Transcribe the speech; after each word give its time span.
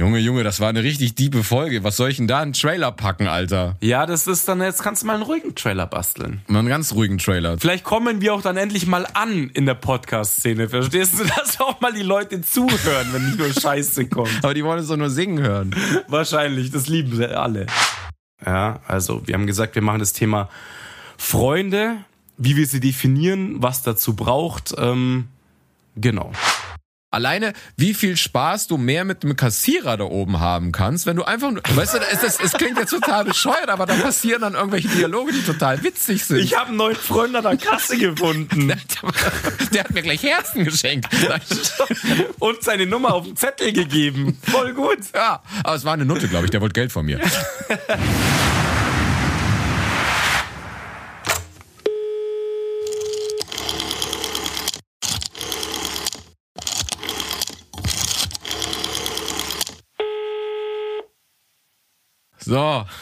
Junge, 0.00 0.18
Junge, 0.20 0.42
das 0.42 0.58
war 0.58 0.70
eine 0.70 0.82
richtig 0.82 1.16
diebe 1.16 1.44
Folge. 1.44 1.84
Was 1.84 1.98
soll 1.98 2.08
ich 2.08 2.16
denn 2.16 2.26
da 2.26 2.40
einen 2.40 2.54
Trailer 2.54 2.92
packen, 2.92 3.26
Alter? 3.26 3.76
Ja, 3.82 4.06
das 4.06 4.26
ist 4.26 4.48
dann, 4.48 4.62
jetzt 4.62 4.82
kannst 4.82 5.02
du 5.02 5.06
mal 5.06 5.14
einen 5.14 5.22
ruhigen 5.22 5.54
Trailer 5.54 5.86
basteln. 5.86 6.40
Mal 6.48 6.60
einen 6.60 6.68
ganz 6.68 6.94
ruhigen 6.94 7.18
Trailer. 7.18 7.58
Vielleicht 7.58 7.84
kommen 7.84 8.22
wir 8.22 8.32
auch 8.32 8.40
dann 8.40 8.56
endlich 8.56 8.86
mal 8.86 9.06
an 9.12 9.50
in 9.50 9.66
der 9.66 9.74
Podcast-Szene. 9.74 10.70
Verstehst 10.70 11.20
du, 11.20 11.24
dass 11.36 11.60
auch 11.60 11.78
mal 11.82 11.92
die 11.92 12.02
Leute 12.02 12.40
zuhören, 12.40 13.08
wenn 13.12 13.26
nicht 13.26 13.38
nur 13.38 13.52
Scheiße 13.52 14.06
kommt? 14.08 14.42
Aber 14.42 14.54
die 14.54 14.64
wollen 14.64 14.78
es 14.78 14.88
doch 14.88 14.96
nur 14.96 15.10
singen 15.10 15.44
hören. 15.44 15.76
Wahrscheinlich, 16.08 16.70
das 16.70 16.88
lieben 16.88 17.14
sie 17.14 17.28
alle. 17.28 17.66
Ja, 18.44 18.80
also 18.88 19.20
wir 19.26 19.34
haben 19.34 19.46
gesagt, 19.46 19.74
wir 19.74 19.82
machen 19.82 20.00
das 20.00 20.14
Thema 20.14 20.48
Freunde, 21.18 21.98
wie 22.38 22.56
wir 22.56 22.66
sie 22.66 22.80
definieren, 22.80 23.62
was 23.62 23.82
dazu 23.82 24.16
braucht. 24.16 24.74
Ähm, 24.78 25.28
genau. 25.96 26.32
Alleine, 27.12 27.52
wie 27.76 27.92
viel 27.92 28.16
Spaß 28.16 28.68
du 28.68 28.78
mehr 28.78 29.04
mit 29.04 29.22
dem 29.22 29.36
Kassierer 29.36 29.98
da 29.98 30.04
oben 30.04 30.40
haben 30.40 30.72
kannst, 30.72 31.04
wenn 31.04 31.16
du 31.16 31.24
einfach 31.24 31.50
nur, 31.50 31.60
weißt 31.62 31.92
du, 31.92 31.98
es, 31.98 32.22
es, 32.22 32.40
es 32.40 32.52
klingt 32.54 32.78
jetzt 32.78 32.88
total 32.88 33.26
bescheuert, 33.26 33.68
aber 33.68 33.84
da 33.84 33.94
passieren 33.96 34.40
dann 34.40 34.54
irgendwelche 34.54 34.88
Dialoge, 34.88 35.32
die 35.32 35.42
total 35.42 35.84
witzig 35.84 36.24
sind. 36.24 36.38
Ich 36.38 36.56
habe 36.56 36.68
einen 36.68 36.78
neuen 36.78 36.96
Freund 36.96 37.36
an 37.36 37.42
der 37.42 37.58
Kasse 37.58 37.98
gefunden. 37.98 38.72
Der 39.72 39.84
hat 39.84 39.90
mir 39.90 40.02
gleich 40.02 40.22
Herzen 40.22 40.64
geschenkt. 40.64 41.06
Und 42.38 42.62
seine 42.62 42.86
Nummer 42.86 43.12
auf 43.12 43.24
den 43.24 43.36
Zettel 43.36 43.72
gegeben. 43.72 44.38
Voll 44.50 44.72
gut. 44.72 44.98
Ja, 45.14 45.42
aber 45.64 45.74
es 45.74 45.84
war 45.84 45.92
eine 45.92 46.06
Nutte, 46.06 46.28
glaube 46.28 46.46
ich, 46.46 46.50
der 46.50 46.62
wollte 46.62 46.72
Geld 46.72 46.92
von 46.92 47.04
mir. 47.04 47.20
So. 62.44 62.84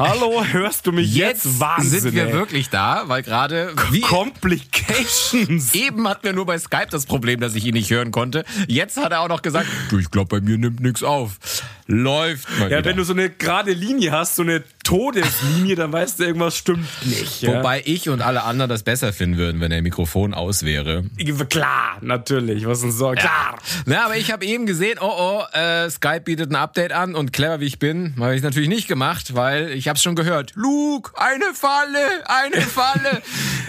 Hallo, 0.00 0.44
hörst 0.44 0.88
du 0.88 0.92
mich 0.92 1.14
jetzt? 1.14 1.44
Jetzt 1.44 1.60
Wahnsinn, 1.60 2.00
sind 2.00 2.14
wir 2.14 2.26
ey. 2.26 2.32
wirklich 2.32 2.68
da, 2.68 3.04
weil 3.06 3.22
gerade 3.22 3.74
Complications. 4.02 5.72
eben 5.74 6.08
hatten 6.08 6.24
wir 6.24 6.32
nur 6.32 6.46
bei 6.46 6.58
Skype 6.58 6.88
das 6.90 7.06
Problem, 7.06 7.38
dass 7.38 7.54
ich 7.54 7.64
ihn 7.64 7.74
nicht 7.74 7.88
hören 7.90 8.10
konnte. 8.10 8.44
Jetzt 8.66 8.96
hat 8.96 9.12
er 9.12 9.20
auch 9.20 9.28
noch 9.28 9.40
gesagt, 9.40 9.68
du, 9.90 9.98
ich 9.98 10.10
glaube, 10.10 10.40
bei 10.40 10.40
mir 10.44 10.58
nimmt 10.58 10.80
nichts 10.80 11.04
auf. 11.04 11.38
Läuft 11.86 12.50
mal 12.58 12.62
Ja, 12.70 12.78
wieder. 12.78 12.84
wenn 12.86 12.96
du 12.96 13.04
so 13.04 13.12
eine 13.12 13.30
gerade 13.30 13.72
Linie 13.72 14.10
hast, 14.10 14.34
so 14.34 14.42
eine 14.42 14.64
Todeslinie, 14.88 15.76
dann 15.76 15.92
weißt 15.92 16.18
du, 16.18 16.24
irgendwas 16.24 16.56
stimmt 16.56 16.88
nicht. 17.04 17.42
Ja? 17.42 17.58
Wobei 17.58 17.82
ich 17.84 18.08
und 18.08 18.22
alle 18.22 18.44
anderen 18.44 18.70
das 18.70 18.84
besser 18.84 19.12
finden 19.12 19.36
würden, 19.36 19.60
wenn 19.60 19.68
der 19.68 19.82
Mikrofon 19.82 20.32
aus 20.32 20.62
wäre. 20.62 21.04
Klar, 21.50 21.98
natürlich. 22.00 22.66
Was 22.66 22.80
denn 22.80 22.90
so? 22.90 23.10
Klar. 23.10 23.58
Na, 23.84 24.06
aber 24.06 24.16
ich 24.16 24.32
habe 24.32 24.46
eben 24.46 24.64
gesehen, 24.64 24.96
oh 24.98 25.12
oh, 25.18 25.42
äh, 25.52 25.90
Skype 25.90 26.22
bietet 26.22 26.50
ein 26.50 26.56
Update 26.56 26.92
an 26.92 27.14
und 27.14 27.34
clever 27.34 27.60
wie 27.60 27.66
ich 27.66 27.78
bin, 27.78 28.14
habe 28.18 28.34
ich 28.34 28.40
natürlich 28.42 28.70
nicht 28.70 28.88
gemacht, 28.88 29.34
weil 29.34 29.72
ich 29.72 29.88
habe 29.88 29.98
es 29.98 30.02
schon 30.02 30.14
gehört. 30.14 30.52
Luke, 30.54 31.12
eine 31.20 31.52
Falle, 31.52 32.24
eine 32.24 32.62
Falle. 32.62 33.20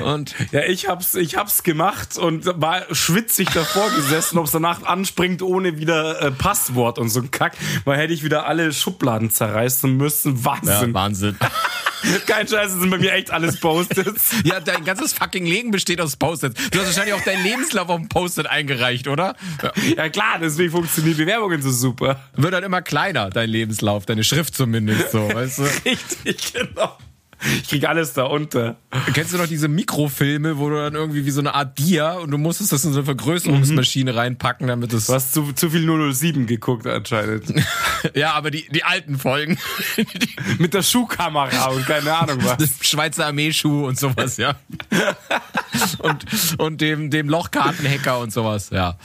und 0.01 0.33
Ja, 0.53 0.61
ich 0.61 0.87
hab's, 0.87 1.15
ich 1.15 1.35
hab's 1.35 1.63
gemacht 1.63 2.17
und 2.17 2.45
war 2.61 2.83
schwitzig 2.95 3.49
davor 3.49 3.89
gesessen, 3.91 4.37
ob's 4.37 4.51
danach 4.51 4.83
anspringt 4.83 5.41
ohne 5.41 5.79
wieder 5.79 6.21
äh, 6.21 6.31
Passwort 6.31 6.97
und 6.97 7.09
so 7.09 7.19
ein 7.19 7.29
Kack, 7.29 7.57
weil 7.83 7.97
hätte 7.97 8.13
ich 8.13 8.23
wieder 8.23 8.45
alle 8.45 8.71
Schubladen 8.71 9.31
zerreißen 9.31 9.97
müssen. 9.97 10.45
Wahnsinn. 10.45 10.69
ja, 10.69 10.93
Wahnsinn. 10.93 11.08
Kein 12.27 12.47
Scheiß, 12.47 12.71
das 12.71 12.79
sind 12.79 12.89
bei 12.89 12.97
mir 12.97 13.11
echt 13.11 13.31
alles 13.31 13.59
Post-its. 13.59 14.31
Ja, 14.43 14.59
dein 14.59 14.85
ganzes 14.85 15.13
fucking 15.13 15.45
Leben 15.45 15.71
besteht 15.71 15.99
aus 15.99 16.15
Post-its. 16.15 16.69
Du 16.69 16.79
hast 16.79 16.87
wahrscheinlich 16.87 17.13
auch 17.13 17.23
deinen 17.23 17.43
Lebenslauf 17.43 17.89
auf 17.89 17.97
dem 17.97 18.07
Post-it 18.07 18.47
eingereicht, 18.47 19.07
oder? 19.07 19.35
Ja. 19.61 19.71
Ja 19.97 20.09
klar, 20.09 20.39
deswegen 20.41 20.71
funktionieren 20.71 21.17
Bewerbungen 21.17 21.61
so 21.61 21.71
super. 21.71 22.21
Wird 22.35 22.53
dann 22.53 22.63
immer 22.63 22.81
kleiner, 22.81 23.29
dein 23.29 23.49
Lebenslauf, 23.49 24.05
deine 24.05 24.23
Schrift 24.23 24.55
zumindest 24.55 25.11
so, 25.11 25.27
weißt 25.33 25.59
du? 25.59 25.63
Richtig, 25.85 26.53
genau. 26.53 26.97
Ich 27.41 27.69
krieg 27.69 27.87
alles 27.87 28.13
da 28.13 28.23
unter. 28.23 28.77
Kennst 29.13 29.33
du 29.33 29.37
noch 29.37 29.47
diese 29.47 29.67
Mikrofilme, 29.67 30.57
wo 30.57 30.69
du 30.69 30.75
dann 30.75 30.95
irgendwie 30.95 31.25
wie 31.25 31.31
so 31.31 31.39
eine 31.39 31.55
Art 31.55 31.77
Dia 31.79 32.13
und 32.13 32.31
du 32.31 32.37
musstest 32.37 32.73
das 32.73 32.83
in 32.83 32.91
so 32.91 32.99
eine 32.99 33.05
Vergrößerungsmaschine 33.05 34.13
reinpacken, 34.15 34.67
damit 34.67 34.91
es. 34.91 35.07
Du 35.07 35.13
hast 35.13 35.33
zu, 35.33 35.53
zu 35.53 35.69
viel 35.69 35.85
007 36.13 36.47
geguckt 36.47 36.85
anscheinend. 36.87 37.53
Ja, 38.13 38.33
aber 38.33 38.49
die, 38.49 38.67
die 38.69 38.83
alten 38.83 39.17
Folgen. 39.17 39.57
Mit 40.57 40.73
der 40.73 40.83
Schuhkamera 40.83 41.67
und 41.67 41.85
keine 41.85 42.15
Ahnung 42.15 42.37
was. 42.43 42.57
Das 42.57 42.69
Schweizer 42.81 43.25
Armeeschuh 43.25 43.85
und 43.87 43.99
sowas, 43.99 44.37
ja. 44.37 44.55
und, 45.99 46.25
und 46.57 46.81
dem, 46.81 47.09
dem 47.09 47.29
Lochkartenhacker 47.29 48.19
und 48.19 48.31
sowas, 48.31 48.69
ja. 48.71 48.97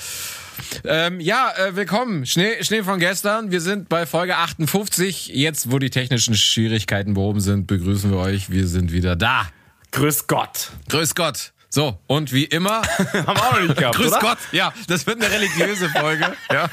Ähm, 0.84 1.20
ja, 1.20 1.52
äh, 1.56 1.76
willkommen. 1.76 2.26
Schnee, 2.26 2.62
Schnee 2.62 2.82
von 2.82 2.98
gestern. 2.98 3.50
Wir 3.50 3.60
sind 3.60 3.88
bei 3.88 4.06
Folge 4.06 4.36
58. 4.36 5.28
Jetzt, 5.28 5.70
wo 5.70 5.78
die 5.78 5.90
technischen 5.90 6.34
Schwierigkeiten 6.34 7.14
behoben 7.14 7.40
sind, 7.40 7.66
begrüßen 7.66 8.10
wir 8.10 8.18
euch. 8.18 8.50
Wir 8.50 8.66
sind 8.66 8.92
wieder 8.92 9.16
da. 9.16 9.48
Grüß 9.92 10.26
Gott. 10.26 10.70
Grüß 10.88 11.14
Gott. 11.14 11.52
So, 11.70 11.98
und 12.06 12.32
wie 12.32 12.44
immer, 12.44 12.82
Haben 13.12 13.36
wir 13.36 13.42
auch 13.42 13.52
noch 13.54 13.60
nicht 13.62 13.76
gehabt, 13.76 13.96
grüß 13.96 14.12
oder? 14.12 14.20
Gott. 14.20 14.38
Ja, 14.52 14.72
das 14.86 15.08
wird 15.08 15.20
eine 15.20 15.32
religiöse 15.32 15.88
Folge. 15.88 16.32
Ja. 16.52 16.68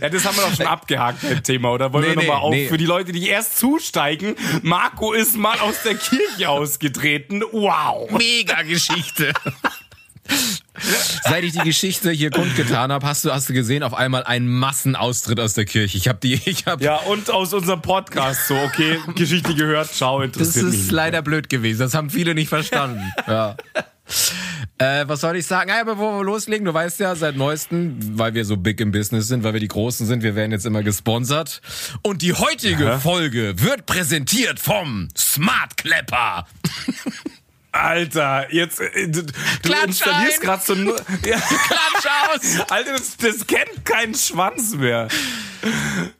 Ja, 0.00 0.08
das 0.08 0.24
haben 0.24 0.36
wir 0.36 0.42
doch 0.42 0.54
schon 0.54 0.66
abgehakt, 0.66 1.18
das 1.22 1.42
Thema, 1.42 1.70
oder? 1.72 1.92
Wollen 1.92 2.04
Nee, 2.04 2.10
wir 2.10 2.16
nochmal 2.16 2.36
nee, 2.38 2.42
auf 2.42 2.50
nee. 2.54 2.68
für 2.68 2.76
die 2.76 2.86
Leute, 2.86 3.10
die 3.12 3.28
erst 3.28 3.58
zusteigen? 3.58 4.36
Marco 4.62 5.12
ist 5.12 5.36
mal 5.36 5.58
aus 5.58 5.82
der 5.84 5.94
Kirche 5.96 6.48
ausgetreten. 6.48 7.42
Wow. 7.52 8.10
Mega 8.12 8.62
Geschichte. 8.62 9.32
Seit 11.24 11.42
ich 11.42 11.52
die 11.52 11.60
Geschichte 11.60 12.10
hier 12.10 12.30
kundgetan 12.30 12.92
habe, 12.92 13.06
hast 13.06 13.24
du, 13.24 13.32
hast 13.32 13.48
du 13.48 13.52
gesehen, 13.54 13.82
auf 13.82 13.94
einmal 13.94 14.24
ein 14.24 14.46
Massenaustritt 14.46 15.40
aus 15.40 15.54
der 15.54 15.64
Kirche. 15.64 15.96
Ich 15.96 16.06
habe 16.08 16.18
die, 16.22 16.34
ich 16.44 16.66
habe 16.66 16.84
Ja, 16.84 16.96
und 16.96 17.30
aus 17.30 17.54
unserem 17.54 17.80
Podcast 17.82 18.46
so, 18.48 18.54
okay, 18.56 18.98
Geschichte 19.14 19.54
gehört, 19.54 19.88
schau, 19.96 20.18
Das 20.18 20.26
interessiert 20.26 20.64
mich. 20.66 20.74
ist 20.74 20.80
nicht. 20.82 20.92
leider 20.92 21.22
blöd 21.22 21.48
gewesen. 21.48 21.78
Das 21.80 21.94
haben 21.94 22.10
viele 22.10 22.34
nicht 22.34 22.48
verstanden. 22.48 23.00
ja. 23.26 23.56
Äh, 24.78 25.08
was 25.08 25.22
soll 25.22 25.36
ich 25.36 25.46
sagen? 25.46 25.70
Naja, 25.70 25.82
bevor 25.84 26.18
wir 26.20 26.24
loslegen, 26.24 26.64
du 26.66 26.72
weißt 26.74 27.00
ja 27.00 27.16
seit 27.16 27.36
neuestem, 27.36 27.96
weil 28.18 28.34
wir 28.34 28.44
so 28.44 28.56
big 28.56 28.78
im 28.80 28.92
Business 28.92 29.26
sind, 29.26 29.42
weil 29.42 29.54
wir 29.54 29.60
die 29.60 29.68
Großen 29.68 30.06
sind, 30.06 30.22
wir 30.22 30.36
werden 30.36 30.52
jetzt 30.52 30.66
immer 30.66 30.82
gesponsert. 30.82 31.60
Und 32.02 32.22
die 32.22 32.34
heutige 32.34 33.00
Folge 33.00 33.54
wird 33.60 33.86
präsentiert 33.86 34.60
vom 34.60 35.08
Smart 35.16 35.76
Klepper. 35.78 36.46
Alter, 37.76 38.52
jetzt, 38.52 38.80
äh, 38.80 39.08
du, 39.08 39.22
du 39.22 39.72
installierst 39.86 40.40
gerade 40.40 40.62
so 40.64 40.74
nur, 40.74 40.96
ja, 41.24 41.38
Klatsch 41.38 42.06
aus! 42.30 42.70
Alter, 42.70 42.92
das, 42.92 43.16
das 43.16 43.46
kennt 43.46 43.84
keinen 43.84 44.14
Schwanz 44.14 44.74
mehr. 44.74 45.08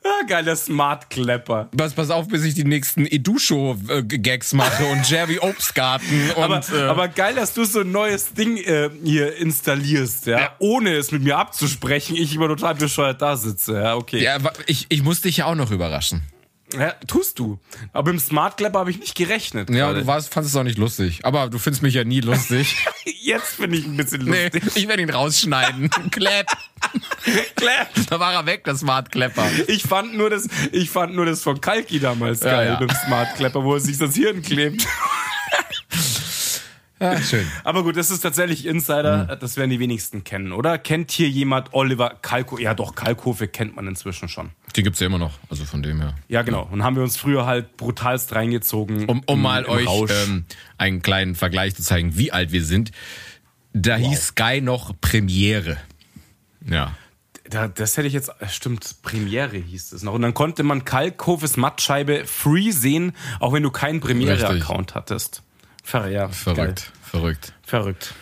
Ah, 0.02 0.24
geiler 0.26 0.56
Smart 0.56 1.10
Klepper. 1.10 1.68
Pass, 1.76 1.94
pass 1.94 2.10
auf, 2.10 2.28
bis 2.28 2.44
ich 2.44 2.54
die 2.54 2.64
nächsten 2.64 3.06
Edusho-Gags 3.06 4.54
mache 4.54 4.84
und 4.86 5.08
Jerry 5.08 5.38
Obstgarten 5.38 6.30
und. 6.36 6.42
Aber, 6.42 6.60
äh, 6.72 6.82
aber 6.82 7.08
geil, 7.08 7.34
dass 7.34 7.54
du 7.54 7.64
so 7.64 7.80
ein 7.80 7.92
neues 7.92 8.32
Ding 8.32 8.56
äh, 8.56 8.90
hier 9.04 9.36
installierst, 9.36 10.26
ja? 10.26 10.40
Ja. 10.40 10.50
Ohne 10.58 10.94
es 10.94 11.12
mit 11.12 11.22
mir 11.22 11.38
abzusprechen, 11.38 12.16
ich 12.16 12.34
immer 12.34 12.48
total 12.48 12.74
bescheuert 12.74 13.22
da 13.22 13.36
sitze, 13.36 13.74
ja, 13.74 13.94
okay. 13.94 14.22
ja, 14.22 14.38
ich, 14.66 14.86
ich 14.88 15.02
muss 15.02 15.20
dich 15.20 15.38
ja 15.38 15.46
auch 15.46 15.54
noch 15.54 15.70
überraschen. 15.70 16.22
Ja, 16.74 16.92
tust 17.06 17.38
du. 17.38 17.60
Aber 17.92 18.10
im 18.10 18.18
Smart 18.18 18.56
Klepper 18.56 18.80
habe 18.80 18.90
ich 18.90 18.98
nicht 18.98 19.14
gerechnet. 19.14 19.70
Ja, 19.70 19.86
gerade. 19.86 20.00
du 20.00 20.06
warst, 20.06 20.32
fandest 20.32 20.54
es 20.54 20.58
auch 20.58 20.64
nicht 20.64 20.78
lustig. 20.78 21.20
Aber 21.22 21.48
du 21.48 21.58
findest 21.58 21.82
mich 21.82 21.94
ja 21.94 22.04
nie 22.04 22.20
lustig. 22.20 22.76
Jetzt 23.22 23.54
finde 23.54 23.78
ich 23.78 23.86
ein 23.86 23.96
bisschen 23.96 24.24
nee, 24.24 24.44
lustig. 24.44 24.62
ich 24.74 24.88
werde 24.88 25.02
ihn 25.02 25.10
rausschneiden. 25.10 25.90
Klepp. 26.10 26.46
Klar. 27.54 27.86
Da 28.10 28.20
war 28.20 28.32
er 28.32 28.46
weg, 28.46 28.64
das 28.64 28.80
Smart 28.80 29.12
Klepper. 29.12 29.48
Ich 29.68 29.84
fand 29.84 30.16
nur 30.16 30.30
das, 30.30 30.48
ich 30.72 30.90
fand 30.90 31.14
nur 31.14 31.26
das 31.26 31.42
von 31.42 31.60
Kalki 31.60 32.00
damals 32.00 32.40
Ja, 32.40 32.50
geil 32.50 32.66
ja. 32.68 32.76
beim 32.76 32.96
Smart 33.06 33.36
Klepper, 33.36 33.62
wo 33.62 33.74
er 33.74 33.80
sich 33.80 33.98
das 33.98 34.14
Hirn 34.14 34.42
klebt. 34.42 34.86
Ja, 36.98 37.20
schön. 37.20 37.46
Aber 37.62 37.82
gut, 37.82 37.96
das 37.96 38.10
ist 38.10 38.20
tatsächlich 38.20 38.64
Insider, 38.64 39.36
das 39.36 39.58
werden 39.58 39.68
die 39.70 39.78
wenigsten 39.80 40.24
kennen, 40.24 40.52
oder? 40.52 40.78
Kennt 40.78 41.10
hier 41.10 41.28
jemand 41.28 41.74
Oliver 41.74 42.16
Kalko? 42.22 42.58
Ja, 42.58 42.72
doch, 42.74 42.94
Kalkofe 42.94 43.48
kennt 43.48 43.76
man 43.76 43.86
inzwischen 43.86 44.28
schon. 44.30 44.50
Die 44.76 44.82
gibt's 44.82 45.00
ja 45.00 45.06
immer 45.06 45.18
noch, 45.18 45.32
also 45.50 45.64
von 45.66 45.82
dem 45.82 46.00
her. 46.00 46.14
Ja, 46.28 46.40
genau. 46.42 46.66
Und 46.70 46.82
haben 46.84 46.96
wir 46.96 47.02
uns 47.02 47.16
früher 47.18 47.44
halt 47.44 47.76
brutalst 47.76 48.34
reingezogen. 48.34 49.06
Um, 49.08 49.20
um 49.26 49.36
im- 49.36 49.42
mal 49.42 49.64
im 49.64 49.70
euch 49.70 50.10
ähm, 50.10 50.46
einen 50.78 51.02
kleinen 51.02 51.34
Vergleich 51.34 51.74
zu 51.74 51.82
zeigen, 51.82 52.16
wie 52.16 52.32
alt 52.32 52.50
wir 52.52 52.64
sind. 52.64 52.92
Da 53.74 53.96
hieß 53.96 54.28
Sky 54.28 54.62
noch 54.62 54.94
Premiere. 55.00 55.76
Ja. 56.66 56.96
Da, 57.48 57.68
das 57.68 57.96
hätte 57.96 58.08
ich 58.08 58.14
jetzt, 58.14 58.30
äh, 58.40 58.48
stimmt, 58.48 58.96
Premiere 59.02 59.56
hieß 59.58 59.92
es 59.92 60.02
noch. 60.02 60.14
Und 60.14 60.22
dann 60.22 60.34
konnte 60.34 60.62
man 60.62 60.84
Kalkhofes 60.84 61.56
Mattscheibe 61.58 62.24
free 62.24 62.70
sehen, 62.70 63.12
auch 63.38 63.52
wenn 63.52 63.62
du 63.62 63.70
keinen 63.70 64.00
Premiere-Account 64.00 64.94
hattest. 64.94 65.42
Ver 65.86 66.08
ja, 66.08 66.28
Verrückt, 66.28 66.56
Geil. 66.58 66.74
verrückt. 67.00 67.52
Verrückt. 67.64 68.14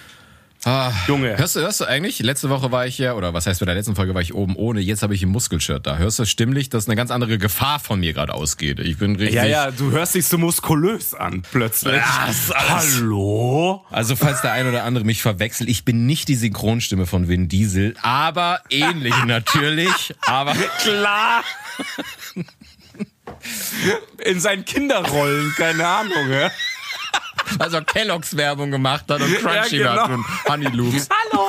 Ah, 0.67 0.93
Junge. 1.09 1.37
Hörst 1.39 1.57
du, 1.57 1.61
hörst 1.61 1.81
du 1.81 1.85
eigentlich? 1.87 2.19
Letzte 2.21 2.49
Woche 2.51 2.71
war 2.73 2.87
ich 2.87 2.97
ja, 2.99 3.15
oder 3.15 3.33
was 3.35 3.47
heißt 3.47 3.61
bei 3.61 3.67
der 3.67 3.75
letzten 3.75 3.97
Folge 3.97 4.15
war 4.15 4.21
ich 4.21 4.35
oben 4.35 4.55
ohne, 4.57 4.81
jetzt 4.81 5.03
habe 5.03 5.15
ich 5.15 5.23
ein 5.23 5.29
Muskelshirt 5.31 5.87
da. 5.87 5.97
Hörst 5.97 6.19
du 6.19 6.27
stimmlich, 6.27 6.69
dass 6.69 6.87
eine 6.89 6.97
ganz 6.97 7.11
andere 7.11 7.37
Gefahr 7.39 7.81
von 7.81 8.01
mir 8.01 8.13
gerade 8.15 8.35
ausgeht? 8.35 8.81
Ich 8.81 8.99
bin 8.99 9.17
richtig. 9.17 9.35
Ja, 9.35 9.45
ja, 9.45 9.71
du 9.71 9.91
hörst 9.93 10.15
dich 10.15 10.27
so 10.27 10.37
muskulös 10.39 11.15
an, 11.15 11.43
plötzlich. 11.53 12.03
Alles- 12.03 12.51
Hallo? 12.55 13.85
Also 13.91 14.15
falls 14.17 14.43
der 14.43 14.53
ein 14.53 14.67
oder 14.69 14.85
andere 14.85 15.05
mich 15.07 15.21
verwechselt, 15.23 15.69
ich 15.71 15.85
bin 15.87 16.05
nicht 16.07 16.29
die 16.29 16.35
Synchronstimme 16.35 17.05
von 17.07 17.29
Vin 17.29 17.49
Diesel, 17.49 17.95
aber 18.03 18.61
ähnlich 18.71 19.15
natürlich. 19.27 20.15
Aber 20.27 20.53
Klar. 20.83 21.45
In 24.25 24.41
seinen 24.41 24.65
Kinderrollen, 24.65 25.53
keine 25.57 25.87
Ahnung, 25.87 26.31
ja. 26.31 26.51
also 27.59 27.81
Kellogg's 27.83 28.37
Werbung 28.37 28.71
gemacht 28.71 29.05
hat 29.09 29.21
und 29.21 29.35
Crunchy 29.39 29.79
Ja, 29.79 29.93
genau. 29.93 30.03
hat 30.03 30.11
und 30.11 30.25
Honey 30.49 30.69
Loops. 30.77 31.09
Hallo, 31.33 31.45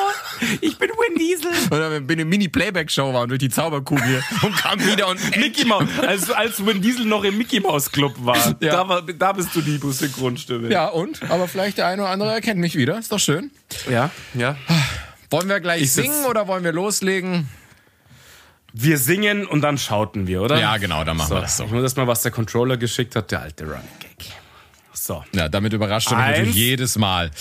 ich 0.61 0.77
bin 0.77 0.89
Vin 0.89 1.17
Diesel. 1.17 1.51
Oder 1.71 1.91
wenn 1.91 2.07
wir 2.07 2.13
eine 2.15 2.25
Mini-Playback-Show 2.25 3.13
waren 3.13 3.29
durch 3.29 3.39
die 3.39 3.49
Zauberkugel 3.49 4.23
und 4.41 4.55
kam 4.57 4.79
wieder 4.85 5.07
und 5.07 5.19
Mickey 5.37 5.65
Mouse, 5.65 5.87
als, 6.05 6.29
als 6.31 6.65
Vin 6.65 6.81
Diesel 6.81 7.05
noch 7.05 7.23
im 7.23 7.37
Mickey 7.37 7.59
Mouse 7.59 7.91
Club 7.91 8.13
war, 8.19 8.37
Ja. 8.59 8.71
da, 8.71 8.87
war 8.89 9.01
da 9.01 9.33
bist 9.33 9.55
du 9.55 9.61
die 9.61 9.79
Synchronstimme. 9.91 10.69
Ja, 10.71 10.87
und? 10.87 11.21
Aber 11.29 11.47
vielleicht 11.47 11.77
der 11.77 11.87
eine 11.87 12.01
oder 12.03 12.11
andere 12.11 12.31
erkennt 12.33 12.59
mich 12.59 12.75
wieder. 12.75 12.97
Ist 12.99 13.11
doch 13.11 13.19
schön. 13.19 13.51
ja, 13.89 14.09
ja. 14.33 14.55
Wollen 15.31 15.49
wir 15.49 15.59
gleich 15.59 15.81
Ich 15.81 15.91
singen 15.93 16.25
oder 16.25 16.47
wollen 16.47 16.63
wir 16.63 16.71
loslegen? 16.71 17.49
Wir 18.73 18.97
singen 18.97 19.45
und 19.45 19.61
dann 19.61 19.77
schauten 19.77 20.27
wir, 20.27 20.41
oder? 20.41 20.59
Ja, 20.59 20.77
genau, 20.77 21.03
dann 21.03 21.17
machen 21.17 21.29
So, 21.29 21.35
wir 21.35 21.41
das 21.41 21.57
so. 21.57 21.63
ich 21.63 21.71
muss 21.71 21.81
erst 21.81 21.97
mal, 21.97 22.07
was 22.07 22.21
der 22.23 22.31
Controller 22.31 22.75
geschickt 22.77 23.15
hat, 23.15 23.31
der 23.31 23.41
alte 23.41 23.63
Running 23.63 23.79
Gag. 23.99 24.33
So. 25.05 25.23
Ja, 25.35 25.47
damit 25.49 25.71
überrascht 25.71 26.09
er 26.11 26.17
mich 26.17 26.25
Eins. 26.25 26.37
natürlich 26.39 26.55
jedes 26.55 26.97
Mal. 26.97 27.29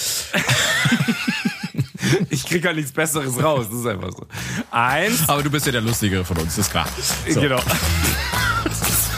Ich 2.29 2.45
krieg 2.45 2.65
halt 2.67 2.77
nichts 2.77 2.93
Besseres 2.93 3.43
raus, 3.43 3.67
das 3.71 3.81
ist 3.81 3.87
einfach 3.87 4.11
so. 4.11 4.27
Eins, 4.71 5.27
Aber 5.27 5.43
du 5.43 5.51
bist 5.51 5.65
ja 5.65 5.73
der 5.73 5.81
Lustigere 5.81 6.23
von 6.25 6.37
uns, 6.37 6.59
ist 6.59 6.71
klar. 6.71 6.87
So. 7.29 7.41
genau. 7.41 7.61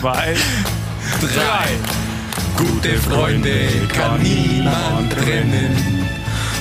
Zwei, 0.01 0.37
Drei. 1.21 1.67
Gute 2.57 2.97
Freunde 2.99 3.69
kann 3.93 4.23
niemand 4.23 5.13
trennen. 5.13 6.09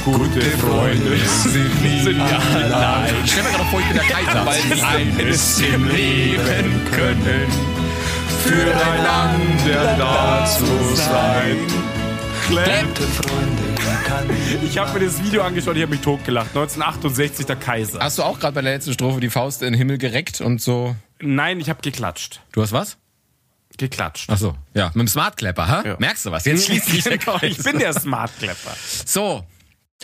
gute 0.04 0.42
Freunde. 0.42 1.18
sind 1.44 1.82
nie 1.84 2.22
allein. 2.22 3.14
Stell 3.26 3.44
mir 3.44 3.50
gerade 3.52 3.66
vor, 3.66 3.80
ich 3.80 3.88
bin 3.88 3.98
der 3.98 4.06
Kaiser. 4.06 4.46
Weil 4.46 4.62
sie 4.62 4.82
eines 4.82 5.60
im 5.60 5.88
Leben 5.90 6.82
können. 6.92 7.75
Füreinander 8.46 9.96
da 9.98 10.46
zu 10.46 10.66
sein. 10.96 11.58
Klemmt. 12.46 12.98
Freunde 13.00 13.64
kann 14.06 14.30
Ich 14.64 14.78
habe 14.78 15.00
mir 15.00 15.06
das 15.06 15.24
Video 15.24 15.42
angeschaut, 15.42 15.76
ich 15.76 15.82
habe 15.82 15.92
mich 15.92 16.02
totgelacht. 16.02 16.50
1968, 16.50 17.48
der 17.48 17.56
Kaiser. 17.56 18.00
Hast 18.00 18.20
du 18.20 18.24
auch 18.24 18.40
gerade 18.40 18.54
bei 18.54 18.62
der 18.62 18.74
letzten 18.74 18.94
Strophe 18.94 19.20
die 19.20 19.32
Faust 19.32 19.64
in 19.64 19.74
den 19.74 19.78
Himmel 19.78 19.98
gereckt 19.98 20.42
und 20.42 20.62
so? 20.62 20.96
Nein, 21.20 21.60
ich 21.60 21.70
habe 21.70 21.82
geklatscht. 21.82 22.42
Du 22.52 22.62
hast 22.62 22.72
was? 22.72 22.98
Geklatscht. 23.78 24.30
Ach 24.30 24.38
so, 24.38 24.56
ja, 24.76 24.88
mit 24.94 25.02
dem 25.02 25.08
Smart 25.08 25.38
Clapper, 25.38 25.68
ha? 25.68 25.84
Ja. 25.84 25.96
Merkst 25.98 26.28
du 26.28 26.32
was? 26.32 26.46
Jetzt 26.46 26.66
schließt 26.66 26.86
sich 26.86 27.04
der 27.04 27.18
genau, 27.18 27.38
Kreis. 27.40 27.58
ich 27.58 27.64
bin 27.64 27.80
der 27.80 27.94
Smart 27.94 28.32
Klepper. 28.38 28.76
So. 29.06 29.44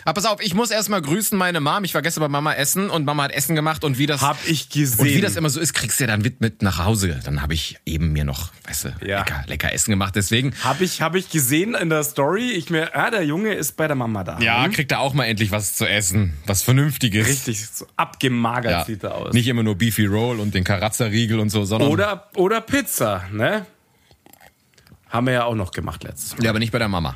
Aber 0.04 0.14
pass 0.14 0.24
auf, 0.24 0.40
ich 0.42 0.54
muss 0.54 0.70
erstmal 0.72 1.00
grüßen 1.00 1.38
meine 1.38 1.60
Mom. 1.60 1.84
Ich 1.84 1.94
war 1.94 2.02
gestern 2.02 2.22
bei 2.22 2.28
Mama 2.28 2.54
essen 2.54 2.90
und 2.90 3.04
Mama 3.04 3.24
hat 3.24 3.30
Essen 3.32 3.54
gemacht 3.54 3.84
und 3.84 3.98
wie 3.98 4.06
das 4.06 4.20
Hab 4.20 4.36
ich 4.48 4.68
gesehen. 4.68 4.98
und 4.98 5.06
wie 5.06 5.20
das 5.20 5.36
immer 5.36 5.48
so 5.50 5.60
ist, 5.60 5.74
kriegst 5.74 6.00
du 6.00 6.04
ja 6.04 6.08
dann 6.08 6.22
mit, 6.22 6.40
mit 6.40 6.60
nach 6.62 6.78
Hause. 6.78 7.20
Dann 7.24 7.40
habe 7.40 7.54
ich 7.54 7.78
eben 7.86 8.10
mir 8.12 8.24
noch, 8.24 8.50
weißt 8.66 8.84
du, 8.86 8.88
Ja. 9.06 9.18
lecker, 9.20 9.44
lecker 9.46 9.72
Essen 9.72 9.90
gemacht. 9.92 10.16
Deswegen, 10.16 10.54
Habe 10.64 10.82
ich, 10.84 11.02
hab 11.02 11.14
ich 11.14 11.30
gesehen 11.30 11.74
in 11.76 11.88
der 11.88 12.02
Story. 12.02 12.50
Ich 12.50 12.68
mir, 12.68 12.96
ah, 12.96 13.10
der 13.10 13.24
Junge 13.24 13.52
ist 13.54 13.76
bei 13.76 13.86
der 13.86 13.94
Mama 13.94 14.24
da. 14.24 14.40
ja, 14.40 14.64
Hm? 14.64 14.72
kriegt 14.72 14.90
er 14.90 14.98
auch 15.00 15.12
mal 15.14 15.26
endlich 15.26 15.52
was 15.52 15.74
zu 15.74 15.86
essen. 15.86 16.32
Was 16.46 16.62
Vernünftiges. 16.62 17.28
Richtig 17.28 17.68
so 17.68 17.86
abgemagert 17.96 18.72
Ja. 18.72 18.84
sieht 18.84 19.04
er 19.04 19.14
aus. 19.14 19.32
Nicht 19.34 19.46
immer 19.46 19.62
nur 19.62 19.76
Beefy 19.76 20.06
Roll 20.06 20.40
und 20.40 20.52
den 20.54 20.64
Karazza-Riegel 20.64 21.38
und 21.38 21.50
so, 21.50 21.64
sondern. 21.64 21.90
oder, 21.90 22.28
oder 22.34 22.60
Pizza, 22.60 23.24
ne? 23.30 23.66
Haben 25.10 25.26
wir 25.26 25.34
ja 25.34 25.44
auch 25.44 25.54
noch 25.54 25.70
gemacht 25.70 26.02
letztes 26.02 26.36
Mal. 26.38 26.44
Ja, 26.44 26.50
aber 26.50 26.58
nicht 26.58 26.72
bei 26.72 26.78
der 26.78 26.88
Mama. 26.88 27.14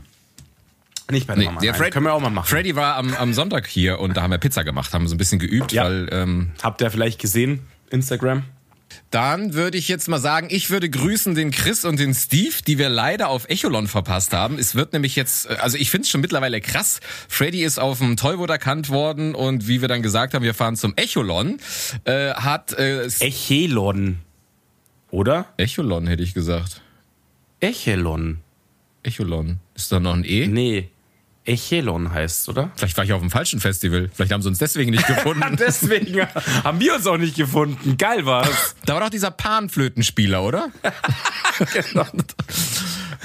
Nicht 1.10 1.26
bei 1.26 1.34
der 1.34 1.38
Nee, 1.40 1.46
Mama. 1.46 1.60
der. 1.60 1.74
Fred- 1.74 1.92
Können 1.92 2.06
wir 2.06 2.12
auch 2.14 2.20
mal 2.20 2.30
machen. 2.30 2.48
Freddy 2.48 2.74
war 2.76 2.96
am, 2.96 3.14
am 3.14 3.32
Sonntag 3.32 3.66
hier 3.66 4.00
und 4.00 4.16
da 4.16 4.22
haben 4.22 4.30
wir 4.32 4.38
Pizza 4.38 4.64
gemacht, 4.64 4.92
haben 4.92 5.06
so 5.06 5.14
ein 5.14 5.18
bisschen 5.18 5.38
geübt, 5.38 5.72
Ja. 5.72 5.84
weil 5.84 6.08
ähm, 6.12 6.50
Habt 6.62 6.80
ihr 6.80 6.90
vielleicht 6.90 7.20
gesehen? 7.20 7.60
Instagram? 7.90 8.42
Dann 9.10 9.54
würde 9.54 9.78
ich 9.78 9.88
jetzt 9.88 10.08
mal 10.08 10.18
sagen, 10.18 10.48
ich 10.50 10.70
würde 10.70 10.88
grüßen 10.90 11.34
den 11.34 11.50
Chris 11.52 11.84
und 11.84 11.98
den 12.00 12.14
Steve, 12.14 12.54
die 12.66 12.78
wir 12.78 12.88
leider 12.88 13.28
auf 13.28 13.48
Echolon 13.48 13.86
verpasst 13.88 14.32
haben. 14.32 14.58
Es 14.58 14.74
wird 14.74 14.92
nämlich 14.92 15.14
jetzt, 15.16 15.48
äh, 15.50 15.54
also 15.60 15.76
ich 15.76 15.90
finde 15.90 16.04
es 16.04 16.10
schon 16.10 16.20
mittlerweile 16.20 16.60
krass. 16.60 17.00
Freddy 17.28 17.62
ist 17.62 17.78
auf 17.78 17.98
dem 17.98 18.16
Tollwood 18.16 18.50
erkannt 18.50 18.88
worden 18.88 19.34
und 19.34 19.68
wie 19.68 19.80
wir 19.80 19.88
dann 19.88 20.02
gesagt 20.02 20.34
haben, 20.34 20.42
wir 20.44 20.54
fahren 20.54 20.76
zum 20.76 20.94
Echolon, 20.96 21.58
äh, 22.04 22.30
hat 22.34 22.72
äh, 22.72 23.06
Echelon. 23.20 24.18
Oder? 25.10 25.46
Echolon 25.56 26.06
hätte 26.08 26.22
ich 26.24 26.34
gesagt. 26.34 26.80
Echelon. 27.60 28.38
Echolon. 29.02 29.58
Ist 29.74 29.92
da 29.92 30.00
noch 30.00 30.14
ein 30.14 30.24
E? 30.24 30.46
Nee. 30.48 30.88
Echelon 31.46 32.12
heißt, 32.12 32.48
oder? 32.48 32.70
Vielleicht 32.76 32.96
war 32.96 33.04
ich 33.04 33.12
auf 33.12 33.20
dem 33.20 33.30
falschen 33.30 33.60
Festival. 33.60 34.10
Vielleicht 34.12 34.32
haben 34.32 34.42
sie 34.42 34.48
uns 34.48 34.58
deswegen 34.58 34.90
nicht 34.90 35.06
gefunden. 35.06 35.56
Deswegen 35.58 36.26
haben 36.64 36.80
wir 36.80 36.94
uns 36.94 37.06
auch 37.06 37.16
nicht 37.16 37.36
gefunden. 37.36 37.96
Geil 37.96 38.26
war's. 38.26 38.74
da 38.84 38.94
war 38.94 39.00
doch 39.02 39.10
dieser 39.10 39.30
Panflötenspieler, 39.30 40.42
oder? 40.42 40.70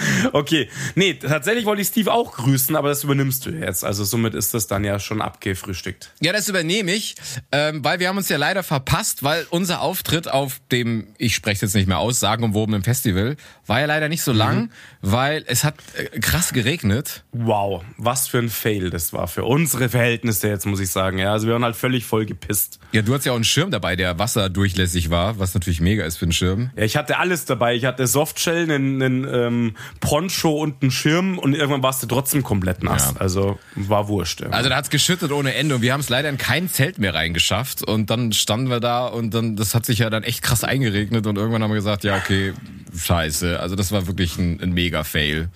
Okay. 0.34 0.70
Nee, 0.96 1.16
tatsächlich 1.16 1.66
wollte 1.66 1.82
ich 1.82 1.90
Steve 1.90 2.12
auch 2.12 2.34
grüßen, 2.34 2.76
aber 2.76 2.90
das 2.90 3.04
übernimmst 3.04 3.46
du 3.46 3.50
jetzt. 3.52 3.84
Also 3.84 4.04
somit 4.04 4.34
ist 4.34 4.54
das 4.54 4.68
dann 4.68 4.84
ja 4.84 5.00
schon 5.00 5.22
abgefrühstückt. 5.22 6.12
Ja, 6.22 6.32
das 6.32 6.48
übernehme 6.48 6.92
ich, 6.92 7.16
ähm, 7.52 7.84
weil 7.84 8.00
wir 8.00 8.08
haben 8.08 8.18
uns 8.18 8.30
ja 8.30 8.38
leider 8.38 8.64
verpasst, 8.64 9.24
weil 9.24 9.46
unser 9.50 9.82
Auftritt 9.82 10.30
auf 10.30 10.62
dem, 10.72 11.08
ich 11.18 11.36
spreche 11.36 11.56
es 11.56 11.62
jetzt 11.62 11.76
nicht 11.76 11.88
mehr 11.88 12.00
aus, 12.00 12.20
sagenumwobenen 12.20 12.84
Festival, 12.84 13.36
war 13.68 13.80
ja 13.80 13.86
leider 13.86 14.10
nicht 14.10 14.22
so 14.22 14.32
lang, 14.32 14.72
weil 15.02 15.44
es 15.48 15.64
hat 15.64 15.76
äh, 15.96 16.20
krass 16.20 16.54
geregnet. 16.54 17.24
Wow, 17.32 17.84
was 17.98 18.28
für 18.28 18.40
ein 18.40 18.50
Fail 18.50 18.90
das 18.90 19.14
war 19.14 19.28
für 19.28 19.44
unsere 19.44 19.90
Verhältnisse 19.90 20.48
jetzt, 20.48 20.66
muss 20.66 20.80
ich 20.80 20.90
sagen. 20.90 21.18
Ja, 21.18 21.32
also 21.32 21.48
wir 21.48 21.54
waren 21.54 21.64
halt 21.64 21.76
völlig 21.76 22.06
voll 22.06 22.26
gepisst. 22.26 22.80
Ja, 22.92 23.02
du 23.02 23.14
hattest 23.14 23.26
ja 23.26 23.32
auch 23.32 23.38
einen 23.38 23.44
Schirm 23.44 23.72
dabei, 23.72 23.96
der 23.96 24.20
wasserdurchlässig 24.20 25.10
war, 25.10 25.40
was 25.40 25.54
natürlich 25.54 25.82
mega 25.82 26.06
ist 26.06 26.18
für 26.18 26.26
einen 26.26 26.32
Schirm. 26.32 26.72
Ja, 26.76 26.84
ich 26.84 26.98
hatte 26.98 27.18
alles 27.18 27.46
dabei. 27.46 27.76
Ich 27.76 27.86
hatte 27.86 28.08
Softshell, 28.08 28.64
einen, 28.64 29.02
einen 29.02 29.28
ähm, 29.34 29.76
Poncho 30.00 30.52
und 30.52 30.82
einen 30.82 30.92
Schirm 30.92 31.38
und 31.38 31.54
irgendwann 31.54 31.84
warst 31.84 32.02
du 32.02 32.08
trotzdem 32.08 32.44
komplett 32.44 32.84
nass. 32.84 33.14
Ja. 33.14 33.22
Also 33.22 33.60
war 33.76 34.08
wurscht. 34.08 34.42
Also 34.44 34.70
da 34.70 34.76
hat's 34.76 34.90
geschüttet 34.90 35.32
ohne 35.32 35.54
Ende 35.54 35.76
und 35.76 35.82
wir 35.82 35.94
haben 35.94 36.00
es 36.02 36.10
leider 36.10 36.30
in 36.30 36.38
kein 36.38 36.70
Zelt 36.70 36.98
mehr 36.98 37.14
reingeschafft 37.14 37.84
und 37.84 38.10
dann 38.10 38.34
standen 38.34 38.70
wir 38.70 38.80
da 38.80 39.08
und 39.08 39.34
dann, 39.34 39.56
das 39.56 39.76
hat 39.76 39.86
sich 39.86 40.00
ja 40.00 40.10
dann 40.10 40.24
echt 40.24 40.42
krass 40.42 40.64
eingeregnet 40.64 41.28
und 41.28 41.38
irgendwann 41.38 41.64
haben 41.64 41.72
wir 41.72 41.76
gesagt, 41.76 42.04
ja 42.04 42.18
okay, 42.18 42.54
scheiße. 42.96 43.60
Also 43.60 43.76
das 43.76 43.92
war 43.92 44.08
wirklich 44.08 44.38
ein, 44.38 44.60
ein 44.62 44.72
mega 44.72 45.04
Fail. 45.04 45.50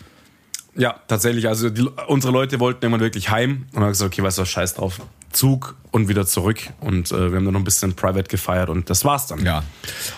Ja, 0.75 0.99
tatsächlich. 1.07 1.47
Also 1.47 1.69
die, 1.69 1.87
unsere 2.07 2.33
Leute 2.33 2.59
wollten 2.59 2.83
irgendwann 2.83 3.01
wirklich 3.01 3.29
heim 3.29 3.65
und 3.73 3.81
haben 3.81 3.89
gesagt, 3.89 4.13
okay, 4.13 4.23
weißt 4.23 4.37
du 4.37 4.41
was, 4.41 4.49
scheiß 4.49 4.75
drauf. 4.75 5.01
Zug 5.31 5.75
und 5.91 6.07
wieder 6.07 6.25
zurück. 6.25 6.59
Und 6.79 7.11
äh, 7.11 7.31
wir 7.31 7.37
haben 7.37 7.45
dann 7.45 7.53
noch 7.53 7.61
ein 7.61 7.65
bisschen 7.65 7.93
private 7.93 8.29
gefeiert 8.29 8.69
und 8.69 8.89
das 8.89 9.05
war's 9.05 9.27
dann. 9.27 9.43
Ja. 9.45 9.63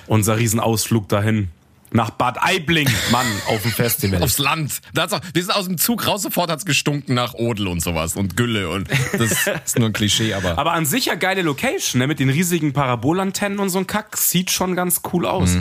Unser 0.08 0.38
Riesenausflug 0.38 1.08
dahin. 1.10 1.50
Nach 1.92 2.10
Bad 2.10 2.38
Aibling, 2.42 2.90
Mann, 3.12 3.26
auf 3.48 3.62
dem 3.62 3.72
Festival. 3.72 4.22
Aufs 4.24 4.40
Land. 4.40 4.82
Da 4.94 5.04
hat's 5.04 5.14
auch, 5.14 5.22
wir 5.34 5.42
sind 5.42 5.56
aus 5.56 5.66
dem 5.66 5.78
Zug 5.78 6.06
raus, 6.06 6.22
sofort 6.22 6.52
hat's 6.52 6.66
gestunken 6.66 7.16
nach 7.16 7.34
Odel 7.34 7.68
und 7.68 7.82
sowas 7.82 8.16
und 8.16 8.36
Gülle 8.36 8.70
und 8.70 8.90
das 9.18 9.48
ist 9.66 9.80
nur 9.80 9.88
ein 9.90 9.94
Klischee, 9.94 10.34
aber. 10.34 10.58
Aber 10.58 10.74
an 10.74 10.86
sich 10.86 11.06
ja 11.06 11.16
geile 11.16 11.42
Location, 11.44 12.00
ne? 12.00 12.08
Mit 12.08 12.20
den 12.20 12.30
riesigen 12.30 12.74
Parabolantennen 12.74 13.60
und 13.60 13.70
so 13.70 13.80
ein 13.80 13.88
Kack. 13.88 14.18
Sieht 14.18 14.52
schon 14.52 14.76
ganz 14.76 15.02
cool 15.14 15.26
aus. 15.26 15.56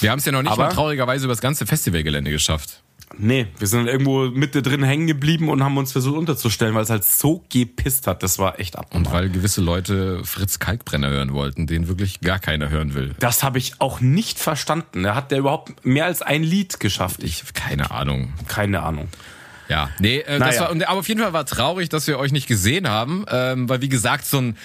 Wir 0.00 0.10
haben 0.10 0.18
es 0.18 0.24
ja 0.24 0.32
noch 0.32 0.42
nicht 0.42 0.50
Aber- 0.52 0.64
mal 0.64 0.72
traurigerweise 0.72 1.24
über 1.26 1.32
das 1.34 1.40
ganze 1.40 1.64
Festivalgelände 1.64 2.30
geschafft. 2.30 2.81
Nee, 3.18 3.46
wir 3.58 3.66
sind 3.66 3.86
irgendwo 3.88 4.26
Mitte 4.30 4.62
drin 4.62 4.82
hängen 4.82 5.06
geblieben 5.06 5.48
und 5.48 5.62
haben 5.62 5.76
uns 5.76 5.92
versucht 5.92 6.16
unterzustellen, 6.16 6.74
weil 6.74 6.82
es 6.82 6.90
halt 6.90 7.04
so 7.04 7.44
gepisst 7.50 8.06
hat. 8.06 8.22
Das 8.22 8.38
war 8.38 8.58
echt 8.58 8.74
Und 8.76 8.80
abnormal. 8.80 9.12
weil 9.12 9.30
gewisse 9.30 9.60
Leute 9.60 10.24
Fritz 10.24 10.58
Kalkbrenner 10.58 11.10
hören 11.10 11.32
wollten, 11.32 11.66
den 11.66 11.88
wirklich 11.88 12.20
gar 12.20 12.38
keiner 12.38 12.70
hören 12.70 12.94
will. 12.94 13.14
Das 13.18 13.42
habe 13.42 13.58
ich 13.58 13.80
auch 13.80 14.00
nicht 14.00 14.38
verstanden. 14.38 15.04
Er 15.04 15.14
hat 15.14 15.30
der 15.30 15.38
überhaupt 15.38 15.84
mehr 15.84 16.06
als 16.06 16.22
ein 16.22 16.42
Lied 16.42 16.80
geschafft. 16.80 17.22
Ich 17.22 17.42
keine 17.54 17.90
Ahnung. 17.90 18.32
keine 18.48 18.82
Ahnung. 18.82 19.08
Ja, 19.68 19.90
nee, 19.98 20.18
äh, 20.18 20.38
das 20.38 20.56
Naja. 20.56 20.60
war, 20.62 20.70
und, 20.70 20.86
aber 20.88 20.98
auf 21.00 21.08
jeden 21.08 21.20
Fall 21.20 21.32
war 21.32 21.46
traurig, 21.46 21.88
dass 21.88 22.06
wir 22.06 22.18
euch 22.18 22.32
nicht 22.32 22.46
gesehen 22.46 22.88
haben, 22.88 23.24
ähm, 23.30 23.68
weil 23.68 23.80
wie 23.80 23.88
gesagt, 23.88 24.26
so 24.26 24.38
ein 24.38 24.56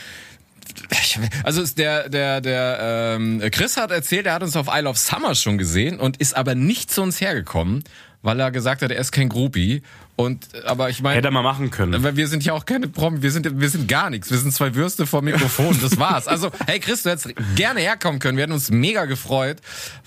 also 1.43 1.61
ist 1.61 1.77
der 1.77 2.09
der 2.09 2.41
der 2.41 3.15
ähm, 3.15 3.41
Chris 3.51 3.77
hat 3.77 3.89
erzählt, 3.91 4.25
er 4.25 4.33
hat 4.33 4.43
uns 4.43 4.55
auf 4.55 4.67
Isle 4.71 4.89
of 4.89 4.97
Summer 4.97 5.33
schon 5.33 5.57
gesehen 5.57 5.99
und 5.99 6.17
ist 6.17 6.35
aber 6.35 6.55
nicht 6.55 6.91
zu 6.91 7.01
uns 7.01 7.21
hergekommen, 7.21 7.83
weil 8.27 8.41
er 8.41 8.51
gesagt 8.51 8.81
hat, 8.81 8.91
er 8.91 8.99
ist 8.99 9.13
kein 9.13 9.29
Groupie. 9.29 9.81
Und 10.17 10.49
aber 10.65 10.89
ich 10.89 11.01
meine, 11.01 11.15
hätte 11.15 11.29
er 11.29 11.31
mal 11.31 11.43
machen 11.43 11.71
können. 11.71 12.03
Weil 12.03 12.17
wir 12.17 12.27
sind 12.27 12.43
ja 12.43 12.51
auch 12.51 12.65
keine 12.65 12.89
Promi, 12.89 13.21
wir 13.21 13.31
sind 13.31 13.57
wir 13.57 13.69
sind 13.69 13.87
gar 13.87 14.09
nichts. 14.09 14.29
Wir 14.29 14.37
sind 14.37 14.53
zwei 14.53 14.75
Würste 14.75 15.07
vor 15.07 15.21
Mikrofon, 15.21 15.79
das 15.81 15.97
war's. 15.97 16.27
Also, 16.37 16.51
hey 16.67 16.79
Chris, 16.79 17.03
du 17.03 17.09
hättest 17.09 17.33
gerne 17.55 17.79
herkommen 17.79 18.19
können. 18.19 18.37
Wir 18.37 18.43
hätten 18.43 18.53
uns 18.53 18.69
mega 18.69 19.05
gefreut, 19.05 19.59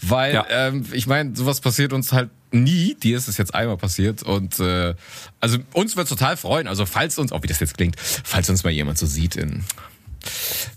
weil 0.02 0.34
ja. 0.34 0.44
ähm, 0.50 0.84
ich 0.92 1.06
meine, 1.06 1.34
sowas 1.34 1.62
passiert 1.62 1.94
uns 1.94 2.12
halt 2.12 2.28
nie. 2.50 2.94
Dir 2.94 3.16
ist 3.16 3.26
es 3.26 3.38
jetzt 3.38 3.54
einmal 3.54 3.78
passiert 3.78 4.22
und 4.22 4.60
äh, 4.60 4.94
also 5.40 5.56
uns 5.72 5.96
wird 5.96 6.08
total 6.08 6.36
freuen. 6.36 6.68
Also 6.68 6.84
falls 6.84 7.18
uns, 7.18 7.32
auch 7.32 7.42
wie 7.42 7.48
das 7.48 7.58
jetzt 7.58 7.78
klingt, 7.78 7.96
falls 7.98 8.50
uns 8.50 8.64
mal 8.64 8.70
jemand 8.70 8.98
so 8.98 9.06
sieht 9.06 9.36
in 9.36 9.64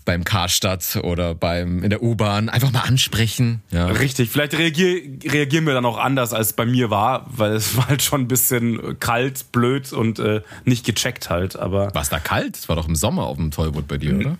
beim 0.04 0.24
Karstadt 0.24 0.98
oder 1.02 1.34
beim 1.34 1.82
in 1.82 1.90
der 1.90 2.02
U-Bahn 2.02 2.48
einfach 2.48 2.72
mal 2.72 2.82
ansprechen. 2.82 3.62
Ja. 3.70 3.86
Richtig, 3.86 4.30
vielleicht 4.30 4.54
reagier, 4.54 5.02
reagieren 5.24 5.66
wir 5.66 5.74
dann 5.74 5.84
auch 5.84 5.98
anders, 5.98 6.32
als 6.32 6.52
bei 6.52 6.66
mir 6.66 6.90
war, 6.90 7.26
weil 7.28 7.52
es 7.52 7.76
war 7.76 7.88
halt 7.88 8.02
schon 8.02 8.22
ein 8.22 8.28
bisschen 8.28 8.98
kalt, 9.00 9.52
blöd 9.52 9.92
und 9.92 10.18
äh, 10.18 10.42
nicht 10.64 10.84
gecheckt 10.84 11.30
halt. 11.30 11.56
Aber 11.56 11.94
war 11.94 12.02
es 12.02 12.08
da 12.08 12.18
kalt? 12.18 12.56
Es 12.56 12.68
war 12.68 12.76
doch 12.76 12.88
im 12.88 12.96
Sommer 12.96 13.24
auf 13.24 13.36
dem 13.36 13.50
Tollwood 13.50 13.88
bei 13.88 13.98
dir, 13.98 14.16
oder? 14.16 14.38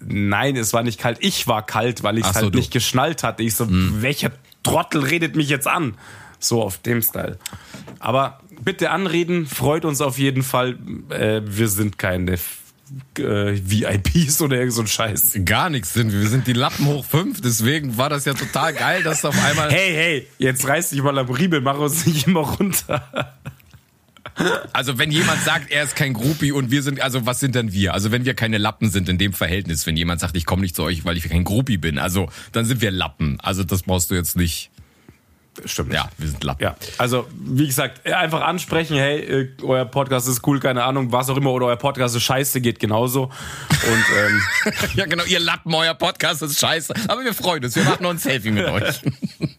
Nein, 0.00 0.56
es 0.56 0.72
war 0.72 0.82
nicht 0.82 0.98
kalt. 0.98 1.18
Ich 1.20 1.46
war 1.46 1.64
kalt, 1.64 2.02
weil 2.02 2.18
ich 2.18 2.24
es 2.24 2.32
so, 2.32 2.42
halt 2.42 2.54
du. 2.54 2.58
nicht 2.58 2.72
geschnallt 2.72 3.22
hatte. 3.22 3.42
Ich 3.42 3.56
so, 3.56 3.66
hm. 3.66 4.00
welcher 4.00 4.30
Trottel 4.62 5.02
redet 5.02 5.36
mich 5.36 5.48
jetzt 5.48 5.66
an? 5.66 5.94
So 6.38 6.62
auf 6.62 6.78
dem 6.78 7.02
Style. 7.02 7.36
Aber 7.98 8.40
bitte 8.62 8.90
anreden, 8.90 9.46
freut 9.46 9.84
uns 9.84 10.00
auf 10.00 10.18
jeden 10.18 10.42
Fall. 10.42 10.78
Äh, 11.10 11.42
wir 11.44 11.68
sind 11.68 11.98
keine 11.98 12.38
äh, 13.18 13.60
VIPs 13.62 14.40
oder 14.40 14.56
irgend 14.56 14.72
so 14.72 14.82
ein 14.82 14.86
Scheiß. 14.86 15.40
Gar 15.44 15.70
nichts 15.70 15.94
sind 15.94 16.12
wir. 16.12 16.20
Wir 16.20 16.28
sind 16.28 16.46
die 16.46 16.52
Lappen 16.52 16.86
hoch 16.86 17.04
fünf, 17.04 17.40
deswegen 17.40 17.96
war 17.96 18.10
das 18.10 18.24
ja 18.24 18.34
total 18.34 18.72
geil, 18.74 19.02
dass 19.02 19.24
auf 19.24 19.36
einmal. 19.42 19.70
Hey, 19.70 19.92
hey, 19.92 20.26
jetzt 20.38 20.66
reiß 20.66 20.90
dich 20.90 21.02
mal 21.02 21.18
am 21.18 21.28
Riebel, 21.28 21.60
mach 21.60 21.78
uns 21.78 22.06
nicht 22.06 22.26
immer 22.26 22.40
runter. 22.40 23.34
Also 24.72 24.98
wenn 24.98 25.10
jemand 25.10 25.42
sagt, 25.42 25.70
er 25.70 25.82
ist 25.82 25.96
kein 25.96 26.12
Groupie 26.12 26.52
und 26.52 26.70
wir 26.70 26.82
sind, 26.82 27.00
also 27.00 27.26
was 27.26 27.40
sind 27.40 27.54
denn 27.54 27.72
wir? 27.72 27.94
Also 27.94 28.12
wenn 28.12 28.24
wir 28.24 28.34
keine 28.34 28.58
Lappen 28.58 28.90
sind 28.90 29.08
in 29.08 29.18
dem 29.18 29.32
Verhältnis, 29.32 29.86
wenn 29.86 29.96
jemand 29.96 30.20
sagt, 30.20 30.36
ich 30.36 30.46
komme 30.46 30.62
nicht 30.62 30.76
zu 30.76 30.84
euch, 30.84 31.04
weil 31.04 31.16
ich 31.16 31.28
kein 31.28 31.44
Groupie 31.44 31.76
bin, 31.76 31.98
also 31.98 32.28
dann 32.52 32.64
sind 32.64 32.80
wir 32.80 32.90
Lappen. 32.90 33.40
Also 33.40 33.64
das 33.64 33.82
brauchst 33.82 34.10
du 34.10 34.14
jetzt 34.14 34.36
nicht. 34.36 34.70
Stimmt. 35.64 35.92
Ja, 35.92 36.08
wir 36.18 36.28
sind 36.28 36.42
Lappen. 36.44 36.62
Ja. 36.62 36.76
Also, 36.98 37.26
wie 37.32 37.66
gesagt, 37.66 38.06
einfach 38.06 38.42
ansprechen, 38.42 38.96
hey, 38.96 39.18
äh, 39.18 39.48
euer 39.62 39.84
Podcast 39.84 40.28
ist 40.28 40.46
cool, 40.46 40.60
keine 40.60 40.84
Ahnung, 40.84 41.12
was 41.12 41.28
auch 41.30 41.36
immer, 41.36 41.52
oder 41.52 41.66
euer 41.66 41.76
Podcast 41.76 42.16
ist 42.16 42.22
scheiße, 42.22 42.60
geht 42.60 42.80
genauso. 42.80 43.24
Und, 43.24 44.04
ähm, 44.18 44.42
ja, 44.94 45.06
genau, 45.06 45.24
ihr 45.24 45.40
Lappen, 45.40 45.74
euer 45.74 45.94
Podcast 45.94 46.42
ist 46.42 46.58
scheiße. 46.58 46.94
Aber 47.08 47.22
wir 47.22 47.34
freuen 47.34 47.64
uns, 47.64 47.76
wir 47.76 47.84
machen 47.84 48.02
noch 48.02 48.10
ein 48.10 48.18
Selfie 48.18 48.50
mit 48.50 48.66
euch. 48.66 49.02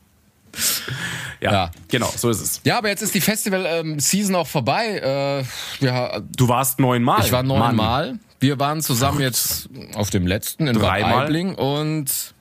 Ja, 1.42 1.52
ja, 1.52 1.72
genau, 1.88 2.12
so 2.14 2.30
ist 2.30 2.42
es. 2.42 2.62
Ja, 2.66 2.78
aber 2.78 2.90
jetzt 2.90 3.02
ist 3.02 3.14
die 3.14 3.22
Festival-Season 3.22 4.36
ähm, 4.36 4.42
auch 4.42 4.48
vorbei. 4.48 5.46
Äh, 5.82 5.86
ja, 5.86 6.20
du 6.20 6.50
warst 6.50 6.80
neunmal. 6.80 7.24
Ich 7.26 7.32
war 7.32 7.44
neunmal. 7.44 8.20
Wir 8.42 8.60
waren 8.60 8.82
zusammen 8.82 9.22
jetzt 9.22 9.70
auf 9.96 10.10
dem 10.10 10.28
letzten 10.28 10.68
in 10.68 10.78
Dreimal. 10.78 11.32
Bad 11.32 11.58
und 11.58 12.34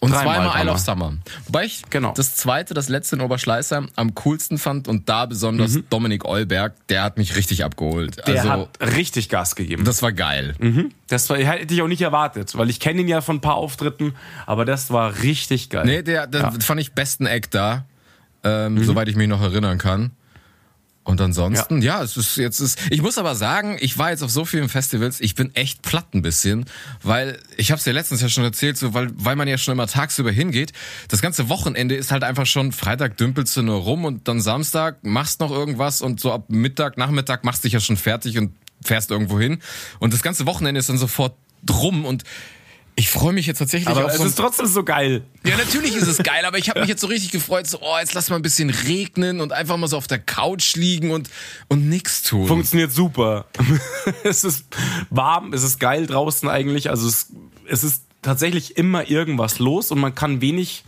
und 0.00 0.12
Dreimal 0.12 0.36
zweimal 0.36 0.62
Isle 0.62 0.72
of 0.72 0.78
Summer. 0.78 1.12
Wobei 1.46 1.64
ich 1.64 1.82
genau. 1.90 2.12
das 2.14 2.36
zweite, 2.36 2.72
das 2.72 2.88
letzte 2.88 3.16
in 3.16 3.22
Oberschleißheim 3.22 3.88
am 3.96 4.14
coolsten 4.14 4.58
fand 4.58 4.86
und 4.86 5.08
da 5.08 5.26
besonders 5.26 5.74
mhm. 5.74 5.84
Dominik 5.90 6.24
Eulberg, 6.24 6.74
der 6.88 7.02
hat 7.02 7.18
mich 7.18 7.36
richtig 7.36 7.64
abgeholt. 7.64 8.16
Der 8.26 8.36
also, 8.36 8.50
hat 8.50 8.94
richtig 8.94 9.28
Gas 9.28 9.56
gegeben. 9.56 9.84
Das 9.84 10.02
war 10.02 10.12
geil. 10.12 10.54
Mhm. 10.58 10.92
Das 11.08 11.28
war, 11.30 11.36
hätte 11.38 11.74
ich 11.74 11.82
auch 11.82 11.88
nicht 11.88 12.02
erwartet, 12.02 12.56
weil 12.56 12.70
ich 12.70 12.78
kenne 12.78 13.00
ihn 13.00 13.08
ja 13.08 13.20
von 13.20 13.36
ein 13.36 13.40
paar 13.40 13.56
Auftritten, 13.56 14.14
aber 14.46 14.64
das 14.64 14.90
war 14.92 15.22
richtig 15.22 15.70
geil. 15.70 15.84
Nee, 15.84 16.02
der, 16.02 16.26
der 16.26 16.42
ja. 16.42 16.52
fand 16.60 16.80
ich 16.80 16.92
besten 16.92 17.26
Eck 17.26 17.50
da, 17.50 17.84
ähm, 18.44 18.74
mhm. 18.74 18.84
soweit 18.84 19.08
ich 19.08 19.16
mich 19.16 19.28
noch 19.28 19.42
erinnern 19.42 19.78
kann. 19.78 20.12
Und 21.08 21.22
ansonsten, 21.22 21.80
ja. 21.80 22.00
ja, 22.00 22.04
es 22.04 22.18
ist 22.18 22.36
jetzt 22.36 22.60
ist. 22.60 22.78
Ich 22.90 23.00
muss 23.00 23.16
aber 23.16 23.34
sagen, 23.34 23.78
ich 23.80 23.96
war 23.96 24.10
jetzt 24.10 24.22
auf 24.22 24.30
so 24.30 24.44
vielen 24.44 24.68
Festivals, 24.68 25.22
ich 25.22 25.34
bin 25.34 25.54
echt 25.54 25.80
platt 25.80 26.12
ein 26.12 26.20
bisschen, 26.20 26.66
weil 27.02 27.38
ich 27.56 27.70
habe 27.70 27.78
es 27.78 27.86
ja 27.86 27.94
letztens 27.94 28.20
ja 28.20 28.28
schon 28.28 28.44
erzählt, 28.44 28.76
so 28.76 28.92
weil 28.92 29.08
weil 29.14 29.34
man 29.34 29.48
ja 29.48 29.56
schon 29.56 29.72
immer 29.72 29.86
tagsüber 29.86 30.30
hingeht. 30.30 30.74
Das 31.08 31.22
ganze 31.22 31.48
Wochenende 31.48 31.94
ist 31.94 32.12
halt 32.12 32.24
einfach 32.24 32.44
schon 32.44 32.72
Freitag 32.72 33.16
dümpelst 33.16 33.56
du 33.56 33.62
nur 33.62 33.80
rum 33.80 34.04
und 34.04 34.28
dann 34.28 34.42
Samstag 34.42 35.02
machst 35.02 35.40
noch 35.40 35.50
irgendwas 35.50 36.02
und 36.02 36.20
so 36.20 36.30
ab 36.30 36.50
Mittag, 36.50 36.98
Nachmittag 36.98 37.42
machst 37.42 37.64
dich 37.64 37.72
ja 37.72 37.80
schon 37.80 37.96
fertig 37.96 38.36
und 38.36 38.52
fährst 38.84 39.10
irgendwo 39.10 39.40
hin 39.40 39.62
und 40.00 40.12
das 40.12 40.20
ganze 40.20 40.44
Wochenende 40.44 40.78
ist 40.78 40.90
dann 40.90 40.98
sofort 40.98 41.32
drum 41.64 42.04
und 42.04 42.24
ich 42.98 43.10
freue 43.10 43.32
mich 43.32 43.46
jetzt 43.46 43.58
tatsächlich 43.58 43.88
aber 43.88 44.06
auf 44.06 44.12
so. 44.12 44.24
Es 44.24 44.30
ist 44.30 44.38
trotzdem 44.38 44.66
so 44.66 44.82
geil. 44.82 45.22
Ja, 45.44 45.56
natürlich 45.56 45.94
ist 45.94 46.08
es 46.08 46.18
geil, 46.18 46.44
aber 46.44 46.58
ich 46.58 46.68
habe 46.68 46.80
mich 46.80 46.88
jetzt 46.88 47.00
so 47.00 47.06
richtig 47.06 47.30
gefreut, 47.30 47.64
so, 47.68 47.78
oh, 47.80 47.96
jetzt 48.00 48.12
lass 48.14 48.28
mal 48.28 48.34
ein 48.34 48.42
bisschen 48.42 48.70
regnen 48.70 49.40
und 49.40 49.52
einfach 49.52 49.76
mal 49.76 49.86
so 49.86 49.96
auf 49.96 50.08
der 50.08 50.18
Couch 50.18 50.74
liegen 50.74 51.12
und, 51.12 51.30
und 51.68 51.88
nix 51.88 52.24
tun. 52.24 52.48
Funktioniert 52.48 52.90
super. 52.90 53.46
es 54.24 54.42
ist 54.42 54.64
warm, 55.10 55.52
es 55.52 55.62
ist 55.62 55.78
geil 55.78 56.08
draußen 56.08 56.48
eigentlich. 56.48 56.90
Also 56.90 57.06
es, 57.06 57.28
es 57.68 57.84
ist 57.84 58.02
tatsächlich 58.20 58.76
immer 58.76 59.08
irgendwas 59.08 59.60
los 59.60 59.92
und 59.92 60.00
man 60.00 60.16
kann 60.16 60.40
wenig 60.40 60.82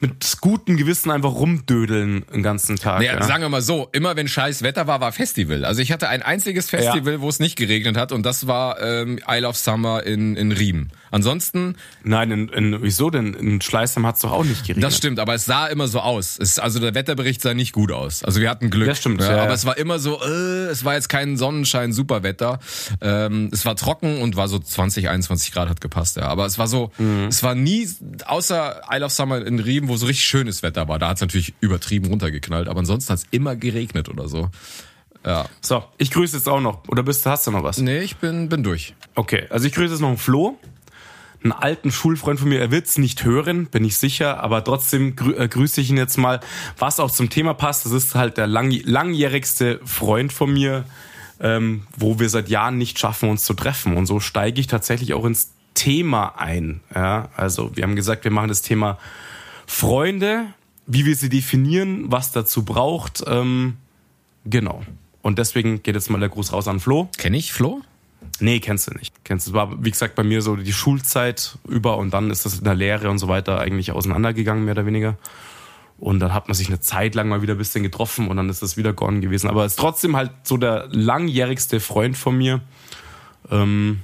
mit 0.00 0.38
gutem 0.40 0.76
Gewissen 0.76 1.10
einfach 1.10 1.32
rumdödeln 1.32 2.24
den 2.32 2.42
ganzen 2.42 2.76
Tag. 2.76 3.00
Naja, 3.00 3.14
ja. 3.14 3.22
Sagen 3.22 3.42
wir 3.42 3.48
mal 3.48 3.62
so, 3.62 3.88
immer 3.92 4.16
wenn 4.16 4.28
scheiß 4.28 4.62
Wetter 4.62 4.86
war, 4.86 5.00
war 5.00 5.12
Festival. 5.12 5.64
Also 5.64 5.82
ich 5.82 5.92
hatte 5.92 6.08
ein 6.08 6.22
einziges 6.22 6.70
Festival, 6.70 7.14
ja. 7.14 7.20
wo 7.20 7.28
es 7.28 7.40
nicht 7.40 7.56
geregnet 7.56 7.96
hat 7.96 8.12
und 8.12 8.24
das 8.24 8.46
war 8.46 8.80
ähm, 8.80 9.18
Isle 9.28 9.48
of 9.48 9.56
Summer 9.56 10.02
in, 10.04 10.36
in 10.36 10.52
Riem. 10.52 10.88
Ansonsten. 11.10 11.76
Nein, 12.02 12.30
in, 12.30 12.48
in, 12.48 12.82
wieso 12.82 13.10
denn? 13.10 13.34
In 13.34 13.60
Schleißheim 13.60 14.06
hat 14.06 14.16
es 14.16 14.22
doch 14.22 14.32
auch 14.32 14.44
nicht 14.44 14.62
geregnet. 14.62 14.84
Das 14.84 14.96
stimmt, 14.96 15.18
aber 15.18 15.34
es 15.34 15.44
sah 15.44 15.66
immer 15.66 15.88
so 15.88 16.00
aus. 16.00 16.38
Es, 16.38 16.58
also 16.58 16.80
der 16.80 16.94
Wetterbericht 16.94 17.40
sah 17.40 17.54
nicht 17.54 17.72
gut 17.72 17.92
aus. 17.92 18.22
Also 18.22 18.40
wir 18.40 18.50
hatten 18.50 18.70
Glück. 18.70 18.88
Das 18.88 18.98
stimmt, 18.98 19.20
ja, 19.22 19.42
Aber 19.42 19.54
es 19.54 19.64
war 19.64 19.78
immer 19.78 19.98
so, 19.98 20.20
äh, 20.22 20.66
es 20.66 20.84
war 20.84 20.94
jetzt 20.94 21.08
kein 21.08 21.36
Sonnenschein, 21.36 21.92
super 21.92 22.22
Wetter. 22.22 22.58
Ähm, 23.00 23.48
es 23.52 23.64
war 23.64 23.76
trocken 23.76 24.20
und 24.20 24.36
war 24.36 24.48
so 24.48 24.58
20, 24.58 25.08
21 25.08 25.52
Grad 25.52 25.68
hat 25.68 25.80
gepasst, 25.80 26.16
ja. 26.16 26.24
Aber 26.24 26.46
es 26.46 26.58
war 26.58 26.66
so, 26.66 26.90
mhm. 26.98 27.26
es 27.28 27.42
war 27.42 27.54
nie, 27.54 27.88
außer 28.26 28.82
Isle 28.90 29.06
of 29.06 29.12
Summer 29.12 29.44
in 29.44 29.58
Riem, 29.58 29.87
wo 29.88 29.96
so 29.96 30.06
richtig 30.06 30.24
schönes 30.24 30.62
Wetter 30.62 30.88
war. 30.88 30.98
Da 30.98 31.08
hat 31.08 31.16
es 31.16 31.20
natürlich 31.20 31.54
übertrieben 31.60 32.06
runtergeknallt. 32.06 32.68
Aber 32.68 32.80
ansonsten 32.80 33.12
hat 33.12 33.18
es 33.18 33.26
immer 33.30 33.56
geregnet 33.56 34.08
oder 34.08 34.28
so. 34.28 34.50
Ja. 35.24 35.46
So, 35.60 35.84
ich 35.98 36.10
grüße 36.10 36.36
jetzt 36.36 36.48
auch 36.48 36.60
noch. 36.60 36.86
Oder 36.88 37.02
bist, 37.02 37.26
hast 37.26 37.46
du 37.46 37.50
noch 37.50 37.62
was? 37.62 37.78
Nee, 37.78 38.00
ich 38.00 38.16
bin, 38.16 38.48
bin 38.48 38.62
durch. 38.62 38.94
Okay, 39.14 39.46
also 39.50 39.66
ich 39.66 39.72
grüße 39.72 39.92
jetzt 39.94 40.00
noch 40.00 40.08
einen 40.08 40.18
Flo 40.18 40.58
einen 41.42 41.52
alten 41.52 41.92
Schulfreund 41.92 42.40
von 42.40 42.48
mir, 42.48 42.60
er 42.60 42.70
wird's 42.70 42.98
nicht 42.98 43.24
hören, 43.24 43.66
bin 43.66 43.84
ich 43.84 43.96
sicher, 43.96 44.42
aber 44.42 44.64
trotzdem 44.64 45.14
grü 45.14 45.34
äh, 45.34 45.48
grüße 45.48 45.80
ich 45.80 45.90
ihn 45.90 45.96
jetzt 45.96 46.18
mal. 46.18 46.40
Was 46.78 46.98
auch 46.98 47.10
zum 47.10 47.30
Thema 47.30 47.54
passt, 47.54 47.84
das 47.84 47.92
ist 47.92 48.14
halt 48.14 48.36
der 48.36 48.46
lang 48.46 48.70
langjährigste 48.70 49.80
Freund 49.84 50.32
von 50.32 50.52
mir, 50.52 50.84
ähm, 51.40 51.86
wo 51.96 52.18
wir 52.18 52.28
seit 52.28 52.48
Jahren 52.48 52.78
nicht 52.78 52.98
schaffen, 52.98 53.28
uns 53.28 53.44
zu 53.44 53.54
treffen. 53.54 53.96
Und 53.96 54.06
so 54.06 54.18
steige 54.18 54.60
ich 54.60 54.66
tatsächlich 54.66 55.14
auch 55.14 55.24
ins 55.24 55.52
Thema 55.74 56.34
ein. 56.38 56.80
Ja, 56.92 57.28
also 57.36 57.76
wir 57.76 57.84
haben 57.84 57.94
gesagt, 57.94 58.24
wir 58.24 58.32
machen 58.32 58.48
das 58.48 58.62
Thema 58.62 58.98
Freunde, 59.68 60.46
wie 60.86 61.04
wir 61.04 61.14
sie 61.14 61.28
definieren, 61.28 62.10
was 62.10 62.32
dazu 62.32 62.64
braucht. 62.64 63.22
Ähm, 63.26 63.76
genau. 64.44 64.82
Und 65.22 65.38
deswegen 65.38 65.82
geht 65.82 65.94
jetzt 65.94 66.10
mal 66.10 66.18
der 66.18 66.30
Gruß 66.30 66.52
raus 66.52 66.66
an 66.66 66.80
Flo. 66.80 67.10
Kenn 67.18 67.34
ich 67.34 67.52
Flo? 67.52 67.82
Nee, 68.40 68.60
kennst 68.60 68.88
du 68.88 68.94
nicht. 68.94 69.14
Kennst 69.24 69.46
du, 69.46 69.52
war, 69.52 69.84
wie 69.84 69.90
gesagt, 69.90 70.14
bei 70.14 70.24
mir 70.24 70.40
so 70.40 70.56
die 70.56 70.72
Schulzeit 70.72 71.58
über 71.68 71.98
und 71.98 72.12
dann 72.14 72.30
ist 72.30 72.46
das 72.46 72.58
in 72.58 72.64
der 72.64 72.74
Lehre 72.74 73.10
und 73.10 73.18
so 73.18 73.28
weiter 73.28 73.60
eigentlich 73.60 73.92
auseinandergegangen, 73.92 74.64
mehr 74.64 74.72
oder 74.72 74.86
weniger. 74.86 75.18
Und 75.98 76.20
dann 76.20 76.32
hat 76.32 76.48
man 76.48 76.54
sich 76.54 76.68
eine 76.68 76.80
Zeit 76.80 77.14
lang 77.14 77.28
mal 77.28 77.42
wieder 77.42 77.54
ein 77.54 77.58
bisschen 77.58 77.82
getroffen 77.82 78.28
und 78.28 78.36
dann 78.38 78.48
ist 78.48 78.62
das 78.62 78.78
wieder 78.78 78.94
gone 78.94 79.20
gewesen. 79.20 79.50
Aber 79.50 79.66
es 79.66 79.72
ist 79.72 79.78
trotzdem 79.78 80.16
halt 80.16 80.30
so 80.44 80.56
der 80.56 80.88
langjährigste 80.90 81.78
Freund 81.78 82.16
von 82.16 82.38
mir. 82.38 82.62
Ähm, 83.50 84.00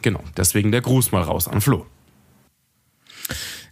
genau, 0.00 0.24
deswegen 0.36 0.72
der 0.72 0.80
Gruß 0.80 1.12
mal 1.12 1.22
raus 1.22 1.48
an 1.48 1.60
Flo. 1.60 1.86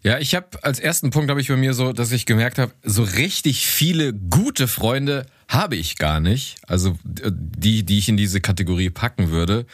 Ja, 0.05 0.19
ich 0.19 0.35
habe 0.35 0.63
als 0.63 0.81
ersten 0.81 1.09
Punkt 1.09 1.31
habe 1.31 1.41
ich 1.41 1.49
bei 1.49 1.57
mir 1.57 1.73
so, 1.73 1.95
dass 1.95 2.13
ich 2.13 2.27
gemerkt 2.27 2.59
habe, 2.59 2.73
so 2.83 3.03
richtig 3.03 3.67
viele 3.67 4.13
gute 4.13 4.69
Freunde 4.69 5.25
habe 5.49 5.77
ich 5.77 5.97
gar 5.97 6.21
nicht. 6.21 6.57
Also 6.67 6.97
die, 7.05 7.85
die 7.85 7.99
ich 7.99 8.09
in 8.09 8.17
diese 8.17 8.41
Kategorie 8.41 8.91
packen 8.91 9.31
würde. 9.31 9.67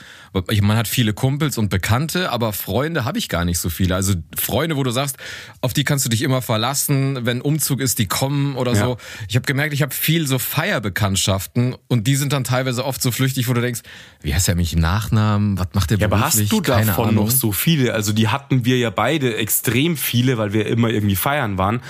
Man 0.61 0.77
hat 0.77 0.89
viele 0.89 1.12
Kumpels 1.12 1.59
und 1.59 1.69
Bekannte, 1.69 2.31
aber 2.31 2.53
Freunde 2.53 3.05
habe 3.05 3.19
ich 3.19 3.29
gar 3.29 3.45
nicht 3.45 3.59
so 3.59 3.71
viele. 3.71 3.95
Also 3.95 4.15
Freunde, 4.37 4.77
wo 4.77 4.83
du 4.83 4.91
sagst, 4.91 5.17
auf 5.61 5.73
die 5.73 5.85
kannst 5.85 6.05
du 6.05 6.09
dich 6.09 6.23
immer 6.23 6.43
verlassen, 6.43 7.25
wenn 7.25 7.41
Umzug 7.41 7.81
ist, 7.81 7.99
die 7.99 8.07
kommen 8.07 8.57
oder 8.57 8.73
ja. 8.73 8.85
so. 8.85 8.97
Ich 9.29 9.37
habe 9.37 9.47
gemerkt, 9.47 9.73
ich 9.73 9.83
habe 9.83 9.95
viel 9.95 10.27
so 10.27 10.39
Feierbekanntschaften 10.39 11.77
und 11.89 12.07
die 12.07 12.17
sind 12.17 12.33
dann 12.33 12.45
teilweise 12.45 12.85
oft 12.85 13.03
so 13.03 13.11
flüchtig, 13.11 13.49
wo 13.49 13.53
du 13.53 13.61
denkst, 13.61 13.81
wie 14.23 14.35
heißt 14.35 14.49
er 14.49 14.55
mich 14.55 14.77
Nachnamen? 14.77 15.59
Was 15.59 15.69
macht 15.73 15.91
der 15.91 15.99
ja, 15.99 16.07
aber 16.07 16.21
hast 16.21 16.50
du 16.50 16.61
Keine 16.61 16.87
davon 16.87 17.11
Ahnung. 17.11 17.27
noch 17.27 17.31
so 17.31 17.53
viele? 17.53 17.95
Also 17.95 18.12
die 18.12 18.29
hatten 18.29 18.65
wir 18.65 18.79
ja 18.79 18.91
beide 18.91 19.37
extrem 19.37 19.97
viele, 19.97 20.37
weil 20.39 20.53
wir 20.53 20.67
immer 20.67 20.89
irgendwie 20.89 21.17
feiern 21.17 21.59
waren. 21.59 21.81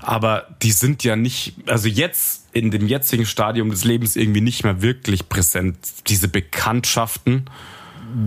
Aber 0.00 0.48
die 0.62 0.72
sind 0.72 1.04
ja 1.04 1.16
nicht, 1.16 1.54
also 1.66 1.88
jetzt 1.88 2.40
in 2.52 2.70
dem 2.70 2.86
jetzigen 2.88 3.26
Stadium 3.26 3.70
des 3.70 3.84
Lebens 3.84 4.16
irgendwie 4.16 4.40
nicht 4.40 4.64
mehr 4.64 4.82
wirklich 4.82 5.28
präsent. 5.28 5.76
Diese 6.08 6.28
Bekanntschaften. 6.28 7.44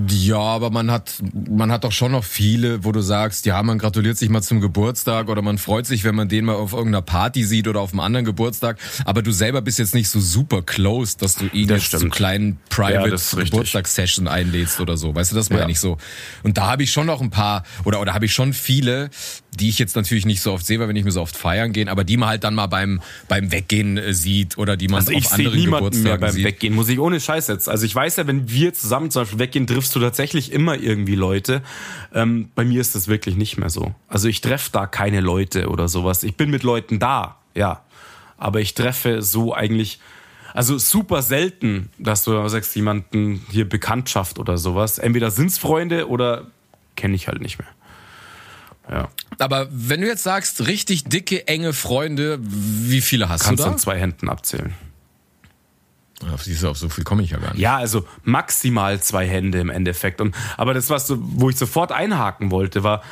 Ja, 0.08 0.38
aber 0.38 0.70
man 0.70 0.90
hat, 0.92 1.16
man 1.50 1.70
hat 1.70 1.84
doch 1.84 1.92
schon 1.92 2.14
noch 2.14 2.24
viele, 2.24 2.86
wo 2.86 2.94
du 2.94 3.02
sagst, 3.02 3.46
ja, 3.46 3.62
man 3.64 3.78
gratuliert 3.80 4.18
sich 4.18 4.30
mal 4.30 4.42
zum 4.42 4.62
Geburtstag 4.62 5.28
oder 5.28 5.42
man 5.42 5.58
freut 5.58 5.86
sich, 5.86 6.06
wenn 6.06 6.16
man 6.16 6.30
den 6.30 6.46
mal 6.46 6.56
auf 6.56 6.72
irgendeiner 6.72 7.02
Party 7.02 7.44
sieht 7.44 7.68
oder 7.68 7.82
auf 7.82 7.92
einem 7.92 8.00
anderen 8.00 8.24
Geburtstag. 8.26 8.78
Aber 9.04 9.22
du 9.22 9.32
selber 9.34 9.62
bist 9.62 9.80
jetzt 9.80 9.94
nicht 9.94 10.08
so 10.08 10.22
super 10.22 10.62
close, 10.62 11.18
dass 11.18 11.36
du 11.36 11.48
ihn 11.48 11.68
Das 11.68 11.92
jetzt 11.92 12.00
zu 12.00 12.08
kleinen 12.08 12.60
Ja, 12.70 12.76
Private 12.76 13.12
richtig. 13.12 13.52
Geburtstagssession 13.52 14.30
einlädst 14.30 14.80
oder 14.80 14.96
so. 14.96 15.14
Weißt 15.14 15.32
du, 15.32 15.36
das 15.36 15.50
meine 15.50 15.64
Ja. 15.64 15.70
ich 15.70 15.82
so. 15.82 15.98
Und 16.44 16.58
da 16.58 16.68
habe 16.68 16.84
ich 16.84 16.92
schon 16.92 17.08
noch 17.08 17.20
ein 17.20 17.30
paar, 17.30 17.64
oder, 17.84 18.00
oder 18.00 18.14
habe 18.14 18.26
ich 18.26 18.34
schon 18.34 18.54
viele, 18.54 19.10
die 19.60 19.70
ich 19.70 19.80
jetzt 19.80 19.96
natürlich 19.96 20.26
nicht 20.26 20.42
so 20.42 20.54
oft 20.54 20.66
sehe, 20.66 20.80
weil 20.80 20.88
wir 20.88 20.94
nicht 20.94 21.04
mehr 21.04 21.12
so 21.12 21.22
oft 21.22 21.36
feiern 21.36 21.74
gehen, 21.74 21.90
aber 21.90 22.04
die 22.04 22.18
man 22.18 22.30
halt 22.30 22.44
dann 22.44 22.56
mal 22.56 22.68
beim, 22.68 23.02
beim 23.28 23.52
Weggehen 23.52 23.98
äh, 23.98 24.14
sieht 24.14 24.58
oder 24.58 24.78
die 24.78 24.88
man 24.88 25.00
Also 25.00 25.12
ich 25.12 25.26
auf 25.26 25.32
sehe 25.32 25.46
anderen 25.46 25.60
niemanden 25.60 25.72
mehr 25.72 25.80
Geburtstagen 25.82 26.22
beim 26.22 26.32
sieht. 26.32 26.46
Weggehen, 26.46 26.76
muss 26.76 26.90
ich 26.90 27.00
ohne 27.00 27.20
Scheiß 27.20 27.48
jetzt. 27.48 27.70
Also 27.70 27.86
ich 27.86 27.96
weiß 27.96 28.18
ja, 28.18 28.28
wenn 28.28 28.50
wir 28.50 28.74
zusammen 28.74 29.12
zum 29.12 29.24
Beispiel 29.24 29.40
weggehen, 29.40 29.68
triffst 29.68 29.96
du 29.96 30.00
tatsächlich 30.00 30.52
immer 30.52 30.78
irgendwie 30.78 31.16
Leute. 31.16 31.62
Ähm, 32.14 32.50
bei 32.56 32.66
mir 32.66 32.82
ist 32.82 32.96
das 32.96 33.08
wirklich 33.08 33.36
nicht 33.36 33.58
mehr 33.58 33.70
so. 33.70 33.94
Also 34.08 34.28
ich 34.28 34.42
treffe 34.42 34.70
da 34.72 34.88
keine 34.88 35.22
Leute 35.22 35.70
oder 35.70 35.88
sowas. 35.88 36.24
Ich 36.24 36.36
bin 36.36 36.50
mit 36.50 36.64
Leuten 36.64 37.00
da, 37.00 37.38
ja. 37.54 37.84
Aber 38.38 38.60
ich 38.60 38.74
treffe 38.74 39.22
so 39.22 39.54
eigentlich, 39.54 40.00
also 40.54 40.78
super 40.78 41.22
selten, 41.22 41.90
dass 41.98 42.24
du 42.24 42.48
sagst, 42.48 42.76
jemanden 42.76 43.46
hier 43.50 43.68
Bekanntschaft 43.68 44.40
oder 44.40 44.58
sowas. 44.58 44.98
Entweder 44.98 45.32
sind's 45.32 45.58
Freunde 45.58 46.10
oder 46.10 46.48
kenne 46.96 47.16
ich 47.16 47.28
halt 47.28 47.42
nicht 47.42 47.60
mehr. 47.60 47.68
Ja. 48.90 49.10
Aber 49.40 49.68
wenn 49.72 50.02
du 50.02 50.08
jetzt 50.08 50.24
sagst, 50.24 50.68
richtig 50.68 51.06
dicke, 51.06 51.48
enge 51.48 51.74
Freunde, 51.74 52.40
wie 52.42 53.02
viele 53.02 53.30
hast 53.30 53.44
Kannst 53.44 53.62
du 53.62 53.66
da? 53.66 53.72
an 53.72 53.78
zwei 53.78 53.98
Händen 53.98 54.30
abzählen. 54.30 54.74
Auf, 56.32 56.44
du, 56.44 56.70
auf 56.70 56.78
so 56.78 56.90
viel 56.90 57.04
komme 57.04 57.24
ich 57.24 57.32
ja 57.32 57.38
gar 57.38 57.52
nicht. 57.52 57.60
Ja, 57.60 57.78
also 57.78 58.06
maximal 58.24 59.02
zwei 59.02 59.28
Hände 59.28 59.60
im 59.60 59.70
Endeffekt. 59.70 60.22
Und, 60.22 60.36
aber 60.58 60.74
das, 60.74 60.90
was 60.90 61.08
du, 61.08 61.18
wo 61.20 61.50
ich 61.50 61.58
sofort 61.58 61.92
einhaken 61.92 62.52
wollte, 62.52 62.84
war, 62.84 63.04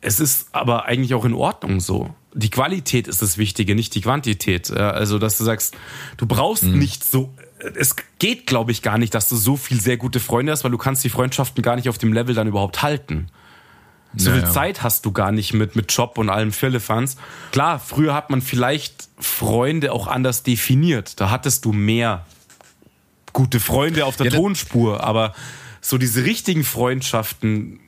es 0.00 0.20
ist 0.20 0.48
aber 0.52 0.86
eigentlich 0.86 1.14
auch 1.14 1.24
in 1.24 1.34
Ordnung 1.34 1.80
so. 1.80 2.14
Die 2.34 2.50
Qualität 2.50 3.08
ist 3.08 3.22
das 3.22 3.38
Wichtige, 3.38 3.74
nicht 3.74 3.94
die 3.94 4.02
Quantität. 4.02 4.70
Also, 4.70 5.18
dass 5.18 5.38
du 5.38 5.44
sagst, 5.44 5.74
du 6.16 6.26
brauchst 6.26 6.64
nicht 6.64 7.04
so. 7.04 7.34
Es 7.74 7.96
geht, 8.18 8.46
glaube 8.46 8.72
ich, 8.72 8.82
gar 8.82 8.98
nicht, 8.98 9.14
dass 9.14 9.28
du 9.28 9.36
so 9.36 9.56
viel 9.56 9.80
sehr 9.80 9.96
gute 9.96 10.20
Freunde 10.20 10.52
hast, 10.52 10.62
weil 10.62 10.70
du 10.70 10.78
kannst 10.78 11.02
die 11.02 11.08
Freundschaften 11.08 11.62
gar 11.62 11.76
nicht 11.76 11.88
auf 11.88 11.98
dem 11.98 12.12
Level 12.12 12.34
dann 12.34 12.46
überhaupt 12.46 12.82
halten. 12.82 13.28
So 14.14 14.30
viel 14.30 14.40
Naja. 14.40 14.52
Zeit 14.52 14.82
hast 14.82 15.04
du 15.04 15.12
gar 15.12 15.32
nicht 15.32 15.52
mit, 15.52 15.76
mit 15.76 15.92
Job 15.92 16.16
und 16.18 16.30
allem 16.30 16.52
Firlefanz. 16.52 17.16
Klar, 17.52 17.78
früher 17.78 18.14
hat 18.14 18.30
man 18.30 18.40
vielleicht 18.40 19.08
Freunde 19.18 19.92
auch 19.92 20.06
anders 20.06 20.42
definiert. 20.42 21.20
Da 21.20 21.30
hattest 21.30 21.64
du 21.64 21.72
mehr 21.72 22.24
gute 23.32 23.60
Freunde 23.60 24.06
auf 24.06 24.16
der 24.16 24.26
Ja, 24.26 24.32
Tonspur, 24.32 25.04
aber 25.04 25.34
so 25.82 25.98
diese 25.98 26.24
richtigen 26.24 26.64
Freundschaften, 26.64 27.80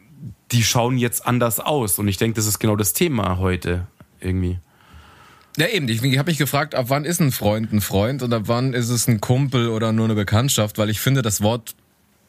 die 0.53 0.63
schauen 0.63 0.99
jetzt 0.99 1.27
anders 1.27 1.61
aus. 1.61 1.99
Und 1.99 2.09
ich 2.09 2.19
denke, 2.19 2.37
das 2.37 2.47
ist 2.47 2.59
genau 2.59 2.77
das 2.77 2.93
Thema 2.93 3.39
heute 3.39 3.87
irgendwie. 4.21 4.59
Ja, 5.57 5.67
eben. 5.67 5.89
Ich, 5.89 6.03
ich 6.03 6.19
habe 6.19 6.31
mich 6.31 6.39
gefragt, 6.39 6.75
ab 6.75 6.87
wann 6.89 7.05
ist 7.05 7.21
ein 7.21 7.33
Freund 7.33 7.73
ein 7.73 7.81
Freund 7.81 8.23
und 8.23 8.33
ab 8.33 8.43
wann 8.47 8.75
ist 8.75 8.91
es 8.91 9.09
ein 9.09 9.21
Kumpel 9.21 9.69
oder 9.69 9.93
nur 9.93 10.05
eine 10.05 10.15
Bekanntschaft, 10.15 10.79
weil 10.79 10.91
ich 10.91 11.01
finde, 11.01 11.23
das 11.23 11.41
Wort 11.41 11.75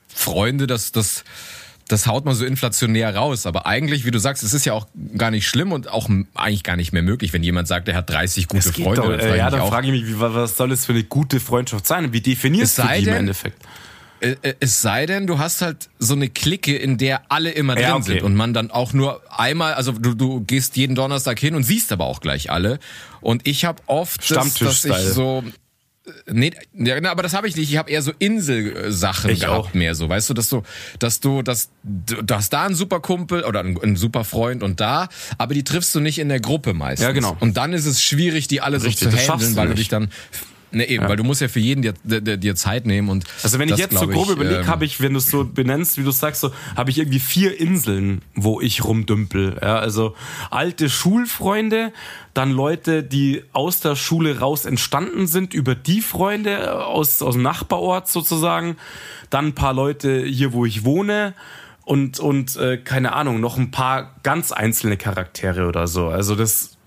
Freunde, 0.08 0.66
das, 0.66 0.92
das, 0.92 1.24
das 1.90 2.08
haut 2.08 2.24
man 2.26 2.34
so 2.36 2.46
inflationär 2.46 3.16
raus. 3.16 3.46
Aber 3.46 3.66
eigentlich, 3.66 4.06
wie 4.06 4.12
du 4.12 4.20
sagst, 4.20 4.44
es 4.44 4.54
ist 4.54 4.66
ja 4.66 4.74
auch 4.74 4.88
gar 5.18 5.32
nicht 5.32 5.48
schlimm 5.48 5.72
und 5.74 5.90
auch 5.90 6.10
eigentlich 6.36 6.64
gar 6.64 6.76
nicht 6.78 6.94
mehr 6.94 7.02
möglich, 7.04 7.34
wenn 7.34 7.44
jemand 7.44 7.68
sagt, 7.68 7.88
er 7.90 7.96
hat 7.96 8.10
30 8.10 8.48
gute 8.48 8.72
Freunde. 8.72 9.02
doch, 9.02 9.10
äh, 9.10 9.38
ja, 9.38 9.50
dann 9.50 9.68
frage 9.68 9.88
ich 9.88 9.92
mich, 9.94 10.08
wie, 10.08 10.20
was 10.20 10.56
soll 10.56 10.72
es 10.72 10.86
für 10.86 10.94
eine 10.94 11.04
gute 11.04 11.40
Freundschaft 11.40 11.86
sein? 11.86 12.14
Wie 12.14 12.22
definierst 12.22 12.78
du 12.78 12.84
die 12.84 13.00
im 13.00 13.06
denn- 13.06 13.14
Endeffekt? 13.16 13.62
Äh, 14.22 14.36
äh, 14.42 14.54
Es 14.60 14.82
sei 14.82 15.06
denn, 15.06 15.28
du 15.28 15.40
hast 15.40 15.62
halt 15.62 15.90
so 15.98 16.14
eine 16.14 16.28
Clique, 16.30 16.76
in 16.76 16.98
der 16.98 17.22
alle 17.32 17.52
immer 17.52 17.76
drin 17.76 17.84
Ja, 17.84 17.96
okay. 17.96 18.04
sind 18.16 18.24
und 18.24 18.36
man 18.36 18.54
dann 18.54 18.70
auch 18.70 18.92
nur 18.94 19.22
einmal, 19.32 19.76
also 19.76 19.94
du, 19.94 20.14
du 20.14 20.42
gehst 20.42 20.76
jeden 20.76 20.94
Donnerstag 20.96 21.40
hin 21.40 21.56
und 21.56 21.64
siehst 21.64 21.92
aber 21.94 22.06
auch 22.06 22.20
gleich 22.20 22.52
alle. 22.52 22.80
Und 23.22 23.48
ich 23.48 23.64
habe 23.66 23.82
oft, 23.86 24.30
das, 24.30 24.56
dass 24.56 24.84
ich 24.86 24.94
so 25.14 25.44
Nee, 26.28 26.52
ja, 26.74 26.96
aber 27.12 27.24
das 27.24 27.34
habe 27.34 27.48
ich 27.48 27.56
nicht. 27.56 27.70
Ich 27.72 27.78
habe 27.78 27.90
eher 27.90 28.02
so 28.02 28.12
Inselsachen 28.20 29.30
Ich 29.32 29.42
gehabt 29.42 29.70
auch. 29.70 29.74
mehr 29.74 29.96
so, 29.96 30.10
weißt 30.10 30.30
du, 30.30 30.34
dass 30.34 30.50
du, 30.50 30.64
dass 31.00 31.20
du, 31.20 31.42
dass 31.42 31.70
du 31.84 32.36
hast 32.36 32.54
da 32.54 32.66
einen 32.66 32.76
super 32.76 33.00
Kumpel 33.00 33.44
oder 33.44 33.60
einen, 33.62 33.82
einen 33.82 33.96
super 33.96 34.24
Freund 34.24 34.64
und 34.64 34.80
da, 34.80 35.08
aber 35.38 35.54
die 35.54 35.64
triffst 35.64 35.94
du 35.96 36.00
nicht 36.00 36.20
in 36.20 36.30
der 36.30 36.40
Gruppe 36.40 36.74
meistens. 36.74 37.06
Ja, 37.06 37.12
genau. 37.12 37.38
Und 37.40 37.58
dann 37.58 37.74
ist 37.74 37.86
es 37.86 38.02
schwierig, 38.04 38.48
die 38.48 38.62
alle 38.62 38.82
Richtig, 38.82 39.10
so 39.12 39.18
zu 39.18 39.28
handeln, 39.32 39.56
weil 39.56 39.68
du 39.70 39.76
dich 39.76 39.88
dann 39.90 40.10
Ne, 40.72 40.88
eben, 40.88 41.08
weil 41.08 41.16
du 41.16 41.24
musst 41.24 41.42
ja 41.42 41.48
für 41.48 41.60
jeden 41.60 41.82
dir, 41.82 41.94
dir, 42.04 42.38
dir 42.38 42.56
Zeit 42.56 42.86
nehmen 42.86 43.10
und 43.10 43.26
Also 43.42 43.58
wenn 43.58 43.70
ich 43.70 43.74
das 43.74 43.80
jetzt 43.80 43.98
so 43.98 44.08
grob 44.08 44.28
ich, 44.28 44.34
überlege, 44.34 44.62
ähm, 44.62 44.68
habe 44.68 44.86
ich, 44.86 45.02
wenn 45.02 45.14
du 45.14 45.18
es 45.18 45.30
so 45.30 45.44
benennst, 45.44 45.98
wie 45.98 46.04
du 46.04 46.12
sagst, 46.12 46.42
so 46.42 46.52
habe 46.76 46.92
ich 46.92 47.00
irgendwie 47.00 47.20
vier 47.20 47.60
Inseln, 47.60 48.22
wo 48.36 48.62
ich 48.62 48.84
rumdümpel. 48.84 49.58
Ja, 49.62 49.80
also 49.80 50.16
alte 50.52 50.90
Schulfreunde, 50.90 51.92
dann 52.36 52.52
Leute, 52.52 53.04
die 53.04 53.44
aus 53.52 53.80
der 53.80 53.96
Schule 53.96 54.40
raus 54.40 54.66
entstanden 54.66 55.26
sind, 55.26 55.54
über 55.56 55.74
die 55.74 56.02
Freunde 56.02 56.52
äh, 56.52 56.68
aus, 56.68 57.22
aus 57.22 57.34
dem 57.34 57.42
Nachbarort 57.42 58.08
sozusagen, 58.08 58.78
dann 59.32 59.48
ein 59.48 59.56
paar 59.56 59.74
Leute 59.74 60.24
hier, 60.24 60.54
wo 60.54 60.66
ich 60.66 60.84
wohne 60.84 61.34
und, 61.84 62.20
und 62.20 62.56
äh, 62.58 62.78
keine 62.78 63.14
Ahnung, 63.14 63.40
noch 63.40 63.58
ein 63.58 63.72
paar 63.72 64.16
ganz 64.22 64.52
einzelne 64.52 64.98
Charaktere 64.98 65.68
oder 65.68 65.88
so. 65.88 66.10
Also 66.10 66.36
das 66.36 66.78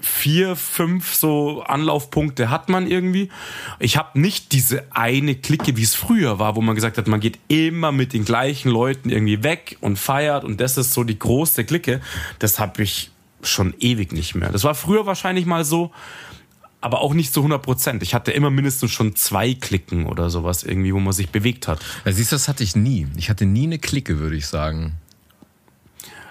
vier, 0.00 0.56
fünf 0.56 1.14
so 1.14 1.62
Anlaufpunkte 1.62 2.50
hat 2.50 2.68
man 2.68 2.86
irgendwie. 2.86 3.30
Ich 3.78 3.96
habe 3.96 4.18
nicht 4.18 4.52
diese 4.52 4.84
eine 4.90 5.34
Clique, 5.34 5.76
wie 5.76 5.82
es 5.82 5.94
früher 5.94 6.38
war, 6.38 6.56
wo 6.56 6.60
man 6.60 6.74
gesagt 6.74 6.98
hat, 6.98 7.06
man 7.08 7.20
geht 7.20 7.38
immer 7.48 7.92
mit 7.92 8.12
den 8.12 8.24
gleichen 8.24 8.70
Leuten 8.70 9.10
irgendwie 9.10 9.42
weg 9.42 9.76
und 9.80 9.98
feiert 9.98 10.44
und 10.44 10.60
das 10.60 10.76
ist 10.76 10.92
so 10.92 11.04
die 11.04 11.18
große 11.18 11.64
Clique. 11.64 12.00
Das 12.38 12.58
habe 12.58 12.82
ich 12.82 13.10
schon 13.42 13.74
ewig 13.78 14.12
nicht 14.12 14.34
mehr. 14.34 14.50
Das 14.50 14.64
war 14.64 14.74
früher 14.74 15.06
wahrscheinlich 15.06 15.46
mal 15.46 15.64
so, 15.64 15.92
aber 16.80 17.00
auch 17.00 17.14
nicht 17.14 17.32
zu 17.32 17.40
100 17.40 17.62
Prozent. 17.62 18.02
Ich 18.02 18.14
hatte 18.14 18.30
immer 18.30 18.50
mindestens 18.50 18.90
schon 18.90 19.16
zwei 19.16 19.54
Klicken 19.54 20.06
oder 20.06 20.30
sowas 20.30 20.62
irgendwie, 20.62 20.94
wo 20.94 21.00
man 21.00 21.12
sich 21.12 21.30
bewegt 21.30 21.66
hat. 21.66 21.80
Ja, 22.04 22.12
siehst 22.12 22.32
du, 22.32 22.36
das 22.36 22.48
hatte 22.48 22.62
ich 22.62 22.76
nie. 22.76 23.06
Ich 23.16 23.30
hatte 23.30 23.46
nie 23.46 23.64
eine 23.64 23.78
Clique, 23.78 24.18
würde 24.18 24.36
ich 24.36 24.46
sagen. 24.46 24.94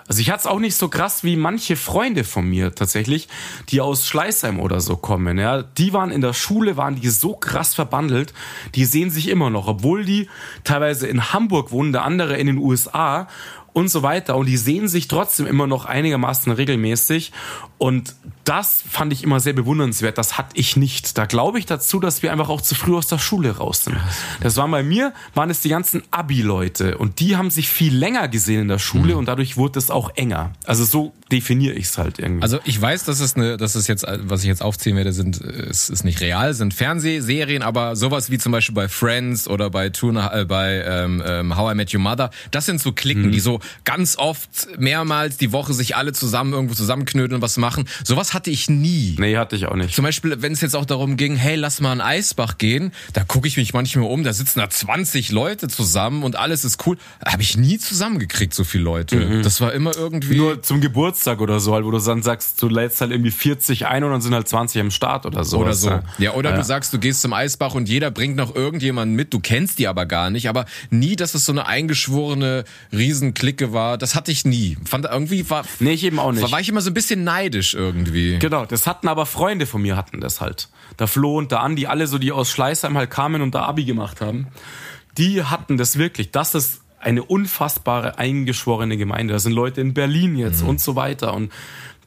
Also 0.07 0.21
ich 0.21 0.29
hatte 0.29 0.41
es 0.41 0.45
auch 0.47 0.59
nicht 0.59 0.75
so 0.75 0.87
krass 0.87 1.23
wie 1.23 1.35
manche 1.35 1.75
Freunde 1.75 2.23
von 2.23 2.47
mir 2.47 2.73
tatsächlich, 2.73 3.27
die 3.69 3.81
aus 3.81 4.07
Schleißheim 4.07 4.59
oder 4.59 4.79
so 4.79 4.95
kommen. 4.95 5.37
Ja, 5.37 5.63
die 5.63 5.93
waren 5.93 6.11
in 6.11 6.21
der 6.21 6.33
Schule, 6.33 6.77
waren 6.77 6.95
die 6.99 7.09
so 7.09 7.33
krass 7.33 7.75
verbandelt, 7.75 8.33
die 8.75 8.85
sehen 8.85 9.09
sich 9.09 9.27
immer 9.27 9.49
noch, 9.49 9.67
obwohl 9.67 10.05
die 10.05 10.29
teilweise 10.63 11.07
in 11.07 11.33
Hamburg 11.33 11.71
wohnen, 11.71 11.91
der 11.91 12.03
andere 12.03 12.37
in 12.37 12.47
den 12.47 12.57
USA 12.57 13.27
und 13.73 13.89
so 13.89 14.01
weiter. 14.01 14.35
Und 14.37 14.47
die 14.47 14.57
sehen 14.57 14.87
sich 14.87 15.07
trotzdem 15.07 15.45
immer 15.45 15.67
noch 15.67 15.85
einigermaßen 15.85 16.51
regelmäßig. 16.51 17.31
Und 17.77 18.15
das 18.47 18.81
fand 18.89 19.11
ich 19.11 19.23
immer 19.23 19.41
sehr 19.41 19.51
bewundernswert. 19.51 20.17
Das 20.17 20.37
hatte 20.37 20.55
ich 20.55 20.77
nicht. 20.77 21.17
Da 21.17 21.25
glaube 21.25 21.59
ich 21.59 21.65
dazu, 21.65 21.99
dass 21.99 22.23
wir 22.23 22.31
einfach 22.31 22.47
auch 22.47 22.61
zu 22.61 22.75
früh 22.75 22.95
aus 22.95 23.07
der 23.07 23.17
Schule 23.17 23.57
raus 23.57 23.83
sind. 23.83 23.97
Das 24.39 24.55
war 24.55 24.67
bei 24.69 24.83
mir, 24.83 25.13
waren 25.33 25.49
es 25.49 25.59
die 25.59 25.69
ganzen 25.69 26.01
Abi-Leute. 26.11 26.97
Und 26.97 27.19
die 27.19 27.35
haben 27.35 27.51
sich 27.51 27.67
viel 27.67 27.93
länger 27.93 28.29
gesehen 28.29 28.61
in 28.61 28.67
der 28.69 28.79
Schule 28.79 29.17
und 29.17 29.27
dadurch 29.27 29.57
wurde 29.57 29.79
es 29.79 29.91
auch 29.91 30.15
enger. 30.15 30.53
Also 30.65 30.85
so 30.85 31.13
definiere 31.29 31.73
ich 31.73 31.87
es 31.87 31.97
halt 31.97 32.19
irgendwie. 32.19 32.41
Also 32.41 32.59
ich 32.63 32.81
weiß, 32.81 33.03
dass 33.03 33.19
es 33.19 33.35
eine, 33.35 33.57
dass 33.57 33.75
es 33.75 33.87
jetzt, 33.87 34.05
was 34.07 34.41
ich 34.41 34.47
jetzt 34.47 34.61
aufzählen 34.61 34.95
werde, 34.95 35.11
sind, 35.11 35.41
es 35.41 35.89
ist 35.89 36.05
nicht 36.05 36.21
real, 36.21 36.53
sind 36.53 36.73
Fernsehserien, 36.73 37.63
aber 37.63 37.97
sowas 37.97 38.31
wie 38.31 38.37
zum 38.37 38.53
Beispiel 38.53 38.75
bei 38.75 38.87
Friends 38.87 39.49
oder 39.49 39.69
bei 39.69 39.89
Tuna, 39.89 40.41
äh, 40.41 40.45
bei 40.45 40.83
ähm, 40.85 41.21
ähm, 41.25 41.57
How 41.57 41.73
I 41.73 41.75
Met 41.75 41.93
Your 41.93 41.99
Mother, 41.99 42.29
das 42.51 42.65
sind 42.65 42.79
so 42.79 42.93
Klicken, 42.93 43.31
die 43.31 43.41
so 43.41 43.59
ganz 43.83 44.17
oft 44.17 44.69
mehrmals 44.79 45.35
die 45.35 45.51
Woche 45.51 45.73
sich 45.73 45.97
alle 45.97 46.13
zusammen 46.13 46.53
irgendwo 46.53 46.75
zusammenknödeln 46.75 47.35
und 47.35 47.41
was 47.41 47.57
machen. 47.57 47.89
Sowas 48.05 48.33
hatte 48.37 48.51
ich 48.51 48.69
nie. 48.69 49.15
nee, 49.17 49.35
hatte 49.35 49.55
ich 49.55 49.65
auch 49.65 49.75
nicht. 49.75 49.95
Zum 49.95 50.03
Beispiel, 50.03 50.39
wenn 50.43 50.51
es 50.53 50.61
jetzt 50.61 50.75
auch 50.75 50.85
darum 50.85 51.17
ging, 51.17 51.35
hey, 51.35 51.55
lass 51.55 51.81
mal 51.81 51.91
an 51.91 52.01
Eisbach 52.01 52.59
gehen, 52.59 52.91
da 53.13 53.23
gucke 53.23 53.47
ich 53.47 53.57
mich 53.57 53.73
manchmal 53.73 54.05
um, 54.05 54.23
da 54.23 54.31
sitzen 54.31 54.59
da 54.59 54.69
20 54.69 55.31
Leute 55.31 55.67
zusammen 55.67 56.21
und 56.21 56.35
alles 56.35 56.63
ist 56.63 56.85
cool. 56.85 56.97
Habe 57.25 57.41
ich 57.41 57.57
nie 57.57 57.79
zusammengekriegt, 57.79 58.53
so 58.53 58.63
viele 58.63 58.83
Leute. 58.83 59.41
Das 59.41 59.59
war 59.59 59.73
immer 59.73 59.97
irgendwie. 59.97 60.35
Nur 60.37 60.61
zum 60.61 60.81
Geburtstag 60.81 61.41
oder 61.41 61.59
so, 61.59 61.73
halt, 61.73 61.83
wo 61.83 61.89
du 61.89 61.97
dann 61.97 62.21
sagst, 62.21 62.61
du 62.61 62.69
lädst 62.69 63.01
halt 63.01 63.09
irgendwie 63.09 63.31
40 63.31 63.87
ein 63.87 64.03
und 64.03 64.11
dann 64.11 64.21
sind 64.21 64.35
halt 64.35 64.47
20 64.47 64.81
am 64.81 64.91
Start 64.91 65.25
oder 65.25 65.43
so. 65.43 65.57
Oder 65.57 65.73
so. 65.73 65.99
Ja, 66.19 66.35
oder 66.35 66.53
du 66.53 66.63
sagst, 66.63 66.93
du 66.93 66.99
gehst 66.99 67.21
zum 67.21 67.33
Eisbach 67.33 67.73
und 67.73 67.89
jeder 67.89 68.11
bringt 68.11 68.35
noch 68.35 68.53
irgendjemanden 68.55 69.15
mit, 69.15 69.33
du 69.33 69.39
kennst 69.39 69.79
die 69.79 69.87
aber 69.87 70.05
gar 70.05 70.29
nicht, 70.29 70.47
aber 70.47 70.65
nie, 70.91 71.15
dass 71.15 71.33
es 71.33 71.43
so 71.43 71.51
eine 71.51 71.65
eingeschworene 71.65 72.65
Riesenklicke 72.93 73.73
war, 73.73 73.97
das 73.97 74.13
hatte 74.13 74.31
ich 74.31 74.45
nie. 74.45 74.77
Fand 74.85 75.05
irgendwie 75.05 75.49
war, 75.49 75.65
Nee, 75.79 75.93
ich 75.93 76.03
eben 76.03 76.19
auch 76.19 76.31
nicht. 76.31 76.43
war, 76.43 76.51
war 76.51 76.59
ich 76.59 76.69
immer 76.69 76.81
so 76.81 76.91
ein 76.91 76.93
bisschen 76.93 77.23
neidisch 77.23 77.73
irgendwie. 77.73 78.26
Genau, 78.39 78.65
das 78.65 78.87
hatten 78.87 79.07
aber 79.07 79.25
Freunde 79.25 79.65
von 79.65 79.81
mir 79.81 79.95
hatten 79.95 80.19
das 80.19 80.41
halt. 80.41 80.69
Der 80.99 81.07
Flo 81.07 81.37
und 81.37 81.51
der 81.51 81.61
Andi, 81.61 81.87
alle 81.87 82.07
so, 82.07 82.17
die 82.17 82.31
aus 82.31 82.49
Schleißheim 82.51 82.97
halt 82.97 83.09
kamen 83.09 83.41
und 83.41 83.55
da 83.55 83.63
Abi 83.63 83.85
gemacht 83.85 84.21
haben, 84.21 84.47
die 85.17 85.43
hatten 85.43 85.77
das 85.77 85.97
wirklich. 85.97 86.31
Das 86.31 86.55
ist 86.55 86.81
eine 86.99 87.23
unfassbare 87.23 88.17
eingeschworene 88.17 88.97
Gemeinde. 88.97 89.33
Da 89.33 89.39
sind 89.39 89.53
Leute 89.53 89.81
in 89.81 89.93
Berlin 89.93 90.35
jetzt 90.35 90.61
und 90.63 90.81
so 90.81 90.95
weiter 90.95 91.33
und 91.33 91.51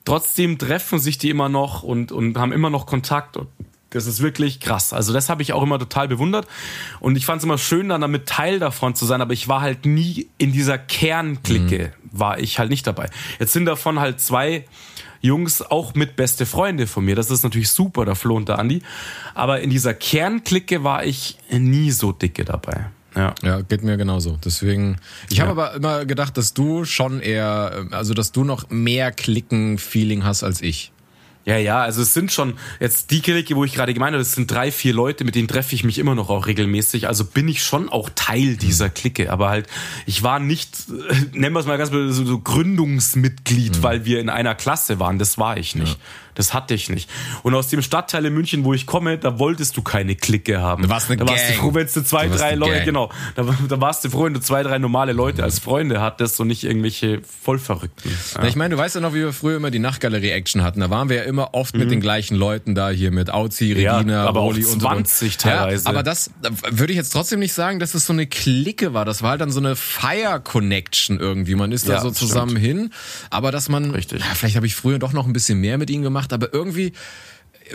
trotzdem 0.04 0.59
treffen 0.59 0.98
sich 0.98 1.18
die 1.18 1.30
immer 1.30 1.48
noch 1.48 1.83
und, 1.83 2.12
und 2.12 2.37
haben 2.38 2.52
immer 2.52 2.70
noch 2.70 2.87
Kontakt. 2.87 3.38
Das 3.90 4.06
ist 4.06 4.22
wirklich 4.22 4.61
krass. 4.61 4.92
Also 4.92 5.12
das 5.12 5.28
habe 5.28 5.42
ich 5.42 5.52
auch 5.52 5.62
immer 5.62 5.78
total 5.78 6.06
bewundert. 6.06 6.46
Und 7.00 7.16
ich 7.16 7.26
fand 7.26 7.38
es 7.38 7.44
immer 7.44 7.59
schön, 7.59 7.88
dann 7.88 8.00
damit 8.00 8.26
Teil 8.26 8.61
davon 8.61 8.94
zu 8.94 9.04
sein, 9.04 9.20
aber 9.20 9.33
ich 9.33 9.48
war 9.48 9.61
halt 9.61 9.85
nie 9.85 10.28
in 10.38 10.52
dieser 10.52 10.78
Kernklicke, 10.78 11.92
mhm. 12.02 12.18
war 12.18 12.38
ich 12.38 12.59
halt 12.59 12.70
nicht 12.70 12.87
dabei. 12.87 13.11
Jetzt 13.40 13.52
sind 13.52 13.66
davon 13.66 13.98
halt 13.98 14.20
zwei 14.20 14.64
Jungs 15.20 15.62
auch 15.62 15.94
mit 15.94 16.16
beste 16.16 16.46
Freunde 16.46 16.87
von 16.87 17.04
mir. 17.04 17.14
Das 17.14 17.30
ist 17.30 17.42
natürlich 17.42 17.70
super, 17.70 18.04
der 18.04 18.14
Flo 18.14 18.37
und 18.37 18.48
der 18.48 18.59
Andi. 18.59 18.83
Aber 19.35 19.61
in 19.61 19.70
dieser 19.70 19.94
Kernklicke 19.94 20.83
war 20.83 21.04
ich 21.04 21.38
nie 21.50 21.90
so 21.90 22.12
dicke 22.12 22.44
dabei. 22.44 22.87
Ja. 23.14 23.35
ja, 23.42 23.61
geht 23.62 23.83
mir 23.83 23.96
genauso. 23.96 24.38
Deswegen, 24.44 24.96
ich 25.28 25.38
ja. 25.38 25.46
habe 25.46 25.61
aber 25.61 25.74
immer 25.74 26.04
gedacht, 26.04 26.37
dass 26.37 26.54
du 26.54 26.85
schon 26.85 27.20
eher, 27.20 27.87
also 27.90 28.14
dass 28.14 28.33
du 28.33 28.44
noch 28.44 28.70
mehr 28.70 29.11
Klicken-Feeling 29.11 30.24
hast 30.24 30.44
als 30.44 30.62
ich. 30.62 30.92
Ja, 31.46 31.57
ja, 31.57 31.81
also 31.81 32.03
es 32.03 32.12
sind 32.12 32.31
schon 32.31 32.55
jetzt 32.81 33.11
die 33.11 33.22
Clique, 33.22 33.57
wo 33.57 33.64
ich 33.64 33.72
gerade 33.72 33.94
gemeint 33.94 34.12
habe, 34.12 34.22
das 34.22 34.33
sind 34.33 34.50
drei, 34.50 34.70
vier 34.70 34.92
Leute, 34.92 35.24
mit 35.24 35.35
denen 35.35 35.48
treffe 35.48 35.74
ich 35.74 35.85
mich 35.85 35.98
immer 35.98 36.14
noch 36.14 36.29
auch 36.29 36.46
regelmäßig. 36.46 37.09
Also 37.09 37.24
bin 37.24 37.48
ich 37.48 37.62
schon 37.62 37.88
auch 37.88 38.11
Teil 38.14 38.57
dieser 38.57 38.90
Clique. 38.90 39.33
Aber 39.33 39.48
halt, 39.48 39.66
ich 40.05 40.22
war 40.22 40.38
nicht, 40.38 40.85
nennen 41.33 41.55
wir 41.55 41.61
es 41.61 41.66
mal 41.66 41.79
ganz 41.79 41.90
so, 41.90 42.24
so 42.24 42.38
Gründungsmitglied, 42.38 43.79
mhm. 43.79 43.83
weil 43.83 44.05
wir 44.05 44.20
in 44.20 44.29
einer 44.29 44.55
Klasse 44.55 45.00
waren. 45.00 45.18
Das 45.18 45.38
war 45.38 45.57
ich 45.57 45.74
nicht. 45.74 45.94
Ja. 45.94 46.00
Das 46.40 46.55
hatte 46.55 46.72
ich 46.72 46.88
nicht. 46.88 47.11
Und 47.42 47.55
aus 47.55 47.68
dem 47.68 47.83
Stadtteil 47.83 48.24
in 48.24 48.33
München, 48.33 48.64
wo 48.64 48.72
ich 48.72 48.87
komme, 48.87 49.18
da 49.18 49.38
wolltest 49.38 49.76
du 49.76 49.83
keine 49.83 50.16
Clique 50.16 50.59
haben. 50.59 50.85
Du 50.85 50.88
warst 50.88 51.11
eine 51.11 51.18
da 51.18 51.26
Gang. 51.26 51.37
warst 51.37 51.50
du 51.50 51.53
froh, 51.53 51.74
wenn 51.74 51.87
du 51.87 52.03
zwei, 52.03 52.29
drei 52.29 52.55
Leute, 52.55 52.76
Gang. 52.76 52.85
genau. 52.87 53.11
Da, 53.37 53.44
da, 53.68 53.79
warst 53.79 54.07
du 54.07 54.09
froh, 54.09 54.24
wenn 54.24 54.33
du 54.33 54.40
zwei, 54.40 54.62
drei 54.62 54.79
normale 54.79 55.12
Leute 55.12 55.44
als 55.44 55.59
Freunde 55.59 56.00
hattest 56.00 56.40
und 56.40 56.46
nicht 56.46 56.64
irgendwelche 56.64 57.20
Vollverrückten. 57.42 58.11
Ja. 58.37 58.44
ich 58.44 58.57
meine, 58.57 58.74
du 58.74 58.81
weißt 58.81 58.94
ja 58.94 59.03
noch, 59.03 59.12
wie 59.12 59.18
wir 59.18 59.35
früher 59.35 59.59
immer 59.59 59.70
die 59.70 59.81
Nachtgalerie-Action 59.81 60.62
hatten. 60.62 60.81
Da 60.81 60.88
waren 60.88 61.11
wir 61.11 61.16
ja 61.16 61.22
immer 61.24 61.53
oft 61.53 61.74
mhm. 61.74 61.81
mit 61.81 61.90
den 61.90 62.00
gleichen 62.00 62.37
Leuten 62.37 62.74
da, 62.74 62.88
hier 62.88 63.11
mit 63.11 63.29
Auzi, 63.29 63.74
Regina, 63.74 64.11
ja, 64.11 64.24
aber 64.24 64.40
Boli 64.40 64.64
auch 64.64 64.79
20 64.79 65.35
und 65.35 65.42
so. 65.42 65.46
teilweise. 65.46 65.85
Ja, 65.85 65.90
aber 65.90 66.03
das 66.03 66.31
würde 66.70 66.94
ich 66.94 66.96
jetzt 66.96 67.11
trotzdem 67.11 67.40
nicht 67.40 67.53
sagen, 67.53 67.81
dass 67.81 67.92
es 67.92 68.07
so 68.07 68.14
eine 68.14 68.26
Clique 68.26 68.94
war. 68.94 69.05
Das 69.05 69.20
war 69.20 69.33
halt 69.33 69.42
dann 69.42 69.50
so 69.50 69.61
eine 69.61 69.76
Fire-Connection 69.76 71.20
irgendwie. 71.20 71.55
Man 71.55 71.70
ist 71.70 71.87
da 71.87 71.96
ja, 71.96 72.00
so 72.00 72.11
zusammen 72.11 72.53
stimmt. 72.53 72.64
hin. 72.64 72.92
Aber 73.29 73.53
dass 73.53 73.68
man, 73.68 73.90
Richtig. 73.90 74.24
vielleicht 74.24 74.57
habe 74.57 74.66
ich 74.66 74.74
früher 74.74 74.98
doch 74.98 75.12
noch 75.12 75.26
ein 75.26 75.35
bisschen 75.35 75.61
mehr 75.61 75.76
mit 75.76 75.90
ihnen 75.90 76.03
gemacht, 76.03 76.29
aber 76.32 76.52
irgendwie 76.52 76.92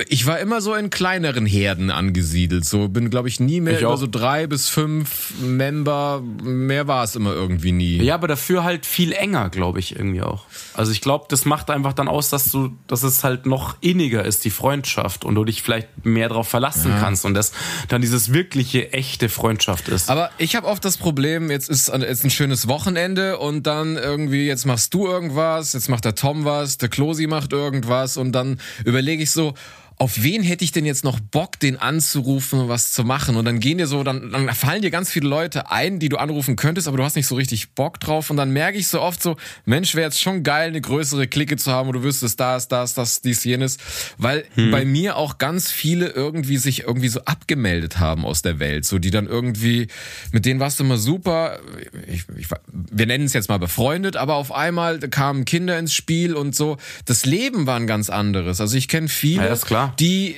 ich 0.08 0.26
war 0.26 0.40
immer 0.40 0.62
so 0.62 0.74
in 0.74 0.90
kleineren 0.90 1.46
Herden 1.46 1.92
angesiedelt. 1.92 2.66
So 2.66 2.88
bin, 2.88 3.10
glaube 3.10 3.28
ich, 3.28 3.40
nie 3.40 3.62
mehr 3.62 3.76
ich 3.76 3.82
über 3.82 3.92
auch. 3.92 3.98
so 3.98 4.08
drei 4.08 4.48
bis 4.48 4.70
fünf 4.70 5.34
Member. 5.42 6.22
Mehr 6.44 6.88
war 6.88 7.04
es 7.04 7.16
immer 7.16 7.34
irgendwie 7.34 7.72
nie. 7.72 8.02
Ja, 8.02 8.16
aber 8.16 8.28
dafür 8.28 8.64
halt 8.64 8.86
viel 8.86 9.12
enger, 9.12 9.50
glaube 9.50 9.80
ich, 9.80 9.96
irgendwie 9.96 10.22
auch. 10.22 10.46
Also 10.74 10.92
ich 10.92 11.02
glaube, 11.02 11.26
das 11.30 11.46
macht 11.46 11.70
einfach 11.70 11.94
dann 11.94 12.08
aus, 12.08 12.30
dass 12.30 12.52
du, 12.52 12.72
dass 12.88 13.04
es 13.04 13.24
halt 13.24 13.46
noch 13.46 13.78
inniger 13.82 14.26
ist, 14.26 14.46
die 14.46 14.50
Freundschaft, 14.50 15.26
und 15.26 15.36
du 15.36 15.46
dich 15.46 15.62
vielleicht 15.62 16.06
mehr 16.06 16.30
darauf 16.30 16.48
verlassen 16.48 16.92
ja. 16.92 17.00
kannst 17.00 17.26
und 17.26 17.34
das 17.34 17.52
dann 17.88 18.02
dieses 18.02 18.34
wirkliche, 18.34 18.94
echte 18.94 19.30
Freundschaft 19.30 19.88
ist. 19.88 20.10
Aber 20.10 20.30
ich 20.38 20.56
habe 20.56 20.68
oft 20.68 20.84
das 20.86 20.98
Problem, 20.98 21.52
jetzt 21.52 21.70
ist 21.70 21.88
jetzt 21.88 22.24
ein 22.24 22.30
schönes 22.30 22.68
Wochenende 22.68 23.38
und 23.38 23.64
dann 23.68 23.98
irgendwie, 23.98 24.48
jetzt 24.48 24.66
machst 24.66 24.94
du 24.94 25.08
irgendwas, 25.08 25.74
jetzt 25.74 25.90
macht 25.90 26.06
der 26.06 26.16
Tom 26.16 26.46
was, 26.46 26.78
der 26.78 26.90
Klosi 26.90 27.28
macht 27.28 27.54
irgendwas 27.54 28.18
und 28.18 28.32
dann 28.32 28.60
überlege 28.84 29.24
ich 29.24 29.32
so, 29.32 29.54
auf 29.98 30.22
wen 30.22 30.44
hätte 30.44 30.66
ich 30.66 30.74
denn 30.74 30.86
jetzt 30.86 31.06
noch 31.06 31.22
Bock, 31.22 31.58
den 31.58 31.78
anzurufen 31.78 32.60
und 32.60 32.68
was 32.68 32.92
zu 32.92 33.06
machen? 33.06 33.38
Und 33.38 33.46
dann 33.46 33.62
gehen 33.62 33.78
dir 33.78 33.88
so, 33.88 34.04
dann, 34.04 34.30
dann 34.30 34.50
fallen 34.54 34.82
dir 34.82 34.92
ganz 34.92 35.10
viele 35.10 35.30
Leute 35.30 35.72
ein, 35.72 36.00
die 36.00 36.10
du 36.10 36.18
anrufen 36.18 36.58
könntest, 36.58 36.90
aber 36.90 36.98
du 36.98 37.04
hast 37.04 37.16
nicht 37.16 37.28
so 37.28 37.36
richtig 37.36 37.72
Bock 37.72 38.02
drauf. 38.02 38.30
Und 38.30 38.36
dann 38.36 38.52
merke 38.52 38.78
ich 38.78 38.88
so 38.88 39.02
oft 39.02 39.24
so, 39.24 39.38
Mensch, 39.64 39.96
wäre 39.96 40.08
jetzt 40.08 40.20
schon 40.20 40.44
geil, 40.44 40.68
eine 40.68 40.82
größere 40.82 41.28
Clique 41.28 41.56
zu 41.56 41.72
haben, 41.72 41.88
wo 41.88 41.94
du 41.94 42.04
wüsstest, 42.04 42.38
das, 42.42 42.68
das, 42.68 42.94
das, 42.94 43.22
dies, 43.22 43.46
jenes. 43.46 43.78
Weil 44.18 44.44
hm. 44.56 44.72
bei 44.72 44.84
mir 44.84 45.16
auch 45.16 45.38
ganz 45.38 45.72
viele 45.72 46.10
irgendwie 46.10 46.58
sich 46.58 46.82
irgendwie 46.84 47.08
so 47.08 47.22
abgemeldet 47.22 47.98
haben 47.98 48.26
aus 48.26 48.42
der 48.42 48.60
Welt. 48.60 48.84
So, 48.84 49.00
die 49.00 49.12
dann 49.12 49.28
irgendwie, 49.28 49.88
mit 50.34 50.46
denen 50.46 50.60
warst 50.60 50.80
du 50.80 50.84
immer 50.84 50.98
super. 50.98 51.60
Ich, 52.08 52.26
ich, 52.38 52.48
wir 52.72 53.06
nennen 53.06 53.26
es 53.26 53.34
jetzt 53.34 53.48
mal 53.48 53.60
befreundet, 53.60 54.18
aber 54.18 54.36
auf 54.36 54.52
einmal 54.52 55.00
kamen 55.00 55.46
Kinder 55.46 55.80
ins 55.80 55.94
Spiel 55.94 56.36
und 56.36 56.54
so. 56.54 56.76
Das 57.06 57.26
Leben 57.26 57.66
war 57.66 57.78
ein 57.78 57.88
ganz 57.88 58.10
anderes. 58.10 58.60
Also 58.60 58.76
ich 58.76 58.90
kenne 58.90 59.08
viele. 59.08 59.46
Ja, 59.46 59.54
ist 59.54 59.66
klar 59.66 59.85
die, 59.88 60.36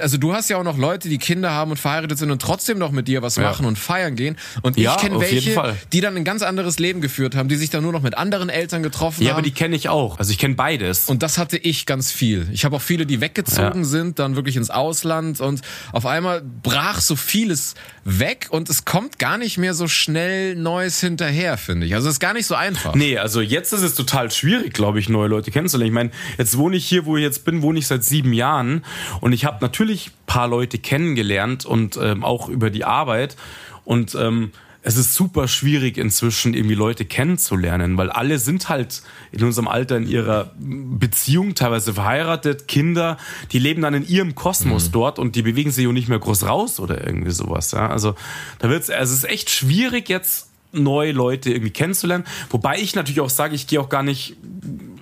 also 0.00 0.16
du 0.16 0.32
hast 0.32 0.50
ja 0.50 0.56
auch 0.56 0.64
noch 0.64 0.78
Leute, 0.78 1.08
die 1.08 1.18
Kinder 1.18 1.50
haben 1.50 1.70
und 1.70 1.76
verheiratet 1.76 2.18
sind 2.18 2.30
und 2.30 2.40
trotzdem 2.40 2.78
noch 2.78 2.90
mit 2.90 3.08
dir 3.08 3.22
was 3.22 3.36
ja. 3.36 3.42
machen 3.42 3.66
und 3.66 3.78
feiern 3.78 4.16
gehen. 4.16 4.36
Und 4.62 4.76
ja, 4.76 4.94
ich 4.94 5.00
kenne 5.00 5.20
welche, 5.20 5.76
die 5.92 6.00
dann 6.00 6.16
ein 6.16 6.24
ganz 6.24 6.42
anderes 6.42 6.78
Leben 6.78 7.00
geführt 7.00 7.34
haben, 7.34 7.48
die 7.48 7.56
sich 7.56 7.70
dann 7.70 7.82
nur 7.82 7.92
noch 7.92 8.02
mit 8.02 8.16
anderen 8.16 8.48
Eltern 8.48 8.82
getroffen 8.82 9.22
ja, 9.22 9.30
haben. 9.30 9.30
Ja, 9.30 9.34
aber 9.34 9.42
die 9.42 9.52
kenne 9.52 9.76
ich 9.76 9.88
auch. 9.88 10.18
Also 10.18 10.30
ich 10.32 10.38
kenne 10.38 10.54
beides. 10.54 11.08
Und 11.08 11.22
das 11.22 11.38
hatte 11.38 11.56
ich 11.56 11.86
ganz 11.86 12.10
viel. 12.12 12.48
Ich 12.52 12.64
habe 12.64 12.76
auch 12.76 12.82
viele, 12.82 13.06
die 13.06 13.20
weggezogen 13.20 13.84
sind, 13.84 14.18
dann 14.18 14.36
wirklich 14.36 14.56
ins 14.56 14.70
Ausland 14.70 15.40
und 15.40 15.62
auf 15.92 16.06
einmal 16.06 16.42
brach 16.62 17.00
so 17.00 17.16
vieles 17.16 17.74
weg 18.04 18.48
und 18.50 18.70
es 18.70 18.84
kommt 18.84 19.18
gar 19.18 19.38
nicht 19.38 19.58
mehr 19.58 19.74
so 19.74 19.88
schnell 19.88 20.56
Neues 20.56 21.00
hinterher, 21.00 21.56
finde 21.56 21.86
ich. 21.86 21.94
Also 21.94 22.08
es 22.08 22.14
ist 22.14 22.20
gar 22.20 22.32
nicht 22.32 22.46
so 22.46 22.54
einfach. 22.54 22.94
Nee, 22.94 23.18
also 23.18 23.40
jetzt 23.40 23.72
ist 23.72 23.82
es 23.82 23.94
total 23.94 24.30
schwierig, 24.30 24.72
glaube 24.72 24.98
ich, 24.98 25.08
neue 25.08 25.28
Leute 25.28 25.50
kennenzulernen. 25.50 25.88
Ich 25.90 25.94
meine, 25.94 26.10
jetzt 26.38 26.56
wohne 26.56 26.76
ich 26.76 26.86
hier, 26.86 27.06
wo 27.06 27.16
ich 27.16 27.22
jetzt 27.22 27.44
bin, 27.44 27.62
wohne 27.62 27.78
ich 27.78 27.86
seit 27.86 28.04
sieben 28.04 28.32
Jahren 28.32 28.84
und 29.20 29.32
ich 29.32 29.44
habe 29.44 29.60
natürlich 29.70 30.10
paar 30.26 30.48
Leute 30.48 30.78
kennengelernt 30.78 31.64
und 31.64 31.96
ähm, 31.96 32.24
auch 32.24 32.48
über 32.48 32.70
die 32.70 32.84
Arbeit 32.84 33.36
und 33.84 34.14
ähm, 34.14 34.50
es 34.82 34.96
ist 34.96 35.14
super 35.14 35.46
schwierig 35.46 35.98
inzwischen 35.98 36.54
irgendwie 36.54 36.74
Leute 36.74 37.04
kennenzulernen, 37.04 37.98
weil 37.98 38.10
alle 38.10 38.38
sind 38.38 38.68
halt 38.68 39.02
in 39.30 39.44
unserem 39.44 39.68
Alter 39.68 39.98
in 39.98 40.08
ihrer 40.08 40.52
Beziehung, 40.58 41.54
teilweise 41.54 41.94
verheiratet, 41.94 42.66
Kinder, 42.66 43.18
die 43.52 43.58
leben 43.58 43.82
dann 43.82 43.92
in 43.94 44.08
ihrem 44.08 44.34
Kosmos 44.34 44.88
mhm. 44.88 44.92
dort 44.92 45.18
und 45.18 45.36
die 45.36 45.42
bewegen 45.42 45.70
sich 45.70 45.86
auch 45.86 45.92
nicht 45.92 46.08
mehr 46.08 46.18
groß 46.18 46.46
raus 46.46 46.80
oder 46.80 47.06
irgendwie 47.06 47.30
sowas. 47.30 47.72
Ja? 47.72 47.88
Also 47.88 48.14
da 48.58 48.70
wird's, 48.70 48.88
also 48.88 49.12
es 49.12 49.18
ist 49.18 49.30
echt 49.30 49.50
schwierig 49.50 50.08
jetzt 50.08 50.48
neue 50.72 51.12
Leute 51.12 51.50
irgendwie 51.50 51.72
kennenzulernen, 51.72 52.24
wobei 52.48 52.78
ich 52.78 52.94
natürlich 52.94 53.20
auch 53.20 53.30
sage, 53.30 53.54
ich 53.54 53.66
gehe 53.66 53.80
auch 53.80 53.90
gar 53.90 54.02
nicht 54.02 54.36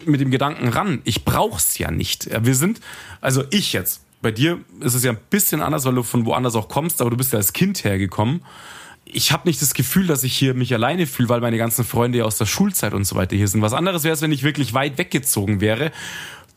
mit 0.04 0.20
dem 0.20 0.30
Gedanken 0.30 0.68
ran. 0.68 1.02
Ich 1.04 1.24
brauch's 1.24 1.78
ja 1.78 1.90
nicht. 1.90 2.28
Wir 2.44 2.54
sind, 2.54 2.80
also 3.20 3.44
ich 3.50 3.72
jetzt. 3.72 4.02
Bei 4.20 4.30
dir 4.30 4.58
ist 4.80 4.94
es 4.94 5.04
ja 5.04 5.12
ein 5.12 5.18
bisschen 5.30 5.62
anders, 5.62 5.84
weil 5.84 5.94
du 5.94 6.02
von 6.02 6.26
woanders 6.26 6.56
auch 6.56 6.68
kommst, 6.68 7.00
aber 7.00 7.10
du 7.10 7.16
bist 7.16 7.32
ja 7.32 7.38
als 7.38 7.52
Kind 7.52 7.84
hergekommen 7.84 8.42
ich 9.10 9.32
habe 9.32 9.48
nicht 9.48 9.60
das 9.62 9.74
Gefühl, 9.74 10.06
dass 10.06 10.22
ich 10.22 10.36
hier 10.36 10.54
mich 10.54 10.72
alleine 10.74 11.06
fühle, 11.06 11.28
weil 11.28 11.40
meine 11.40 11.58
ganzen 11.58 11.84
Freunde 11.84 12.24
aus 12.24 12.38
der 12.38 12.46
Schulzeit 12.46 12.94
und 12.94 13.04
so 13.04 13.16
weiter 13.16 13.36
hier 13.36 13.48
sind. 13.48 13.62
Was 13.62 13.72
anderes 13.72 14.04
wäre 14.04 14.14
es, 14.14 14.22
wenn 14.22 14.32
ich 14.32 14.42
wirklich 14.42 14.74
weit 14.74 14.98
weggezogen 14.98 15.60
wäre. 15.60 15.92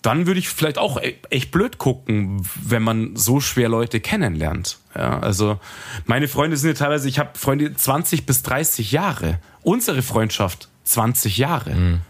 Dann 0.02 0.26
würde 0.26 0.40
ich 0.40 0.50
vielleicht 0.50 0.80
auch 0.80 1.00
e-, 1.00 1.16
echt 1.30 1.52
blöd 1.52 1.78
gucken, 1.78 2.46
wenn 2.64 2.82
man 2.82 3.16
so 3.16 3.40
schwer 3.40 3.70
Leute 3.70 4.00
kennenlernt. 4.00 4.80
Ja, 4.96 5.20
also 5.20 5.60
meine 6.06 6.28
Freunde 6.28 6.58
sind 6.58 6.70
ja 6.72 6.74
teilweise, 6.74 7.08
ich 7.08 7.20
habe 7.20 7.38
Freunde 7.38 7.74
20 7.74 8.26
bis 8.26 8.42
30 8.42 8.92
Jahre. 8.92 9.40
Unsere 9.62 10.02
Freundschaft 10.02 10.70
20 10.86 11.38
Jahre. 11.38 11.76
Mhm. 11.76 12.02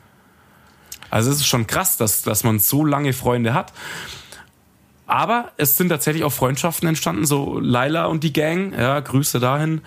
Also 1.10 1.30
es 1.32 1.38
ist 1.38 1.48
schon 1.48 1.68
krass, 1.68 1.98
dass, 1.98 2.22
dass 2.22 2.46
man 2.46 2.60
so 2.60 2.86
lange 2.86 3.12
Freunde 3.12 3.54
hat. 3.54 3.74
Aber 5.12 5.52
es 5.58 5.78
sind 5.78 5.90
tatsächlich 5.90 6.24
auch 6.24 6.32
Freundschaften 6.32 6.88
entstanden, 6.88 7.26
so 7.26 7.60
Laila 7.60 8.06
und 8.06 8.24
die 8.24 8.34
Gang, 8.34 8.74
ja, 8.74 9.00
Grüße 9.00 9.40
dahin 9.40 9.82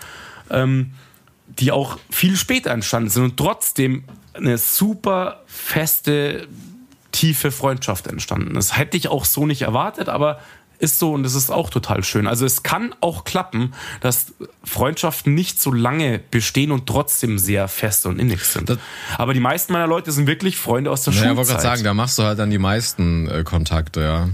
ähm, 0.51 0.93
die 1.47 1.73
auch 1.73 1.99
viel 2.11 2.37
später 2.37 2.71
entstanden 2.71 3.11
sind 3.11 3.23
und 3.23 3.37
trotzdem 3.37 4.05
eine 4.33 4.59
super 4.59 5.43
feste, 5.47 6.49
tiefe 7.13 7.51
Freundschaft 7.51 8.07
entstanden. 8.07 8.55
Das 8.55 8.77
hätte 8.77 8.97
ich 8.97 9.09
auch 9.09 9.25
so 9.25 9.47
nicht 9.47 9.63
erwartet, 9.63 10.09
aber 10.09 10.41
ist 10.81 10.99
so 10.99 11.13
und 11.13 11.25
es 11.25 11.35
ist 11.35 11.51
auch 11.51 11.71
total 11.71 12.03
schön. 12.03 12.27
Also 12.27 12.45
es 12.45 12.65
kann 12.65 12.95
auch 13.01 13.23
klappen, 13.25 13.75
dass 14.01 14.35
Freundschaften 14.65 15.33
nicht 15.33 15.63
so 15.63 15.71
lange 15.71 16.19
bestehen 16.19 16.73
und 16.73 16.87
trotzdem 16.87 17.39
sehr 17.39 17.69
fest 17.69 18.07
und 18.07 18.19
innig 18.19 18.45
sind. 18.45 18.69
Das 18.69 18.79
Aber 19.17 19.35
die 19.35 19.41
meisten 19.41 19.73
meiner 19.73 19.87
Leute 19.87 20.11
sind 20.11 20.27
wirklich 20.27 20.57
Freunde 20.57 20.91
aus 20.91 21.03
der 21.03 21.13
naja, 21.13 21.27
Schulzeit. 21.27 21.33
Ich 21.33 21.39
wollte 21.39 21.63
gerade 21.63 21.77
sagen, 21.77 21.85
da 21.85 21.95
machst 21.95 22.19
du 22.19 22.25
halt 22.25 22.39
dann 22.39 22.51
die 22.51 22.59
meisten 22.59 23.29
äh, 23.29 23.45
Kontakte, 23.45 24.01
ja. 24.01 24.29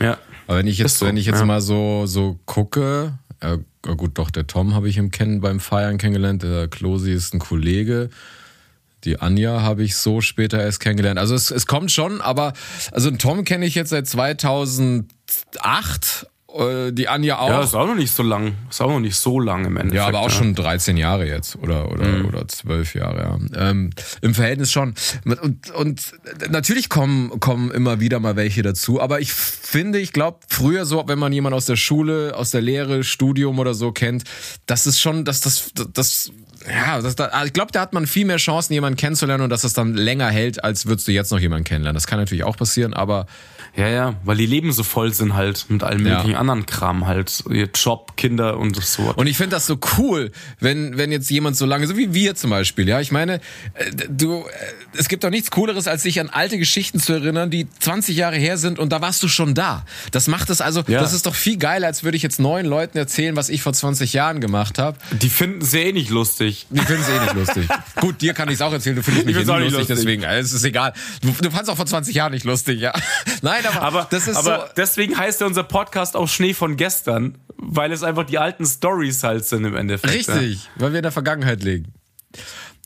Ja. 0.00 0.18
Aber 0.46 0.58
wenn 0.58 0.66
ich 0.66 0.78
jetzt, 0.78 0.98
so, 0.98 1.06
wenn 1.06 1.16
ich 1.16 1.26
jetzt 1.26 1.40
ja. 1.40 1.44
mal 1.44 1.60
so 1.60 2.06
so 2.06 2.38
gucke, 2.46 3.18
äh, 3.40 3.58
gut, 3.82 4.12
doch, 4.14 4.30
der 4.30 4.46
Tom 4.46 4.74
habe 4.74 4.88
ich 4.88 4.96
im 4.96 5.10
Kennen 5.10 5.40
beim 5.40 5.60
Feiern 5.60 5.98
kennengelernt, 5.98 6.42
der 6.42 6.68
Klosi 6.68 7.12
ist 7.12 7.34
ein 7.34 7.38
Kollege. 7.38 8.08
Die 9.04 9.20
Anja 9.20 9.62
habe 9.62 9.84
ich 9.84 9.94
so 9.96 10.20
später 10.20 10.60
erst 10.60 10.80
kennengelernt. 10.80 11.20
Also 11.20 11.34
es, 11.34 11.50
es 11.50 11.66
kommt 11.66 11.92
schon, 11.92 12.20
aber 12.20 12.52
also 12.90 13.10
den 13.10 13.18
Tom 13.18 13.44
kenne 13.44 13.64
ich 13.64 13.74
jetzt 13.74 13.90
seit 13.90 14.08
2008 14.08 15.06
äh, 16.58 16.92
die 16.92 17.08
Anja 17.08 17.38
auch. 17.38 17.48
Ja, 17.48 17.62
ist 17.62 17.74
auch 17.74 17.86
noch 17.86 17.94
nicht 17.94 18.12
so 18.12 18.22
lang. 18.22 18.54
Ist 18.68 18.80
auch 18.80 18.88
noch 18.88 19.00
nicht 19.00 19.16
so 19.16 19.38
lang 19.40 19.64
im 19.64 19.76
Endeffekt. 19.76 19.94
Ja, 19.94 20.06
aber 20.06 20.20
auch 20.20 20.30
ja. 20.30 20.36
schon 20.36 20.54
13 20.54 20.96
Jahre 20.96 21.26
jetzt 21.26 21.56
oder 21.56 21.90
oder 21.90 22.06
mhm. 22.06 22.26
oder 22.26 22.48
12 22.48 22.94
Jahre. 22.94 23.38
Ja. 23.52 23.70
Ähm, 23.70 23.90
Im 24.20 24.34
Verhältnis 24.34 24.72
schon. 24.72 24.94
Und, 25.24 25.70
und 25.70 26.12
natürlich 26.50 26.88
kommen 26.88 27.40
kommen 27.40 27.70
immer 27.70 28.00
wieder 28.00 28.20
mal 28.20 28.36
welche 28.36 28.62
dazu. 28.62 29.00
Aber 29.00 29.20
ich 29.20 29.32
finde, 29.32 29.98
ich 29.98 30.12
glaube, 30.12 30.40
früher 30.48 30.84
so, 30.84 31.04
wenn 31.06 31.18
man 31.18 31.32
jemanden 31.32 31.56
aus 31.56 31.66
der 31.66 31.76
Schule, 31.76 32.34
aus 32.34 32.50
der 32.50 32.60
Lehre, 32.60 33.04
Studium 33.04 33.58
oder 33.58 33.74
so 33.74 33.92
kennt, 33.92 34.24
das 34.66 34.86
ist 34.86 35.00
schon, 35.00 35.24
dass 35.24 35.40
das 35.40 35.72
das 35.92 36.32
ja, 36.66 37.00
das, 37.00 37.14
da, 37.16 37.26
also 37.26 37.46
ich 37.46 37.52
glaube, 37.52 37.72
da 37.72 37.80
hat 37.80 37.92
man 37.92 38.06
viel 38.06 38.24
mehr 38.24 38.36
Chancen, 38.38 38.72
jemanden 38.72 38.96
kennenzulernen 38.96 39.44
und 39.44 39.50
dass 39.50 39.64
es 39.64 39.72
dann 39.74 39.94
länger 39.94 40.28
hält, 40.30 40.64
als 40.64 40.86
würdest 40.86 41.06
du 41.08 41.12
jetzt 41.12 41.30
noch 41.30 41.38
jemanden 41.40 41.64
kennenlernen. 41.64 41.94
Das 41.94 42.06
kann 42.06 42.18
natürlich 42.18 42.44
auch 42.44 42.56
passieren, 42.56 42.94
aber 42.94 43.26
Ja, 43.76 43.86
ja, 43.86 44.14
weil 44.24 44.36
die 44.38 44.46
Leben 44.46 44.72
so 44.72 44.82
voll 44.82 45.12
sind 45.12 45.34
halt 45.34 45.66
mit 45.68 45.84
allem 45.84 46.04
Ja. 46.04 46.16
möglichen 46.16 46.36
anderen 46.36 46.66
Kram 46.66 47.06
halt. 47.06 47.44
Ihr 47.50 47.68
Job, 47.74 48.16
Kinder 48.16 48.56
und 48.58 48.82
so. 48.82 49.12
Und 49.14 49.26
ich 49.28 49.36
finde 49.36 49.54
das 49.54 49.66
so 49.66 49.78
cool, 49.98 50.32
wenn, 50.58 50.96
wenn 50.96 51.12
jetzt 51.12 51.30
jemand 51.30 51.56
so 51.56 51.64
lange, 51.66 51.86
so 51.86 51.96
wie 51.96 52.12
wir 52.12 52.34
zum 52.34 52.50
Beispiel, 52.50 52.88
ja, 52.88 53.00
ich 53.00 53.12
meine, 53.12 53.34
äh, 53.74 53.90
du, 54.08 54.38
äh, 54.40 54.44
es 54.96 55.08
gibt 55.08 55.22
doch 55.22 55.30
nichts 55.30 55.50
Cooleres, 55.52 55.86
als 55.86 56.02
sich 56.02 56.18
an 56.18 56.28
alte 56.30 56.58
Geschichten 56.58 56.98
zu 56.98 57.12
erinnern, 57.12 57.50
die 57.50 57.68
20 57.78 58.16
Jahre 58.16 58.36
her 58.36 58.56
sind 58.56 58.80
und 58.80 58.90
da 58.90 59.00
warst 59.00 59.22
du 59.22 59.28
schon 59.28 59.54
da. 59.54 59.84
Das 60.10 60.26
macht 60.26 60.50
es 60.50 60.60
also, 60.60 60.82
Ja. 60.88 61.00
das 61.00 61.12
ist 61.12 61.26
doch 61.26 61.34
viel 61.36 61.58
geiler, 61.58 61.86
als 61.86 62.02
würde 62.02 62.16
ich 62.16 62.22
jetzt 62.24 62.40
neuen 62.40 62.66
Leuten 62.66 62.98
erzählen, 62.98 63.36
was 63.36 63.48
ich 63.48 63.62
vor 63.62 63.74
20 63.74 64.12
Jahren 64.12 64.40
gemacht 64.40 64.78
habe. 64.78 64.98
Die 65.12 65.28
finden 65.30 65.62
es 65.62 65.72
eh 65.74 65.92
nicht 65.92 66.10
lustig. 66.10 66.57
Die 66.70 66.80
finden 66.80 67.02
es 67.02 67.08
eh 67.08 67.20
nicht 67.20 67.34
lustig. 67.34 67.68
Gut, 68.00 68.20
dir 68.20 68.34
kann 68.34 68.48
ich 68.48 68.54
es 68.54 68.62
auch 68.62 68.72
erzählen, 68.72 68.96
du 68.96 69.02
findest 69.02 69.26
mich 69.26 69.36
eh 69.36 69.38
nicht 69.38 69.48
lustig, 69.48 69.72
lustig. 69.72 69.96
deswegen, 69.96 70.22
äh, 70.22 70.38
es 70.38 70.52
ist 70.52 70.64
egal. 70.64 70.92
Du, 71.22 71.34
du 71.40 71.50
fandst 71.50 71.70
auch 71.70 71.76
vor 71.76 71.86
20 71.86 72.14
Jahren 72.14 72.32
nicht 72.32 72.44
lustig, 72.44 72.80
ja. 72.80 72.92
Nein, 73.42 73.64
aber, 73.66 73.82
Aber, 73.82 74.06
das 74.10 74.28
ist 74.28 74.36
aber 74.36 74.66
so, 74.66 74.72
deswegen 74.76 75.16
heißt 75.16 75.40
ja 75.40 75.46
unser 75.46 75.64
Podcast 75.64 76.16
auch 76.16 76.28
Schnee 76.28 76.54
von 76.54 76.76
gestern, 76.76 77.38
weil 77.56 77.92
es 77.92 78.02
einfach 78.02 78.24
die 78.24 78.38
alten 78.38 78.66
Stories 78.66 79.22
halt 79.22 79.44
sind 79.44 79.64
im 79.64 79.76
Endeffekt. 79.76 80.28
Ja. 80.28 80.34
Richtig, 80.34 80.68
weil 80.76 80.92
wir 80.92 80.98
in 80.98 81.02
der 81.02 81.12
Vergangenheit 81.12 81.62
legen. 81.62 81.92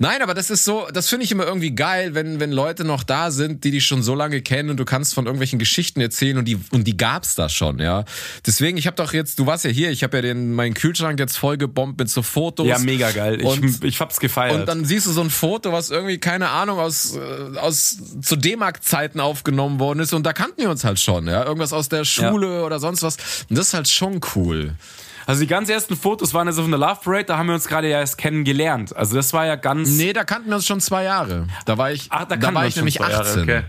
Nein, 0.02 0.20
aber 0.20 0.34
das 0.34 0.50
ist 0.50 0.64
so, 0.64 0.88
das 0.92 1.08
finde 1.08 1.24
ich 1.24 1.30
immer 1.30 1.44
irgendwie 1.46 1.76
geil, 1.76 2.12
wenn, 2.12 2.40
wenn 2.40 2.50
Leute 2.50 2.82
noch 2.82 3.04
da 3.04 3.30
sind, 3.30 3.62
die 3.62 3.70
dich 3.70 3.86
schon 3.86 4.02
so 4.02 4.16
lange 4.16 4.42
kennen 4.42 4.70
und 4.70 4.76
du 4.78 4.84
kannst 4.84 5.14
von 5.14 5.26
irgendwelchen 5.26 5.60
Geschichten 5.60 6.00
erzählen 6.00 6.38
und 6.38 6.46
die, 6.46 6.58
und 6.72 6.88
die 6.88 6.96
gab's 6.96 7.36
da 7.36 7.48
schon, 7.48 7.78
ja. 7.78 8.04
Deswegen, 8.44 8.78
ich 8.78 8.88
habe 8.88 8.96
doch 8.96 9.12
jetzt, 9.12 9.38
du 9.38 9.46
warst 9.46 9.64
ja 9.64 9.70
hier, 9.70 9.92
ich 9.92 10.02
habe 10.02 10.16
ja 10.16 10.22
den, 10.22 10.54
meinen 10.54 10.74
Kühlschrank 10.74 11.20
jetzt 11.20 11.38
voll 11.38 11.56
gebombt 11.56 12.00
mit 12.00 12.10
so 12.10 12.22
Fotos. 12.22 12.66
Ja, 12.66 12.78
mega 12.80 13.12
geil. 13.12 13.42
Und- 13.44 13.64
ich, 13.64 13.80
ich 13.84 14.00
hab's 14.00 14.18
gefeiert. 14.18 14.58
Und 14.58 14.66
dann 14.66 14.84
siehst 14.84 15.06
du 15.06 15.12
so 15.12 15.20
ein 15.20 15.30
Foto, 15.30 15.70
was 15.70 15.90
irgendwie, 15.90 16.18
keine 16.18 16.48
Ahnung, 16.48 16.80
aus, 16.80 17.14
äh, 17.14 17.58
aus 17.58 17.96
zu 18.22 18.34
D-Mark-Zeiten 18.34 19.20
aufgenommen 19.20 19.78
worden 19.78 20.00
ist. 20.00 20.12
Und 20.12 20.26
da 20.26 20.32
kannten 20.32 20.62
wir 20.62 20.70
uns 20.70 20.82
halt 20.82 20.98
schon, 20.98 21.28
ja. 21.28 21.44
Irgendwas 21.44 21.72
aus 21.72 21.88
der 21.88 22.04
Schule 22.04 22.64
oder 22.64 22.80
sonst 22.80 23.04
was. 23.04 23.18
Und 23.48 23.56
das 23.56 23.68
ist 23.68 23.74
halt 23.74 23.88
schon 23.88 24.20
cool. 24.34 24.74
Also 25.26 25.40
die 25.40 25.46
ganz 25.46 25.68
ersten 25.68 25.96
Fotos 25.96 26.34
waren 26.34 26.46
also 26.48 26.62
von 26.62 26.70
der 26.70 26.80
Love 26.80 27.00
Parade, 27.02 27.24
da 27.24 27.38
haben 27.38 27.46
wir 27.46 27.54
uns 27.54 27.68
gerade 27.68 27.88
ja 27.88 28.00
erst 28.00 28.18
kennengelernt. 28.18 28.94
Also 28.96 29.16
das 29.16 29.32
war 29.32 29.46
ja 29.46 29.56
ganz. 29.56 29.90
Nee, 29.90 30.12
da 30.12 30.24
kannten 30.24 30.48
wir 30.48 30.56
uns 30.56 30.66
schon 30.66 30.80
zwei 30.80 31.04
Jahre. 31.04 31.46
Da 31.64 31.78
war 31.78 31.92
ich, 31.92 32.06
Ach, 32.10 32.20
da, 32.20 32.36
da 32.36 32.36
kann 32.36 32.54
war 32.54 32.66
ich 32.66 32.76
nämlich 32.76 32.96
zwei 32.96 33.10
Jahre, 33.10 33.22
18. 33.24 33.42
Okay. 33.42 33.62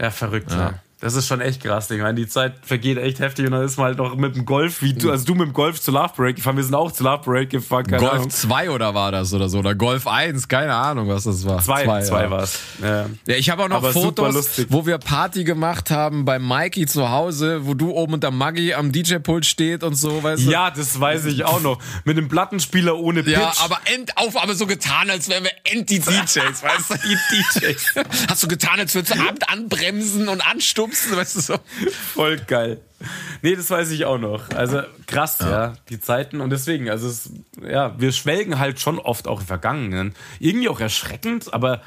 Ja, 0.00 0.10
verrückt, 0.10 0.50
ja. 0.50 0.74
Das 1.02 1.16
ist 1.16 1.26
schon 1.26 1.40
echt 1.40 1.60
krass. 1.60 1.90
Ich 1.90 2.00
meine, 2.00 2.14
die 2.14 2.28
Zeit 2.28 2.54
vergeht 2.62 2.96
echt 2.96 3.18
heftig 3.18 3.46
und 3.46 3.50
dann 3.50 3.64
ist 3.64 3.76
man 3.76 3.86
halt 3.86 3.98
noch 3.98 4.14
mit 4.14 4.36
dem 4.36 4.44
Golf, 4.44 4.82
wie 4.82 4.94
du, 4.94 5.10
also 5.10 5.24
du 5.24 5.34
mit 5.34 5.48
dem 5.48 5.52
Golf 5.52 5.80
zur 5.80 5.94
Love 5.94 6.12
Break 6.14 6.36
gefahren, 6.36 6.56
wir 6.56 6.62
sind 6.62 6.76
auch 6.76 6.92
zur 6.92 7.06
Love 7.06 7.24
Break 7.24 7.50
gefahren, 7.50 7.88
keine 7.88 7.98
Golf 7.98 8.12
Ahnung. 8.12 8.30
2 8.30 8.70
oder 8.70 8.94
war 8.94 9.10
das 9.10 9.34
oder 9.34 9.48
so? 9.48 9.58
Oder 9.58 9.74
Golf 9.74 10.06
1, 10.06 10.46
keine 10.46 10.72
Ahnung, 10.72 11.08
was 11.08 11.24
das 11.24 11.44
war. 11.44 11.60
Zwei, 11.60 12.02
zwei, 12.02 12.22
ja. 12.22 12.30
war's. 12.30 12.60
Ja. 12.80 13.06
Ja, 13.26 13.34
ich 13.34 13.50
habe 13.50 13.64
auch 13.64 13.68
noch 13.68 13.78
Aber 13.78 13.92
Fotos, 13.92 14.60
wo 14.68 14.86
wir 14.86 14.98
Party 14.98 15.42
gemacht 15.42 15.90
haben 15.90 16.24
bei 16.24 16.38
Mikey 16.38 16.86
zu 16.86 17.10
Hause, 17.10 17.66
wo 17.66 17.74
du 17.74 17.90
oben 17.90 18.14
unter 18.14 18.30
Maggi 18.30 18.72
am 18.72 18.92
DJ-Pult 18.92 19.44
steht 19.44 19.82
und 19.82 19.96
so, 19.96 20.22
weißt 20.22 20.46
du? 20.46 20.52
Ja, 20.52 20.70
das 20.70 21.00
weiß 21.00 21.24
ich 21.24 21.44
auch 21.44 21.60
noch. 21.62 21.80
Mit 22.04 22.16
dem 22.16 22.28
Plattenspieler 22.28 22.96
ohne 22.96 23.24
Pitch. 23.24 23.32
Ja, 23.32 23.52
aber 23.64 23.80
end 23.92 24.16
auf, 24.18 24.40
aber 24.40 24.54
so 24.54 24.68
getan, 24.68 25.10
als 25.10 25.28
wären 25.28 25.42
wir 25.42 25.50
Anti-DJs, 25.68 26.62
weißt 26.62 26.90
du? 26.90 26.94
die 27.08 27.16
DJs. 27.58 27.94
Hast 28.28 28.42
du 28.44 28.46
getan, 28.46 28.78
als 28.78 28.94
würdest 28.94 29.16
du 29.16 29.20
Abend 29.20 29.48
anbremsen 29.48 30.28
und 30.28 30.48
anstupsen, 30.92 31.16
weißt 31.16 31.36
du 31.36 31.40
so? 31.40 31.54
Voll 32.14 32.36
geil. 32.38 32.80
Nee, 33.42 33.56
das 33.56 33.70
weiß 33.70 33.90
ich 33.90 34.04
auch 34.04 34.18
noch. 34.18 34.50
Also 34.50 34.82
krass, 35.06 35.38
ja, 35.40 35.74
die 35.88 36.00
Zeiten. 36.00 36.40
Und 36.40 36.50
deswegen, 36.50 36.88
also 36.88 37.08
es, 37.08 37.30
ja, 37.60 37.98
wir 37.98 38.12
schwelgen 38.12 38.58
halt 38.58 38.80
schon 38.80 38.98
oft 38.98 39.26
auch 39.26 39.40
im 39.40 39.46
Vergangenen. 39.46 40.14
Irgendwie 40.38 40.68
auch 40.68 40.80
erschreckend, 40.80 41.52
aber 41.52 41.82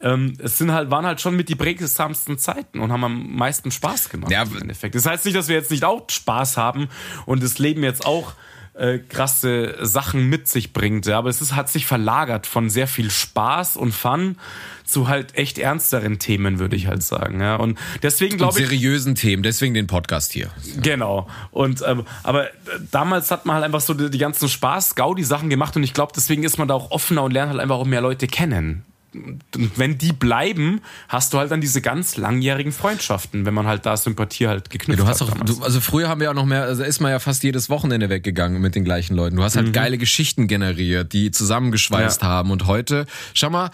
ähm, 0.00 0.34
es 0.38 0.58
sind 0.58 0.72
halt, 0.72 0.90
waren 0.90 1.06
halt 1.06 1.20
schon 1.20 1.36
mit 1.36 1.48
die 1.48 1.54
prägsamsten 1.54 2.38
Zeiten 2.38 2.80
und 2.80 2.92
haben 2.92 3.04
am 3.04 3.34
meisten 3.36 3.70
Spaß 3.70 4.08
gemacht 4.08 4.30
Ja, 4.30 4.42
im 4.42 4.56
Endeffekt. 4.56 4.94
Das 4.94 5.06
heißt 5.06 5.24
nicht, 5.24 5.36
dass 5.36 5.48
wir 5.48 5.56
jetzt 5.56 5.70
nicht 5.70 5.84
auch 5.84 6.08
Spaß 6.08 6.56
haben 6.56 6.88
und 7.26 7.42
das 7.42 7.58
Leben 7.58 7.82
jetzt 7.82 8.04
auch 8.04 8.34
äh, 8.74 8.98
krasse 8.98 9.76
Sachen 9.82 10.28
mit 10.28 10.48
sich 10.48 10.72
bringt. 10.72 11.06
Ja, 11.06 11.18
aber 11.18 11.28
es 11.28 11.42
ist, 11.42 11.54
hat 11.54 11.68
sich 11.68 11.86
verlagert 11.86 12.46
von 12.46 12.70
sehr 12.70 12.86
viel 12.86 13.10
Spaß 13.10 13.76
und 13.76 13.92
Fun 13.92 14.36
zu 14.84 15.08
halt 15.08 15.36
echt 15.36 15.58
ernsteren 15.58 16.18
Themen, 16.18 16.58
würde 16.58 16.76
ich 16.76 16.86
halt 16.86 17.02
sagen. 17.02 17.40
Ja, 17.40 17.56
und 17.56 17.78
deswegen 18.02 18.36
glaube 18.36 18.60
ich, 18.60 18.68
seriösen 18.68 19.14
Themen, 19.14 19.42
deswegen 19.42 19.74
den 19.74 19.86
Podcast 19.86 20.32
hier. 20.32 20.50
Genau. 20.80 21.28
Und 21.50 21.82
ähm, 21.86 22.04
aber 22.22 22.48
damals 22.90 23.30
hat 23.30 23.46
man 23.46 23.56
halt 23.56 23.64
einfach 23.64 23.80
so 23.80 23.94
die, 23.94 24.10
die 24.10 24.18
ganzen 24.18 24.48
Spaß, 24.48 24.94
Gaudi 24.94 25.24
Sachen 25.24 25.50
gemacht 25.50 25.76
und 25.76 25.82
ich 25.82 25.94
glaube, 25.94 26.12
deswegen 26.14 26.42
ist 26.42 26.58
man 26.58 26.68
da 26.68 26.74
auch 26.74 26.90
offener 26.90 27.22
und 27.22 27.32
lernt 27.32 27.50
halt 27.50 27.60
einfach 27.60 27.76
auch 27.76 27.86
mehr 27.86 28.00
Leute 28.00 28.26
kennen. 28.26 28.84
Und 29.14 29.42
wenn 29.76 29.98
die 29.98 30.12
bleiben, 30.12 30.80
hast 31.08 31.32
du 31.32 31.38
halt 31.38 31.50
dann 31.50 31.60
diese 31.60 31.80
ganz 31.82 32.16
langjährigen 32.16 32.72
Freundschaften, 32.72 33.44
wenn 33.44 33.54
man 33.54 33.66
halt 33.66 33.84
da 33.86 33.96
Sympathie 33.96 34.46
halt 34.48 34.70
geknüpft 34.70 35.00
Du 35.02 35.06
hast 35.06 35.20
hat. 35.20 35.28
auch, 35.40 35.44
du, 35.44 35.62
also 35.62 35.80
früher 35.80 36.08
haben 36.08 36.20
wir 36.20 36.30
auch 36.30 36.34
noch 36.34 36.46
mehr, 36.46 36.62
also 36.62 36.82
ist 36.82 37.00
man 37.00 37.10
ja 37.10 37.18
fast 37.18 37.42
jedes 37.42 37.68
Wochenende 37.70 38.08
weggegangen 38.08 38.60
mit 38.60 38.74
den 38.74 38.84
gleichen 38.84 39.14
Leuten. 39.14 39.36
Du 39.36 39.42
hast 39.42 39.56
halt 39.56 39.72
geile 39.72 39.98
Geschichten 39.98 40.46
generiert, 40.48 41.12
die 41.12 41.30
zusammengeschweißt 41.30 42.22
Ja. 42.22 42.28
haben. 42.28 42.50
Und 42.50 42.66
heute, 42.66 43.06
schau 43.34 43.50
mal, 43.50 43.70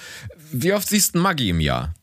wie 0.53 0.73
oft 0.73 0.89
siehst 0.89 1.15
du 1.15 1.21
Maggi 1.21 1.51
im 1.51 1.61
Jahr? 1.61 1.95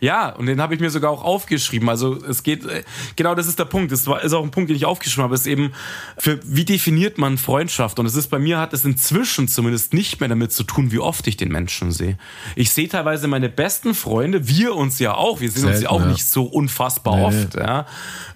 Ja, 0.00 0.30
und 0.30 0.46
den 0.46 0.60
habe 0.60 0.74
ich 0.74 0.80
mir 0.80 0.90
sogar 0.90 1.10
auch 1.10 1.24
aufgeschrieben. 1.24 1.88
Also 1.88 2.14
es 2.24 2.42
geht, 2.42 2.64
äh, 2.64 2.82
genau 3.16 3.34
das 3.34 3.46
ist 3.46 3.58
der 3.58 3.64
Punkt. 3.64 3.92
Das 3.92 4.00
ist 4.00 4.08
auch 4.08 4.42
ein 4.42 4.50
Punkt, 4.50 4.70
den 4.70 4.76
ich 4.76 4.84
aufgeschrieben 4.84 5.24
habe. 5.24 5.34
Es 5.34 5.42
ist 5.42 5.46
eben, 5.46 5.72
für, 6.18 6.40
wie 6.44 6.64
definiert 6.64 7.18
man 7.18 7.38
Freundschaft? 7.38 7.98
Und 7.98 8.06
es 8.06 8.14
ist 8.14 8.28
bei 8.28 8.38
mir, 8.38 8.58
hat 8.58 8.72
es 8.72 8.84
inzwischen 8.84 9.48
zumindest 9.48 9.94
nicht 9.94 10.20
mehr 10.20 10.28
damit 10.28 10.52
zu 10.52 10.64
tun, 10.64 10.92
wie 10.92 10.98
oft 10.98 11.26
ich 11.26 11.36
den 11.36 11.50
Menschen 11.50 11.92
sehe. 11.92 12.18
Ich 12.54 12.72
sehe 12.72 12.88
teilweise 12.88 13.28
meine 13.28 13.48
besten 13.48 13.94
Freunde, 13.94 14.48
wir 14.48 14.74
uns 14.74 14.98
ja 14.98 15.14
auch, 15.14 15.40
wir 15.40 15.50
sehen 15.50 15.64
uns 15.64 15.78
Selten, 15.78 15.84
ja 15.84 15.90
auch 15.90 16.00
ja. 16.00 16.06
nicht 16.06 16.24
so 16.24 16.44
unfassbar 16.44 17.16
Nee. 17.16 17.24
oft. 17.24 17.54
Ja. 17.54 17.86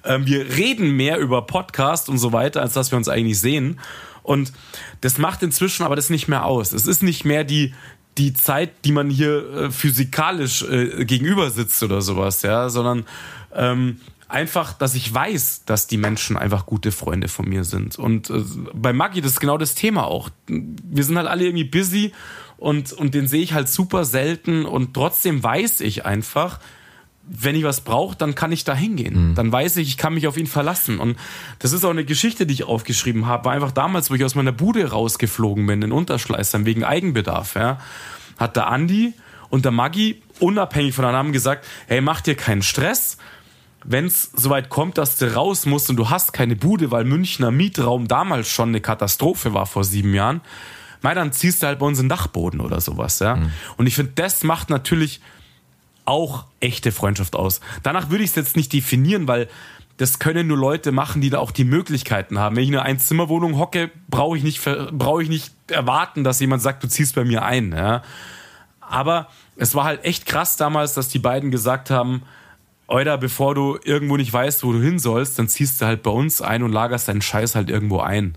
Ähm, 0.05 0.27
wir 0.27 0.57
reden 0.57 0.93
mehr 0.97 1.19
über 1.19 1.43
Podcast 1.43 2.09
und 2.09 2.19
so 2.19 2.33
weiter, 2.33 2.63
als 2.63 2.73
dass 2.73 2.91
wir 2.93 2.97
uns 2.97 3.09
eigentlich 3.09 3.39
sehen. 3.39 3.81
Und 4.23 4.53
das 5.01 5.19
macht 5.19 5.43
inzwischen 5.43 5.85
aber 5.85 5.97
das 5.97 6.11
nicht 6.11 6.29
mehr 6.29 6.45
aus. 6.45 6.73
Es 6.73 6.87
ist 6.87 7.03
nicht 7.03 7.25
mehr 7.25 7.45
die, 7.45 7.75
die 8.19 8.33
Zeit, 8.33 8.85
die 8.85 8.93
man 8.93 9.11
hier 9.11 9.51
äh, 9.53 9.71
physikalisch 9.71 10.63
äh, 10.63 11.05
gegenüber 11.05 11.51
sitzt 11.51 11.83
oder 11.83 12.03
sowas, 12.03 12.43
ja, 12.43 12.69
sondern 12.69 13.05
ähm, 13.55 14.01
einfach, 14.29 14.73
dass 14.73 14.95
ich 14.95 15.13
weiß, 15.13 15.65
dass 15.65 15.87
die 15.87 15.97
Menschen 15.97 16.37
einfach 16.37 16.67
gute 16.67 16.93
Freunde 16.93 17.29
von 17.29 17.49
mir 17.49 17.65
sind. 17.65 17.99
Und 17.99 18.31
äh, 18.31 18.43
bei 18.75 18.93
Maggi, 18.93 19.21
das 19.21 19.33
ist 19.33 19.41
genau 19.41 19.59
das 19.59 19.75
Thema 19.75 20.07
auch. 20.07 20.31
Wir 20.47 21.05
sind 21.05 21.17
halt 21.17 21.29
alle 21.29 21.45
irgendwie 21.45 21.65
busy 21.65 22.13
und, 22.57 22.93
und 22.93 23.15
den 23.15 23.27
sehe 23.27 23.43
ich 23.43 23.55
halt 23.55 23.69
super 23.69 24.05
selten 24.05 24.65
und 24.65 24.95
trotzdem 24.95 25.43
weiß 25.43 25.81
ich 25.81 26.05
einfach, 26.05 26.61
wenn 27.23 27.55
ich 27.55 27.65
was 27.65 27.83
brauche, 27.83 28.17
dann 28.17 28.35
kann 28.35 28.51
ich 28.51 28.65
da 28.65 28.75
hingehen. 28.75 29.15
Dann 29.35 29.53
weiß 29.53 29.77
ich, 29.77 29.89
ich 29.89 29.97
kann 29.97 30.15
mich 30.15 30.27
auf 30.27 30.37
ihn 30.37 30.47
verlassen. 30.47 30.99
Und 30.99 31.17
das 31.59 31.73
ist 31.73 31.85
auch 31.85 31.91
eine 31.91 32.05
Geschichte, 32.05 32.47
die 32.47 32.55
ich 32.55 32.65
aufgeschrieben 32.65 33.27
habe. 33.27 33.45
War 33.45 33.53
einfach 33.53 33.73
damals, 33.73 34.11
wo 34.11 34.15
ich 34.15 34.25
aus 34.25 34.35
meiner 34.35 34.53
Bude 34.53 34.91
rausgeflogen 34.91 35.67
bin, 35.67 35.83
in 35.83 35.93
Unterschleißern, 35.93 36.67
wegen 36.67 36.83
Eigenbedarf, 36.83 37.55
ja, 37.55 37.79
hat 38.39 38.57
der 38.57 38.69
Andi 38.69 39.15
und 39.49 39.65
der 39.65 39.73
Maggi 39.73 40.23
unabhängig 40.41 40.95
voneinander 40.95 41.33
gesagt, 41.33 41.67
hey, 41.87 42.01
mach 42.01 42.21
dir 42.21 42.35
keinen 42.35 42.63
Stress. 42.63 43.19
Wenn 43.85 44.07
es 44.07 44.31
soweit 44.35 44.69
kommt, 44.69 44.99
dass 44.99 45.17
du 45.17 45.35
raus 45.35 45.67
musst 45.67 45.89
und 45.89 45.97
du 45.97 46.11
hast 46.11 46.33
keine 46.33 46.57
Bude, 46.57 46.91
weil 46.91 47.05
Münchner 47.05 47.51
Mietraum 47.51 48.09
damals 48.09 48.49
schon 48.49 48.71
eine 48.71 48.81
Katastrophe 48.81 49.55
war 49.55 49.67
vor 49.67 49.85
sieben 49.85 50.15
Jahren, 50.15 50.41
mei, 51.01 51.15
dann 51.15 51.33
ziehst 51.33 51.63
du 51.63 51.67
halt 51.67 51.79
bei 51.79 51.87
uns 51.87 51.99
in 51.99 52.05
den 52.07 52.11
Dachboden 52.11 52.61
oder 52.61 52.81
sowas, 52.81 53.21
ja. 53.21 53.39
Und 53.77 53.87
ich 53.87 53.95
finde, 53.95 54.13
das 54.17 54.45
macht 54.45 54.69
natürlich 54.69 55.21
auch 56.05 56.45
echte 56.61 56.93
Freundschaft 56.93 57.37
aus. 57.37 57.61
Danach 57.83 58.11
würde 58.11 58.25
ich 58.25 58.31
es 58.31 58.37
jetzt 58.37 58.57
nicht 58.57 58.73
definieren, 58.73 59.29
weil 59.29 59.49
das 59.97 60.19
können 60.19 60.47
nur 60.47 60.57
Leute 60.57 60.93
machen, 60.93 61.21
die 61.21 61.29
da 61.29 61.39
auch 61.41 61.51
die 61.51 61.65
Möglichkeiten 61.65 62.39
haben. 62.39 62.57
Wenn 62.57 62.63
ich 62.63 62.71
in 62.71 62.77
einer 62.77 62.87
Einzimmerwohnung 62.87 63.59
hocke, 63.59 63.91
brauche 64.09 64.37
ich 64.37 64.43
nicht 64.43 64.67
ich 64.67 65.29
nicht 65.29 65.53
erwarten, 65.69 66.25
dass 66.25 66.41
jemand 66.41 66.63
sagt, 66.63 66.83
du 66.83 66.89
ziehst 66.89 67.15
bei 67.15 67.25
mir 67.25 67.43
ein. 67.45 67.73
Ja. 67.73 68.03
Aber 68.81 69.29
es 69.57 69.75
war 69.75 69.85
halt 69.85 70.05
echt 70.05 70.25
krass 70.25 70.57
damals, 70.57 70.95
dass 70.95 71.09
die 71.09 71.19
beiden 71.19 71.51
gesagt 71.51 71.91
haben, 71.91 72.23
Euda, 72.89 73.17
bevor 73.19 73.55
du 73.55 73.79
irgendwo 73.85 74.17
nicht 74.17 74.33
weißt, 74.33 74.65
wo 74.65 74.73
du 74.73 74.81
hin 74.81 74.99
sollst, 74.99 75.39
dann 75.39 75.49
ziehst 75.49 75.81
du 75.81 75.87
halt 75.87 76.03
bei 76.03 76.11
uns 76.11 76.41
ein 76.41 76.63
und 76.63 76.73
lagerst 76.73 77.07
deinen 77.07 77.23
Scheiß 77.23 77.55
halt 77.55 77.71
irgendwo 77.71 78.01
ein. 78.01 78.37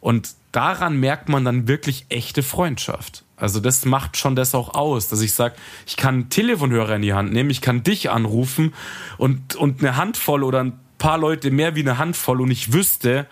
Und 0.00 0.34
daran 0.52 1.00
merkt 1.00 1.28
man 1.30 1.44
dann 1.44 1.66
wirklich 1.66 2.06
echte 2.10 2.42
Freundschaft. 2.42 3.23
Also 3.36 3.60
das 3.60 3.84
macht 3.84 4.16
schon 4.16 4.36
das 4.36 4.54
auch 4.54 4.74
aus, 4.74 5.08
dass 5.08 5.20
ich 5.20 5.34
sage, 5.34 5.56
ich 5.86 5.96
kann 5.96 6.14
einen 6.14 6.30
Telefonhörer 6.30 6.96
in 6.96 7.02
die 7.02 7.14
Hand 7.14 7.32
nehmen, 7.32 7.50
ich 7.50 7.60
kann 7.60 7.82
dich 7.82 8.10
anrufen 8.10 8.74
und, 9.18 9.56
und 9.56 9.80
eine 9.80 9.96
Handvoll 9.96 10.44
oder 10.44 10.60
ein 10.62 10.78
paar 10.98 11.18
Leute 11.18 11.50
mehr 11.50 11.74
wie 11.74 11.80
eine 11.80 11.98
Handvoll 11.98 12.40
und 12.40 12.50
ich 12.50 12.72
wüsste, 12.72 13.26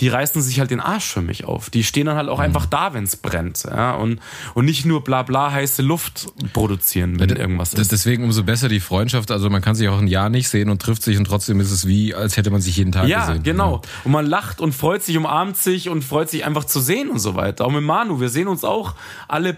die 0.00 0.08
reißen 0.08 0.40
sich 0.42 0.60
halt 0.60 0.70
den 0.70 0.80
Arsch 0.80 1.06
für 1.06 1.22
mich 1.22 1.44
auf. 1.44 1.70
Die 1.70 1.82
stehen 1.82 2.06
dann 2.06 2.16
halt 2.16 2.28
auch 2.28 2.38
mhm. 2.38 2.44
einfach 2.44 2.66
da, 2.66 2.94
wenn 2.94 3.04
es 3.04 3.16
brennt. 3.16 3.64
Ja? 3.64 3.94
Und, 3.94 4.20
und 4.54 4.64
nicht 4.64 4.84
nur 4.84 5.02
bla 5.02 5.22
bla 5.22 5.50
heiße 5.50 5.82
Luft 5.82 6.28
produzieren, 6.52 7.18
wenn 7.18 7.30
ja, 7.30 7.36
irgendwas 7.36 7.74
ist. 7.74 7.90
Deswegen 7.90 8.24
umso 8.24 8.44
besser 8.44 8.68
die 8.68 8.80
Freundschaft. 8.80 9.30
Also 9.30 9.50
man 9.50 9.62
kann 9.62 9.74
sich 9.74 9.88
auch 9.88 9.98
ein 9.98 10.06
Jahr 10.06 10.30
nicht 10.30 10.48
sehen 10.48 10.70
und 10.70 10.80
trifft 10.80 11.02
sich 11.02 11.18
und 11.18 11.24
trotzdem 11.24 11.60
ist 11.60 11.70
es 11.70 11.86
wie, 11.86 12.14
als 12.14 12.36
hätte 12.36 12.50
man 12.50 12.60
sich 12.60 12.76
jeden 12.76 12.92
Tag 12.92 13.08
ja, 13.08 13.20
gesehen. 13.20 13.36
Ja, 13.36 13.42
genau. 13.52 13.82
Und 14.04 14.12
man 14.12 14.26
lacht 14.26 14.60
und 14.60 14.72
freut 14.72 15.02
sich, 15.02 15.16
umarmt 15.16 15.56
sich 15.56 15.88
und 15.88 16.04
freut 16.04 16.30
sich 16.30 16.44
einfach 16.44 16.64
zu 16.64 16.80
sehen 16.80 17.10
und 17.10 17.18
so 17.18 17.34
weiter. 17.34 17.64
Auch 17.64 17.72
mit 17.72 17.82
Manu, 17.82 18.20
wir 18.20 18.28
sehen 18.28 18.48
uns 18.48 18.64
auch 18.64 18.94
alle 19.26 19.56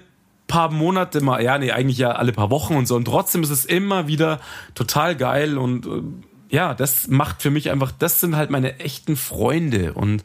paar 0.50 0.72
Monate 0.72 1.20
mal, 1.20 1.42
ja, 1.42 1.58
nee, 1.58 1.70
eigentlich 1.70 1.98
ja 1.98 2.10
alle 2.10 2.32
paar 2.32 2.50
Wochen 2.50 2.74
und 2.74 2.88
so. 2.88 2.96
Und 2.96 3.04
trotzdem 3.04 3.42
ist 3.42 3.50
es 3.50 3.64
immer 3.64 4.08
wieder 4.08 4.40
total 4.74 5.14
geil 5.16 5.58
und 5.58 5.86
äh, 5.86 6.02
ja, 6.50 6.74
das 6.74 7.08
macht 7.08 7.42
für 7.42 7.50
mich 7.50 7.70
einfach, 7.70 7.92
das 7.92 8.20
sind 8.20 8.36
halt 8.36 8.50
meine 8.50 8.78
echten 8.80 9.16
Freunde 9.16 9.94
und 9.94 10.24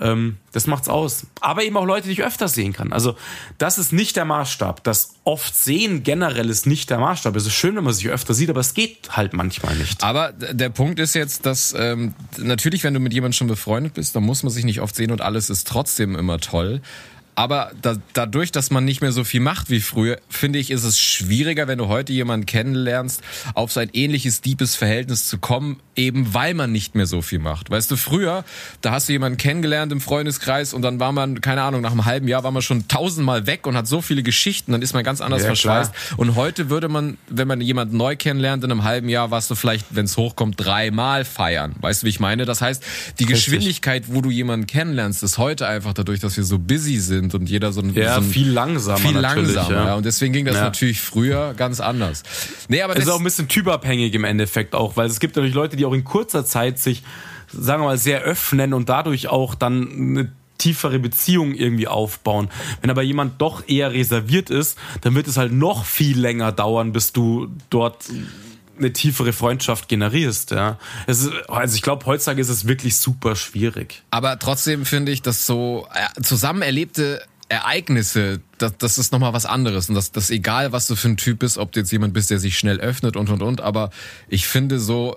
ähm, 0.00 0.36
das 0.52 0.66
macht's 0.66 0.88
aus. 0.88 1.26
Aber 1.40 1.64
eben 1.64 1.76
auch 1.76 1.84
Leute, 1.84 2.06
die 2.06 2.12
ich 2.12 2.22
öfter 2.22 2.48
sehen 2.48 2.72
kann. 2.72 2.92
Also 2.92 3.16
das 3.58 3.78
ist 3.78 3.92
nicht 3.92 4.16
der 4.16 4.24
Maßstab. 4.24 4.84
Das 4.84 5.14
oft 5.24 5.54
sehen 5.54 6.02
generell 6.02 6.50
ist 6.50 6.66
nicht 6.66 6.90
der 6.90 6.98
Maßstab. 6.98 7.34
Es 7.36 7.46
ist 7.46 7.54
schön, 7.54 7.76
wenn 7.76 7.84
man 7.84 7.92
sich 7.92 8.08
öfter 8.08 8.34
sieht, 8.34 8.50
aber 8.50 8.60
es 8.60 8.74
geht 8.74 9.16
halt 9.16 9.32
manchmal 9.32 9.74
nicht. 9.76 10.04
Aber 10.04 10.32
der 10.32 10.68
Punkt 10.70 11.00
ist 11.00 11.14
jetzt, 11.14 11.46
dass 11.46 11.74
ähm, 11.76 12.14
natürlich, 12.36 12.84
wenn 12.84 12.94
du 12.94 13.00
mit 13.00 13.12
jemandem 13.12 13.32
schon 13.32 13.48
befreundet 13.48 13.94
bist, 13.94 14.14
dann 14.14 14.22
muss 14.22 14.42
man 14.42 14.52
sich 14.52 14.64
nicht 14.64 14.80
oft 14.80 14.94
sehen 14.94 15.10
und 15.10 15.20
alles 15.20 15.50
ist 15.50 15.66
trotzdem 15.66 16.16
immer 16.16 16.38
toll. 16.38 16.80
Aber 17.38 17.70
da, 17.80 17.94
dadurch, 18.14 18.50
dass 18.50 18.72
man 18.72 18.84
nicht 18.84 19.00
mehr 19.00 19.12
so 19.12 19.22
viel 19.22 19.38
macht 19.38 19.70
wie 19.70 19.78
früher, 19.78 20.18
finde 20.28 20.58
ich, 20.58 20.72
ist 20.72 20.82
es 20.82 20.98
schwieriger, 20.98 21.68
wenn 21.68 21.78
du 21.78 21.86
heute 21.86 22.12
jemanden 22.12 22.46
kennenlernst, 22.46 23.22
auf 23.54 23.70
sein 23.70 23.90
ähnliches 23.92 24.40
deepes 24.40 24.74
Verhältnis 24.74 25.28
zu 25.28 25.38
kommen, 25.38 25.78
eben 25.94 26.34
weil 26.34 26.54
man 26.54 26.72
nicht 26.72 26.96
mehr 26.96 27.06
so 27.06 27.22
viel 27.22 27.38
macht. 27.38 27.70
Weißt 27.70 27.92
du, 27.92 27.96
früher, 27.96 28.44
da 28.80 28.90
hast 28.90 29.08
du 29.08 29.12
jemanden 29.12 29.38
kennengelernt 29.38 29.92
im 29.92 30.00
Freundeskreis 30.00 30.74
und 30.74 30.82
dann 30.82 30.98
war 30.98 31.12
man, 31.12 31.40
keine 31.40 31.62
Ahnung, 31.62 31.80
nach 31.80 31.92
einem 31.92 32.06
halben 32.06 32.26
Jahr 32.26 32.42
war 32.42 32.50
man 32.50 32.60
schon 32.60 32.88
tausendmal 32.88 33.46
weg 33.46 33.68
und 33.68 33.76
hat 33.76 33.86
so 33.86 34.00
viele 34.00 34.24
Geschichten, 34.24 34.72
dann 34.72 34.82
ist 34.82 34.92
man 34.92 35.04
ganz 35.04 35.20
anders 35.20 35.42
ja, 35.42 35.46
verschweißt. 35.46 35.94
Klar. 35.94 36.18
Und 36.18 36.34
heute 36.34 36.70
würde 36.70 36.88
man, 36.88 37.18
wenn 37.28 37.46
man 37.46 37.60
jemanden 37.60 37.96
neu 37.96 38.16
kennenlernt, 38.16 38.64
in 38.64 38.72
einem 38.72 38.82
halben 38.82 39.08
Jahr 39.08 39.30
warst 39.30 39.48
du 39.48 39.54
vielleicht, 39.54 39.86
wenn 39.90 40.06
es 40.06 40.16
hochkommt, 40.16 40.56
dreimal 40.58 41.24
feiern. 41.24 41.76
Weißt 41.80 42.02
du, 42.02 42.06
wie 42.06 42.10
ich 42.10 42.18
meine? 42.18 42.46
Das 42.46 42.62
heißt, 42.62 42.82
die 43.20 43.24
Richtig. 43.24 43.44
Geschwindigkeit, 43.44 44.06
wo 44.08 44.22
du 44.22 44.30
jemanden 44.32 44.66
kennenlernst, 44.66 45.22
ist 45.22 45.38
heute 45.38 45.68
einfach 45.68 45.92
dadurch, 45.92 46.18
dass 46.18 46.36
wir 46.36 46.42
so 46.42 46.58
busy 46.58 46.98
sind 46.98 47.27
sind 47.30 47.42
und 47.42 47.48
jeder 47.48 47.72
so 47.72 47.80
ein, 47.80 47.94
ja, 47.94 48.14
so 48.14 48.20
ein 48.20 48.26
viel 48.30 48.50
langsamer 48.50 48.98
viel 48.98 49.16
langsamer 49.16 49.70
ja. 49.70 49.86
ja. 49.86 49.94
und 49.94 50.06
deswegen 50.06 50.32
ging 50.32 50.44
das 50.44 50.56
ja. 50.56 50.62
natürlich 50.62 51.00
früher 51.00 51.54
ganz 51.54 51.80
anders. 51.80 52.22
Nee, 52.68 52.82
aber 52.82 52.96
es 52.96 53.04
ist 53.04 53.10
auch 53.10 53.18
ein 53.18 53.24
bisschen 53.24 53.48
typabhängig 53.48 54.14
im 54.14 54.24
Endeffekt 54.24 54.74
auch, 54.74 54.96
weil 54.96 55.08
es 55.08 55.20
gibt 55.20 55.36
natürlich 55.36 55.54
Leute, 55.54 55.76
die 55.76 55.84
auch 55.84 55.92
in 55.92 56.04
kurzer 56.04 56.44
Zeit 56.44 56.78
sich 56.78 57.02
sagen 57.50 57.82
wir 57.82 57.86
mal 57.86 57.98
sehr 57.98 58.20
öffnen 58.22 58.74
und 58.74 58.88
dadurch 58.88 59.28
auch 59.28 59.54
dann 59.54 59.90
eine 59.90 60.32
tiefere 60.58 60.98
Beziehung 60.98 61.54
irgendwie 61.54 61.88
aufbauen. 61.88 62.48
Wenn 62.80 62.90
aber 62.90 63.02
jemand 63.02 63.40
doch 63.40 63.66
eher 63.68 63.92
reserviert 63.92 64.50
ist, 64.50 64.76
dann 65.00 65.14
wird 65.14 65.28
es 65.28 65.36
halt 65.36 65.52
noch 65.52 65.84
viel 65.84 66.18
länger 66.18 66.52
dauern, 66.52 66.92
bis 66.92 67.12
du 67.12 67.48
dort 67.70 68.04
eine 68.78 68.92
tiefere 68.92 69.32
Freundschaft 69.32 69.88
generierst. 69.88 70.50
Ja. 70.52 70.78
Ist, 71.06 71.30
also 71.48 71.74
ich 71.74 71.82
glaube, 71.82 72.06
heutzutage 72.06 72.40
ist 72.40 72.48
es 72.48 72.66
wirklich 72.66 72.96
super 72.96 73.36
schwierig. 73.36 74.02
Aber 74.10 74.38
trotzdem 74.38 74.84
finde 74.84 75.12
ich, 75.12 75.22
dass 75.22 75.46
so 75.46 75.86
äh, 75.94 76.22
zusammen 76.22 76.62
erlebte 76.62 77.22
Ereignisse, 77.48 78.40
das, 78.58 78.76
das 78.76 78.98
ist 78.98 79.12
nochmal 79.12 79.32
was 79.32 79.46
anderes. 79.46 79.88
Und 79.88 79.94
das, 79.94 80.12
das 80.12 80.30
egal, 80.30 80.72
was 80.72 80.86
du 80.86 80.96
für 80.96 81.08
ein 81.08 81.16
Typ 81.16 81.38
bist, 81.38 81.56
ob 81.56 81.72
du 81.72 81.80
jetzt 81.80 81.90
jemand 81.90 82.12
bist, 82.12 82.30
der 82.30 82.38
sich 82.38 82.58
schnell 82.58 82.78
öffnet 82.78 83.16
und 83.16 83.30
und 83.30 83.42
und. 83.42 83.60
Aber 83.60 83.90
ich 84.28 84.46
finde 84.46 84.78
so, 84.78 85.16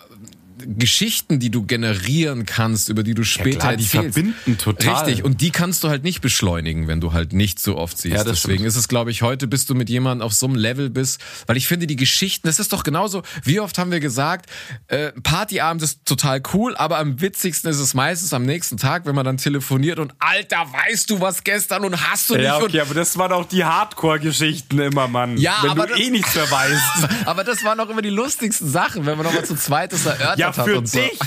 Geschichten, 0.66 1.40
die 1.40 1.50
du 1.50 1.66
generieren 1.66 2.46
kannst, 2.46 2.90
über 2.90 3.04
die 3.04 3.14
du 3.14 3.24
später 3.24 3.50
ja, 3.50 3.60
klar, 3.60 3.76
die 3.78 3.84
erzählst. 3.84 4.14
verbinden 4.14 4.58
total. 4.58 5.06
Richtig. 5.06 5.24
Und 5.24 5.42
die 5.42 5.52
kannst 5.52 5.84
du 5.84 5.90
halt 5.90 6.04
nicht 6.04 6.22
beschleunigen, 6.22 6.88
wenn 6.88 7.02
du 7.02 7.14
halt 7.14 7.34
nicht 7.34 7.60
so 7.60 7.78
oft 7.78 7.98
siehst. 7.98 8.16
Ja, 8.16 8.24
Deswegen 8.24 8.60
stimmt. 8.60 8.68
ist 8.68 8.76
es, 8.76 8.88
glaube 8.88 9.12
ich, 9.12 9.22
heute, 9.22 9.48
bis 9.48 9.66
du 9.66 9.76
mit 9.76 9.90
jemandem 9.90 10.26
auf 10.26 10.34
so 10.34 10.46
einem 10.48 10.56
Level 10.56 10.90
bist, 10.90 11.22
weil 11.48 11.58
ich 11.58 11.68
finde, 11.68 11.88
die 11.88 11.96
Geschichten, 11.96 12.48
das 12.48 12.60
ist 12.60 12.74
doch 12.74 12.84
genauso, 12.84 13.24
wie 13.44 13.60
oft 13.60 13.78
haben 13.78 13.92
wir 13.92 14.00
gesagt, 14.00 14.50
äh, 14.88 15.12
Partyabend 15.24 15.84
ist 15.84 16.06
total 16.06 16.42
cool, 16.54 16.76
aber 16.76 16.98
am 16.98 17.22
witzigsten 17.22 17.70
ist 17.70 17.80
es 17.80 17.94
meistens 17.94 18.34
am 18.34 18.44
nächsten 18.44 18.78
Tag, 18.78 19.06
wenn 19.06 19.16
man 19.16 19.26
dann 19.26 19.38
telefoniert 19.38 20.00
und 20.00 20.14
Alter, 20.20 20.68
weißt 20.72 21.10
du 21.10 21.22
was 21.22 21.44
gestern 21.44 21.86
und 21.86 22.10
hast 22.10 22.30
du 22.30 22.36
nicht. 22.36 22.44
Ja, 22.44 22.58
okay, 22.58 22.82
aber 22.82 22.94
das 22.94 23.18
waren 23.18 23.32
auch 23.32 23.46
die 23.46 23.64
Hardcore-Geschichten 23.64 24.80
immer, 24.80 25.08
Mann. 25.08 25.38
Ja, 25.38 25.58
wenn 25.62 25.72
aber 25.72 25.88
du 25.88 25.96
eh 25.96 26.10
nichts 26.10 26.36
mehr 26.36 26.50
weißt. 26.50 27.10
aber 27.26 27.44
das 27.44 27.64
waren 27.64 27.80
auch 27.80 27.90
immer 27.90 28.02
die 28.02 28.10
lustigsten 28.10 28.70
Sachen, 28.70 29.06
wenn 29.06 29.18
man 29.18 29.26
nochmal 29.26 29.46
zu 29.46 29.56
zweites 29.56 30.06
erörtert 30.06 30.40
ja, 30.40 30.51
hat 30.58 30.66
für 30.66 30.78
und 30.78 30.94
dich. 30.94 31.20
So. 31.20 31.26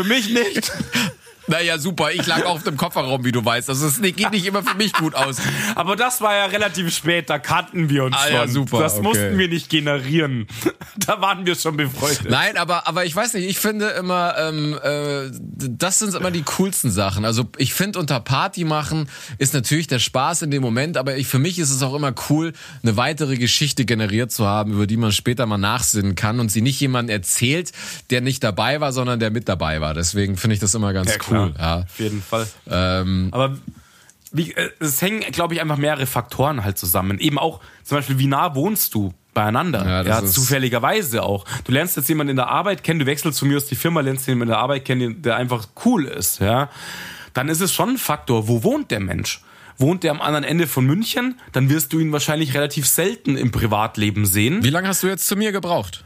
Für 0.00 0.04
mich 0.04 0.30
nicht. 0.30 0.72
Naja, 1.50 1.78
super. 1.78 2.12
Ich 2.12 2.26
lag 2.26 2.44
auf 2.44 2.62
dem 2.62 2.76
Kofferraum, 2.76 3.24
wie 3.24 3.32
du 3.32 3.44
weißt. 3.44 3.68
Also 3.68 3.86
es 3.86 4.00
geht 4.00 4.30
nicht 4.30 4.46
immer 4.46 4.62
für 4.62 4.76
mich 4.76 4.92
gut 4.92 5.16
aus. 5.16 5.38
Aber 5.74 5.96
das 5.96 6.20
war 6.20 6.36
ja 6.36 6.46
relativ 6.46 6.94
spät, 6.94 7.28
da 7.28 7.38
kannten 7.38 7.88
wir 7.88 8.04
uns 8.04 8.16
ah, 8.16 8.26
schon. 8.26 8.34
Ja, 8.34 8.46
super. 8.46 8.78
Das 8.78 8.94
okay. 8.94 9.02
mussten 9.02 9.38
wir 9.38 9.48
nicht 9.48 9.68
generieren. 9.68 10.46
da 10.96 11.20
waren 11.20 11.44
wir 11.46 11.56
schon 11.56 11.76
befreundet. 11.76 12.30
Nein, 12.30 12.56
aber, 12.56 12.86
aber 12.86 13.04
ich 13.04 13.16
weiß 13.16 13.34
nicht, 13.34 13.48
ich 13.48 13.58
finde 13.58 13.88
immer, 13.88 14.34
ähm, 14.38 14.78
äh, 14.82 15.30
das 15.68 15.98
sind 15.98 16.14
immer 16.14 16.30
die 16.30 16.42
coolsten 16.42 16.92
Sachen. 16.92 17.24
Also 17.24 17.48
ich 17.56 17.74
finde 17.74 17.98
unter 17.98 18.20
Party 18.20 18.64
machen 18.64 19.08
ist 19.38 19.54
natürlich 19.54 19.88
der 19.88 19.98
Spaß 19.98 20.42
in 20.42 20.50
dem 20.52 20.62
Moment, 20.62 20.96
aber 20.96 21.16
ich, 21.16 21.26
für 21.26 21.38
mich 21.38 21.58
ist 21.58 21.70
es 21.70 21.82
auch 21.82 21.94
immer 21.94 22.14
cool, 22.28 22.52
eine 22.82 22.96
weitere 22.96 23.36
Geschichte 23.36 23.84
generiert 23.84 24.30
zu 24.30 24.46
haben, 24.46 24.72
über 24.72 24.86
die 24.86 24.96
man 24.96 25.10
später 25.10 25.46
mal 25.46 25.58
nachsinnen 25.58 26.14
kann 26.14 26.38
und 26.38 26.50
sie 26.50 26.62
nicht 26.62 26.80
jemand 26.80 27.10
erzählt, 27.10 27.72
der 28.10 28.20
nicht 28.20 28.44
dabei 28.44 28.80
war, 28.80 28.92
sondern 28.92 29.18
der 29.18 29.30
mit 29.30 29.48
dabei 29.48 29.80
war. 29.80 29.94
Deswegen 29.94 30.36
finde 30.36 30.54
ich 30.54 30.60
das 30.60 30.74
immer 30.74 30.92
ganz 30.92 31.10
ja, 31.10 31.16
cool 31.28 31.39
cool. 31.46 31.54
Ja. 31.58 31.78
Auf 31.80 31.98
jeden 31.98 32.22
Fall. 32.22 32.46
Ähm, 32.68 33.28
Aber 33.32 33.56
wie, 34.32 34.52
äh, 34.52 34.70
es 34.78 35.00
hängen, 35.02 35.20
glaube 35.32 35.54
ich, 35.54 35.60
einfach 35.60 35.76
mehrere 35.76 36.06
Faktoren 36.06 36.64
halt 36.64 36.78
zusammen. 36.78 37.18
Eben 37.18 37.38
auch 37.38 37.60
zum 37.82 37.98
Beispiel, 37.98 38.18
wie 38.18 38.26
nah 38.26 38.54
wohnst 38.54 38.94
du 38.94 39.12
beieinander? 39.34 39.86
Ja, 39.86 40.02
ja 40.02 40.24
zufälligerweise 40.24 41.22
auch. 41.22 41.44
Du 41.64 41.72
lernst 41.72 41.96
jetzt 41.96 42.08
jemanden 42.08 42.30
in 42.30 42.36
der 42.36 42.48
Arbeit 42.48 42.82
kennen, 42.82 43.00
du 43.00 43.06
wechselst 43.06 43.38
zu 43.38 43.46
mir 43.46 43.56
aus 43.56 43.66
die 43.66 43.76
Firma, 43.76 44.00
lernst 44.00 44.26
jemanden 44.26 44.42
in 44.42 44.48
der 44.48 44.58
Arbeit 44.58 44.84
kennen, 44.84 45.22
der 45.22 45.36
einfach 45.36 45.68
cool 45.84 46.04
ist, 46.04 46.40
ja. 46.40 46.68
Dann 47.32 47.48
ist 47.48 47.60
es 47.60 47.72
schon 47.72 47.90
ein 47.90 47.98
Faktor, 47.98 48.48
wo 48.48 48.64
wohnt 48.64 48.90
der 48.90 49.00
Mensch? 49.00 49.42
Wohnt 49.78 50.02
der 50.02 50.10
am 50.10 50.20
anderen 50.20 50.44
Ende 50.44 50.66
von 50.66 50.84
München, 50.84 51.40
dann 51.52 51.70
wirst 51.70 51.92
du 51.92 52.00
ihn 52.00 52.12
wahrscheinlich 52.12 52.54
relativ 52.54 52.86
selten 52.86 53.36
im 53.36 53.50
Privatleben 53.50 54.26
sehen. 54.26 54.62
Wie 54.62 54.70
lange 54.70 54.88
hast 54.88 55.02
du 55.02 55.06
jetzt 55.06 55.26
zu 55.26 55.36
mir 55.36 55.52
gebraucht? 55.52 56.04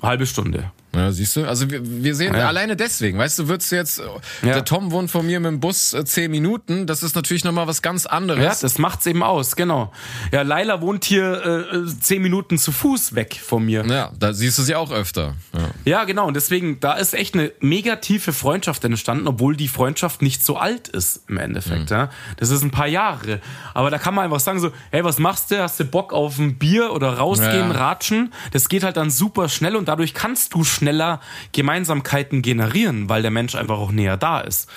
Halbe 0.00 0.26
Stunde. 0.26 0.70
Ja, 0.94 1.12
siehst 1.12 1.36
du? 1.36 1.46
Also 1.46 1.70
wir, 1.70 1.80
wir 1.84 2.14
sehen 2.14 2.34
ja. 2.34 2.48
alleine 2.48 2.76
deswegen, 2.76 3.18
weißt 3.18 3.38
du, 3.38 3.48
würdest 3.48 3.70
du 3.70 3.76
jetzt, 3.76 3.98
ja. 4.42 4.52
der 4.52 4.64
Tom 4.64 4.90
wohnt 4.90 5.10
von 5.10 5.24
mir 5.24 5.38
mit 5.38 5.48
dem 5.48 5.60
Bus 5.60 5.94
äh, 5.94 6.04
zehn 6.04 6.30
Minuten, 6.30 6.86
das 6.86 7.02
ist 7.02 7.14
natürlich 7.14 7.44
nochmal 7.44 7.66
was 7.66 7.82
ganz 7.82 8.06
anderes. 8.06 8.42
Ja, 8.42 8.56
das 8.60 8.78
macht's 8.78 9.06
eben 9.06 9.22
aus, 9.22 9.54
genau. 9.54 9.92
Ja, 10.32 10.42
Laila 10.42 10.80
wohnt 10.80 11.04
hier 11.04 11.70
äh, 11.72 12.00
zehn 12.00 12.22
Minuten 12.22 12.58
zu 12.58 12.72
Fuß 12.72 13.14
weg 13.14 13.40
von 13.42 13.64
mir. 13.64 13.84
Ja, 13.86 14.10
da 14.18 14.32
siehst 14.32 14.58
du 14.58 14.62
sie 14.62 14.74
auch 14.74 14.90
öfter. 14.90 15.34
Ja. 15.52 15.68
ja, 15.84 16.04
genau. 16.04 16.26
Und 16.26 16.34
deswegen, 16.34 16.80
da 16.80 16.94
ist 16.94 17.14
echt 17.14 17.34
eine 17.34 17.52
mega 17.60 17.96
tiefe 17.96 18.32
Freundschaft 18.32 18.84
entstanden, 18.84 19.28
obwohl 19.28 19.56
die 19.56 19.68
Freundschaft 19.68 20.22
nicht 20.22 20.44
so 20.44 20.56
alt 20.56 20.88
ist 20.88 21.22
im 21.28 21.38
Endeffekt. 21.38 21.90
Mhm. 21.90 21.96
Ja. 21.96 22.10
Das 22.36 22.50
ist 22.50 22.62
ein 22.62 22.70
paar 22.70 22.88
Jahre. 22.88 23.40
Aber 23.74 23.90
da 23.90 23.98
kann 23.98 24.14
man 24.14 24.24
einfach 24.24 24.40
sagen 24.40 24.58
so, 24.58 24.72
hey, 24.90 25.04
was 25.04 25.18
machst 25.18 25.50
du? 25.50 25.62
Hast 25.62 25.78
du 25.78 25.84
Bock 25.84 26.12
auf 26.12 26.38
ein 26.38 26.58
Bier 26.58 26.92
oder 26.92 27.16
rausgehen, 27.18 27.70
ratschen? 27.70 28.32
Das 28.52 28.68
geht 28.68 28.82
halt 28.82 28.96
dann 28.96 29.10
super 29.10 29.48
schnell 29.48 29.76
und 29.76 29.88
dadurch 29.88 30.14
kannst 30.14 30.54
du 30.54 30.64
schneller 30.80 31.20
Gemeinsamkeiten 31.52 32.40
generieren, 32.42 33.08
weil 33.08 33.22
der 33.22 33.30
Mensch 33.30 33.54
einfach 33.54 33.78
auch 33.78 33.92
näher 33.92 34.16
da 34.16 34.40
ist. 34.40 34.68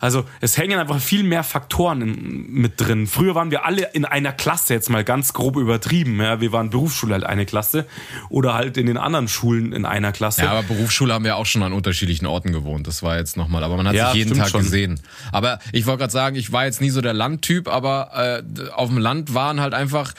Also 0.00 0.24
es 0.40 0.58
hängen 0.58 0.78
einfach 0.78 1.00
viel 1.00 1.22
mehr 1.22 1.42
Faktoren 1.42 2.46
mit 2.48 2.80
drin. 2.80 3.06
Früher 3.06 3.34
waren 3.34 3.50
wir 3.50 3.64
alle 3.64 3.90
in 3.92 4.04
einer 4.04 4.32
Klasse, 4.32 4.74
jetzt 4.74 4.90
mal 4.90 5.04
ganz 5.04 5.32
grob 5.32 5.56
übertrieben. 5.56 6.20
Ja, 6.20 6.40
wir 6.40 6.52
waren 6.52 6.70
Berufsschule 6.70 7.14
halt 7.14 7.24
eine 7.24 7.46
Klasse 7.46 7.86
oder 8.28 8.54
halt 8.54 8.76
in 8.76 8.86
den 8.86 8.98
anderen 8.98 9.28
Schulen 9.28 9.72
in 9.72 9.84
einer 9.84 10.12
Klasse. 10.12 10.42
Ja, 10.42 10.50
aber 10.50 10.62
Berufsschule 10.62 11.14
haben 11.14 11.24
wir 11.24 11.36
auch 11.36 11.46
schon 11.46 11.62
an 11.62 11.72
unterschiedlichen 11.72 12.26
Orten 12.26 12.52
gewohnt. 12.52 12.86
Das 12.86 13.02
war 13.02 13.16
jetzt 13.16 13.36
nochmal, 13.36 13.64
aber 13.64 13.76
man 13.76 13.88
hat 13.88 13.94
ja, 13.94 14.10
sich 14.10 14.18
jeden 14.24 14.36
Tag 14.36 14.50
schon. 14.50 14.62
gesehen. 14.62 15.00
Aber 15.32 15.58
ich 15.72 15.86
wollte 15.86 16.00
gerade 16.00 16.12
sagen, 16.12 16.36
ich 16.36 16.52
war 16.52 16.66
jetzt 16.66 16.80
nie 16.80 16.90
so 16.90 17.00
der 17.00 17.14
Landtyp, 17.14 17.68
aber 17.68 18.42
äh, 18.46 18.70
auf 18.72 18.88
dem 18.88 18.98
Land 18.98 19.34
waren 19.34 19.60
halt 19.60 19.72
einfach, 19.72 20.12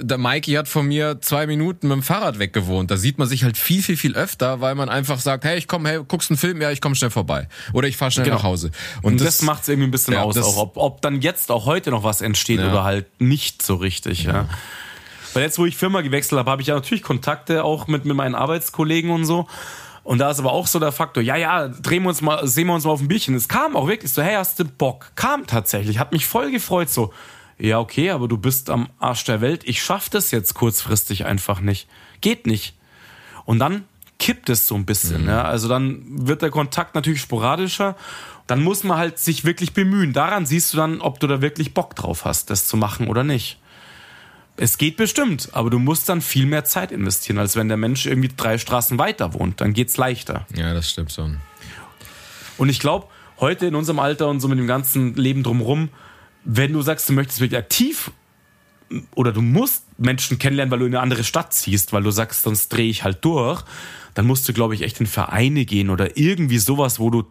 der 0.00 0.16
Mikey 0.16 0.52
hat 0.52 0.68
von 0.68 0.86
mir 0.86 1.20
zwei 1.20 1.46
Minuten 1.46 1.88
mit 1.88 1.96
dem 1.96 2.02
Fahrrad 2.02 2.38
weggewohnt. 2.38 2.90
Da 2.90 2.96
sieht 2.96 3.18
man 3.18 3.28
sich 3.28 3.44
halt 3.44 3.58
viel, 3.58 3.82
viel, 3.82 3.96
viel 3.96 4.14
öfter, 4.14 4.60
weil 4.60 4.74
man 4.74 4.88
einfach 4.88 5.18
sagt, 5.18 5.44
hey, 5.44 5.58
ich 5.58 5.68
komm, 5.68 5.84
hey, 5.84 6.00
guckst 6.06 6.30
einen 6.30 6.38
Film, 6.38 6.62
ja, 6.62 6.70
ich 6.70 6.80
komm 6.80 6.94
schnell 6.94 7.10
vorbei. 7.10 7.48
Oder 7.72 7.88
ich 7.88 7.96
fahr 7.96 8.10
schnell 8.10 8.24
genau. 8.24 8.36
nach 8.36 8.42
Hause. 8.42 8.70
Und 9.02 9.20
das, 9.20 9.38
das 9.38 9.42
macht 9.42 9.62
es 9.62 9.68
irgendwie 9.68 9.88
ein 9.88 9.90
bisschen 9.90 10.14
ja, 10.14 10.22
aus, 10.22 10.38
auch, 10.38 10.56
ob, 10.56 10.76
ob 10.76 11.02
dann 11.02 11.20
jetzt 11.20 11.50
auch 11.50 11.66
heute 11.66 11.90
noch 11.90 12.04
was 12.04 12.22
entsteht 12.22 12.60
ja. 12.60 12.70
oder 12.70 12.84
halt 12.84 13.06
nicht 13.20 13.62
so 13.62 13.74
richtig. 13.74 14.24
Ja. 14.24 14.32
ja. 14.32 14.48
Weil 15.34 15.42
jetzt, 15.42 15.58
wo 15.58 15.66
ich 15.66 15.76
Firma 15.76 16.00
gewechselt 16.00 16.38
habe, 16.38 16.50
habe 16.50 16.62
ich 16.62 16.68
ja 16.68 16.74
natürlich 16.74 17.02
Kontakte 17.02 17.64
auch 17.64 17.86
mit, 17.86 18.04
mit 18.04 18.16
meinen 18.16 18.34
Arbeitskollegen 18.34 19.10
und 19.10 19.24
so. 19.24 19.46
Und 20.04 20.18
da 20.18 20.30
ist 20.30 20.40
aber 20.40 20.52
auch 20.52 20.66
so 20.66 20.78
der 20.78 20.92
Faktor, 20.92 21.22
ja, 21.22 21.36
ja, 21.36 21.68
drehen 21.68 22.02
wir 22.02 22.08
uns 22.08 22.20
mal, 22.22 22.46
sehen 22.46 22.66
wir 22.66 22.74
uns 22.74 22.84
mal 22.84 22.90
auf 22.90 23.00
ein 23.00 23.08
Bierchen. 23.08 23.34
Es 23.34 23.48
kam 23.48 23.76
auch 23.76 23.86
wirklich 23.86 24.12
so, 24.12 24.22
hey, 24.22 24.34
hast 24.34 24.58
du 24.58 24.64
Bock? 24.64 25.12
Kam 25.14 25.46
tatsächlich, 25.46 25.98
hat 25.98 26.12
mich 26.12 26.26
voll 26.26 26.50
gefreut, 26.50 26.90
so, 26.90 27.12
ja, 27.58 27.78
okay, 27.78 28.10
aber 28.10 28.28
du 28.28 28.38
bist 28.38 28.70
am 28.70 28.88
Arsch 28.98 29.24
der 29.24 29.40
Welt, 29.40 29.62
ich 29.64 29.82
schaff 29.82 30.08
das 30.08 30.30
jetzt 30.30 30.54
kurzfristig 30.54 31.24
einfach 31.24 31.60
nicht. 31.60 31.88
Geht 32.20 32.46
nicht. 32.46 32.74
Und 33.44 33.58
dann 33.58 33.84
kippt 34.18 34.48
es 34.50 34.68
so 34.68 34.74
ein 34.74 34.86
bisschen, 34.86 35.22
mhm. 35.22 35.28
ja. 35.28 35.42
Also 35.42 35.68
dann 35.68 36.02
wird 36.26 36.42
der 36.42 36.50
Kontakt 36.50 36.94
natürlich 36.94 37.20
sporadischer 37.20 37.96
dann 38.46 38.62
muss 38.62 38.84
man 38.84 38.98
halt 38.98 39.18
sich 39.18 39.44
wirklich 39.44 39.72
bemühen. 39.72 40.12
Daran 40.12 40.46
siehst 40.46 40.72
du 40.72 40.76
dann, 40.76 41.00
ob 41.00 41.20
du 41.20 41.26
da 41.26 41.40
wirklich 41.40 41.74
Bock 41.74 41.94
drauf 41.94 42.24
hast, 42.24 42.50
das 42.50 42.66
zu 42.66 42.76
machen 42.76 43.08
oder 43.08 43.24
nicht. 43.24 43.58
Es 44.56 44.76
geht 44.76 44.96
bestimmt, 44.98 45.48
aber 45.52 45.70
du 45.70 45.78
musst 45.78 46.08
dann 46.08 46.20
viel 46.20 46.44
mehr 46.44 46.64
Zeit 46.64 46.92
investieren, 46.92 47.38
als 47.38 47.56
wenn 47.56 47.68
der 47.68 47.78
Mensch 47.78 48.04
irgendwie 48.04 48.30
drei 48.36 48.58
Straßen 48.58 48.98
weiter 48.98 49.32
wohnt. 49.32 49.60
Dann 49.60 49.72
geht's 49.72 49.96
leichter. 49.96 50.46
Ja, 50.54 50.74
das 50.74 50.90
stimmt 50.90 51.12
schon. 51.12 51.38
Und 52.58 52.68
ich 52.68 52.78
glaube, 52.78 53.06
heute 53.40 53.66
in 53.66 53.74
unserem 53.74 53.98
Alter 53.98 54.28
und 54.28 54.40
so 54.40 54.48
mit 54.48 54.58
dem 54.58 54.66
ganzen 54.66 55.14
Leben 55.14 55.42
drumherum, 55.42 55.88
wenn 56.44 56.72
du 56.72 56.82
sagst, 56.82 57.08
du 57.08 57.12
möchtest 57.12 57.40
wirklich 57.40 57.58
aktiv 57.58 58.10
oder 59.14 59.32
du 59.32 59.40
musst 59.40 59.84
Menschen 59.98 60.38
kennenlernen, 60.38 60.70
weil 60.70 60.80
du 60.80 60.86
in 60.86 60.94
eine 60.94 61.02
andere 61.02 61.24
Stadt 61.24 61.54
ziehst, 61.54 61.92
weil 61.92 62.02
du 62.02 62.10
sagst, 62.10 62.42
sonst 62.42 62.68
drehe 62.68 62.90
ich 62.90 63.04
halt 63.04 63.24
durch, 63.24 63.62
dann 64.14 64.26
musst 64.26 64.48
du, 64.48 64.52
glaube 64.52 64.74
ich, 64.74 64.82
echt 64.82 65.00
in 65.00 65.06
Vereine 65.06 65.64
gehen 65.64 65.88
oder 65.88 66.18
irgendwie 66.18 66.58
sowas, 66.58 66.98
wo 66.98 67.08
du 67.10 67.24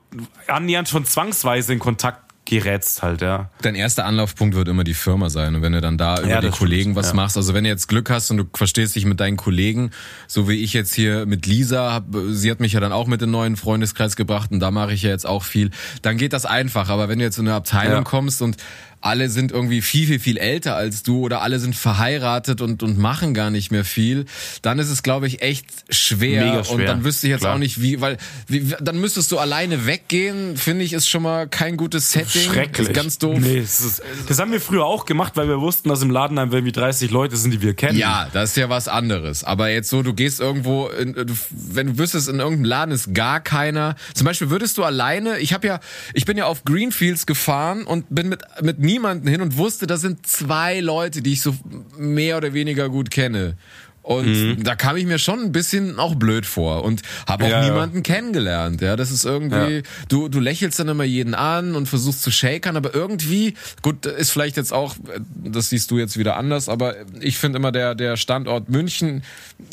annähernd 0.47 0.89
schon 0.89 1.05
zwangsweise 1.05 1.73
in 1.73 1.79
Kontakt 1.79 2.31
gerätst 2.45 3.03
halt, 3.03 3.21
ja. 3.21 3.51
Dein 3.61 3.75
erster 3.75 4.03
Anlaufpunkt 4.05 4.55
wird 4.55 4.67
immer 4.67 4.83
die 4.83 4.95
Firma 4.95 5.29
sein. 5.29 5.53
Und 5.55 5.61
wenn 5.61 5.73
du 5.73 5.79
dann 5.79 5.97
da 5.99 6.19
über 6.19 6.27
Ja, 6.27 6.41
die 6.41 6.49
Kollegen 6.49 6.81
stimmt, 6.81 6.95
was 6.95 7.09
ja. 7.09 7.13
machst, 7.13 7.37
also 7.37 7.53
wenn 7.53 7.63
du 7.63 7.69
jetzt 7.69 7.87
Glück 7.87 8.09
hast 8.09 8.31
und 8.31 8.37
du 8.37 8.45
verstehst 8.53 8.95
dich 8.95 9.05
mit 9.05 9.19
deinen 9.19 9.37
Kollegen, 9.37 9.91
so 10.27 10.49
wie 10.49 10.55
ich 10.55 10.73
jetzt 10.73 10.93
hier 10.95 11.27
mit 11.27 11.45
Lisa, 11.45 11.93
hab, 11.93 12.05
sie 12.29 12.49
hat 12.49 12.59
mich 12.59 12.73
ja 12.73 12.79
dann 12.79 12.91
auch 12.91 13.05
mit 13.05 13.21
den 13.21 13.29
neuen 13.29 13.57
Freundeskreis 13.57 14.15
gebracht 14.15 14.51
und 14.51 14.59
da 14.59 14.71
mache 14.71 14.91
ich 14.91 15.03
ja 15.03 15.11
jetzt 15.11 15.27
auch 15.27 15.43
viel, 15.43 15.69
dann 16.01 16.17
geht 16.17 16.33
das 16.33 16.47
einfach. 16.47 16.89
Aber 16.89 17.09
wenn 17.09 17.19
du 17.19 17.25
jetzt 17.25 17.37
in 17.37 17.47
eine 17.47 17.55
Abteilung 17.55 17.97
Ja. 17.97 18.03
kommst 18.03 18.41
und 18.41 18.57
alle 19.01 19.29
sind 19.29 19.51
irgendwie 19.51 19.81
viel, 19.81 20.07
viel, 20.07 20.19
viel 20.19 20.37
älter 20.37 20.75
als 20.75 21.03
du 21.03 21.21
oder 21.21 21.41
alle 21.41 21.59
sind 21.59 21.75
verheiratet 21.75 22.61
und, 22.61 22.83
und 22.83 22.97
machen 22.97 23.33
gar 23.33 23.49
nicht 23.49 23.71
mehr 23.71 23.83
viel, 23.85 24.25
dann 24.61 24.79
ist 24.79 24.89
es, 24.89 25.03
glaube 25.03 25.27
ich, 25.27 25.41
echt 25.41 25.65
schwer. 25.89 26.45
Mega 26.45 26.63
schwer, 26.63 26.75
Und 26.75 26.85
dann 26.85 27.03
wüsste 27.03 27.27
ich 27.27 27.31
jetzt 27.31 27.41
klar. 27.41 27.55
auch 27.55 27.59
nicht, 27.59 27.81
wie, 27.81 28.01
weil 28.01 28.17
wie, 28.47 28.73
dann 28.79 28.99
müsstest 28.99 29.31
du 29.31 29.37
alleine 29.39 29.85
weggehen, 29.85 30.57
finde 30.57 30.85
ich, 30.85 30.93
ist 30.93 31.07
schon 31.09 31.23
mal 31.23 31.47
kein 31.47 31.77
gutes 31.77 32.11
Setting. 32.11 32.41
Schrecklich. 32.41 32.89
Ist 32.89 32.93
ganz 32.95 33.17
doof. 33.17 33.37
Nee, 33.39 33.61
das, 33.61 33.81
ist, 33.81 34.01
das 34.27 34.39
haben 34.39 34.51
wir 34.51 34.61
früher 34.61 34.85
auch 34.85 35.05
gemacht, 35.05 35.33
weil 35.35 35.47
wir 35.47 35.59
wussten, 35.61 35.89
dass 35.89 36.01
im 36.01 36.09
Laden 36.11 36.37
einfach 36.37 36.55
irgendwie 36.55 36.71
30 36.71 37.11
Leute 37.11 37.37
sind, 37.37 37.51
die 37.51 37.61
wir 37.61 37.73
kennen. 37.73 37.97
Ja, 37.97 38.27
das 38.33 38.51
ist 38.51 38.57
ja 38.57 38.69
was 38.69 38.87
anderes. 38.87 39.43
Aber 39.43 39.69
jetzt 39.69 39.89
so, 39.89 40.03
du 40.03 40.13
gehst 40.13 40.39
irgendwo, 40.39 40.87
in, 40.87 41.13
du- 41.13 41.25
wenn 41.51 41.87
du 41.87 41.97
wüsstest, 41.97 42.29
in 42.29 42.39
irgendeinem 42.39 42.65
Laden 42.65 42.91
ist 42.93 43.13
gar 43.13 43.39
keiner. 43.39 43.95
Zum 44.13 44.25
Beispiel 44.25 44.49
würdest 44.49 44.77
du 44.77 44.83
alleine, 44.83 45.39
ich 45.39 45.53
habe 45.53 45.65
ja, 45.67 45.79
ich 46.13 46.25
bin 46.25 46.37
ja 46.37 46.45
auf 46.45 46.63
Greenfields 46.63 47.25
gefahren 47.25 47.83
und 47.83 48.05
bin 48.09 48.29
mit, 48.29 48.41
mit 48.61 48.79
niemanden 48.91 49.27
hin 49.27 49.41
und 49.41 49.57
wusste, 49.57 49.87
da 49.87 49.97
sind 49.97 50.27
zwei 50.27 50.81
Leute, 50.81 51.21
die 51.21 51.33
ich 51.33 51.41
so 51.41 51.55
mehr 51.97 52.37
oder 52.37 52.53
weniger 52.53 52.89
gut 52.89 53.09
kenne. 53.09 53.55
Und 54.03 54.25
Mhm. 54.25 54.63
da 54.63 54.75
kam 54.75 54.97
ich 54.97 55.05
mir 55.05 55.19
schon 55.19 55.39
ein 55.41 55.51
bisschen 55.51 55.99
auch 55.99 56.15
blöd 56.15 56.45
vor 56.47 56.83
und 56.83 57.01
habe 57.27 57.45
auch 57.45 57.49
Ja, 57.49 57.61
ja. 57.61 57.69
niemanden 57.69 58.01
kennengelernt. 58.01 58.81
Ja, 58.81 58.95
das 58.95 59.11
ist 59.11 59.25
irgendwie, 59.25 59.75
Ja. 59.77 59.81
du, 60.09 60.27
du 60.27 60.39
lächelst 60.39 60.79
dann 60.79 60.87
immer 60.87 61.03
jeden 61.03 61.35
an 61.35 61.75
und 61.75 61.87
versuchst 61.87 62.23
zu 62.23 62.31
shakern, 62.31 62.75
aber 62.77 62.95
irgendwie, 62.95 63.53
gut, 63.83 64.05
ist 64.07 64.31
vielleicht 64.31 64.57
jetzt 64.57 64.73
auch, 64.73 64.95
das 65.43 65.69
siehst 65.69 65.91
du 65.91 65.99
jetzt 65.99 66.17
wieder 66.17 66.35
anders, 66.35 66.67
aber 66.67 66.95
ich 67.19 67.37
finde 67.37 67.57
immer 67.59 67.71
der, 67.71 67.93
der 67.93 68.17
Standort 68.17 68.69
München, 68.69 69.23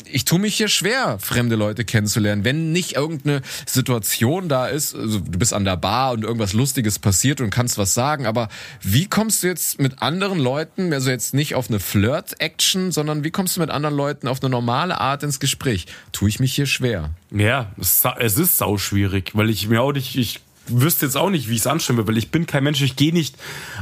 ich 0.05 0.25
tue 0.25 0.37
mich 0.37 0.55
hier 0.55 0.67
schwer, 0.67 1.17
fremde 1.19 1.55
Leute 1.55 1.83
kennenzulernen. 1.83 2.43
Wenn 2.43 2.71
nicht 2.71 2.93
irgendeine 2.93 3.41
Situation 3.65 4.47
da 4.47 4.67
ist, 4.67 4.95
also 4.95 5.19
du 5.19 5.39
bist 5.39 5.53
an 5.53 5.65
der 5.65 5.77
Bar 5.77 6.11
und 6.13 6.23
irgendwas 6.23 6.53
Lustiges 6.53 6.99
passiert 6.99 7.41
und 7.41 7.49
kannst 7.49 7.77
was 7.79 7.93
sagen, 7.95 8.27
aber 8.27 8.49
wie 8.81 9.07
kommst 9.07 9.41
du 9.41 9.47
jetzt 9.47 9.79
mit 9.79 10.01
anderen 10.03 10.37
Leuten, 10.39 10.93
also 10.93 11.09
jetzt 11.09 11.33
nicht 11.33 11.55
auf 11.55 11.69
eine 11.69 11.79
Flirt-Action, 11.79 12.91
sondern 12.91 13.23
wie 13.23 13.31
kommst 13.31 13.55
du 13.57 13.61
mit 13.61 13.69
anderen 13.71 13.95
Leuten 13.95 14.18
auf 14.27 14.41
eine 14.41 14.49
normale 14.49 14.99
Art 14.99 15.23
ins 15.23 15.39
Gespräch? 15.39 15.87
Tue 16.11 16.29
ich 16.29 16.39
mich 16.39 16.53
hier 16.53 16.65
schwer. 16.65 17.11
Ja, 17.31 17.71
es 17.77 18.37
ist 18.37 18.57
sau 18.57 18.77
schwierig, 18.77 19.31
weil 19.33 19.49
ich 19.49 19.67
mir 19.67 19.81
auch 19.81 19.93
nicht, 19.93 20.15
ich 20.15 20.41
wüsste 20.69 21.05
jetzt 21.05 21.17
auch 21.17 21.29
nicht, 21.29 21.49
wie 21.49 21.53
ich 21.53 21.61
es 21.61 21.67
anstellen 21.67 21.97
will, 21.97 22.07
weil 22.07 22.17
ich 22.17 22.31
bin 22.31 22.45
kein 22.45 22.63
Mensch, 22.63 22.81
ich 22.81 22.95
gehe 22.95 23.13
nicht 23.13 23.35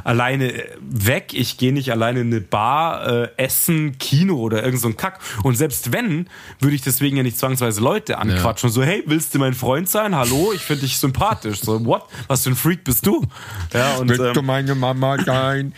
alleine 0.04 0.54
äh, 0.54 0.72
weg, 0.80 1.34
ich 1.34 1.58
gehe 1.58 1.74
nicht 1.74 1.92
alleine 1.92 2.22
in 2.22 2.28
eine 2.28 2.42
Bar, 2.42 3.08
äh, 3.08 3.30
essen, 3.38 3.98
Kino 3.98 4.36
oder 4.38 4.64
irgend 4.64 4.82
so 4.82 4.88
ein 4.88 4.98
Kack. 4.98 5.20
Und 5.44 5.56
selbst 5.56 5.92
wenn, 5.92 6.30
würde 6.60 6.76
ich 6.76 6.82
deswegen 6.82 7.18
ja 7.18 7.24
nicht 7.24 7.38
zwangsweise 7.38 7.82
Leute 7.82 8.18
anquatschen 8.18 8.70
und 8.70 8.74
so, 8.74 8.84
hey, 8.84 9.04
willst 9.06 9.34
du 9.34 9.40
mein 9.40 9.54
Freund 9.54 9.90
sein? 9.90 10.16
Hallo, 10.16 10.52
ich 10.54 10.62
finde 10.62 10.82
dich 10.82 10.98
sympathisch. 10.98 11.62
So, 11.62 11.86
what? 11.86 12.04
Was 12.28 12.44
für 12.44 12.52
ein 12.52 12.56
Freak 12.56 12.84
bist 12.84 13.06
du? 13.06 13.26
Ja, 13.74 13.96
und 13.98 14.12
ähm, 14.12 14.46
meine 14.46 14.76
Mama 14.76 15.18
sein? 15.24 15.74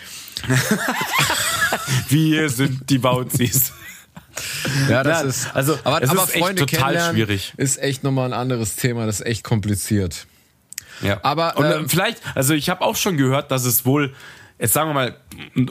wir 2.09 2.49
sind 2.49 2.89
die 2.89 2.97
Bauzis. 2.97 3.73
Ja, 4.89 5.03
das 5.03 5.21
Ja, 5.21 5.27
ist 5.27 5.55
also, 5.55 5.77
aber, 5.83 6.01
es 6.01 6.09
aber 6.09 6.23
ist 6.23 6.35
echt 6.35 6.43
Freunde 6.43 6.65
total 6.65 6.79
kennenlernen 6.79 7.15
schwierig. 7.15 7.53
Ist 7.57 7.77
echt 7.77 8.03
nochmal 8.03 8.25
ein 8.25 8.33
anderes 8.39 8.75
Thema, 8.75 9.05
das 9.05 9.19
ist 9.21 9.25
echt 9.25 9.43
kompliziert. 9.43 10.25
Ja. 11.01 11.19
Aber, 11.23 11.57
und 11.57 11.65
äh, 11.65 11.77
ähm, 11.77 11.89
vielleicht, 11.89 12.19
also 12.35 12.53
ich 12.53 12.69
habe 12.69 12.81
auch 12.81 12.95
schon 12.95 13.17
gehört, 13.17 13.51
dass 13.51 13.65
es 13.65 13.85
wohl, 13.85 14.13
jetzt 14.59 14.73
sagen 14.73 14.89
wir 14.89 14.93
mal, 14.93 15.15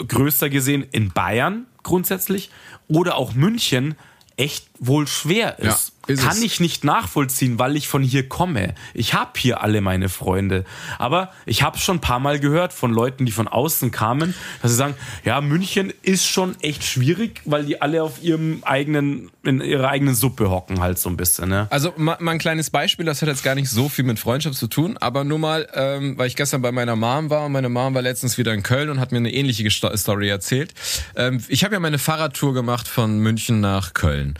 größer 0.06 0.48
gesehen 0.48 0.86
in 0.90 1.10
Bayern 1.12 1.66
grundsätzlich 1.82 2.50
oder 2.88 3.16
auch 3.16 3.34
München 3.34 3.94
echt 4.36 4.66
wohl 4.78 5.06
schwer 5.06 5.58
ist. 5.58 5.88
Ja, 5.88 5.94
ist 6.08 6.22
Kann 6.22 6.38
es. 6.38 6.42
ich 6.42 6.58
nicht 6.58 6.84
nachvollziehen, 6.84 7.58
weil 7.58 7.76
ich 7.76 7.86
von 7.86 8.02
hier 8.02 8.28
komme. 8.28 8.74
Ich 8.94 9.12
habe 9.12 9.32
hier 9.36 9.62
alle 9.62 9.82
meine 9.82 10.08
Freunde. 10.08 10.64
Aber 10.98 11.30
ich 11.44 11.62
habe 11.62 11.78
schon 11.78 11.98
ein 11.98 12.00
paar 12.00 12.18
Mal 12.18 12.40
gehört 12.40 12.72
von 12.72 12.92
Leuten, 12.92 13.26
die 13.26 13.32
von 13.32 13.46
außen 13.46 13.90
kamen, 13.90 14.34
dass 14.62 14.70
sie 14.70 14.76
sagen, 14.76 14.94
ja, 15.24 15.40
München 15.40 15.92
ist 16.02 16.26
schon 16.26 16.58
echt 16.62 16.82
schwierig, 16.82 17.42
weil 17.44 17.64
die 17.64 17.82
alle 17.82 18.02
auf 18.02 18.22
ihrem 18.22 18.62
eigenen, 18.64 19.30
in 19.42 19.60
ihrer 19.60 19.88
eigenen 19.88 20.14
Suppe 20.14 20.50
hocken 20.50 20.80
halt 20.80 20.98
so 20.98 21.10
ein 21.10 21.18
bisschen. 21.18 21.50
Ne? 21.50 21.66
Also 21.70 21.92
mal, 21.96 22.16
mal 22.20 22.32
ein 22.32 22.38
kleines 22.38 22.70
Beispiel, 22.70 23.04
das 23.04 23.20
hat 23.20 23.28
jetzt 23.28 23.44
gar 23.44 23.54
nicht 23.54 23.68
so 23.68 23.90
viel 23.90 24.04
mit 24.04 24.18
Freundschaft 24.18 24.56
zu 24.56 24.66
tun, 24.66 24.96
aber 24.96 25.24
nur 25.24 25.38
mal, 25.38 25.68
ähm, 25.74 26.16
weil 26.16 26.26
ich 26.26 26.36
gestern 26.36 26.62
bei 26.62 26.72
meiner 26.72 26.96
Mom 26.96 27.28
war 27.28 27.44
und 27.44 27.52
meine 27.52 27.68
Mom 27.68 27.92
war 27.92 28.02
letztens 28.02 28.38
wieder 28.38 28.54
in 28.54 28.62
Köln 28.62 28.88
und 28.88 28.98
hat 28.98 29.12
mir 29.12 29.18
eine 29.18 29.32
ähnliche 29.32 29.70
Story 29.70 30.28
erzählt. 30.30 30.72
Ähm, 31.16 31.44
ich 31.48 31.64
habe 31.64 31.74
ja 31.74 31.80
meine 31.80 31.98
Fahrradtour 31.98 32.54
gemacht 32.54 32.88
von 32.88 33.18
München 33.18 33.60
nach 33.60 33.92
Köln. 33.92 34.38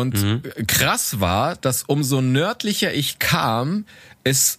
Und 0.00 0.42
krass 0.66 1.20
war, 1.20 1.56
dass 1.56 1.82
umso 1.84 2.20
nördlicher 2.20 2.92
ich 2.92 3.18
kam, 3.18 3.84
es 4.24 4.58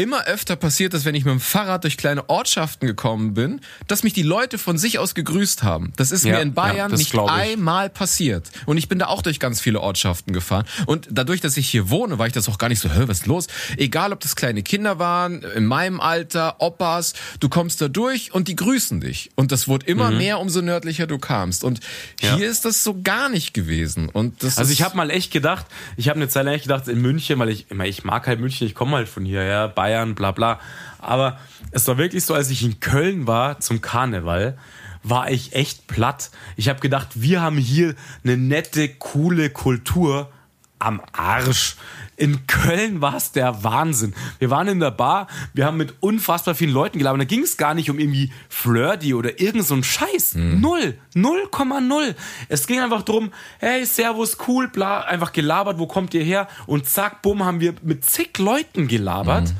immer 0.00 0.24
öfter 0.24 0.56
passiert 0.56 0.94
ist, 0.94 1.04
wenn 1.04 1.14
ich 1.14 1.24
mit 1.24 1.32
dem 1.32 1.40
Fahrrad 1.40 1.84
durch 1.84 1.96
kleine 1.96 2.28
Ortschaften 2.28 2.86
gekommen 2.86 3.34
bin, 3.34 3.60
dass 3.86 4.02
mich 4.02 4.12
die 4.12 4.22
Leute 4.22 4.58
von 4.58 4.78
sich 4.78 4.98
aus 4.98 5.14
gegrüßt 5.14 5.62
haben. 5.62 5.92
Das 5.96 6.10
ist 6.10 6.24
Ja, 6.24 6.36
mir 6.36 6.40
in 6.42 6.48
ja, 6.48 6.54
Bayern 6.54 6.90
das 6.90 7.00
nicht 7.00 7.18
einmal 7.18 7.90
passiert. 7.90 8.50
Und 8.66 8.76
ich 8.76 8.88
bin 8.88 8.98
da 8.98 9.06
auch 9.06 9.22
durch 9.22 9.40
ganz 9.40 9.60
viele 9.60 9.80
Ortschaften 9.80 10.32
gefahren. 10.32 10.64
Und 10.86 11.08
dadurch, 11.10 11.40
dass 11.40 11.56
ich 11.56 11.68
hier 11.68 11.90
wohne, 11.90 12.18
war 12.18 12.26
ich 12.26 12.32
das 12.32 12.48
auch 12.48 12.58
gar 12.58 12.68
nicht 12.68 12.80
so, 12.80 12.88
hä, 12.90 13.02
was 13.06 13.20
ist 13.20 13.26
los? 13.26 13.46
Egal, 13.76 14.12
ob 14.12 14.20
das 14.20 14.36
kleine 14.36 14.62
Kinder 14.62 14.98
waren, 14.98 15.42
in 15.54 15.66
meinem 15.66 16.00
Alter, 16.00 16.56
Opas, 16.60 17.12
du 17.40 17.48
kommst 17.48 17.80
da 17.80 17.88
durch 17.88 18.32
und 18.32 18.48
die 18.48 18.56
grüßen 18.56 19.00
dich. 19.00 19.30
Und 19.36 19.52
das 19.52 19.68
wurde 19.68 19.86
immer 19.86 20.10
mehr, 20.10 20.38
umso 20.40 20.60
nördlicher 20.62 21.06
du 21.06 21.18
kamst. 21.18 21.64
Und 21.64 21.80
Mhm. 21.80 22.26
Ja. 22.26 22.36
hier 22.36 22.48
ist 22.48 22.64
das 22.64 22.84
so 22.84 23.00
gar 23.02 23.28
nicht 23.28 23.54
gewesen. 23.54 24.08
Und 24.08 24.42
das 24.42 24.58
Also 24.58 24.72
ich 24.72 24.82
habe 24.82 24.96
mal 24.96 25.10
echt 25.10 25.32
gedacht, 25.32 25.66
ich 25.96 26.08
habe 26.08 26.16
eine 26.18 26.28
Zeit 26.28 26.44
lang 26.44 26.54
echt 26.54 26.64
gedacht, 26.64 26.88
in 26.88 27.00
München, 27.00 27.38
weil 27.38 27.48
ich 27.48 27.70
immer, 27.70 27.86
ich 27.86 28.04
mag 28.04 28.26
halt 28.26 28.40
München, 28.40 28.66
ich 28.66 28.74
komme 28.74 28.96
halt 28.96 29.08
von 29.08 29.24
hier, 29.24 29.42
ja, 29.42 29.66
Bayern, 29.66 29.89
bla 30.14 30.32
bla. 30.32 30.60
Aber 30.98 31.38
es 31.70 31.86
war 31.88 31.98
wirklich 31.98 32.24
so, 32.24 32.34
als 32.34 32.50
ich 32.50 32.62
in 32.62 32.80
Köln 32.80 33.26
war 33.26 33.60
zum 33.60 33.80
Karneval, 33.80 34.56
war 35.02 35.30
ich 35.30 35.54
echt 35.54 35.86
platt. 35.86 36.30
Ich 36.56 36.68
habe 36.68 36.80
gedacht, 36.80 37.08
wir 37.14 37.40
haben 37.40 37.56
hier 37.56 37.94
eine 38.22 38.36
nette, 38.36 38.88
coole 38.88 39.50
Kultur 39.50 40.30
am 40.78 41.00
Arsch. 41.12 41.76
In 42.16 42.46
Köln 42.46 43.00
war 43.00 43.16
es 43.16 43.32
der 43.32 43.64
Wahnsinn. 43.64 44.14
Wir 44.38 44.50
waren 44.50 44.68
in 44.68 44.80
der 44.80 44.90
Bar, 44.90 45.26
wir 45.54 45.64
haben 45.64 45.78
mit 45.78 45.94
unfassbar 46.00 46.54
vielen 46.54 46.72
Leuten 46.72 46.98
gelabert. 46.98 47.20
Da 47.22 47.24
ging 47.24 47.42
es 47.42 47.56
gar 47.56 47.72
nicht 47.72 47.88
um 47.88 47.98
irgendwie 47.98 48.30
Flirty 48.50 49.14
oder 49.14 49.40
irgend 49.40 49.64
so 49.64 49.74
ein 49.74 49.84
Scheiß. 49.84 50.34
Null. 50.34 50.98
0,0. 51.14 52.14
Es 52.48 52.66
ging 52.66 52.80
einfach 52.80 53.02
drum, 53.02 53.30
hey, 53.58 53.86
Servus, 53.86 54.36
cool, 54.48 54.68
bla, 54.68 55.00
einfach 55.00 55.32
gelabert, 55.32 55.78
wo 55.78 55.86
kommt 55.86 56.12
ihr 56.12 56.22
her? 56.24 56.48
Und 56.66 56.86
zack, 56.86 57.22
bumm, 57.22 57.42
haben 57.44 57.60
wir 57.60 57.74
mit 57.82 58.04
zig 58.04 58.36
Leuten 58.38 58.86
gelabert. 58.86 59.54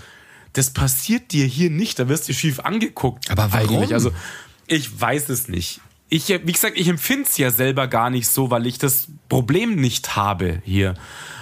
Das 0.53 0.71
passiert 0.71 1.33
dir 1.33 1.47
hier 1.47 1.71
nicht. 1.71 1.99
Da 1.99 2.09
wirst 2.09 2.29
du 2.29 2.35
schief 2.35 2.61
angeguckt. 2.61 3.31
Aber 3.31 3.53
warum? 3.53 3.77
Eigentlich. 3.77 3.95
Also, 3.95 4.13
ich 4.67 5.01
weiß 5.01 5.29
es 5.29 5.49
nicht. 5.49 5.81
Ich, 6.09 6.29
wie 6.29 6.53
gesagt, 6.53 6.77
ich 6.77 6.89
empfinde 6.89 7.29
es 7.29 7.37
ja 7.37 7.51
selber 7.51 7.87
gar 7.87 8.11
nicht 8.11 8.29
so, 8.29 8.51
weil 8.51 8.67
ich 8.67 8.79
das 8.79 9.09
Problem 9.29 9.77
nicht 9.77 10.17
habe 10.17 10.61
hier. 10.65 10.95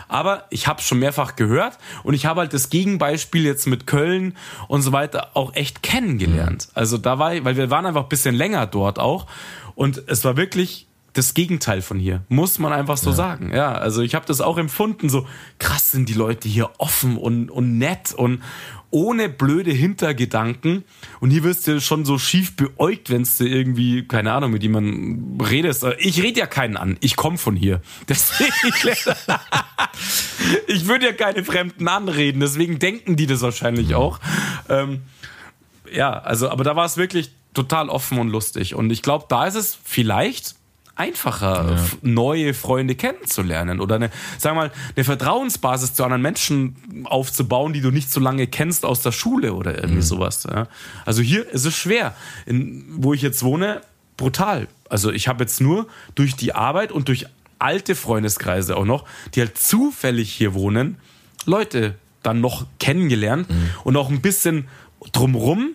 Aber 0.08 0.44
ich 0.50 0.66
habe 0.66 0.80
schon 0.82 0.98
mehrfach 0.98 1.36
gehört 1.36 1.78
und 2.02 2.14
ich 2.14 2.26
habe 2.26 2.40
halt 2.40 2.54
das 2.54 2.70
Gegenbeispiel 2.70 3.44
jetzt 3.44 3.66
mit 3.66 3.86
Köln 3.86 4.34
und 4.66 4.82
so 4.82 4.92
weiter 4.92 5.30
auch 5.34 5.54
echt 5.54 5.82
kennengelernt. 5.82 6.68
Also 6.74 6.96
da 6.96 7.18
war 7.18 7.34
ich, 7.34 7.44
weil 7.44 7.56
wir 7.56 7.70
waren 7.70 7.86
einfach 7.86 8.04
ein 8.04 8.08
bisschen 8.08 8.34
länger 8.34 8.66
dort 8.66 8.98
auch 8.98 9.26
und 9.74 10.02
es 10.06 10.24
war 10.24 10.36
wirklich 10.36 10.86
das 11.12 11.34
Gegenteil 11.34 11.82
von 11.82 11.98
hier, 11.98 12.22
muss 12.28 12.58
man 12.58 12.72
einfach 12.72 12.96
so 12.96 13.10
ja. 13.10 13.16
sagen. 13.16 13.52
Ja, 13.52 13.72
also 13.72 14.02
ich 14.02 14.14
habe 14.14 14.24
das 14.26 14.40
auch 14.40 14.56
empfunden, 14.56 15.08
so 15.08 15.26
krass 15.58 15.90
sind 15.90 16.08
die 16.08 16.14
Leute 16.14 16.48
hier 16.48 16.70
offen 16.78 17.16
und, 17.16 17.50
und 17.50 17.76
nett 17.76 18.12
und 18.14 18.42
ohne 18.90 19.28
blöde 19.28 19.70
Hintergedanken. 19.70 20.84
Und 21.20 21.30
hier 21.30 21.44
wirst 21.44 21.66
du 21.66 21.80
schon 21.80 22.04
so 22.04 22.18
schief 22.18 22.56
beäugt, 22.56 23.10
wenn 23.10 23.26
du 23.38 23.44
irgendwie, 23.44 24.06
keine 24.06 24.32
Ahnung, 24.32 24.52
mit 24.52 24.62
jemandem 24.62 25.38
redest. 25.40 25.84
Ich 25.98 26.22
rede 26.22 26.40
ja 26.40 26.46
keinen 26.46 26.76
an, 26.76 26.96
ich 27.00 27.16
komme 27.16 27.38
von 27.38 27.56
hier. 27.56 27.80
Deswegen, 28.08 28.52
ich 30.66 30.86
würde 30.86 31.06
ja 31.06 31.12
keine 31.12 31.44
Fremden 31.44 31.88
anreden, 31.88 32.40
deswegen 32.40 32.78
denken 32.78 33.16
die 33.16 33.26
das 33.26 33.42
wahrscheinlich 33.42 33.94
auch. 33.94 34.20
Ähm, 34.68 35.02
ja, 35.92 36.12
also, 36.12 36.48
aber 36.48 36.64
da 36.64 36.76
war 36.76 36.86
es 36.86 36.96
wirklich 36.96 37.32
total 37.54 37.88
offen 37.88 38.18
und 38.18 38.28
lustig. 38.28 38.74
Und 38.74 38.90
ich 38.90 39.02
glaube, 39.02 39.26
da 39.28 39.46
ist 39.46 39.54
es 39.54 39.78
vielleicht 39.82 40.54
einfacher, 40.98 41.76
ja. 41.76 41.84
neue 42.02 42.54
Freunde 42.54 42.94
kennenzulernen 42.94 43.80
oder 43.80 43.96
eine, 43.96 44.10
sag 44.36 44.54
mal, 44.54 44.70
eine 44.96 45.04
Vertrauensbasis 45.04 45.94
zu 45.94 46.04
anderen 46.04 46.22
Menschen 46.22 46.76
aufzubauen, 47.04 47.72
die 47.72 47.80
du 47.80 47.90
nicht 47.90 48.10
so 48.10 48.20
lange 48.20 48.46
kennst 48.46 48.84
aus 48.84 49.00
der 49.00 49.12
Schule 49.12 49.54
oder 49.54 49.76
irgendwie 49.76 49.96
mhm. 49.96 50.02
sowas. 50.02 50.46
Ja. 50.50 50.66
Also 51.04 51.22
hier 51.22 51.48
ist 51.48 51.64
es 51.64 51.76
schwer. 51.76 52.14
In, 52.46 52.84
wo 52.96 53.14
ich 53.14 53.22
jetzt 53.22 53.42
wohne, 53.42 53.80
brutal. 54.16 54.68
Also 54.88 55.12
ich 55.12 55.28
habe 55.28 55.44
jetzt 55.44 55.60
nur 55.60 55.86
durch 56.14 56.34
die 56.34 56.54
Arbeit 56.54 56.92
und 56.92 57.08
durch 57.08 57.26
alte 57.58 57.94
Freundeskreise 57.94 58.76
auch 58.76 58.84
noch, 58.84 59.04
die 59.34 59.40
halt 59.40 59.56
zufällig 59.56 60.32
hier 60.32 60.54
wohnen, 60.54 60.96
Leute 61.46 61.94
dann 62.22 62.40
noch 62.40 62.66
kennengelernt 62.78 63.48
mhm. 63.48 63.70
und 63.84 63.96
auch 63.96 64.10
ein 64.10 64.20
bisschen 64.20 64.68
drumrum 65.12 65.70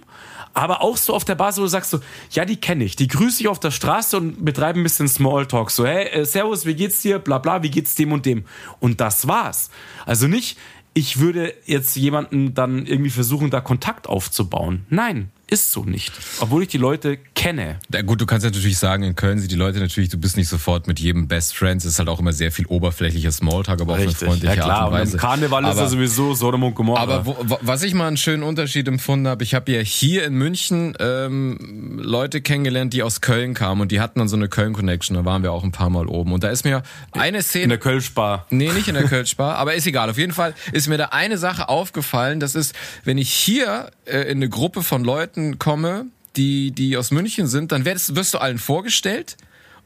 aber 0.54 0.82
auch 0.82 0.97
so 0.97 1.14
auf 1.14 1.26
der 1.26 1.36
Basis, 1.36 1.60
wo 1.60 1.64
du 1.64 1.70
sagst 1.70 1.91
so, 1.91 1.99
ja, 2.32 2.45
die 2.45 2.58
kenne 2.58 2.84
ich, 2.84 2.95
die 2.95 3.08
grüße 3.08 3.41
ich 3.41 3.47
auf 3.47 3.60
der 3.60 3.72
Straße 3.72 4.18
und 4.18 4.45
betreibe 4.45 4.80
ein 4.80 4.84
bisschen 4.84 5.08
Smalltalk, 5.08 5.72
so, 5.72 5.86
hey, 5.86 6.08
äh, 6.08 6.26
servus, 6.26 6.66
wie 6.66 6.76
geht's 6.76 7.01
dir, 7.01 7.20
bla 7.20 7.39
bla, 7.39 7.64
wie 7.64 7.72
geht's 7.72 7.95
dem 7.95 8.12
und 8.12 8.26
dem. 8.26 8.45
Und 8.80 9.01
das 9.01 9.28
war's. 9.28 9.70
Also 10.06 10.28
nicht, 10.28 10.58
ich 10.93 11.20
würde 11.20 11.54
jetzt 11.66 11.95
jemanden 11.95 12.54
dann 12.54 12.86
irgendwie 12.86 13.10
versuchen, 13.10 13.49
da 13.49 13.62
Kontakt 13.62 14.08
aufzubauen. 14.08 14.86
Nein, 14.89 15.32
ist 15.54 15.72
so 15.72 15.84
nicht. 15.84 16.12
Obwohl 16.39 16.64
ich 16.64 16.70
die 16.70 16.80
Leute 16.80 17.18
kenne. 17.36 17.80
Ja, 17.93 18.01
gut, 18.01 18.20
du 18.20 18.26
kannst 18.26 18.43
natürlich 18.43 18.80
sagen, 18.80 19.04
in 19.04 19.16
Köln 19.16 19.38
sind 19.38 19.51
die 19.51 19.56
Leute 19.56 19.80
natürlich, 19.80 20.10
du 20.10 20.18
bist 20.18 20.36
nicht 20.36 20.49
sofort 20.49 20.88
mit 20.88 20.99
jedem 20.99 21.28
Best 21.28 21.56
Friends. 21.56 21.86
Es 21.86 21.93
ist 21.93 21.99
halt 21.99 22.10
auch 22.10 22.20
immer 22.20 22.34
sehr 22.34 22.51
viel 22.51 22.66
oberflächlicher 22.66 23.32
Smalltalk, 23.32 23.80
aber 23.80 23.97
Richtig. 23.97 24.16
auf 24.16 24.22
eine 24.22 24.30
freundliche 24.32 24.56
ja, 24.56 24.64
klar. 24.64 24.80
Art 24.80 24.88
und 24.88 24.93
Weise. 24.97 25.14
Und 25.14 25.20
Karneval 25.20 25.66
aber, 25.66 25.74
ist 25.74 25.80
ja 25.80 25.88
sowieso 25.89 26.34
Sodom 26.34 26.64
und 26.64 26.74
Gomorra. 26.74 27.01
Aber 27.01 27.26
wo, 27.28 27.38
was 27.62 27.84
ich 27.84 27.93
mal 27.93 28.08
einen 28.08 28.18
schönen 28.18 28.41
Unterschied 28.41 28.88
empfunden 28.88 29.28
habe, 29.28 29.43
ich 29.43 29.54
habe 29.54 29.72
ja 29.72 29.82
hier 29.82 30.26
in 30.26 30.34
München 30.34 30.95
ähm, 30.99 31.99
Leute 32.01 32.41
kennengelernt, 32.41 32.93
die 32.93 33.04
aus 33.04 33.22
Köln 33.22 33.54
kamen 33.54 33.82
und 33.82 33.91
die 33.91 34.01
hatten 34.01 34.18
dann 34.18 34.28
so 34.28 34.36
eine 34.36 34.49
Köln-Connection. 34.49 35.16
Da 35.16 35.24
waren 35.24 35.43
wir 35.43 35.51
auch 35.51 35.64
ein 35.64 35.72
paar 35.72 35.91
Mal 35.91 36.08
oben. 36.08 36.34
Und 36.34 36.43
da 36.43 36.49
ist 36.49 36.66
mir 36.66 36.82
eine 37.12 37.43
Szene... 37.43 37.66
In 37.66 37.70
der 37.70 37.78
Kölschbar. 37.78 38.47
Nee, 38.49 38.72
nicht 38.72 38.88
in 38.88 38.95
der 38.95 39.04
Kölschbar, 39.04 39.58
aber 39.58 39.76
ist 39.76 39.86
egal. 39.86 40.10
Auf 40.10 40.18
jeden 40.18 40.34
Fall 40.34 40.56
ist 40.72 40.88
mir 40.88 40.97
da 40.97 41.06
eine 41.12 41.38
Sache 41.38 41.70
aufgefallen. 41.70 42.39
Das 42.39 42.56
ist, 42.56 42.74
wenn 43.04 43.20
ich 43.20 43.32
hier 43.32 43.91
äh, 44.06 44.22
in 44.22 44.38
eine 44.38 44.49
Gruppe 44.49 44.82
von 44.82 45.04
Leuten 45.04 45.43
komme, 45.60 46.08
die, 46.36 46.72
die 46.72 46.98
aus 46.98 47.12
München 47.12 47.48
sind, 47.48 47.72
dann 47.72 47.86
wirst, 47.86 48.16
wirst 48.16 48.34
du 48.34 48.38
allen 48.39 48.58
vorgestellt 48.58 49.38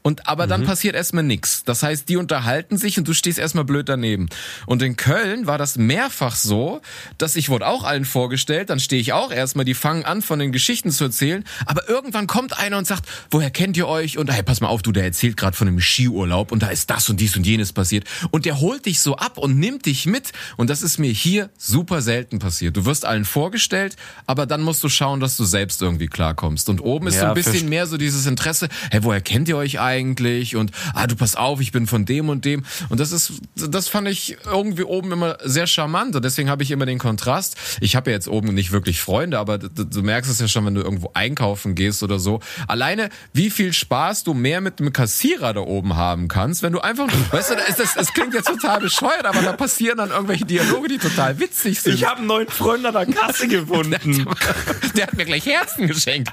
und 0.02 0.28
aber 0.28 0.46
mhm. 0.46 0.50
dann 0.50 0.64
passiert 0.64 0.94
erstmal 0.94 1.24
nichts. 1.24 1.64
Das 1.64 1.82
heißt, 1.82 2.08
die 2.08 2.16
unterhalten 2.16 2.78
sich 2.78 2.98
und 2.98 3.08
du 3.08 3.14
stehst 3.14 3.38
erstmal 3.38 3.64
blöd 3.64 3.88
daneben. 3.88 4.28
Und 4.66 4.82
in 4.82 4.96
Köln 4.96 5.46
war 5.46 5.58
das 5.58 5.76
mehrfach 5.76 6.36
so, 6.36 6.80
dass 7.18 7.36
ich 7.36 7.48
wurde 7.48 7.66
auch 7.66 7.84
allen 7.84 8.04
vorgestellt, 8.04 8.70
dann 8.70 8.80
stehe 8.80 9.00
ich 9.00 9.12
auch 9.12 9.30
erstmal, 9.30 9.64
die 9.64 9.74
fangen 9.74 10.04
an 10.04 10.22
von 10.22 10.38
den 10.38 10.52
Geschichten 10.52 10.90
zu 10.90 11.04
erzählen, 11.04 11.44
aber 11.66 11.88
irgendwann 11.88 12.26
kommt 12.26 12.58
einer 12.58 12.78
und 12.78 12.86
sagt, 12.86 13.08
woher 13.30 13.50
kennt 13.50 13.76
ihr 13.76 13.88
euch? 13.88 14.18
Und 14.18 14.32
hey, 14.32 14.42
pass 14.42 14.60
mal 14.60 14.68
auf, 14.68 14.82
du, 14.82 14.92
der 14.92 15.04
erzählt 15.04 15.36
gerade 15.36 15.56
von 15.56 15.68
einem 15.68 15.80
Skiurlaub 15.80 16.52
und 16.52 16.62
da 16.62 16.68
ist 16.68 16.90
das 16.90 17.08
und 17.08 17.20
dies 17.20 17.36
und 17.36 17.44
jenes 17.44 17.72
passiert 17.72 18.04
und 18.30 18.44
der 18.44 18.60
holt 18.60 18.86
dich 18.86 19.00
so 19.00 19.16
ab 19.16 19.36
und 19.38 19.58
nimmt 19.58 19.86
dich 19.86 20.06
mit 20.06 20.32
und 20.56 20.70
das 20.70 20.82
ist 20.82 20.98
mir 20.98 21.10
hier 21.10 21.50
super 21.58 22.02
selten 22.02 22.38
passiert. 22.38 22.76
Du 22.76 22.84
wirst 22.84 23.04
allen 23.04 23.24
vorgestellt, 23.24 23.96
aber 24.26 24.46
dann 24.46 24.62
musst 24.62 24.82
du 24.82 24.88
schauen, 24.88 25.20
dass 25.20 25.36
du 25.36 25.44
selbst 25.44 25.82
irgendwie 25.82 26.06
klarkommst. 26.06 26.68
Und 26.68 26.80
oben 26.80 27.08
ist 27.08 27.16
ja, 27.16 27.22
so 27.22 27.26
ein 27.26 27.34
bisschen 27.34 27.68
mehr 27.68 27.86
so 27.86 27.96
dieses 27.96 28.26
Interesse, 28.26 28.68
hey, 28.90 29.02
woher 29.02 29.20
kennt 29.20 29.48
ihr 29.48 29.56
euch 29.56 29.80
eigentlich? 29.80 29.87
Eigentlich 29.88 30.56
und 30.56 30.70
ah, 30.94 31.06
du 31.06 31.16
pass 31.16 31.34
auf, 31.34 31.60
ich 31.60 31.72
bin 31.72 31.86
von 31.86 32.04
dem 32.04 32.28
und 32.28 32.44
dem. 32.44 32.64
Und 32.88 33.00
das 33.00 33.12
ist, 33.12 33.32
das 33.54 33.88
fand 33.88 34.08
ich 34.08 34.36
irgendwie 34.44 34.84
oben 34.84 35.12
immer 35.12 35.38
sehr 35.42 35.66
charmant 35.66 36.14
und 36.14 36.24
deswegen 36.24 36.50
habe 36.50 36.62
ich 36.62 36.70
immer 36.70 36.86
den 36.86 36.98
Kontrast. 36.98 37.56
Ich 37.80 37.96
habe 37.96 38.10
ja 38.10 38.16
jetzt 38.16 38.28
oben 38.28 38.54
nicht 38.54 38.72
wirklich 38.72 39.00
Freunde, 39.00 39.38
aber 39.38 39.58
du, 39.58 40.02
merkst 40.02 40.30
es 40.30 40.40
ja 40.40 40.48
schon, 40.48 40.66
wenn 40.66 40.74
du 40.74 40.82
irgendwo 40.82 41.10
einkaufen 41.14 41.74
gehst 41.74 42.02
oder 42.02 42.18
so. 42.18 42.40
Alleine, 42.66 43.08
wie 43.32 43.50
viel 43.50 43.72
Spaß 43.72 44.24
du 44.24 44.34
mehr 44.34 44.60
mit 44.60 44.80
einem 44.80 44.92
Kassierer 44.92 45.54
da 45.54 45.60
oben 45.60 45.96
haben 45.96 46.28
kannst, 46.28 46.62
wenn 46.62 46.72
du 46.72 46.80
einfach, 46.80 47.08
weißt 47.30 47.50
du, 47.50 47.54
das, 47.56 47.94
das 47.94 48.12
klingt 48.12 48.34
jetzt 48.34 48.48
total 48.48 48.80
bescheuert, 48.80 49.24
aber 49.24 49.40
da 49.42 49.52
passieren 49.52 49.98
dann 49.98 50.10
irgendwelche 50.10 50.44
Dialoge, 50.44 50.88
die 50.88 50.98
total 50.98 51.38
witzig 51.40 51.80
sind. 51.80 51.94
Ich 51.94 52.06
habe 52.06 52.18
einen 52.18 52.26
neuen 52.26 52.48
Freund 52.48 52.84
an 52.84 52.92
der 52.92 53.06
Kasse 53.06 53.48
gefunden. 53.48 54.26
Der 54.96 55.06
hat 55.06 55.14
mir 55.14 55.24
gleich 55.24 55.46
Herzen 55.46 55.86
geschenkt. 55.86 56.30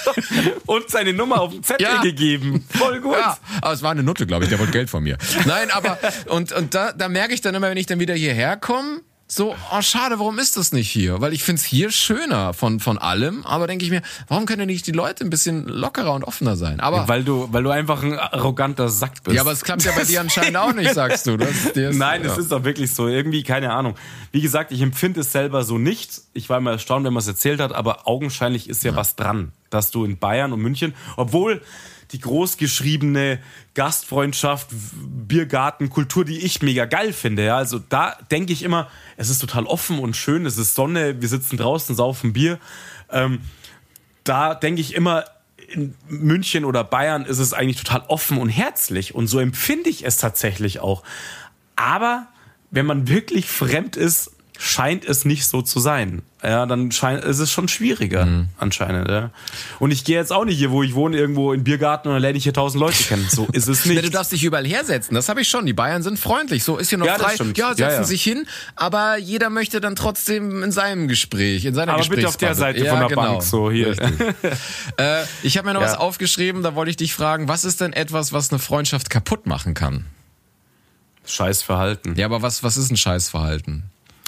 und 0.66 0.90
seine 0.90 1.12
Nummer 1.12 1.40
auf 1.40 1.52
den 1.52 1.62
Zettel 1.62 1.86
ja. 1.86 2.02
gegeben. 2.02 2.64
Voll 2.84 3.00
gut. 3.00 3.16
Ja, 3.16 3.38
aber 3.60 3.72
es 3.72 3.82
war 3.82 3.90
eine 3.90 4.02
Nutte, 4.02 4.26
glaube 4.26 4.44
ich, 4.44 4.50
der 4.50 4.58
wollte 4.58 4.72
Geld 4.72 4.90
von 4.90 5.02
mir. 5.02 5.18
Nein, 5.46 5.70
aber 5.70 5.98
und, 6.28 6.52
und 6.52 6.74
da, 6.74 6.92
da 6.92 7.08
merke 7.08 7.34
ich 7.34 7.40
dann 7.40 7.54
immer, 7.54 7.68
wenn 7.70 7.76
ich 7.76 7.86
dann 7.86 8.00
wieder 8.00 8.14
hierher 8.14 8.56
komme, 8.56 9.00
so, 9.34 9.54
oh 9.72 9.80
schade, 9.80 10.18
warum 10.18 10.38
ist 10.38 10.58
das 10.58 10.72
nicht 10.72 10.90
hier? 10.90 11.22
Weil 11.22 11.32
ich 11.32 11.42
find's 11.42 11.64
hier 11.64 11.90
schöner 11.90 12.52
von, 12.52 12.80
von 12.80 12.98
allem, 12.98 13.46
aber 13.46 13.66
denke 13.66 13.82
ich 13.82 13.90
mir, 13.90 14.02
warum 14.28 14.44
können 14.44 14.66
nicht 14.66 14.86
die 14.86 14.92
Leute 14.92 15.24
ein 15.24 15.30
bisschen 15.30 15.66
lockerer 15.66 16.12
und 16.12 16.22
offener 16.22 16.54
sein? 16.54 16.80
Aber 16.80 16.98
ja, 16.98 17.08
weil 17.08 17.24
du, 17.24 17.48
weil 17.50 17.62
du 17.62 17.70
einfach 17.70 18.02
ein 18.02 18.18
arroganter 18.18 18.90
Sack 18.90 19.22
bist. 19.24 19.34
Ja, 19.34 19.40
aber 19.40 19.52
es 19.52 19.64
klappt 19.64 19.84
ja 19.84 19.92
bei 19.92 20.04
dir 20.04 20.20
anscheinend 20.20 20.58
auch 20.58 20.74
nicht, 20.74 20.92
sagst 20.92 21.26
du. 21.26 21.38
Das, 21.38 21.72
das, 21.74 21.96
Nein, 21.96 22.26
es 22.26 22.36
ist 22.36 22.52
doch 22.52 22.64
wirklich 22.64 22.94
so. 22.94 23.08
Irgendwie, 23.08 23.42
keine 23.42 23.72
Ahnung. 23.72 23.94
Wie 24.32 24.42
gesagt, 24.42 24.70
ich 24.70 24.82
empfinde 24.82 25.20
es 25.20 25.32
selber 25.32 25.64
so 25.64 25.78
nicht. 25.78 26.10
Ich 26.34 26.50
war 26.50 26.58
immer 26.58 26.72
erstaunt, 26.72 27.06
wenn 27.06 27.14
man 27.14 27.22
es 27.22 27.28
erzählt 27.28 27.58
hat, 27.58 27.72
aber 27.72 28.06
augenscheinlich 28.06 28.68
ist 28.68 28.84
ja, 28.84 28.90
ja 28.90 28.96
was 28.98 29.16
dran, 29.16 29.52
dass 29.70 29.90
du 29.90 30.04
in 30.04 30.18
Bayern 30.18 30.52
und 30.52 30.60
München, 30.60 30.92
obwohl 31.16 31.62
die 32.12 32.20
großgeschriebene 32.20 33.38
Gastfreundschaft, 33.74 34.68
Biergarten, 34.72 35.90
Kultur, 35.90 36.24
die 36.24 36.38
ich 36.38 36.62
mega 36.62 36.84
geil 36.84 37.12
finde. 37.12 37.44
Ja, 37.44 37.56
also 37.56 37.78
da 37.78 38.16
denke 38.30 38.52
ich 38.52 38.62
immer, 38.62 38.88
es 39.16 39.30
ist 39.30 39.38
total 39.38 39.66
offen 39.66 39.98
und 39.98 40.16
schön, 40.16 40.46
es 40.46 40.58
ist 40.58 40.74
Sonne, 40.74 41.20
wir 41.20 41.28
sitzen 41.28 41.56
draußen, 41.56 41.96
saufen 41.96 42.32
Bier. 42.32 42.58
Ähm, 43.10 43.40
da 44.24 44.54
denke 44.54 44.80
ich 44.80 44.94
immer, 44.94 45.24
in 45.68 45.94
München 46.08 46.64
oder 46.64 46.84
Bayern 46.84 47.24
ist 47.24 47.38
es 47.38 47.54
eigentlich 47.54 47.82
total 47.82 48.02
offen 48.08 48.38
und 48.38 48.50
herzlich 48.50 49.14
und 49.14 49.26
so 49.26 49.38
empfinde 49.38 49.88
ich 49.88 50.04
es 50.04 50.18
tatsächlich 50.18 50.80
auch. 50.80 51.02
Aber 51.76 52.26
wenn 52.70 52.86
man 52.86 53.08
wirklich 53.08 53.46
fremd 53.46 53.96
ist, 53.96 54.32
scheint 54.58 55.04
es 55.04 55.24
nicht 55.24 55.46
so 55.46 55.62
zu 55.62 55.80
sein. 55.80 56.22
Ja, 56.42 56.66
dann 56.66 56.90
scheint 56.90 57.24
es 57.24 57.38
ist 57.38 57.52
schon 57.52 57.68
schwieriger 57.68 58.26
mhm. 58.26 58.48
anscheinend. 58.58 59.08
Ja. 59.08 59.30
Und 59.78 59.92
ich 59.92 60.04
gehe 60.04 60.16
jetzt 60.16 60.32
auch 60.32 60.44
nicht 60.44 60.58
hier, 60.58 60.70
wo 60.70 60.82
ich 60.82 60.94
wohne, 60.94 61.16
irgendwo 61.16 61.52
in 61.52 61.62
Biergarten 61.64 62.08
und 62.08 62.14
dann 62.14 62.22
lerne 62.22 62.36
ich 62.36 62.44
hier 62.44 62.52
tausend 62.52 62.80
Leute 62.80 63.02
kennen. 63.02 63.26
So 63.30 63.46
ist 63.52 63.68
es 63.68 63.84
nicht. 63.86 64.04
du 64.04 64.10
darfst 64.10 64.32
dich 64.32 64.42
überall 64.42 64.66
hersetzen. 64.66 65.14
Das 65.14 65.28
habe 65.28 65.40
ich 65.40 65.48
schon. 65.48 65.66
Die 65.66 65.72
Bayern 65.72 66.02
sind 66.02 66.18
freundlich. 66.18 66.64
So 66.64 66.78
ist 66.78 66.88
hier 66.90 66.98
noch 66.98 67.06
ja, 67.06 67.18
frei. 67.18 67.34
Ja, 67.54 67.68
setzen 67.68 67.80
ja, 67.80 67.90
ja. 67.90 68.04
sich 68.04 68.22
hin. 68.22 68.46
Aber 68.74 69.16
jeder 69.18 69.50
möchte 69.50 69.80
dann 69.80 69.96
trotzdem 69.96 70.62
in 70.62 70.72
seinem 70.72 71.08
Gespräch, 71.08 71.64
in 71.64 71.74
seiner 71.74 71.94
Aber 71.94 72.04
bitte 72.06 72.28
auf 72.28 72.36
der 72.36 72.54
Seite 72.54 72.84
von 72.86 72.98
der 72.98 73.08
genau. 73.08 73.22
Bank 73.22 73.42
so 73.42 73.70
hier. 73.70 73.92
äh, 74.96 75.24
ich 75.42 75.58
habe 75.58 75.68
mir 75.68 75.74
noch 75.74 75.80
was 75.80 75.96
aufgeschrieben. 75.96 76.62
Da 76.62 76.74
wollte 76.74 76.90
ich 76.90 76.96
dich 76.96 77.14
fragen, 77.14 77.48
was 77.48 77.64
ist 77.64 77.80
denn 77.80 77.92
etwas, 77.92 78.32
was 78.32 78.50
eine 78.50 78.58
Freundschaft 78.58 79.10
kaputt 79.10 79.46
machen 79.46 79.74
kann? 79.74 80.06
Scheißverhalten. 81.24 82.16
Ja, 82.16 82.26
aber 82.26 82.42
was 82.42 82.64
was 82.64 82.76
ist 82.76 82.90
ein 82.90 82.96
Scheißverhalten? 82.96 83.84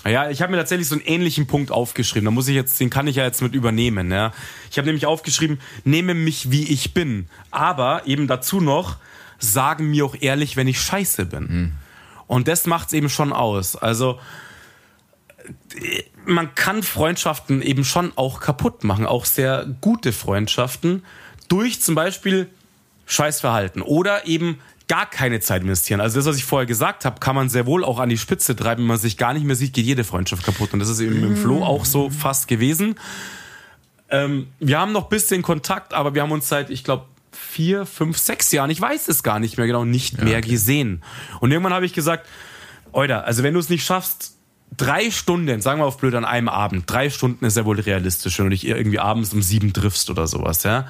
Ja, 0.07 0.29
ich 0.29 0.43
habe 0.43 0.53
mir 0.53 0.59
tatsächlich 0.59 0.89
so 0.89 0.97
einen 0.97 1.05
ähnlichen 1.05 1.47
Punkt 1.47 1.71
aufgeschrieben. 1.71 2.27
Da 2.27 2.31
muss 2.31 2.49
ich 2.49 2.55
jetzt, 2.55 2.79
den 2.79 2.91
kann 2.91 3.07
ich 3.07 3.17
ja 3.17 3.25
jetzt 3.25 3.41
mit 3.41 3.55
übernehmen. 3.55 4.11
Ja. 4.11 4.33
Ich 4.71 4.77
habe 4.77 4.87
nämlich 4.87 5.07
aufgeschrieben, 5.07 5.61
nehme 5.85 6.15
mich 6.15 6.51
wie 6.51 6.65
ich 6.65 6.93
bin, 6.93 7.29
aber 7.51 8.07
eben 8.07 8.27
dazu 8.27 8.61
noch 8.61 8.97
sagen 9.39 9.91
mir 9.91 10.05
auch 10.05 10.17
ehrlich, 10.21 10.57
wenn 10.57 10.69
ich 10.69 10.81
scheiße 10.81 11.27
bin. 11.27 11.43
Mhm. 11.43 11.73
Und 12.27 12.49
das 12.49 12.67
macht's 12.67 12.93
eben 12.93 13.09
schon 13.09 13.33
aus. 13.33 13.77
Also 13.77 14.19
man 16.25 16.55
kann 16.55 16.83
Freundschaften 16.83 17.63
eben 17.63 17.85
schon 17.85 18.13
auch 18.17 18.41
kaputt 18.41 18.85
machen, 18.85 19.07
auch 19.07 19.25
sehr 19.25 19.67
gute 19.81 20.13
Freundschaften 20.13 21.05
durch 21.49 21.81
zum 21.83 21.95
Beispiel 21.95 22.49
Scheißverhalten 23.07 23.83
oder 23.83 24.27
eben 24.27 24.61
gar 24.89 25.09
keine 25.09 25.41
Zeit 25.41 25.63
investieren. 25.63 26.01
Also 26.01 26.19
das, 26.19 26.27
was 26.27 26.37
ich 26.37 26.45
vorher 26.45 26.67
gesagt 26.67 27.05
habe, 27.05 27.21
kann 27.21 27.35
man 27.35 27.49
sehr 27.49 27.67
wohl 27.67 27.85
auch 27.85 27.99
an 27.99 28.09
die 28.09 28.19
Spitze 28.19 28.55
treiben. 28.55 28.83
Wenn 28.83 28.89
man 28.89 28.99
sich 28.99 29.17
gar 29.17 29.33
nicht 29.33 29.45
mehr 29.45 29.57
sieht, 29.57 29.73
geht 29.73 29.87
jede 29.87 30.05
Freundschaft 30.05 30.45
kaputt. 30.45 30.73
Und 30.73 30.81
das 30.81 30.89
ist 30.89 31.01
eben 31.01 31.21
dem 31.21 31.37
Flo 31.37 31.63
auch 31.65 31.85
so 31.85 32.11
fast 32.11 32.49
gewesen. 32.49 32.97
Ähm, 34.11 34.49
wir 34.61 34.79
haben 34.79 34.93
noch 34.93 35.09
bisschen 35.09 35.43
Kontakt, 35.43 35.95
aber 35.95 36.15
wir 36.15 36.23
haben 36.23 36.33
uns 36.33 36.49
seit, 36.49 36.71
ich 36.71 36.85
glaube, 36.85 37.07
vier, 37.33 37.87
fünf, 37.87 38.19
sechs 38.19 38.53
Jahren, 38.53 38.71
ich 38.71 38.81
weiß 38.81 39.09
es 39.09 39.23
gar 39.23 39.39
nicht 39.39 39.57
mehr 39.57 39.67
genau, 39.67 39.85
nicht 39.85 40.19
ja, 40.19 40.25
mehr 40.25 40.39
okay. 40.39 40.51
gesehen. 40.51 41.03
Und 41.41 41.51
irgendwann 41.51 41.73
habe 41.73 41.87
ich 41.87 41.93
gesagt, 41.93 42.29
Oida, 42.93 43.21
also 43.21 43.43
wenn 43.43 43.55
du 43.55 43.61
es 43.61 43.71
nicht 43.71 43.85
schaffst, 43.85 44.37
drei 44.77 45.11
Stunden, 45.11 45.61
sagen 45.61 45.81
wir 45.81 45.87
auf 45.87 45.99
blöd 45.99 46.15
an 46.15 46.25
einem 46.25 46.49
Abend, 46.49 46.91
drei 46.91 47.11
Stunden 47.11 47.45
ist 47.45 47.57
ja 47.57 47.65
wohl 47.65 47.81
realistisch, 47.81 48.39
wenn 48.39 48.47
du 48.47 48.51
dich 48.51 48.67
irgendwie 48.67 48.99
abends 48.99 49.33
um 49.33 49.43
sieben 49.43 49.73
triffst 49.73 50.11
oder 50.11 50.27
sowas, 50.27 50.63
ja. 50.63 50.87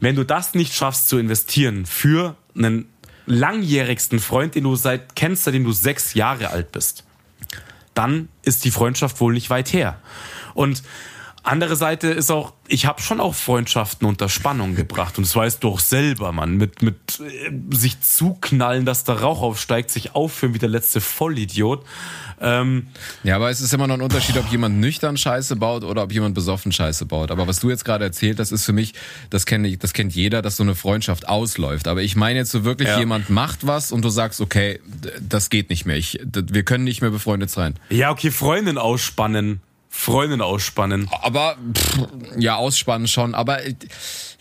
Wenn 0.00 0.16
du 0.16 0.24
das 0.24 0.54
nicht 0.54 0.74
schaffst 0.74 1.08
zu 1.08 1.18
investieren 1.18 1.86
für 1.86 2.36
einen 2.56 2.91
langjährigsten 3.26 4.18
Freund, 4.18 4.54
den 4.54 4.64
du 4.64 4.74
seit 4.74 5.14
kennst, 5.14 5.44
seitdem 5.44 5.64
du 5.64 5.72
sechs 5.72 6.14
Jahre 6.14 6.50
alt 6.50 6.72
bist, 6.72 7.04
dann 7.94 8.28
ist 8.42 8.64
die 8.64 8.70
Freundschaft 8.70 9.20
wohl 9.20 9.32
nicht 9.32 9.50
weit 9.50 9.72
her. 9.72 9.98
Und 10.54 10.82
andere 11.42 11.76
Seite 11.76 12.08
ist 12.08 12.30
auch, 12.30 12.52
ich 12.68 12.86
habe 12.86 13.02
schon 13.02 13.20
auch 13.20 13.34
Freundschaften 13.34 14.06
unter 14.06 14.28
Spannung 14.28 14.74
gebracht 14.74 15.18
und 15.18 15.26
das 15.26 15.34
weißt 15.34 15.64
du 15.64 15.70
auch 15.70 15.80
selber, 15.80 16.32
Mann, 16.32 16.56
mit 16.56 16.82
mit 16.82 17.20
äh, 17.20 17.52
sich 17.76 18.00
zuknallen, 18.00 18.84
dass 18.84 19.04
der 19.04 19.20
Rauch 19.20 19.42
aufsteigt, 19.42 19.90
sich 19.90 20.14
aufführen 20.14 20.54
wie 20.54 20.58
der 20.58 20.68
letzte 20.68 21.00
Vollidiot. 21.00 21.84
Ähm, 22.40 22.88
ja, 23.22 23.36
aber 23.36 23.50
es 23.50 23.60
ist 23.60 23.72
immer 23.72 23.86
noch 23.86 23.94
ein 23.94 24.02
Unterschied, 24.02 24.36
ob 24.36 24.48
jemand 24.48 24.78
nüchtern 24.78 25.16
Scheiße 25.16 25.56
baut 25.56 25.84
oder 25.84 26.02
ob 26.02 26.12
jemand 26.12 26.34
besoffen 26.34 26.72
Scheiße 26.72 27.06
baut. 27.06 27.30
Aber 27.30 27.46
was 27.46 27.60
du 27.60 27.70
jetzt 27.70 27.84
gerade 27.84 28.04
erzählt, 28.04 28.38
das 28.38 28.50
ist 28.50 28.64
für 28.64 28.72
mich, 28.72 28.94
das 29.30 29.46
kennt, 29.46 29.82
das 29.82 29.92
kennt 29.92 30.14
jeder, 30.14 30.42
dass 30.42 30.56
so 30.56 30.64
eine 30.64 30.74
Freundschaft 30.74 31.28
ausläuft. 31.28 31.86
Aber 31.86 32.02
ich 32.02 32.16
meine 32.16 32.40
jetzt 32.40 32.50
so 32.50 32.64
wirklich, 32.64 32.88
ja. 32.88 32.98
jemand 32.98 33.30
macht 33.30 33.66
was 33.66 33.92
und 33.92 34.04
du 34.04 34.08
sagst, 34.08 34.40
okay, 34.40 34.80
das 35.20 35.50
geht 35.50 35.70
nicht 35.70 35.86
mehr. 35.86 35.96
Ich, 35.96 36.20
wir 36.24 36.64
können 36.64 36.84
nicht 36.84 37.00
mehr 37.00 37.10
befreundet 37.10 37.50
sein. 37.50 37.74
Ja, 37.90 38.10
okay, 38.10 38.30
Freundin 38.32 38.76
ausspannen 38.76 39.60
Freundin 39.94 40.40
ausspannen. 40.40 41.08
Aber 41.20 41.56
pff, 41.74 42.08
ja, 42.38 42.56
ausspannen 42.56 43.06
schon. 43.06 43.34
Aber 43.34 43.58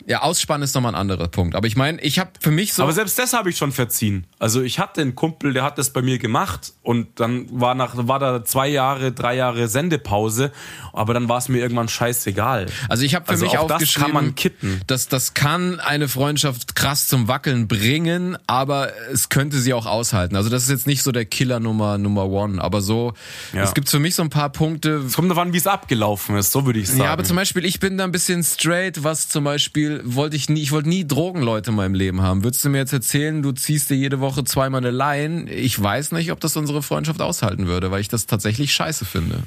ja, 0.05 0.21
ausspannen 0.21 0.63
ist 0.63 0.75
nochmal 0.75 0.93
ein 0.93 0.99
anderer 0.99 1.27
Punkt. 1.27 1.55
Aber 1.55 1.67
ich 1.67 1.75
meine, 1.75 2.01
ich 2.01 2.19
habe 2.19 2.31
für 2.39 2.51
mich 2.51 2.73
so. 2.73 2.83
Aber 2.83 2.93
selbst 2.93 3.17
das 3.19 3.33
habe 3.33 3.49
ich 3.49 3.57
schon 3.57 3.71
verziehen. 3.71 4.25
Also 4.39 4.61
ich 4.61 4.79
hatte 4.79 5.01
einen 5.01 5.15
Kumpel, 5.15 5.53
der 5.53 5.63
hat 5.63 5.77
das 5.77 5.91
bei 5.91 6.01
mir 6.01 6.17
gemacht 6.17 6.73
und 6.81 7.19
dann 7.19 7.47
war 7.51 7.75
nach 7.75 7.93
war 7.95 8.19
da 8.19 8.43
zwei 8.43 8.67
Jahre, 8.67 9.11
drei 9.11 9.35
Jahre 9.35 9.67
Sendepause. 9.67 10.51
Aber 10.93 11.13
dann 11.13 11.29
war 11.29 11.37
es 11.37 11.49
mir 11.49 11.59
irgendwann 11.59 11.87
scheißegal. 11.87 12.67
Also 12.89 13.03
ich 13.03 13.15
habe 13.15 13.25
für 13.25 13.31
also 13.31 13.45
mich 13.45 13.57
auch 13.57 13.69
aufgeschrieben, 13.69 14.01
das 14.07 14.13
kann 14.13 14.25
man 14.25 14.35
kitten. 14.35 14.81
Dass 14.87 15.07
das 15.07 15.33
kann 15.33 15.79
eine 15.79 16.07
Freundschaft 16.07 16.75
krass 16.75 17.07
zum 17.07 17.27
Wackeln 17.27 17.67
bringen, 17.67 18.37
aber 18.47 18.91
es 19.11 19.29
könnte 19.29 19.59
sie 19.59 19.73
auch 19.73 19.85
aushalten. 19.85 20.35
Also 20.35 20.49
das 20.49 20.63
ist 20.63 20.69
jetzt 20.69 20.87
nicht 20.87 21.03
so 21.03 21.11
der 21.11 21.25
Killer 21.25 21.59
Nummer 21.59 21.97
Nummer 21.97 22.27
One, 22.27 22.61
aber 22.61 22.81
so. 22.81 23.13
Ja. 23.53 23.63
Es 23.63 23.73
gibt 23.73 23.89
für 23.89 23.99
mich 23.99 24.15
so 24.15 24.23
ein 24.23 24.29
paar 24.29 24.49
Punkte. 24.49 25.03
Es 25.07 25.13
kommt 25.13 25.29
davon, 25.31 25.53
wie 25.53 25.57
es 25.57 25.67
abgelaufen 25.67 26.35
ist. 26.37 26.51
So 26.51 26.65
würde 26.65 26.79
ich 26.79 26.89
sagen. 26.89 27.01
Ja, 27.01 27.13
aber 27.13 27.23
zum 27.23 27.35
Beispiel 27.35 27.65
ich 27.65 27.79
bin 27.79 27.97
da 27.97 28.03
ein 28.03 28.11
bisschen 28.11 28.43
straight, 28.43 29.03
was 29.03 29.29
zum 29.29 29.43
Beispiel 29.43 29.90
wollte 30.03 30.35
ich 30.35 30.49
nie, 30.49 30.61
ich 30.61 30.71
wollte 30.71 30.89
nie 30.89 31.05
Drogenleute 31.05 31.71
in 31.71 31.75
meinem 31.75 31.93
Leben 31.93 32.21
haben. 32.21 32.43
Würdest 32.43 32.63
du 32.63 32.69
mir 32.69 32.79
jetzt 32.79 32.93
erzählen, 32.93 33.41
du 33.41 33.51
ziehst 33.51 33.89
dir 33.89 33.95
jede 33.95 34.19
Woche 34.19 34.43
zweimal 34.43 34.79
eine 34.79 34.91
Line? 34.91 35.51
Ich 35.51 35.81
weiß 35.81 36.11
nicht, 36.13 36.31
ob 36.31 36.39
das 36.39 36.55
unsere 36.55 36.81
Freundschaft 36.81 37.21
aushalten 37.21 37.67
würde, 37.67 37.91
weil 37.91 38.01
ich 38.01 38.07
das 38.07 38.25
tatsächlich 38.25 38.73
scheiße 38.73 39.05
finde. 39.05 39.39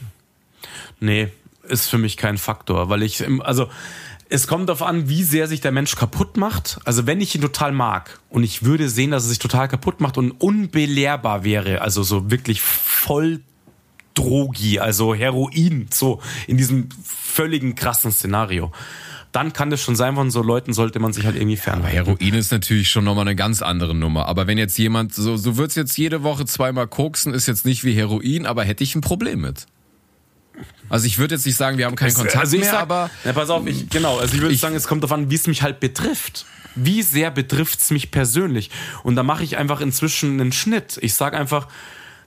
Nee, 1.00 1.28
ist 1.68 1.88
für 1.88 1.98
mich 1.98 2.16
kein 2.16 2.38
Faktor, 2.38 2.88
weil 2.88 3.02
ich, 3.02 3.24
also, 3.40 3.68
es 4.28 4.46
kommt 4.46 4.68
darauf 4.68 4.82
an, 4.82 5.08
wie 5.08 5.22
sehr 5.22 5.46
sich 5.48 5.60
der 5.60 5.72
Mensch 5.72 5.96
kaputt 5.96 6.36
macht. 6.36 6.78
Also 6.84 7.06
wenn 7.06 7.20
ich 7.20 7.34
ihn 7.34 7.40
total 7.40 7.72
mag 7.72 8.18
und 8.30 8.42
ich 8.42 8.64
würde 8.64 8.88
sehen, 8.88 9.10
dass 9.10 9.24
er 9.24 9.28
sich 9.28 9.38
total 9.38 9.68
kaputt 9.68 10.00
macht 10.00 10.18
und 10.18 10.30
unbelehrbar 10.32 11.44
wäre, 11.44 11.82
also 11.82 12.02
so 12.02 12.30
wirklich 12.30 12.60
voll 12.60 13.40
Drogi, 14.14 14.78
also 14.78 15.14
Heroin, 15.14 15.88
so 15.92 16.20
in 16.46 16.56
diesem 16.56 16.88
völligen 17.04 17.74
krassen 17.74 18.12
Szenario 18.12 18.72
dann 19.34 19.52
kann 19.52 19.68
das 19.68 19.82
schon 19.82 19.96
sein, 19.96 20.14
von 20.14 20.30
so 20.30 20.42
Leuten 20.42 20.72
sollte 20.72 21.00
man 21.00 21.12
sich 21.12 21.26
halt 21.26 21.34
irgendwie 21.34 21.56
fernhalten. 21.56 21.90
Heroin 21.90 22.34
ist 22.34 22.52
natürlich 22.52 22.88
schon 22.88 23.02
nochmal 23.02 23.26
eine 23.26 23.34
ganz 23.34 23.62
andere 23.62 23.92
Nummer. 23.92 24.26
Aber 24.26 24.46
wenn 24.46 24.58
jetzt 24.58 24.78
jemand, 24.78 25.12
so, 25.12 25.36
so 25.36 25.56
wird's 25.56 25.74
jetzt 25.74 25.98
jede 25.98 26.22
Woche 26.22 26.46
zweimal 26.46 26.86
koksen, 26.86 27.34
ist 27.34 27.48
jetzt 27.48 27.66
nicht 27.66 27.82
wie 27.82 27.94
Heroin, 27.94 28.46
aber 28.46 28.62
hätte 28.62 28.84
ich 28.84 28.94
ein 28.94 29.00
Problem 29.00 29.40
mit. 29.40 29.66
Also 30.88 31.06
ich 31.06 31.18
würde 31.18 31.34
jetzt 31.34 31.46
nicht 31.46 31.56
sagen, 31.56 31.78
wir 31.78 31.86
haben 31.86 31.96
keinen 31.96 32.14
Kontakt 32.14 32.36
also 32.36 32.56
mehr, 32.56 32.70
sag, 32.70 32.82
aber... 32.82 33.10
Ja, 33.24 33.32
pass 33.32 33.50
auf, 33.50 33.66
ich, 33.66 33.88
genau, 33.88 34.18
also 34.18 34.36
ich 34.36 34.40
würde 34.40 34.54
sagen, 34.54 34.76
es 34.76 34.86
kommt 34.86 35.02
darauf 35.02 35.18
an, 35.18 35.28
wie 35.30 35.34
es 35.34 35.48
mich 35.48 35.62
halt 35.62 35.80
betrifft. 35.80 36.46
Wie 36.76 37.02
sehr 37.02 37.32
betrifft 37.32 37.80
es 37.80 37.90
mich 37.90 38.12
persönlich? 38.12 38.70
Und 39.02 39.16
da 39.16 39.24
mache 39.24 39.42
ich 39.42 39.56
einfach 39.56 39.80
inzwischen 39.80 40.40
einen 40.40 40.52
Schnitt. 40.52 40.96
Ich 41.02 41.14
sage 41.14 41.36
einfach, 41.36 41.66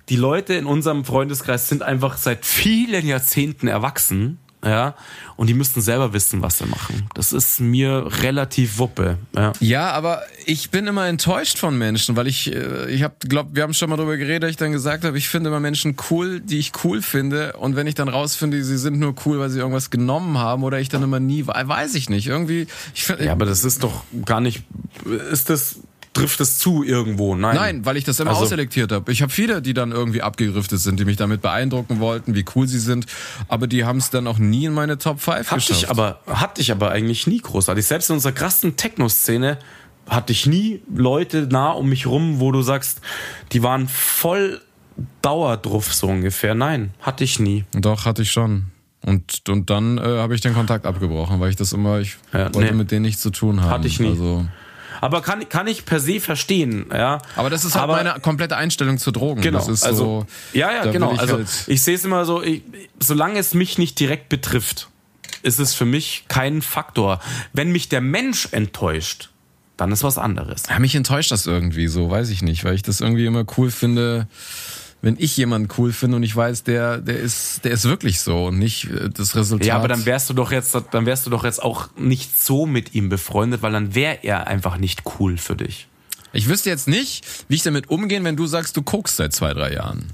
die 0.09 0.17
Leute 0.17 0.55
in 0.55 0.65
unserem 0.65 1.05
Freundeskreis 1.05 1.69
sind 1.69 1.83
einfach 1.83 2.17
seit 2.17 2.45
vielen 2.45 3.07
Jahrzehnten 3.07 3.69
erwachsen 3.69 4.39
ja, 4.65 4.95
und 5.35 5.47
die 5.47 5.53
müssten 5.53 5.81
selber 5.81 6.13
wissen, 6.13 6.41
was 6.41 6.57
sie 6.57 6.65
machen. 6.65 7.07
Das 7.13 7.31
ist 7.31 7.59
mir 7.59 8.07
relativ 8.23 8.79
wuppe. 8.79 9.19
Ja, 9.35 9.53
ja 9.59 9.91
aber 9.91 10.23
ich 10.45 10.71
bin 10.71 10.87
immer 10.87 11.07
enttäuscht 11.07 11.59
von 11.59 11.77
Menschen, 11.77 12.15
weil 12.15 12.25
ich, 12.25 12.51
äh, 12.53 12.89
ich 12.89 13.03
habe, 13.03 13.15
glaube, 13.19 13.51
wir 13.53 13.63
haben 13.63 13.75
schon 13.75 13.89
mal 13.89 13.97
darüber 13.97 14.17
geredet, 14.17 14.49
ich 14.49 14.57
dann 14.57 14.71
gesagt 14.71 15.03
habe, 15.05 15.15
ich 15.17 15.29
finde 15.29 15.49
immer 15.49 15.59
Menschen 15.59 15.95
cool, 16.09 16.39
die 16.39 16.57
ich 16.57 16.71
cool 16.83 17.03
finde, 17.03 17.53
und 17.53 17.75
wenn 17.75 17.85
ich 17.85 17.95
dann 17.95 18.09
rausfinde, 18.09 18.63
sie 18.63 18.77
sind 18.77 18.99
nur 18.99 19.13
cool, 19.25 19.39
weil 19.39 19.51
sie 19.51 19.59
irgendwas 19.59 19.91
genommen 19.91 20.39
haben, 20.39 20.63
oder 20.63 20.79
ich 20.79 20.89
dann 20.89 21.03
immer 21.03 21.19
nie, 21.19 21.45
weiß 21.45 21.93
ich 21.93 22.09
nicht, 22.09 22.27
irgendwie. 22.27 22.67
Ich 22.95 23.07
ja, 23.19 23.31
aber 23.31 23.45
das 23.45 23.63
ist 23.63 23.83
doch 23.83 24.03
gar 24.25 24.41
nicht, 24.41 24.63
ist 25.31 25.51
das 25.51 25.81
trifft 26.17 26.39
es 26.41 26.57
zu 26.57 26.83
irgendwo. 26.83 27.35
Nein. 27.35 27.55
Nein, 27.55 27.85
weil 27.85 27.97
ich 27.97 28.03
das 28.03 28.19
immer 28.19 28.31
also, 28.31 28.43
ausselektiert 28.43 28.91
habe. 28.91 29.11
Ich 29.11 29.21
habe 29.21 29.31
viele, 29.31 29.61
die 29.61 29.73
dann 29.73 29.91
irgendwie 29.91 30.21
abgegrifftet 30.21 30.79
sind, 30.79 30.99
die 30.99 31.05
mich 31.05 31.17
damit 31.17 31.41
beeindrucken 31.41 31.99
wollten, 31.99 32.35
wie 32.35 32.45
cool 32.55 32.67
sie 32.67 32.79
sind, 32.79 33.05
aber 33.47 33.67
die 33.67 33.85
haben 33.85 33.97
es 33.97 34.09
dann 34.09 34.27
auch 34.27 34.37
nie 34.37 34.65
in 34.65 34.73
meine 34.73 34.97
Top 34.97 35.19
5 35.19 35.51
hat 35.51 35.57
geschafft. 35.57 35.83
Ich 35.83 35.89
aber, 35.89 36.19
hatte 36.27 36.61
ich 36.61 36.71
aber 36.71 36.91
eigentlich 36.91 37.27
nie 37.27 37.39
großartig. 37.39 37.85
Selbst 37.85 38.09
in 38.09 38.15
unserer 38.15 38.33
krassen 38.33 38.75
Techno-Szene 38.75 39.59
hatte 40.07 40.31
ich 40.31 40.45
nie 40.45 40.81
Leute 40.93 41.47
nah 41.49 41.71
um 41.71 41.89
mich 41.89 42.07
rum, 42.07 42.39
wo 42.39 42.51
du 42.51 42.61
sagst, 42.61 43.01
die 43.51 43.63
waren 43.63 43.87
voll 43.87 44.61
Dauerdruff 45.21 45.93
so 45.93 46.07
ungefähr. 46.07 46.55
Nein, 46.55 46.91
hatte 47.01 47.23
ich 47.23 47.39
nie. 47.39 47.65
Doch, 47.73 48.05
hatte 48.05 48.21
ich 48.21 48.31
schon. 48.31 48.67
Und, 49.05 49.47
und 49.47 49.69
dann 49.69 49.97
äh, 49.97 50.01
habe 50.01 50.35
ich 50.35 50.41
den 50.41 50.53
Kontakt 50.53 50.85
abgebrochen, 50.85 51.39
weil 51.39 51.49
ich 51.49 51.55
das 51.55 51.71
immer, 51.71 51.99
ich 51.99 52.17
ja, 52.33 52.53
wollte 52.53 52.71
nee. 52.71 52.77
mit 52.77 52.91
denen 52.91 53.03
nichts 53.03 53.21
zu 53.21 53.29
tun 53.29 53.61
haben. 53.61 53.69
Hatte 53.69 53.87
ich 53.87 53.99
nie. 53.99 54.09
Also 54.09 54.45
aber 55.01 55.21
kann, 55.21 55.47
kann 55.49 55.67
ich 55.67 55.85
per 55.85 55.99
se 55.99 56.19
verstehen, 56.19 56.85
ja. 56.91 57.19
Aber 57.35 57.49
das 57.49 57.65
ist 57.65 57.75
halt 57.75 57.83
aber, 57.83 57.97
meine 57.97 58.19
komplette 58.19 58.57
Einstellung 58.57 58.97
zu 58.97 59.11
Drogen. 59.11 59.41
Genau. 59.41 59.59
Das 59.59 59.67
ist 59.67 59.83
also, 59.83 60.25
so, 60.51 60.57
ja, 60.57 60.71
ja, 60.71 60.91
genau. 60.91 61.13
Ich 61.13 61.19
also 61.19 61.37
halt 61.37 61.47
ich 61.67 61.81
sehe 61.81 61.95
es 61.95 62.05
immer 62.05 62.25
so, 62.25 62.41
ich, 62.41 62.63
solange 62.99 63.39
es 63.39 63.53
mich 63.53 63.77
nicht 63.77 63.99
direkt 63.99 64.29
betrifft, 64.29 64.89
ist 65.43 65.59
es 65.59 65.73
für 65.73 65.85
mich 65.85 66.25
kein 66.27 66.61
Faktor. 66.61 67.19
Wenn 67.53 67.71
mich 67.71 67.89
der 67.89 68.01
Mensch 68.01 68.49
enttäuscht, 68.51 69.29
dann 69.77 69.91
ist 69.91 70.03
was 70.03 70.17
anderes. 70.17 70.63
Ja, 70.69 70.79
mich 70.79 70.95
enttäuscht 70.95 71.31
das 71.31 71.45
irgendwie 71.45 71.87
so, 71.87 72.09
weiß 72.09 72.29
ich 72.29 72.41
nicht, 72.41 72.63
weil 72.63 72.73
ich 72.73 72.81
das 72.81 72.99
irgendwie 72.99 73.25
immer 73.25 73.45
cool 73.57 73.71
finde 73.71 74.27
wenn 75.07 75.15
ich 75.17 75.37
jemanden 75.37 75.69
cool 75.77 75.93
finde 75.93 76.17
und 76.17 76.23
ich 76.23 76.35
weiß, 76.35 76.65
der, 76.65 76.97
der 76.97 77.17
ist, 77.17 77.63
der 77.63 77.71
ist 77.71 77.85
wirklich 77.85 78.19
so 78.19 78.47
und 78.47 78.59
nicht 78.59 78.91
äh, 78.91 79.09
das 79.09 79.37
Resultat. 79.37 79.65
Ja, 79.65 79.77
aber 79.77 79.87
dann 79.87 80.05
wärst 80.05 80.29
du 80.29 80.33
doch 80.33 80.51
jetzt, 80.51 80.77
dann 80.91 81.05
wärst 81.05 81.25
du 81.25 81.29
doch 81.29 81.45
jetzt 81.45 81.63
auch 81.63 81.87
nicht 81.95 82.37
so 82.37 82.65
mit 82.65 82.93
ihm 82.93 83.07
befreundet, 83.07 83.61
weil 83.61 83.71
dann 83.71 83.95
wäre 83.95 84.19
er 84.23 84.47
einfach 84.47 84.77
nicht 84.77 85.03
cool 85.17 85.37
für 85.37 85.55
dich. 85.55 85.87
Ich 86.33 86.49
wüsste 86.49 86.69
jetzt 86.69 86.89
nicht, 86.89 87.25
wie 87.47 87.55
ich 87.55 87.63
damit 87.63 87.89
umgehen, 87.89 88.25
wenn 88.25 88.35
du 88.35 88.47
sagst, 88.47 88.75
du 88.75 88.81
guckst 88.81 89.15
seit 89.15 89.31
zwei, 89.31 89.53
drei 89.53 89.75
Jahren. 89.75 90.11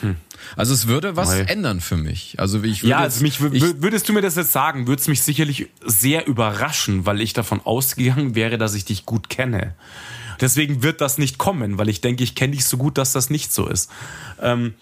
Hm. 0.00 0.16
Also 0.56 0.72
es 0.72 0.86
würde 0.86 1.14
was 1.16 1.28
Nein. 1.28 1.48
ändern 1.48 1.80
für 1.82 1.98
mich. 1.98 2.36
Also 2.38 2.62
ich 2.62 2.84
würde 2.84 2.90
ja, 2.90 2.98
also 3.00 3.20
mich 3.20 3.38
ich, 3.52 3.82
würdest 3.82 4.08
du 4.08 4.14
mir 4.14 4.22
das 4.22 4.36
jetzt 4.36 4.52
sagen, 4.52 4.86
würde 4.86 5.02
es 5.02 5.08
mich 5.08 5.20
sicherlich 5.20 5.68
sehr 5.84 6.26
überraschen, 6.26 7.04
weil 7.04 7.20
ich 7.20 7.34
davon 7.34 7.60
ausgegangen 7.62 8.34
wäre, 8.34 8.56
dass 8.56 8.72
ich 8.72 8.86
dich 8.86 9.04
gut 9.04 9.28
kenne. 9.28 9.74
Deswegen 10.42 10.82
wird 10.82 11.00
das 11.00 11.16
nicht 11.16 11.38
kommen, 11.38 11.78
weil 11.78 11.88
ich 11.88 12.02
denke, 12.02 12.22
ich 12.22 12.34
kenne 12.34 12.52
dich 12.52 12.66
so 12.66 12.76
gut, 12.76 12.98
dass 12.98 13.12
das 13.12 13.30
nicht 13.30 13.52
so 13.52 13.66
ist. 13.66 13.90
Ähm, 14.40 14.74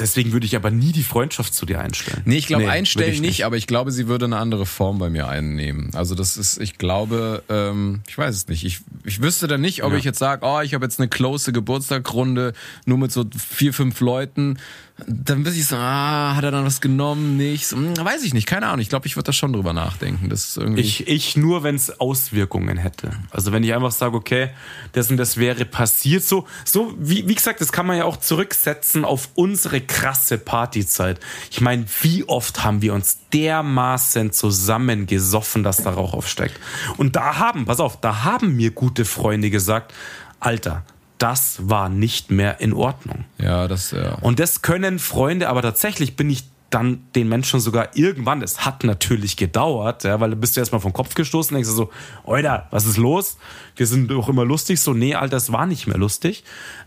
Deswegen 0.00 0.32
würde 0.32 0.46
ich 0.46 0.56
aber 0.56 0.70
nie 0.70 0.92
die 0.92 1.02
Freundschaft 1.02 1.52
zu 1.54 1.66
dir 1.66 1.78
einstellen. 1.78 2.22
Nee, 2.24 2.38
ich 2.38 2.46
glaube 2.46 2.64
nee, 2.64 2.70
einstellen 2.70 3.10
nicht, 3.10 3.20
nicht, 3.20 3.44
aber 3.44 3.58
ich 3.58 3.66
glaube, 3.66 3.92
sie 3.92 4.08
würde 4.08 4.24
eine 4.24 4.38
andere 4.38 4.64
Form 4.64 4.98
bei 4.98 5.10
mir 5.10 5.28
einnehmen. 5.28 5.90
Also 5.94 6.14
das 6.14 6.38
ist, 6.38 6.58
ich 6.58 6.78
glaube, 6.78 7.42
ähm, 7.50 8.00
ich 8.08 8.16
weiß 8.16 8.34
es 8.34 8.48
nicht. 8.48 8.64
Ich, 8.64 8.80
ich 9.04 9.20
wüsste 9.20 9.46
dann 9.46 9.60
nicht, 9.60 9.84
ob 9.84 9.92
ja. 9.92 9.98
ich 9.98 10.04
jetzt 10.04 10.18
sage, 10.18 10.46
oh, 10.46 10.60
ich 10.60 10.72
habe 10.72 10.86
jetzt 10.86 11.00
eine 11.00 11.08
close 11.08 11.52
Geburtstagrunde 11.52 12.54
nur 12.86 12.96
mit 12.96 13.12
so 13.12 13.26
vier, 13.36 13.74
fünf 13.74 14.00
Leuten 14.00 14.58
dann 15.06 15.44
weiß 15.44 15.56
ich 15.56 15.66
so, 15.66 15.76
ah, 15.76 16.34
hat 16.34 16.44
er 16.44 16.50
dann 16.50 16.64
was 16.64 16.80
genommen, 16.80 17.36
nichts? 17.36 17.72
Hm, 17.72 17.96
weiß 17.96 18.22
ich 18.24 18.34
nicht, 18.34 18.46
keine 18.46 18.66
Ahnung. 18.66 18.80
Ich 18.80 18.88
glaube, 18.88 19.06
ich 19.06 19.16
würde 19.16 19.26
da 19.26 19.32
schon 19.32 19.52
drüber 19.52 19.72
nachdenken. 19.72 20.28
Das 20.28 20.56
irgendwie 20.56 20.80
ich, 20.80 21.08
ich 21.08 21.36
nur, 21.36 21.62
wenn 21.62 21.74
es 21.74 22.00
Auswirkungen 22.00 22.76
hätte. 22.76 23.10
Also 23.30 23.52
wenn 23.52 23.64
ich 23.64 23.74
einfach 23.74 23.90
sage, 23.90 24.16
okay, 24.16 24.50
das 24.92 25.10
und 25.10 25.16
das 25.16 25.36
wäre 25.36 25.64
passiert, 25.64 26.22
so, 26.22 26.46
so 26.64 26.94
wie, 26.98 27.26
wie 27.28 27.34
gesagt, 27.34 27.60
das 27.60 27.72
kann 27.72 27.86
man 27.86 27.96
ja 27.96 28.04
auch 28.04 28.16
zurücksetzen 28.16 29.04
auf 29.04 29.30
unsere 29.34 29.80
krasse 29.80 30.38
Partyzeit. 30.38 31.20
Ich 31.50 31.60
meine, 31.60 31.84
wie 32.02 32.24
oft 32.24 32.64
haben 32.64 32.82
wir 32.82 32.94
uns 32.94 33.18
dermaßen 33.32 34.32
zusammengesoffen, 34.32 35.62
dass 35.62 35.78
da 35.78 35.90
Rauch 35.90 36.14
aufsteigt. 36.14 36.58
Und 36.96 37.16
da 37.16 37.38
haben, 37.38 37.64
pass 37.64 37.80
auf, 37.80 38.00
da 38.00 38.24
haben 38.24 38.56
mir 38.56 38.70
gute 38.70 39.04
Freunde 39.04 39.50
gesagt, 39.50 39.94
Alter, 40.40 40.84
das 41.20 41.58
war 41.62 41.88
nicht 41.88 42.30
mehr 42.30 42.60
in 42.60 42.72
Ordnung. 42.72 43.24
Ja, 43.38 43.68
das, 43.68 43.92
ja. 43.92 44.14
Und 44.22 44.40
das 44.40 44.62
können 44.62 44.98
Freunde, 44.98 45.48
aber 45.48 45.62
tatsächlich 45.62 46.16
bin 46.16 46.30
ich 46.30 46.44
dann 46.70 47.04
den 47.14 47.28
Menschen 47.28 47.60
sogar 47.60 47.96
irgendwann, 47.96 48.42
es 48.42 48.64
hat 48.64 48.84
natürlich 48.84 49.36
gedauert, 49.36 50.04
ja, 50.04 50.20
weil 50.20 50.30
du 50.30 50.36
bist 50.36 50.56
ja 50.56 50.62
erstmal 50.62 50.80
vom 50.80 50.92
Kopf 50.92 51.14
gestoßen, 51.14 51.54
denkst 51.54 51.68
du 51.68 51.74
so, 51.74 51.90
Alter, 52.24 52.68
was 52.70 52.86
ist 52.86 52.96
los? 52.96 53.38
Wir 53.76 53.86
sind 53.86 54.08
doch 54.10 54.28
immer 54.28 54.44
lustig, 54.44 54.80
so, 54.80 54.94
nee, 54.94 55.14
Alter, 55.14 55.36
das 55.36 55.52
war 55.52 55.66
nicht 55.66 55.86
mehr 55.88 55.98
lustig. 55.98 56.44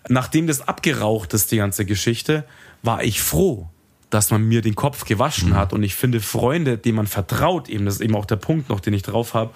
Nachdem 0.07 0.47
das 0.47 0.67
abgeraucht 0.67 1.33
ist, 1.33 1.51
die 1.51 1.57
ganze 1.57 1.85
Geschichte, 1.85 2.45
war 2.81 3.03
ich 3.03 3.21
froh, 3.21 3.69
dass 4.09 4.31
man 4.31 4.43
mir 4.43 4.61
den 4.61 4.75
Kopf 4.75 5.05
gewaschen 5.05 5.49
mhm. 5.49 5.55
hat. 5.55 5.73
Und 5.73 5.83
ich 5.83 5.95
finde, 5.95 6.21
Freunde, 6.21 6.77
denen 6.77 6.95
man 6.95 7.07
vertraut, 7.07 7.67
eben, 7.67 7.85
das 7.85 7.95
ist 7.95 8.01
eben 8.01 8.15
auch 8.15 8.25
der 8.25 8.37
Punkt 8.37 8.69
noch, 8.69 8.79
den 8.79 8.93
ich 8.93 9.03
drauf 9.03 9.33
habe, 9.33 9.51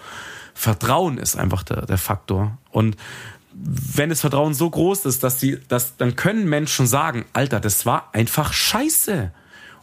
Vertrauen 0.54 1.18
ist 1.18 1.36
einfach 1.36 1.62
der, 1.62 1.86
der 1.86 1.98
Faktor. 1.98 2.58
Und 2.70 2.96
wenn 3.60 4.08
das 4.10 4.20
Vertrauen 4.20 4.54
so 4.54 4.68
groß 4.70 5.04
ist, 5.06 5.22
dass 5.24 5.38
die, 5.38 5.58
dass, 5.68 5.96
dann 5.96 6.16
können 6.16 6.48
Menschen 6.48 6.86
sagen, 6.86 7.24
Alter, 7.32 7.60
das 7.60 7.86
war 7.86 8.10
einfach 8.12 8.52
scheiße. 8.52 9.32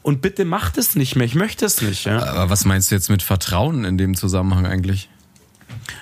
Und 0.01 0.21
bitte 0.21 0.45
macht 0.45 0.77
es 0.77 0.95
nicht 0.95 1.15
mehr. 1.15 1.25
Ich 1.25 1.35
möchte 1.35 1.65
es 1.65 1.81
nicht. 1.81 2.05
Ja? 2.05 2.23
Aber 2.23 2.49
was 2.49 2.63
meinst 2.63 2.91
du 2.91 2.95
jetzt 2.95 3.09
mit 3.09 3.23
Vertrauen 3.23 3.85
in 3.85 3.97
dem 3.97 4.15
Zusammenhang 4.15 4.65
eigentlich? 4.67 5.09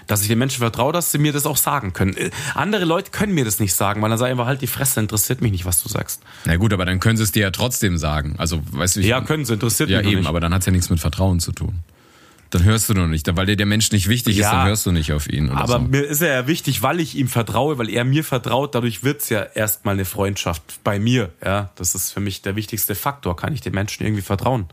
Dass 0.07 0.21
ich 0.21 0.28
den 0.28 0.38
Menschen 0.39 0.59
vertraue, 0.59 0.91
dass 0.91 1.11
sie 1.11 1.17
mir 1.17 1.32
das 1.34 1.45
auch 1.45 1.55
sagen 1.57 1.93
können. 1.93 2.15
Äh, 2.17 2.30
Andere 2.53 2.84
Leute 2.86 3.11
können 3.11 3.34
mir 3.34 3.45
das 3.45 3.59
nicht 3.59 3.74
sagen, 3.74 4.01
weil 4.01 4.09
dann 4.09 4.19
sagen 4.19 4.32
einfach 4.32 4.45
halt 4.45 4.61
die 4.61 4.67
Fresse, 4.67 4.99
interessiert 4.99 5.41
mich 5.41 5.51
nicht, 5.53 5.65
was 5.65 5.82
du 5.82 5.89
sagst. 5.89 6.21
Na 6.45 6.57
gut, 6.57 6.74
aber 6.74 6.86
dann 6.86 6.99
können 6.99 7.17
sie 7.17 7.24
es 7.24 7.32
dir 7.32 7.43
ja 7.43 7.51
trotzdem 7.51 7.97
sagen. 7.97 8.36
Also, 8.38 8.61
weißt 8.71 8.97
du, 8.97 8.99
ich, 8.99 9.05
Ja, 9.07 9.21
können 9.21 9.45
sie, 9.45 9.53
interessiert 9.53 9.89
ja 9.89 9.99
mich 9.99 10.07
eben, 10.07 10.19
nicht. 10.19 10.28
aber 10.30 10.39
dann 10.41 10.53
hat 10.53 10.61
es 10.61 10.65
ja 10.65 10.71
nichts 10.74 10.89
mit 10.89 10.99
Vertrauen 10.99 11.39
zu 11.39 11.53
tun. 11.53 11.80
Dann 12.54 12.64
hörst 12.64 12.88
du 12.89 12.93
nur 12.93 13.08
nicht, 13.08 13.28
weil 13.36 13.45
dir 13.47 13.56
der 13.56 13.66
Mensch 13.66 13.91
nicht 13.91 14.08
wichtig 14.08 14.38
ist, 14.38 14.43
Ja. 14.43 14.51
dann 14.51 14.68
hörst 14.68 14.86
du 14.86 14.91
nicht 14.91 15.12
auf 15.12 15.28
ihn. 15.28 15.49
Aber 15.49 15.74
so. 15.74 15.80
mir 15.80 16.04
ist 16.06 16.22
er 16.22 16.34
ja 16.34 16.47
wichtig, 16.47 16.82
weil 16.84 16.99
ich 16.99 17.16
ihm 17.16 17.28
vertraue, 17.28 17.78
weil 17.78 17.89
er 17.89 18.04
mir 18.06 18.24
vertraut. 18.24 18.76
Dadurch 18.76 19.04
wird's 19.04 19.30
ja 19.30 19.41
erstmal 19.41 19.95
eine 19.95 20.06
Freundschaft 20.06 20.80
bei 20.84 20.99
mir. 20.99 21.32
Ja, 21.43 21.72
das 21.76 21.95
ist 21.95 22.12
für 22.12 22.20
mich 22.20 22.41
der 22.43 22.56
wichtigste 22.56 22.93
Faktor. 22.95 23.36
Kann 23.36 23.54
ich 23.54 23.62
dem 23.62 23.74
Menschen 23.74 24.04
irgendwie 24.06 24.22
vertrauen? 24.22 24.68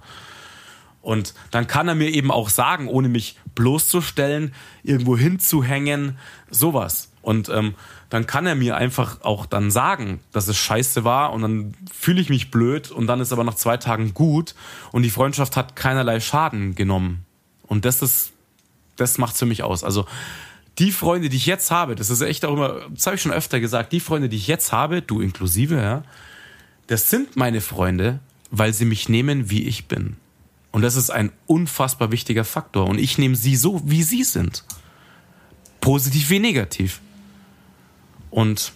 Und 1.02 1.32
dann 1.50 1.66
kann 1.66 1.88
er 1.88 1.94
mir 1.94 2.10
eben 2.10 2.30
auch 2.30 2.50
sagen, 2.50 2.86
ohne 2.86 3.08
mich 3.08 3.38
bloßzustellen, 3.54 4.52
irgendwo 4.82 5.16
hinzuhängen, 5.16 6.18
sowas. 6.50 7.10
Und 7.22 7.48
ähm, 7.48 7.74
dann 8.10 8.26
kann 8.26 8.46
er 8.46 8.54
mir 8.54 8.76
einfach 8.76 9.22
auch 9.22 9.46
dann 9.46 9.70
sagen, 9.70 10.20
dass 10.32 10.48
es 10.48 10.56
scheiße 10.58 11.04
war 11.04 11.32
und 11.32 11.42
dann 11.42 11.74
fühle 11.92 12.20
ich 12.20 12.28
mich 12.28 12.50
blöd 12.50 12.90
und 12.90 13.06
dann 13.06 13.20
ist 13.20 13.32
aber 13.32 13.44
nach 13.44 13.54
zwei 13.54 13.76
Tagen 13.76 14.14
gut 14.14 14.54
und 14.92 15.02
die 15.02 15.10
Freundschaft 15.10 15.56
hat 15.56 15.76
keinerlei 15.76 16.20
Schaden 16.20 16.74
genommen. 16.74 17.24
Und 17.70 17.84
das 17.84 18.02
ist, 18.02 18.32
das 18.96 19.16
macht's 19.16 19.38
für 19.38 19.46
mich 19.46 19.62
aus. 19.62 19.84
Also 19.84 20.04
die 20.78 20.90
Freunde, 20.90 21.28
die 21.28 21.36
ich 21.36 21.46
jetzt 21.46 21.70
habe, 21.70 21.94
das 21.94 22.10
ist 22.10 22.20
echt 22.20 22.44
auch 22.44 22.52
immer, 22.52 22.80
das 22.90 23.06
habe 23.06 23.14
ich 23.14 23.22
schon 23.22 23.30
öfter 23.30 23.60
gesagt, 23.60 23.92
die 23.92 24.00
Freunde, 24.00 24.28
die 24.28 24.36
ich 24.36 24.48
jetzt 24.48 24.72
habe, 24.72 25.02
du 25.02 25.20
inklusive, 25.20 25.76
ja, 25.76 26.02
das 26.88 27.10
sind 27.10 27.36
meine 27.36 27.60
Freunde, 27.60 28.18
weil 28.50 28.74
sie 28.74 28.84
mich 28.84 29.08
nehmen, 29.08 29.50
wie 29.50 29.68
ich 29.68 29.86
bin. 29.86 30.16
Und 30.72 30.82
das 30.82 30.96
ist 30.96 31.10
ein 31.10 31.30
unfassbar 31.46 32.10
wichtiger 32.10 32.44
Faktor. 32.44 32.88
Und 32.88 32.98
ich 32.98 33.18
nehme 33.18 33.36
sie 33.36 33.54
so, 33.54 33.80
wie 33.84 34.02
sie 34.02 34.24
sind. 34.24 34.64
Positiv 35.80 36.28
wie 36.30 36.40
negativ. 36.40 37.00
Und 38.30 38.72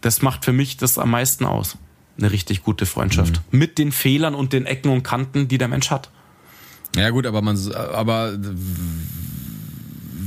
das 0.00 0.22
macht 0.22 0.46
für 0.46 0.54
mich 0.54 0.78
das 0.78 0.96
am 0.96 1.10
meisten 1.10 1.44
aus. 1.44 1.76
Eine 2.16 2.32
richtig 2.32 2.62
gute 2.62 2.86
Freundschaft. 2.86 3.42
Mit 3.50 3.76
den 3.76 3.92
Fehlern 3.92 4.34
und 4.34 4.54
den 4.54 4.64
Ecken 4.64 4.90
und 4.90 5.02
Kanten, 5.02 5.46
die 5.46 5.58
der 5.58 5.68
Mensch 5.68 5.90
hat. 5.90 6.10
Ja 6.96 7.10
gut, 7.10 7.26
aber 7.26 7.40
man, 7.42 7.56
aber 7.74 8.32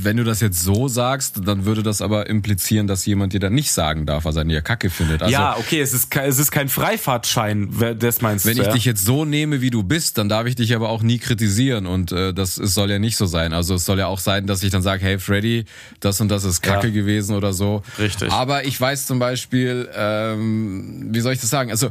wenn 0.04 0.18
du 0.18 0.24
das 0.24 0.40
jetzt 0.40 0.60
so 0.62 0.86
sagst, 0.86 1.40
dann 1.46 1.64
würde 1.64 1.82
das 1.82 2.02
aber 2.02 2.28
implizieren, 2.28 2.86
dass 2.86 3.06
jemand 3.06 3.32
dir 3.32 3.40
dann 3.40 3.54
nicht 3.54 3.72
sagen 3.72 4.04
darf, 4.04 4.26
was 4.26 4.36
er 4.36 4.42
an 4.42 4.48
dir 4.50 4.60
Kacke 4.60 4.90
findet. 4.90 5.22
Also, 5.22 5.32
ja, 5.32 5.56
okay, 5.56 5.80
es 5.80 5.94
ist, 5.94 6.14
es 6.14 6.38
ist 6.38 6.50
kein 6.50 6.68
Freifahrtschein, 6.68 7.70
das 7.98 8.20
meinst 8.20 8.44
Wenn 8.44 8.56
du. 8.56 8.62
ich 8.62 8.66
ja? 8.68 8.72
dich 8.74 8.84
jetzt 8.84 9.04
so 9.06 9.24
nehme, 9.24 9.62
wie 9.62 9.70
du 9.70 9.82
bist, 9.82 10.18
dann 10.18 10.28
darf 10.28 10.46
ich 10.46 10.56
dich 10.56 10.74
aber 10.74 10.90
auch 10.90 11.02
nie 11.02 11.18
kritisieren 11.18 11.86
und 11.86 12.12
äh, 12.12 12.34
das 12.34 12.58
es 12.58 12.74
soll 12.74 12.90
ja 12.90 12.98
nicht 12.98 13.16
so 13.16 13.24
sein. 13.24 13.54
Also 13.54 13.76
es 13.76 13.86
soll 13.86 13.98
ja 13.98 14.06
auch 14.06 14.18
sein, 14.18 14.46
dass 14.46 14.62
ich 14.62 14.70
dann 14.70 14.82
sage, 14.82 15.02
hey 15.02 15.18
Freddy, 15.18 15.64
das 16.00 16.20
und 16.20 16.28
das 16.28 16.44
ist 16.44 16.60
Kacke 16.60 16.88
Ja. 16.88 16.92
gewesen 16.92 17.34
oder 17.34 17.54
so. 17.54 17.82
Richtig. 17.98 18.30
Aber 18.30 18.66
ich 18.66 18.78
weiß 18.78 19.06
zum 19.06 19.18
Beispiel, 19.18 19.88
ähm, 19.96 21.08
wie 21.12 21.20
soll 21.20 21.32
ich 21.32 21.40
das 21.40 21.48
sagen? 21.48 21.70
Also 21.70 21.88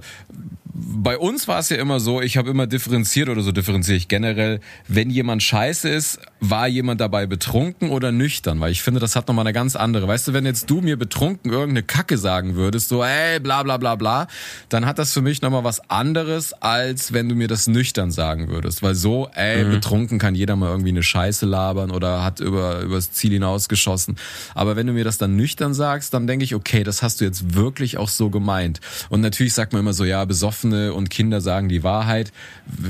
bei 0.74 1.18
uns 1.18 1.48
war 1.48 1.60
es 1.60 1.70
ja 1.70 1.78
immer 1.78 2.00
so, 2.00 2.22
ich 2.22 2.38
habe 2.38 2.50
immer 2.50 2.66
differenziert 2.66 3.30
oder 3.30 3.42
so 3.42 3.52
differenziere 3.52 3.96
ich 3.96 4.08
generell, 4.08 4.60
wenn 4.88 5.10
jemand 5.12 5.44
scheiße 5.44 5.88
ist, 5.88 6.20
war 6.50 6.68
jemand 6.68 7.00
dabei 7.00 7.26
betrunken 7.26 7.90
oder 7.90 8.12
nüchtern, 8.12 8.60
weil 8.60 8.72
ich 8.72 8.82
finde, 8.82 9.00
das 9.00 9.16
hat 9.16 9.30
nochmal 9.30 9.46
eine 9.46 9.54
ganz 9.54 9.78
andere. 9.78 10.10
Weißt 10.10 10.28
du, 10.28 10.34
wenn 10.34 10.46
jetzt 10.46 10.70
du 10.70 10.82
mir 10.82 10.98
betrunken 10.98 11.52
irgendeine 11.52 11.84
Kacke 11.84 12.18
sagen 12.18 12.56
würdest, 12.56 12.90
so 12.90 13.02
ey, 13.02 13.40
bla 13.40 13.64
bla 13.64 13.78
bla 13.78 13.96
bla, 13.96 14.28
dann 14.68 14.86
hat 14.86 15.00
das 15.00 15.14
für 15.14 15.22
mich 15.22 15.42
nochmal 15.42 15.64
was 15.64 15.90
anderes, 15.90 16.52
als 16.52 17.14
wenn 17.14 17.30
du 17.30 17.36
mir 17.36 17.48
das 17.48 17.68
nüchtern 17.68 18.12
sagen 18.12 18.50
würdest. 18.50 18.84
Weil 18.84 18.94
so, 18.94 19.30
ey, 19.34 19.64
betrunken 19.64 20.20
kann 20.20 20.36
jeder 20.36 20.58
mal 20.58 20.70
irgendwie 20.70 20.90
eine 20.90 21.02
Scheiße 21.02 21.46
labern 21.46 21.92
oder 21.92 22.26
hat 22.26 22.42
über 22.42 22.82
übers 22.82 23.14
Ziel 23.14 23.32
hinausgeschossen. 23.32 24.18
Aber 24.54 24.76
wenn 24.76 24.88
du 24.88 24.94
mir 24.94 25.06
das 25.06 25.18
dann 25.18 25.38
nüchtern 25.38 25.74
sagst, 25.74 26.14
dann 26.14 26.28
denke 26.28 26.44
ich, 26.44 26.56
okay, 26.56 26.84
das 26.84 27.02
hast 27.02 27.22
du 27.22 27.26
jetzt 27.26 27.56
wirklich 27.56 27.98
auch 27.98 28.10
so 28.10 28.30
gemeint. 28.30 28.82
Und 29.08 29.22
natürlich 29.22 29.54
sagt 29.54 29.72
man 29.72 29.80
immer 29.80 29.94
so, 29.94 30.04
ja, 30.04 30.26
Besoffene 30.26 30.94
und 30.94 31.10
Kinder 31.10 31.40
sagen 31.40 31.70
die 31.70 31.84
Wahrheit. 31.84 32.34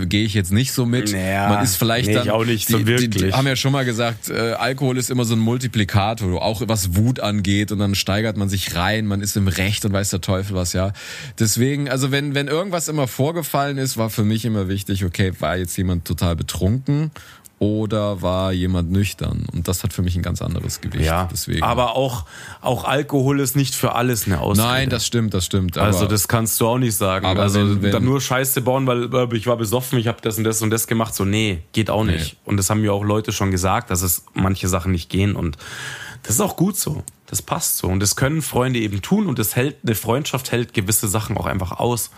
Gehe 0.08 0.26
ich 0.26 0.34
jetzt 0.34 0.52
nicht 0.52 0.72
so 0.72 0.88
mit. 0.88 1.12
Naja, 1.12 1.50
man 1.50 1.64
ist 1.64 1.76
vielleicht 1.76 2.08
nee, 2.08 2.16
dann 2.16 2.26
ich 2.26 2.32
auch 2.32 2.46
nicht 2.46 2.68
so 2.68 2.80
die, 2.80 2.86
die, 2.86 2.96
die 2.96 3.22
wirklich. 3.22 3.43
Haben 3.44 3.50
ja 3.50 3.56
schon 3.58 3.74
mal 3.74 3.84
gesagt, 3.84 4.30
äh, 4.30 4.54
Alkohol 4.54 4.98
ist 4.98 5.12
immer 5.12 5.26
so 5.26 5.36
ein 5.36 5.40
Multiplikator, 5.40 6.42
auch 6.42 6.62
was 6.66 6.96
Wut 6.96 7.20
angeht 7.20 7.74
und 7.74 7.80
dann 7.80 7.94
steigert 7.94 8.38
man 8.38 8.48
sich 8.48 8.74
rein, 8.76 9.06
man 9.06 9.20
ist 9.20 9.36
im 9.36 9.50
Recht 9.50 9.84
und 9.84 9.92
weiß 9.92 10.12
der 10.12 10.22
Teufel 10.22 10.56
was, 10.56 10.72
ja. 10.72 10.94
Deswegen, 11.40 11.90
also 11.90 12.10
wenn 12.10 12.36
wenn 12.36 12.48
irgendwas 12.48 12.88
immer 12.88 13.06
vorgefallen 13.06 13.78
ist, 13.78 13.98
war 13.98 14.10
für 14.10 14.24
mich 14.24 14.46
immer 14.46 14.70
wichtig, 14.70 15.04
okay, 15.04 15.34
war 15.40 15.58
jetzt 15.58 15.76
jemand 15.76 16.06
total 16.06 16.38
betrunken 16.38 17.12
oder 17.64 18.22
war 18.22 18.52
jemand 18.52 18.92
nüchtern 18.92 19.46
und 19.54 19.68
das 19.68 19.84
hat 19.84 19.94
für 19.94 20.02
mich 20.02 20.16
ein 20.18 20.22
ganz 20.22 20.42
anderes 20.42 20.82
Gewicht. 20.82 21.06
ja, 21.06 21.30
deswegen. 21.32 21.64
aber 21.64 21.96
auch, 21.96 22.26
auch 22.62 22.84
Alkohol 22.84 23.40
ist 23.40 23.56
nicht 23.56 23.74
für 23.74 23.96
alles 23.96 24.26
eine 24.26 24.42
Ausrede. 24.42 24.68
Nein, 24.68 24.90
das 24.90 25.06
stimmt, 25.08 25.34
das 25.34 25.46
stimmt. 25.46 25.78
Also 25.78 26.06
das 26.06 26.28
kannst 26.28 26.60
du 26.60 26.68
auch 26.68 26.78
nicht 26.78 26.96
sagen. 26.96 27.26
Aber 27.26 27.42
also 27.42 27.82
wenn- 27.82 27.92
dann 27.92 28.04
nur 28.04 28.20
Scheiße 28.20 28.62
bauen, 28.62 28.86
weil 28.86 29.34
ich 29.34 29.48
war 29.48 29.56
besoffen, 29.56 29.98
ich 29.98 30.08
habe 30.08 30.18
das 30.22 30.38
und 30.38 30.44
das 30.44 30.62
und 30.62 30.72
das 30.72 30.88
gemacht. 30.88 31.16
So 31.16 31.24
nee, 31.26 31.62
geht 31.72 31.90
auch 31.90 32.04
nicht. 32.04 32.36
Und 32.44 32.58
das 32.58 32.70
haben 32.70 32.82
mir 32.82 32.94
auch 32.94 33.04
Leute 33.04 33.32
schon 33.32 33.52
gesagt, 33.52 33.90
dass 33.90 34.02
es 34.02 34.26
manche 34.34 34.68
Sachen 34.68 34.92
nicht 34.92 35.10
gehen. 35.10 35.36
Und 35.36 35.58
das 36.24 36.36
ist 36.36 36.42
auch 36.42 36.56
gut 36.56 36.78
so. 36.78 37.04
Das 37.28 37.42
passt 37.42 37.78
so. 37.78 37.88
Und 37.88 38.00
das 38.02 38.16
können 38.16 38.42
Freunde 38.42 38.80
eben 38.80 39.02
tun. 39.02 39.28
Und 39.28 39.40
das 39.40 39.56
hält 39.56 39.78
eine 39.86 39.96
Freundschaft 39.96 40.52
hält 40.52 40.74
gewisse 40.74 41.08
Sachen 41.08 41.38
auch 41.38 41.46
einfach 41.46 41.72
aus. 41.72 42.12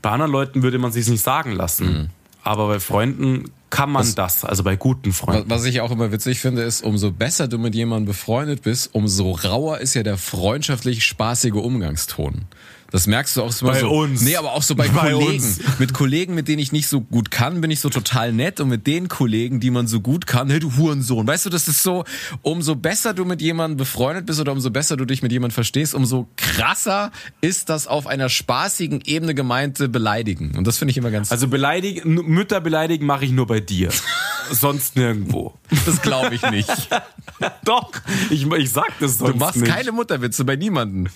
Bei 0.00 0.10
anderen 0.10 0.32
Leuten 0.32 0.62
würde 0.62 0.78
man 0.78 0.92
sich 0.92 1.06
nicht 1.08 1.22
sagen 1.22 1.52
lassen. 1.52 1.86
Mhm. 1.86 2.10
Aber 2.44 2.68
bei 2.68 2.80
Freunden 2.80 3.50
kann 3.72 3.90
man 3.90 4.14
das. 4.14 4.44
Also 4.44 4.62
bei 4.62 4.76
guten 4.76 5.12
Freunden. 5.12 5.48
Was 5.48 5.64
ich 5.64 5.80
auch 5.80 5.90
immer 5.90 6.12
witzig 6.12 6.40
finde, 6.40 6.60
ist, 6.62 6.84
umso 6.84 7.10
besser 7.10 7.48
du 7.48 7.58
mit 7.58 7.74
jemandem 7.74 8.06
befreundet 8.06 8.62
bist, 8.62 8.94
umso 8.94 9.30
rauer 9.30 9.78
ist 9.78 9.94
ja 9.94 10.02
der 10.02 10.18
freundschaftlich 10.18 11.04
spaßige 11.06 11.54
Umgangston. 11.54 12.42
Das 12.92 13.06
merkst 13.06 13.36
du 13.36 13.42
auch 13.42 13.60
immer 13.62 13.72
Bei 13.72 13.80
so. 13.80 13.88
uns. 13.90 14.20
Nee, 14.20 14.36
aber 14.36 14.52
auch 14.52 14.62
so 14.62 14.74
bei, 14.74 14.86
Bei 14.88 15.12
Kollegen. 15.12 15.32
uns. 15.42 15.60
Mit 15.78 15.94
Kollegen, 15.94 16.34
mit 16.34 16.46
denen 16.46 16.58
ich 16.58 16.72
nicht 16.72 16.86
so 16.88 17.00
gut 17.00 17.30
kann, 17.30 17.60
bin 17.62 17.70
ich 17.70 17.80
so 17.80 17.88
total 17.88 18.32
nett. 18.32 18.60
Und 18.60 18.68
mit 18.68 18.86
den 18.86 19.08
Kollegen, 19.08 19.60
die 19.60 19.70
man 19.70 19.86
so 19.86 20.00
gut 20.00 20.26
kann, 20.26 20.50
hey 20.50 20.60
du 20.60 20.76
Hurensohn. 20.76 21.26
Weißt 21.26 21.46
du, 21.46 21.50
das 21.50 21.68
ist 21.68 21.82
so, 21.82 22.04
umso 22.42 22.74
besser 22.76 23.14
du 23.14 23.24
mit 23.24 23.40
jemandem 23.40 23.78
befreundet 23.78 24.26
bist 24.26 24.40
oder 24.40 24.52
umso 24.52 24.70
besser 24.70 24.96
du 24.98 25.04
dich 25.06 25.22
mit 25.22 25.32
jemandem 25.32 25.54
verstehst, 25.54 25.94
umso 25.94 26.28
krasser 26.36 27.10
ist 27.40 27.68
das 27.70 27.86
auf 27.86 28.06
einer 28.06 28.28
spaßigen 28.28 29.00
Ebene 29.06 29.34
gemeinte 29.34 29.88
Beleidigen. 29.88 30.54
Und 30.56 30.66
das 30.66 30.76
finde 30.78 30.90
ich 30.90 30.98
immer 30.98 31.10
ganz, 31.10 31.32
Also 31.32 31.48
beleidigen, 31.48 32.12
Mütter 32.14 32.60
beleidigen 32.60 33.06
mache 33.06 33.24
ich 33.24 33.32
nur 33.32 33.46
bei 33.46 33.60
dir. 33.60 33.88
Sonst 34.50 34.96
nirgendwo. 34.96 35.54
das 35.86 36.02
glaube 36.02 36.34
ich 36.34 36.42
nicht. 36.50 36.68
Doch, 37.64 37.90
ich, 38.28 38.44
ich 38.46 38.70
sag 38.70 38.90
das 39.00 39.16
sonst 39.18 39.32
Du 39.34 39.38
machst 39.38 39.56
nicht. 39.56 39.72
keine 39.72 39.92
Mutterwitze 39.92 40.44
bei 40.44 40.56
niemandem. 40.56 41.06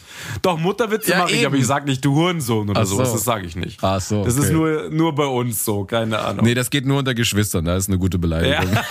Doch, 0.43 0.59
Mutterwitze 0.59 1.11
Ja, 1.11 1.19
mache 1.19 1.33
ich, 1.33 1.45
aber 1.45 1.57
ich 1.57 1.66
sag 1.67 1.85
nicht, 1.87 2.05
du 2.05 2.15
Hurensohn 2.15 2.71
oder 2.71 2.81
Ach 2.81 2.87
so. 2.87 2.97
sowas. 2.97 3.13
Das 3.13 3.25
sage 3.25 3.47
ich 3.47 3.57
nicht. 3.57 3.79
Ach 3.83 4.01
so, 4.01 4.25
Das 4.25 4.35
ist 4.37 4.45
okay. 4.47 4.53
nur, 4.53 4.91
nur 4.91 5.15
bei 5.15 5.27
uns 5.27 5.65
so, 5.65 5.85
keine 5.85 6.19
Ahnung. 6.21 6.45
Nee, 6.45 6.55
das 6.55 6.71
geht 6.71 6.87
nur 6.87 6.99
unter 6.99 7.15
Geschwistern, 7.15 7.65
da 7.65 7.77
ist 7.77 7.89
eine 7.89 7.99
gute 7.99 8.19
Beleidigung. 8.19 8.77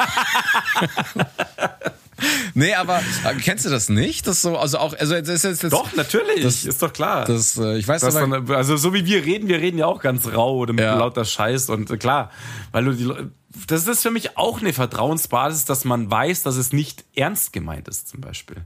nee, 2.54 2.74
aber 2.74 3.02
kennst 3.44 3.66
du 3.66 3.70
das 3.70 3.90
nicht? 3.90 4.26
Das 4.28 4.42
so, 4.42 4.58
also 4.58 4.78
auch, 4.78 4.98
also 4.98 5.16
das 5.20 5.44
ist 5.44 5.44
jetzt, 5.64 5.74
Doch, 5.74 5.94
natürlich, 5.96 6.44
Das- 6.44 6.64
ist 6.66 6.82
doch 6.82 6.94
klar. 6.94 7.26
Das, 7.26 7.58
äh, 7.58 7.78
ich 7.78 7.88
weiß 7.88 8.02
Das 8.02 8.16
aber, 8.16 8.28
dann, 8.40 8.56
also 8.56 8.78
so 8.78 8.94
wie 8.94 9.06
wir 9.06 9.26
reden, 9.26 9.48
wir 9.48 9.60
reden 9.60 9.78
ja 9.78 9.86
auch 9.86 10.02
ganz 10.02 10.28
rau 10.34 10.56
oder 10.58 10.74
mit 10.74 10.84
Ja. 10.84 10.96
lauter 10.98 11.26
Scheiß 11.26 11.70
und 11.70 11.90
äh, 11.92 11.98
klar, 11.98 12.32
weil 12.72 12.86
du 12.86 12.94
die 12.94 13.12
das 13.68 13.88
ist 13.88 14.02
für 14.02 14.12
mich 14.12 14.38
auch 14.38 14.60
eine 14.60 14.74
Vertrauensbasis, 14.74 15.64
dass 15.64 15.86
man 15.86 16.12
weiß, 16.12 16.44
dass 16.44 16.58
es 16.58 16.74
nicht 16.74 17.06
ernst 17.16 17.54
gemeint 17.54 17.88
ist, 17.88 18.10
zum 18.10 18.20
Beispiel. 18.20 18.58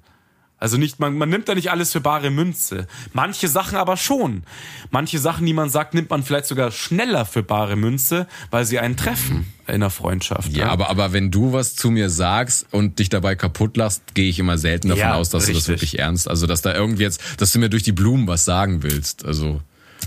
Also 0.59 0.77
nicht, 0.77 0.99
man, 0.99 1.17
man 1.17 1.29
nimmt 1.29 1.47
da 1.47 1.55
nicht 1.55 1.71
alles 1.71 1.93
für 1.93 2.01
bare 2.01 2.29
Münze. 2.29 2.87
Manche 3.13 3.47
Sachen 3.47 3.77
aber 3.77 3.95
schon. 3.95 4.43
Manche 4.91 5.17
Sachen, 5.17 5.45
die 5.45 5.53
man 5.53 5.69
sagt, 5.69 5.93
nimmt 5.93 6.09
man 6.09 6.21
vielleicht 6.23 6.47
sogar 6.47 6.71
schneller 6.71 7.25
für 7.25 7.43
bare 7.43 7.75
Münze, 7.77 8.27
weil 8.51 8.65
sie 8.65 8.77
einen 8.79 8.97
treffen 8.97 9.45
in 9.67 9.75
einer 9.75 9.89
Freundschaft. 9.89 10.51
ja, 10.51 10.67
aber, 10.69 10.89
aber 10.89 11.13
wenn 11.13 11.31
du 11.31 11.53
was 11.53 11.75
zu 11.75 11.91
mir 11.91 12.09
sagst 12.09 12.65
und 12.71 12.99
dich 12.99 13.07
dabei 13.09 13.35
kaputt 13.35 13.77
lachst, 13.77 14.01
gehe 14.15 14.29
ich 14.29 14.37
immer 14.39 14.57
selten 14.57 14.89
davon 14.89 14.99
Ja, 15.01 15.13
aus, 15.13 15.29
dass 15.29 15.45
du 15.45 15.53
das 15.53 15.57
richtig. 15.61 15.75
wirklich 15.75 15.99
ernst, 15.99 16.27
also 16.27 16.45
dass 16.47 16.61
da 16.61 16.73
irgendwie 16.73 17.03
jetzt, 17.03 17.21
dass 17.37 17.51
du 17.53 17.59
mir 17.59 17.69
durch 17.69 17.83
die 17.83 17.91
Blumen 17.93 18.27
was 18.27 18.43
sagen 18.45 18.83
willst. 18.83 19.23
Also, 19.25 19.61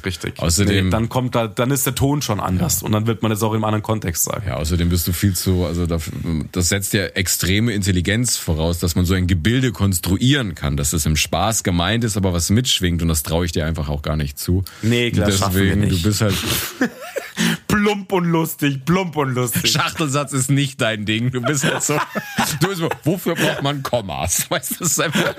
Richtig. 0.05 0.39
Außerdem- 0.39 0.85
Nee, 0.87 0.91
dann 0.91 1.09
kommt 1.09 1.35
da, 1.35 1.47
dann 1.49 1.71
ist 1.71 1.87
der 1.87 1.95
Ton 1.95 2.23
schon 2.23 2.41
anders 2.41 2.83
und 2.83 2.93
dann 2.93 3.07
wird 3.07 3.23
man 3.23 3.31
das 3.31 3.43
auch 3.43 3.53
im 3.55 3.65
anderen 3.65 3.83
Kontext 3.83 4.25
sagen. 4.25 4.45
ja, 4.47 4.57
außerdem 4.57 4.89
bist 4.89 5.07
du 5.07 5.13
viel 5.13 5.35
zu, 5.35 5.65
also 5.65 5.87
das, 5.87 6.11
setzt 6.69 6.93
ja 6.93 7.05
extreme 7.07 7.73
Intelligenz 7.73 8.37
voraus, 8.37 8.79
dass 8.79 8.95
man 8.95 9.05
so 9.05 9.15
ein 9.15 9.27
Gebilde 9.27 9.73
konstruieren 9.73 10.55
kann, 10.55 10.77
dass 10.77 10.91
das 10.91 11.07
im 11.07 11.17
Spaß 11.17 11.63
gemeint 11.63 12.05
ist, 12.05 12.17
aber 12.17 12.33
was 12.33 12.51
mitschwingt 12.51 13.03
und 13.03 13.09
das 13.09 13.23
traue 13.23 13.45
ich 13.45 13.53
dir 13.53 13.67
einfach 13.67 13.89
auch 13.89 14.03
gar 14.03 14.17
nicht 14.17 14.39
zu. 14.39 14.65
Nee, 14.83 15.11
klar, 15.11 15.29
Und 15.29 15.35
schaffen 15.39 15.55
wir 15.55 15.63
Deswegen, 15.65 15.81
nicht. 15.83 16.05
du 16.05 16.09
bist 16.09 16.21
halt, 16.21 16.35
plump 17.69 18.13
und 18.13 18.25
lustig, 18.27 18.85
plump 18.85 19.17
und 19.17 19.35
lustig. 19.35 19.71
Schachtelsatz 19.73 20.33
ist 20.33 20.51
nicht 20.51 20.81
dein 20.81 21.05
Ding. 21.07 21.31
Du 21.31 21.41
bist 21.41 21.65
halt 21.65 21.83
so. 21.83 21.99
Du 22.61 22.69
bist 22.69 22.81
so 22.81 22.89
wofür 23.05 23.35
braucht 23.35 23.63
man 23.63 23.83
Kommas? 23.83 24.51
Weißt 24.51 24.73
du, 24.73 24.75
das 24.81 24.89
ist 24.93 25.01
einfach. 25.01 25.35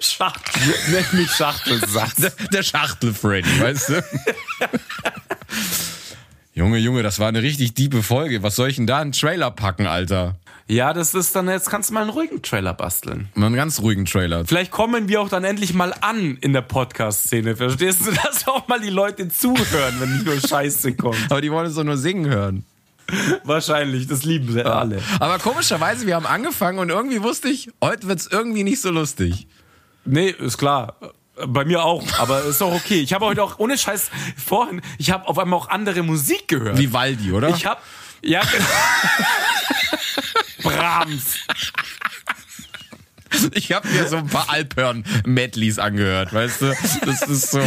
Schachtel, 0.00 0.74
nenn 0.90 1.04
mich 1.12 1.30
Schachtelsatz. 1.30 2.16
Der, 2.16 2.32
der 2.52 2.62
Schachtel-Freddy, 2.62 3.60
weißt 3.60 3.88
du? 3.90 4.04
Junge, 6.54 6.78
Junge, 6.78 7.02
das 7.02 7.18
war 7.18 7.28
eine 7.28 7.42
richtig 7.42 7.74
diebe 7.74 8.02
Folge. 8.02 8.42
Was 8.42 8.56
soll 8.56 8.68
ich 8.68 8.76
denn 8.76 8.86
da 8.86 9.00
einen 9.00 9.12
Trailer 9.12 9.50
packen, 9.50 9.86
Alter? 9.86 10.36
Ja, 10.68 10.92
das 10.92 11.14
ist 11.14 11.34
dann, 11.34 11.48
jetzt 11.48 11.70
kannst 11.70 11.90
du 11.90 11.94
mal 11.94 12.02
einen 12.02 12.10
ruhigen 12.10 12.42
Trailer 12.42 12.72
basteln. 12.74 13.28
Mal 13.34 13.46
einen 13.46 13.56
ganz 13.56 13.80
ruhigen 13.80 14.04
Trailer. 14.04 14.44
Vielleicht 14.44 14.70
kommen 14.70 15.08
wir 15.08 15.20
auch 15.20 15.28
dann 15.28 15.44
endlich 15.44 15.74
mal 15.74 15.94
an 16.00 16.36
in 16.40 16.52
der 16.52 16.62
Podcast-Szene. 16.62 17.56
Verstehst 17.56 18.06
du, 18.06 18.10
dass 18.24 18.46
auch 18.46 18.68
mal 18.68 18.80
die 18.80 18.90
Leute 18.90 19.28
zuhören, 19.28 19.94
wenn 19.98 20.12
nicht 20.12 20.26
nur 20.26 20.38
Scheiße 20.40 20.94
kommt? 20.94 21.30
Aber 21.30 21.40
die 21.40 21.50
wollen 21.50 21.66
es 21.66 21.74
doch 21.74 21.84
nur 21.84 21.96
singen 21.96 22.26
hören. 22.26 22.64
Wahrscheinlich, 23.44 24.06
das 24.06 24.22
lieben 24.24 24.52
sie 24.52 24.64
alle. 24.64 25.02
Aber 25.18 25.38
komischerweise, 25.38 26.06
wir 26.06 26.14
haben 26.14 26.26
angefangen 26.26 26.78
und 26.78 26.90
irgendwie 26.90 27.22
wusste 27.22 27.48
ich, 27.48 27.70
heute 27.82 28.06
wird's 28.08 28.28
irgendwie 28.30 28.64
nicht 28.64 28.80
so 28.80 28.90
lustig. 28.90 29.46
Nee, 30.04 30.30
ist 30.30 30.58
klar. 30.58 30.96
Bei 31.46 31.64
mir 31.64 31.82
auch, 31.82 32.04
aber 32.18 32.44
ist 32.44 32.60
doch 32.60 32.72
okay. 32.72 33.00
Ich 33.00 33.14
habe 33.14 33.24
heute 33.24 33.42
auch 33.42 33.58
ohne 33.58 33.78
Scheiß 33.78 34.10
vorhin, 34.36 34.82
ich 34.98 35.10
habe 35.10 35.26
auf 35.26 35.38
einmal 35.38 35.58
auch 35.58 35.70
andere 35.70 36.02
Musik 36.02 36.46
gehört. 36.48 36.78
Vivaldi, 36.78 37.32
oder? 37.32 37.48
Ich 37.48 37.64
habe 37.64 37.80
ja 38.22 38.42
Brahms. 40.62 41.38
Ich 43.54 43.72
habe 43.72 43.88
mir 43.88 44.06
so 44.08 44.18
ein 44.18 44.26
paar 44.26 44.50
Alphörn-Medleys 44.50 45.78
angehört, 45.78 46.34
weißt 46.34 46.60
du? 46.60 46.74
Das 47.06 47.22
ist 47.22 47.50
so. 47.50 47.60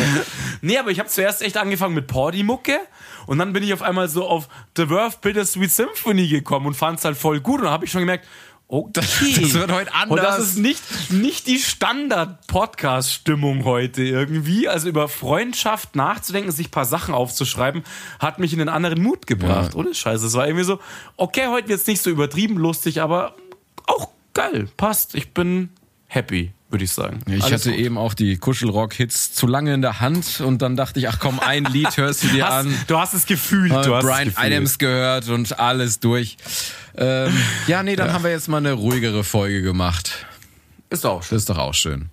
Nee, 0.62 0.78
aber 0.78 0.92
ich 0.92 1.00
habe 1.00 1.10
zuerst 1.10 1.42
echt 1.42 1.58
angefangen 1.58 1.96
mit 1.96 2.08
Pordy-Mucke 2.08 2.78
und 3.26 3.40
dann 3.40 3.52
bin 3.52 3.64
ich 3.64 3.74
auf 3.74 3.82
einmal 3.82 4.08
so 4.08 4.28
auf 4.28 4.48
The 4.78 4.90
Worth 4.90 5.22
Bittersweet 5.22 5.72
Symphony 5.72 6.28
gekommen 6.28 6.68
und 6.68 6.76
fand's 6.76 7.04
halt 7.04 7.18
voll 7.18 7.42
gut 7.42 7.60
und 7.60 7.66
dann 7.66 7.74
habe 7.74 7.86
ich 7.86 7.92
schon 7.92 8.02
gemerkt, 8.02 8.28
okay. 8.68 8.92
Das 8.94 9.54
wird 9.54 9.72
heute 9.72 9.94
anders. 9.94 10.10
Und 10.10 10.24
das 10.24 10.40
ist 10.40 10.58
nicht, 10.58 10.82
nicht 11.12 11.46
die 11.48 11.60
Standard-Podcast-Stimmung 11.60 13.64
heute 13.64 14.04
irgendwie. 14.04 14.68
Also 14.68 14.90
über 14.90 15.08
Freundschaft 15.08 15.96
nachzudenken, 15.96 16.52
sich 16.52 16.70
ein 16.70 16.72
paar 16.72 16.86
Sachen 16.86 17.14
aufzuschreiben, 17.14 17.84
hat 18.20 18.40
mich 18.40 18.54
in 18.54 18.62
einen 18.62 18.70
anderen 18.70 19.04
Mut 19.04 19.28
gebracht. 19.28 19.74
Ja. 19.74 19.80
Ohne 19.80 19.94
Scheiße. 19.94 20.26
Es 20.26 20.34
war 20.34 20.48
irgendwie 20.48 20.66
so, 20.66 20.80
okay, 21.16 21.46
heute 21.48 21.70
wird's 21.70 21.86
nicht 21.86 22.02
so 22.02 22.10
übertrieben 22.10 22.58
lustig, 22.58 23.02
aber 23.02 23.36
auch 23.86 24.10
geil. 24.34 24.68
Passt. 24.78 25.14
Ich 25.14 25.32
bin 25.34 25.70
happy, 26.16 26.52
würde 26.70 26.84
ich 26.86 26.92
sagen. 26.92 27.20
Ich 27.28 27.44
Alles 27.44 27.62
hatte 27.66 27.72
gut. 27.72 27.80
eben 27.80 27.98
auch 27.98 28.14
die 28.14 28.38
Kuschelrock-Hits 28.38 29.34
zu 29.34 29.46
lange 29.48 29.74
in 29.74 29.82
der 29.82 30.00
Hand 30.00 30.42
und 30.42 30.62
dann 30.62 30.76
dachte 30.76 31.00
ich, 31.00 31.08
ach 31.10 31.20
komm, 31.20 31.40
ein 31.40 31.64
Lied 31.72 31.96
hörst 31.98 32.24
du 32.24 32.28
dir 32.30 32.46
Hast, 32.46 32.54
an. 32.66 32.74
du 32.88 32.98
hast 32.98 33.14
es 33.14 33.26
gefühlt. 33.26 33.72
Äh, 33.72 33.82
Du 33.84 33.94
hast 33.96 34.04
Brian 34.06 34.28
es 34.30 34.36
gefühlt. 34.36 34.54
Adams 34.54 34.78
gehört 34.80 35.30
und 35.30 35.60
alles 35.60 36.00
durch. 36.00 36.38
Ähm, 36.98 37.32
ja, 37.68 37.84
nee, 37.84 37.96
dann 37.96 38.12
haben 38.14 38.24
wir 38.24 38.32
jetzt 38.32 38.48
mal 38.48 38.58
eine 38.58 38.72
ruhigere 38.74 39.24
Folge 39.24 39.62
gemacht. 39.62 40.26
Ist 40.90 41.06
auch 41.06 41.22
schön. 41.24 41.38
Ist 41.38 41.50
doch 41.50 41.58
auch 41.58 41.74
schön. 41.74 42.10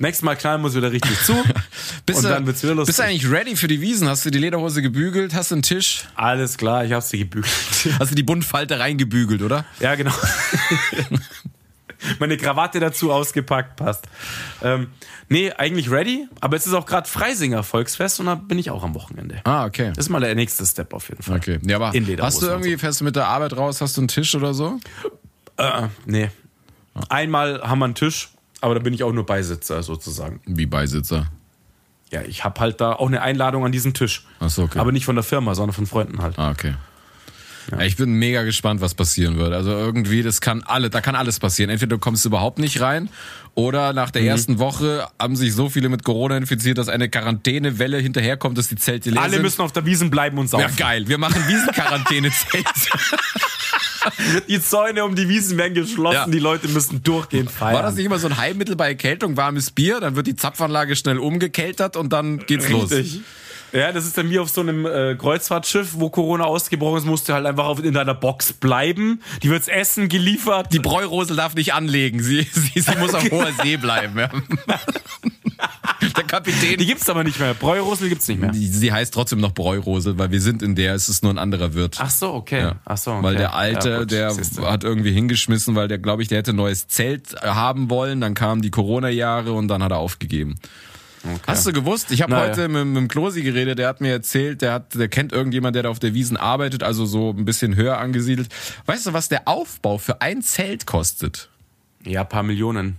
Nächstes 0.00 0.22
Mal 0.22 0.36
knallen 0.36 0.62
wir 0.62 0.72
wieder 0.72 0.92
richtig 0.92 1.20
zu. 1.24 1.32
Bist, 2.06 2.18
und 2.20 2.24
du, 2.24 2.28
dann 2.30 2.46
wird's 2.46 2.62
wieder 2.62 2.74
lustig. 2.76 2.86
bist 2.94 2.98
du 3.00 3.02
eigentlich 3.02 3.28
ready 3.30 3.56
für 3.56 3.66
die 3.66 3.80
Wiesen? 3.80 4.08
Hast 4.08 4.24
du 4.24 4.30
die 4.30 4.38
Lederhose 4.38 4.80
gebügelt? 4.80 5.34
Hast 5.34 5.50
du 5.50 5.56
einen 5.56 5.62
Tisch? 5.62 6.04
Alles 6.14 6.56
klar, 6.56 6.84
ich 6.84 6.92
hab's 6.92 7.08
dir 7.08 7.18
gebügelt. 7.18 7.52
Hast 7.98 8.12
du 8.12 8.14
die 8.14 8.22
Buntfalte 8.22 8.78
reingebügelt, 8.78 9.42
oder? 9.42 9.64
Ja, 9.80 9.96
genau. 9.96 10.12
Meine 12.18 12.36
Krawatte 12.36 12.80
dazu 12.80 13.12
ausgepackt, 13.12 13.76
passt. 13.76 14.08
Ähm, 14.62 14.88
nee, 15.28 15.52
eigentlich 15.52 15.90
ready, 15.90 16.28
aber 16.40 16.56
es 16.56 16.66
ist 16.66 16.72
auch 16.74 16.86
gerade 16.86 17.08
Freisinger 17.08 17.62
Volksfest 17.62 18.20
und 18.20 18.26
da 18.26 18.34
bin 18.34 18.58
ich 18.58 18.70
auch 18.70 18.84
am 18.84 18.94
Wochenende. 18.94 19.40
Ah, 19.44 19.66
okay. 19.66 19.92
Das 19.94 20.06
ist 20.06 20.08
mal 20.08 20.20
der 20.20 20.34
nächste 20.34 20.64
Step 20.64 20.94
auf 20.94 21.08
jeden 21.08 21.22
Fall. 21.22 21.38
Okay. 21.38 21.58
Ja, 21.62 21.76
aber 21.76 21.92
hast 22.22 22.42
du 22.42 22.46
irgendwie, 22.46 22.76
fährst 22.76 23.00
du 23.00 23.04
mit 23.04 23.16
der 23.16 23.26
Arbeit 23.26 23.56
raus, 23.56 23.80
hast 23.80 23.96
du 23.96 24.02
einen 24.02 24.08
Tisch 24.08 24.34
oder 24.34 24.54
so? 24.54 24.78
Äh, 25.56 25.88
nee. 26.06 26.30
Einmal 27.08 27.62
haben 27.62 27.78
wir 27.78 27.86
einen 27.86 27.94
Tisch, 27.94 28.30
aber 28.60 28.74
da 28.74 28.80
bin 28.80 28.94
ich 28.94 29.02
auch 29.02 29.12
nur 29.12 29.26
Beisitzer 29.26 29.82
sozusagen. 29.82 30.40
Wie 30.46 30.66
Beisitzer. 30.66 31.30
Ja, 32.10 32.22
ich 32.22 32.44
habe 32.44 32.60
halt 32.60 32.80
da 32.80 32.94
auch 32.94 33.06
eine 33.06 33.20
Einladung 33.22 33.64
an 33.64 33.72
diesen 33.72 33.92
Tisch. 33.92 34.26
Ach 34.40 34.48
so, 34.48 34.62
okay. 34.62 34.78
Aber 34.78 34.92
nicht 34.92 35.04
von 35.04 35.14
der 35.14 35.24
Firma, 35.24 35.54
sondern 35.54 35.74
von 35.74 35.86
Freunden 35.86 36.22
halt. 36.22 36.38
Ah, 36.38 36.50
okay. 36.50 36.74
Ja, 37.70 37.80
ich 37.82 37.96
bin 37.96 38.12
mega 38.14 38.42
gespannt, 38.44 38.80
was 38.80 38.94
passieren 38.94 39.36
wird. 39.38 39.52
Also 39.52 39.70
irgendwie, 39.70 40.22
das 40.22 40.40
kann 40.40 40.62
alle, 40.62 40.88
da 40.90 41.00
kann 41.00 41.14
alles 41.14 41.38
passieren. 41.38 41.70
Entweder 41.70 41.96
du 41.96 41.98
kommst 41.98 42.24
überhaupt 42.24 42.58
nicht 42.58 42.80
rein 42.80 43.08
oder 43.54 43.92
nach 43.92 44.08
Mhm. 44.08 44.12
der 44.12 44.22
ersten 44.22 44.58
Woche 44.58 45.06
haben 45.18 45.36
sich 45.36 45.52
so 45.54 45.68
viele 45.68 45.88
mit 45.88 46.02
Corona 46.04 46.36
infiziert, 46.38 46.78
dass 46.78 46.88
eine 46.88 47.08
Quarantänewelle 47.10 47.98
hinterherkommt, 47.98 48.56
dass 48.56 48.68
die 48.68 48.76
Zelte 48.76 49.10
leer 49.10 49.20
Alle 49.20 49.32
sind. 49.34 49.42
müssen 49.42 49.60
auf 49.62 49.72
der 49.72 49.84
Wiesen 49.84 50.10
bleiben 50.10 50.38
und 50.38 50.48
saufen. 50.48 50.62
ja, 50.68 50.74
geil. 50.76 51.08
Wir 51.08 51.18
machen 51.18 51.42
Wiesenquarantäne-Zelt. 51.46 52.66
Die 54.48 54.60
Zäune 54.62 55.04
um 55.04 55.14
die 55.14 55.28
Wiesen 55.28 55.58
werden 55.58 55.74
geschlossen, 55.74 56.14
Ja. 56.14 56.26
die 56.26 56.38
Leute 56.38 56.68
müssen 56.68 57.02
durchgehend 57.02 57.50
feiern. 57.50 57.74
War 57.74 57.82
das 57.82 57.96
nicht 57.96 58.06
immer 58.06 58.18
so 58.18 58.28
ein 58.28 58.36
Heilmittel 58.38 58.74
bei 58.76 58.88
Erkältung? 58.88 59.36
Warmes 59.36 59.70
Bier, 59.70 60.00
dann 60.00 60.16
wird 60.16 60.26
die 60.26 60.36
Zapfanlage 60.36 60.96
schnell 60.96 61.18
umgekeltert 61.18 61.96
und 61.96 62.12
dann 62.12 62.38
geht's 62.46 62.68
los. 62.68 62.90
Ja, 63.72 63.92
das 63.92 64.06
ist 64.06 64.16
dann 64.16 64.30
wie 64.30 64.38
auf 64.38 64.48
so 64.48 64.60
einem 64.62 64.86
äh, 64.86 65.14
Kreuzfahrtschiff, 65.16 65.90
wo 65.94 66.08
Corona 66.10 66.44
ausgebrochen 66.44 66.98
ist, 66.98 67.04
musst 67.06 67.28
du 67.28 67.34
halt 67.34 67.44
einfach 67.46 67.66
auf, 67.66 67.82
in 67.84 67.94
deiner 67.94 68.14
Box 68.14 68.52
bleiben. 68.52 69.20
Die 69.42 69.50
wird's 69.50 69.68
Essen 69.68 70.08
geliefert. 70.08 70.72
Die 70.72 70.78
Bräurosel 70.78 71.36
darf 71.36 71.54
nicht 71.54 71.74
anlegen. 71.74 72.22
Sie, 72.22 72.42
sie, 72.52 72.80
sie 72.80 72.96
muss 72.98 73.14
auf 73.14 73.24
hoher 73.30 73.52
See 73.62 73.76
bleiben. 73.76 74.18
Ja. 74.18 74.30
Der 76.16 76.24
Kapitän. 76.24 76.78
Die 76.78 76.86
gibt's 76.86 77.08
aber 77.10 77.24
nicht 77.24 77.40
mehr. 77.40 77.54
Bräurosel 77.54 78.08
gibt's 78.08 78.28
nicht 78.28 78.40
mehr. 78.40 78.50
Die, 78.52 78.66
sie 78.68 78.92
heißt 78.92 79.12
trotzdem 79.12 79.40
noch 79.40 79.52
Bräurosel, 79.52 80.16
weil 80.18 80.30
wir 80.30 80.40
sind 80.40 80.62
in 80.62 80.74
der, 80.76 80.94
es 80.94 81.08
ist 81.08 81.22
nur 81.24 81.32
ein 81.32 81.38
anderer 81.38 81.74
Wirt. 81.74 81.96
Ach 82.00 82.10
so, 82.10 82.32
okay. 82.34 82.60
Ja. 82.60 82.74
Ach 82.84 82.96
so, 82.96 83.12
okay. 83.12 83.22
Weil 83.22 83.36
der 83.36 83.54
Alte, 83.54 83.88
Ja, 83.90 83.98
gut, 83.98 84.10
der 84.12 84.30
siehste. 84.30 84.70
hat 84.70 84.84
irgendwie 84.84 85.12
hingeschmissen, 85.12 85.74
weil 85.74 85.88
der, 85.88 85.98
glaube 85.98 86.22
ich, 86.22 86.28
der 86.28 86.38
hätte 86.38 86.52
ein 86.52 86.56
neues 86.56 86.86
Zelt 86.86 87.34
äh, 87.42 87.48
haben 87.48 87.90
wollen. 87.90 88.20
Dann 88.20 88.34
kamen 88.34 88.62
die 88.62 88.70
Corona-Jahre 88.70 89.52
und 89.52 89.68
dann 89.68 89.82
hat 89.82 89.90
er 89.90 89.98
aufgegeben. 89.98 90.54
Hast 91.46 91.66
du 91.66 91.72
gewusst? 91.72 92.10
Ich 92.10 92.22
habe 92.22 92.36
heute 92.36 92.68
mit, 92.68 92.84
mit 92.86 92.96
dem 92.96 93.08
Klosi 93.08 93.42
geredet, 93.42 93.78
der 93.78 93.88
hat 93.88 94.00
mir 94.00 94.12
erzählt, 94.12 94.62
der 94.62 94.72
hat, 94.72 94.94
der 94.94 95.08
kennt 95.08 95.32
irgendjemand, 95.32 95.76
der 95.76 95.84
da 95.84 95.88
auf 95.90 95.98
der 95.98 96.14
Wiesen 96.14 96.36
arbeitet, 96.36 96.82
also 96.82 97.06
so 97.06 97.30
ein 97.30 97.44
bisschen 97.44 97.76
höher 97.76 97.98
angesiedelt. 97.98 98.48
Weißt 98.86 99.06
du, 99.06 99.12
was 99.12 99.28
der 99.28 99.48
Aufbau 99.48 99.98
für 99.98 100.20
ein 100.22 100.42
Zelt 100.42 100.86
kostet? 100.86 101.50
Ja, 102.04 102.24
paar 102.24 102.42
Millionen. 102.42 102.98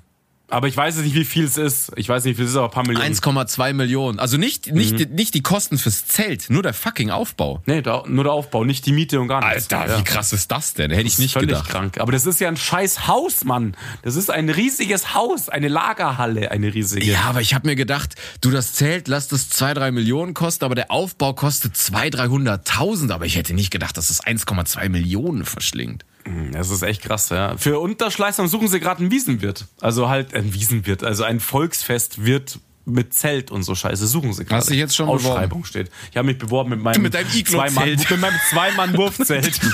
Aber 0.52 0.68
ich 0.68 0.76
weiß 0.76 0.96
jetzt 0.96 1.06
nicht, 1.06 1.16
wie 1.16 1.26
viel 1.26 1.46
es 1.46 1.58
ist. 1.58 1.92
Ich 1.96 2.10
weiß 2.10 2.24
nicht, 2.24 2.34
wie 2.34 2.38
viel 2.38 2.46
es 2.46 2.52
ist, 2.52 2.58
aber 2.58 2.68
ein 2.68 2.72
paar 2.72 2.86
Millionen. 2.88 3.14
1,2 3.14 3.74
Millionen. 3.74 4.20
Also 4.20 4.38
nicht, 4.38 4.72
nicht, 4.74 4.94
Mhm. 5.10 5.16
nicht 5.16 5.34
die 5.36 5.42
Kosten 5.42 5.78
fürs 5.78 6.08
Zelt, 6.08 6.50
nur 6.50 6.64
der 6.64 6.74
fucking 6.74 7.12
Aufbau. 7.12 7.62
Nee, 7.68 7.82
da, 7.82 8.04
nur 8.08 8.24
der 8.24 8.34
Aufbau, 8.34 8.64
nicht 8.64 8.86
die 8.86 8.92
Miete 8.92 9.20
und 9.20 9.28
gar 9.28 9.40
nichts. 9.48 9.72
Alter, 9.72 9.92
ja. 9.94 10.00
wie 10.00 10.04
krass 10.04 10.34
ist 10.34 10.52
das 10.52 10.74
denn? 10.74 10.90
Hätte 10.92 11.08
ich 11.08 11.20
nicht 11.20 11.34
Völlig 11.34 11.50
gedacht. 11.50 11.70
krank. 11.70 11.98
Aber 12.00 12.12
das 12.12 12.26
ist 12.26 12.40
ja 12.40 12.48
ein 12.48 12.58
scheiß 12.58 13.08
Haus, 13.08 13.44
Mann. 13.44 13.76
Das 14.02 14.16
ist 14.16 14.32
ein 14.32 14.50
riesiges 14.50 15.14
Haus, 15.14 15.50
eine 15.50 15.68
Lagerhalle, 15.68 16.50
eine 16.52 16.74
riesige. 16.74 17.06
Ja, 17.06 17.22
aber 17.26 17.42
ich 17.42 17.54
habe 17.54 17.68
mir 17.68 17.76
gedacht, 17.76 18.16
du 18.42 18.50
das 18.50 18.74
Zelt, 18.74 19.08
lass 19.08 19.28
das 19.28 19.50
2, 19.50 19.76
3 19.76 19.92
Millionen 19.92 20.34
kosten, 20.34 20.66
aber 20.66 20.76
der 20.76 20.90
Aufbau 20.90 21.34
kostet 21.34 21.78
2, 21.78 22.08
300.000. 22.10 23.12
Aber 23.12 23.26
ich 23.26 23.36
hätte 23.36 23.54
nicht 23.54 23.72
gedacht, 23.72 23.98
dass 23.98 24.10
es 24.10 24.24
1,2 24.24 24.90
Millionen 24.90 25.46
verschlingt. 25.46 26.06
Das 26.52 26.70
ist 26.70 26.82
echt 26.82 27.02
krass, 27.02 27.30
ja. 27.30 27.58
Für 27.58 27.80
Unterschleißern 27.80 28.48
suchen 28.48 28.68
sie 28.68 28.80
gerade 28.80 29.02
einen 29.02 29.12
Wiesenwirt. 29.12 29.68
Also 29.82 30.10
halt 30.10 30.34
ein 30.34 30.54
Wiesenwirt, 30.54 31.04
also 31.04 31.24
ein 31.24 31.40
Volksfestwirt 31.40 32.60
mit 32.86 33.14
Zelt 33.14 33.52
und 33.52 33.64
so 33.64 33.76
Scheiße 33.76 34.08
suchen 34.08 34.34
sie 34.34 34.46
gerade. 34.46 34.58
Hast 34.58 34.70
du 34.70 34.74
jetzt 34.74 34.96
schon 34.96 35.08
Ausschreibung 35.08 35.64
steht. 35.64 35.90
Ich 36.12 36.18
habe 36.18 36.26
mich 36.28 36.38
beworben 36.38 36.72
mit 36.72 36.80
meinem 36.80 37.02
Mit 37.02 37.14
deinem 37.14 37.30
Iglo-Zelt. 37.34 38.10
Mit 38.10 38.20
meinem 38.20 38.40
Zwei-Mann-Wurfzelt. 38.50 39.60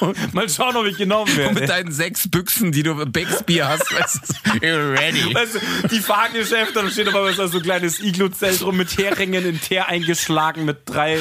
Mal 0.32 0.48
schauen, 0.48 0.76
ob 0.76 0.86
ich 0.86 0.96
genommen 0.96 1.34
werde. 1.36 1.54
Mit 1.54 1.68
deinen 1.68 1.92
sechs 1.92 2.28
Büchsen, 2.28 2.72
die 2.72 2.82
du 2.82 2.94
Becksbier 3.06 3.68
hast, 3.68 3.92
weißt 3.98 4.20
du, 4.60 4.66
ready. 4.92 5.34
Weißt 5.34 5.54
du, 5.56 5.88
die 5.88 6.00
Fahrgeschäfte, 6.00 6.74
da 6.82 6.90
steht 6.90 7.08
aber 7.08 7.32
so 7.32 7.42
ein 7.58 7.62
kleines 7.62 8.00
Iglu-Zelt 8.00 8.62
rum 8.62 8.76
mit 8.76 8.96
Heringen 8.96 9.44
in 9.44 9.60
Teer 9.60 9.88
eingeschlagen 9.88 10.64
mit 10.64 10.78
drei 10.86 11.18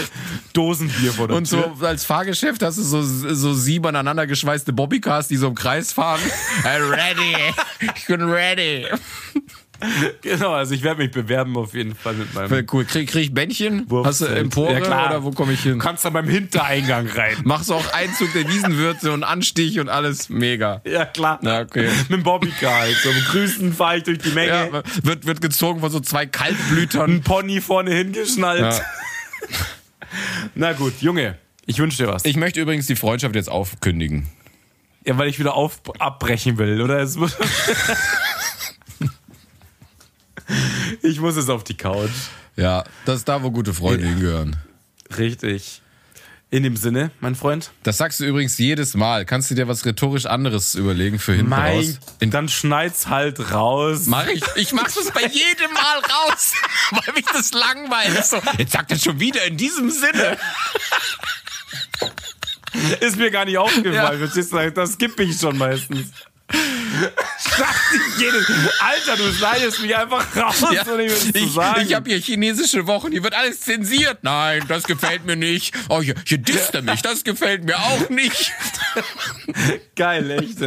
Dosen 0.53 0.89
Bier 0.89 1.13
vor 1.13 1.27
der 1.27 1.37
Und 1.37 1.49
Tür. 1.49 1.73
so 1.79 1.85
als 1.85 2.05
Fahrgeschäft 2.05 2.61
hast 2.63 2.77
du 2.77 2.83
so, 2.83 3.01
so 3.01 3.53
sieben 3.53 3.85
aneinander 3.87 4.27
geschweißte 4.27 4.73
Bobbycars, 4.73 5.27
die 5.27 5.37
so 5.37 5.47
im 5.47 5.55
Kreis 5.55 5.91
fahren. 5.93 6.21
I'm 6.63 6.89
ready. 6.89 7.35
Ich 7.95 8.05
bin 8.05 8.21
ready. 8.23 8.85
Genau, 10.21 10.53
also 10.53 10.73
ich 10.73 10.81
werde 10.83 11.01
mich 11.03 11.11
bewerben 11.11 11.55
auf 11.57 11.73
jeden 11.73 11.95
Fall 11.95 12.13
mit 12.15 12.33
meinem 12.33 12.65
Cool. 12.71 12.85
Krieg, 12.85 13.07
krieg 13.09 13.23
ich 13.23 13.33
Bändchen? 13.33 13.81
Hast 13.81 13.89
du 13.89 13.95
Wurfzelt. 13.95 14.37
Empore 14.37 14.73
Ja, 14.73 14.79
klar. 14.81 15.07
oder 15.09 15.23
wo 15.23 15.31
komme 15.31 15.53
ich 15.53 15.61
hin? 15.61 15.73
Du 15.73 15.77
kannst 15.77 16.03
dann 16.03 16.13
beim 16.13 16.27
Hintereingang 16.27 17.07
rein. 17.07 17.35
Machst 17.43 17.69
du 17.69 17.75
auch 17.75 17.93
Einzug 17.93 18.33
der 18.33 18.47
Wiesenwürze 18.49 19.11
und 19.11 19.23
Anstich 19.23 19.79
und 19.79 19.89
alles 19.89 20.29
mega. 20.29 20.81
Ja, 20.85 21.05
klar. 21.05 21.39
Na, 21.41 21.61
okay. 21.61 21.89
Mit 22.09 22.19
dem 22.19 22.23
Bobbycar 22.23 22.73
halt. 22.79 22.97
So 22.97 23.09
Grüßen 23.31 23.73
fahre 23.73 23.97
ich 23.97 24.03
durch 24.03 24.17
die 24.19 24.31
Menge. 24.31 24.47
Ja, 24.71 24.83
wird, 25.03 25.25
wird 25.25 25.41
gezogen 25.41 25.79
von 25.79 25.91
so 25.91 25.99
zwei 25.99 26.25
Kaltblütern. 26.25 27.11
Ein 27.11 27.21
Pony 27.21 27.61
vorne 27.61 27.93
hingeschnallt. 27.93 28.61
Ja. 28.61 28.79
Na 30.55 30.73
gut, 30.73 30.93
Junge, 31.01 31.37
ich 31.65 31.77
wünsche 31.79 32.03
dir 32.03 32.11
was. 32.11 32.25
Ich 32.25 32.35
möchte 32.37 32.59
übrigens 32.61 32.87
die 32.87 32.95
Freundschaft 32.95 33.35
jetzt 33.35 33.49
aufkündigen. 33.49 34.27
ja, 35.05 35.17
weil 35.17 35.27
ich 35.29 35.37
wieder 35.39 35.53
auf, 35.53 35.81
abbrechen 35.99 36.57
will, 36.57 36.81
oder? 36.81 36.99
Es 36.99 37.17
ich 41.01 41.19
muss 41.19 41.35
jetzt 41.35 41.49
auf 41.49 41.63
die 41.63 41.77
Couch. 41.77 42.11
Ja, 42.55 42.83
das 43.05 43.17
ist 43.17 43.27
da, 43.27 43.43
wo 43.43 43.51
gute 43.51 43.73
Freunde 43.73 44.07
hingehören. 44.07 44.55
Richtig. 45.17 45.81
In 46.49 46.63
dem 46.63 46.77
Sinne, 46.77 47.11
mein 47.19 47.35
Freund. 47.35 47.71
Das 47.83 47.97
sagst 47.97 48.21
du 48.21 48.23
übrigens 48.23 48.57
jedes 48.57 48.93
Mal. 48.93 49.25
Kannst 49.25 49.51
du 49.51 49.55
dir 49.55 49.67
was 49.67 49.85
rhetorisch 49.85 50.25
anderes 50.25 50.75
überlegen 50.75 51.19
für 51.19 51.33
hinten 51.33 51.51
raus? 51.51 51.99
Mein, 52.21 52.31
dann 52.31 52.47
schneid's 52.47 53.07
halt 53.07 53.51
raus. 53.51 54.05
Mach 54.05 54.27
ich. 54.27 54.41
Ich 54.55 54.71
mach 54.71 54.85
das 54.85 55.11
bei 55.13 55.23
jedem 55.23 55.73
Mal 55.73 55.99
raus, 55.99 56.53
weil 56.91 57.13
mich 57.15 57.25
das 57.25 57.51
langweilt. 57.51 58.25
So, 58.25 58.39
jetzt 58.57 58.71
sagt 58.71 58.91
er 58.91 58.97
schon 58.97 59.19
wieder 59.19 59.43
in 59.43 59.57
diesem 59.57 59.91
Sinne. 59.91 60.37
Ist 63.01 63.17
mir 63.17 63.29
gar 63.29 63.43
nicht 63.43 63.57
aufgefallen, 63.57 64.31
du? 64.33 64.71
Das 64.71 64.93
skippe 64.93 65.23
ich 65.23 65.37
schon 65.37 65.57
meistens. 65.57 66.11
Sag 67.39 67.75
dich 67.91 68.17
jedes. 68.19 68.47
Alter, 68.79 69.17
du 69.17 69.33
schneidest 69.33 69.81
mich 69.81 69.95
einfach 69.95 70.25
raus, 70.35 70.61
Ja, 70.73 70.83
mir 70.85 71.07
das 71.09 71.19
zu 71.31 71.31
ich 71.37 71.51
sagen. 71.53 71.81
ich 71.81 71.93
habe 71.93 72.09
hier 72.09 72.19
chinesische 72.19 72.87
Wochen, 72.87 73.11
hier 73.11 73.23
wird 73.23 73.33
alles 73.35 73.61
zensiert. 73.61 74.19
Nein, 74.21 74.63
das 74.67 74.83
gefällt 74.83 75.25
mir 75.25 75.35
nicht. 75.35 75.73
Oh, 75.89 76.01
hier, 76.01 76.15
hier 76.25 76.37
disst 76.37 76.73
er 76.75 76.81
mich, 76.81 77.01
das 77.01 77.23
gefällt 77.23 77.63
mir 77.63 77.77
auch 77.77 78.09
nicht. 78.09 78.53
Geil, 79.95 80.31
echt. 80.31 80.57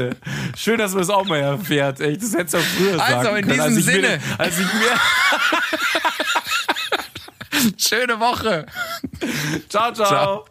Schön, 0.59 0.79
dass 0.79 0.93
man 0.93 1.03
es 1.03 1.11
auch 1.11 1.25
mal 1.25 1.39
erfährt. 1.41 2.01
Echt, 2.01 2.23
das 2.23 2.33
hättest 2.35 2.55
du 2.55 2.59
auch 2.59 2.63
früher 2.77 3.01
Also, 3.03 3.23
sagen 3.23 3.37
in 3.37 3.47
können. 3.49 3.61
als 3.61 3.75
diesem 3.75 3.79
ich 3.79 3.85
Sinne. 3.95 4.09
Mir, 4.09 4.21
als 4.39 4.59
ich 4.59 4.67
mir. 4.75 5.01
Schöne 7.79 8.19
Woche. 8.21 8.67
Ciao, 9.69 9.93
ciao. 9.93 10.07
Ciao. 10.07 10.45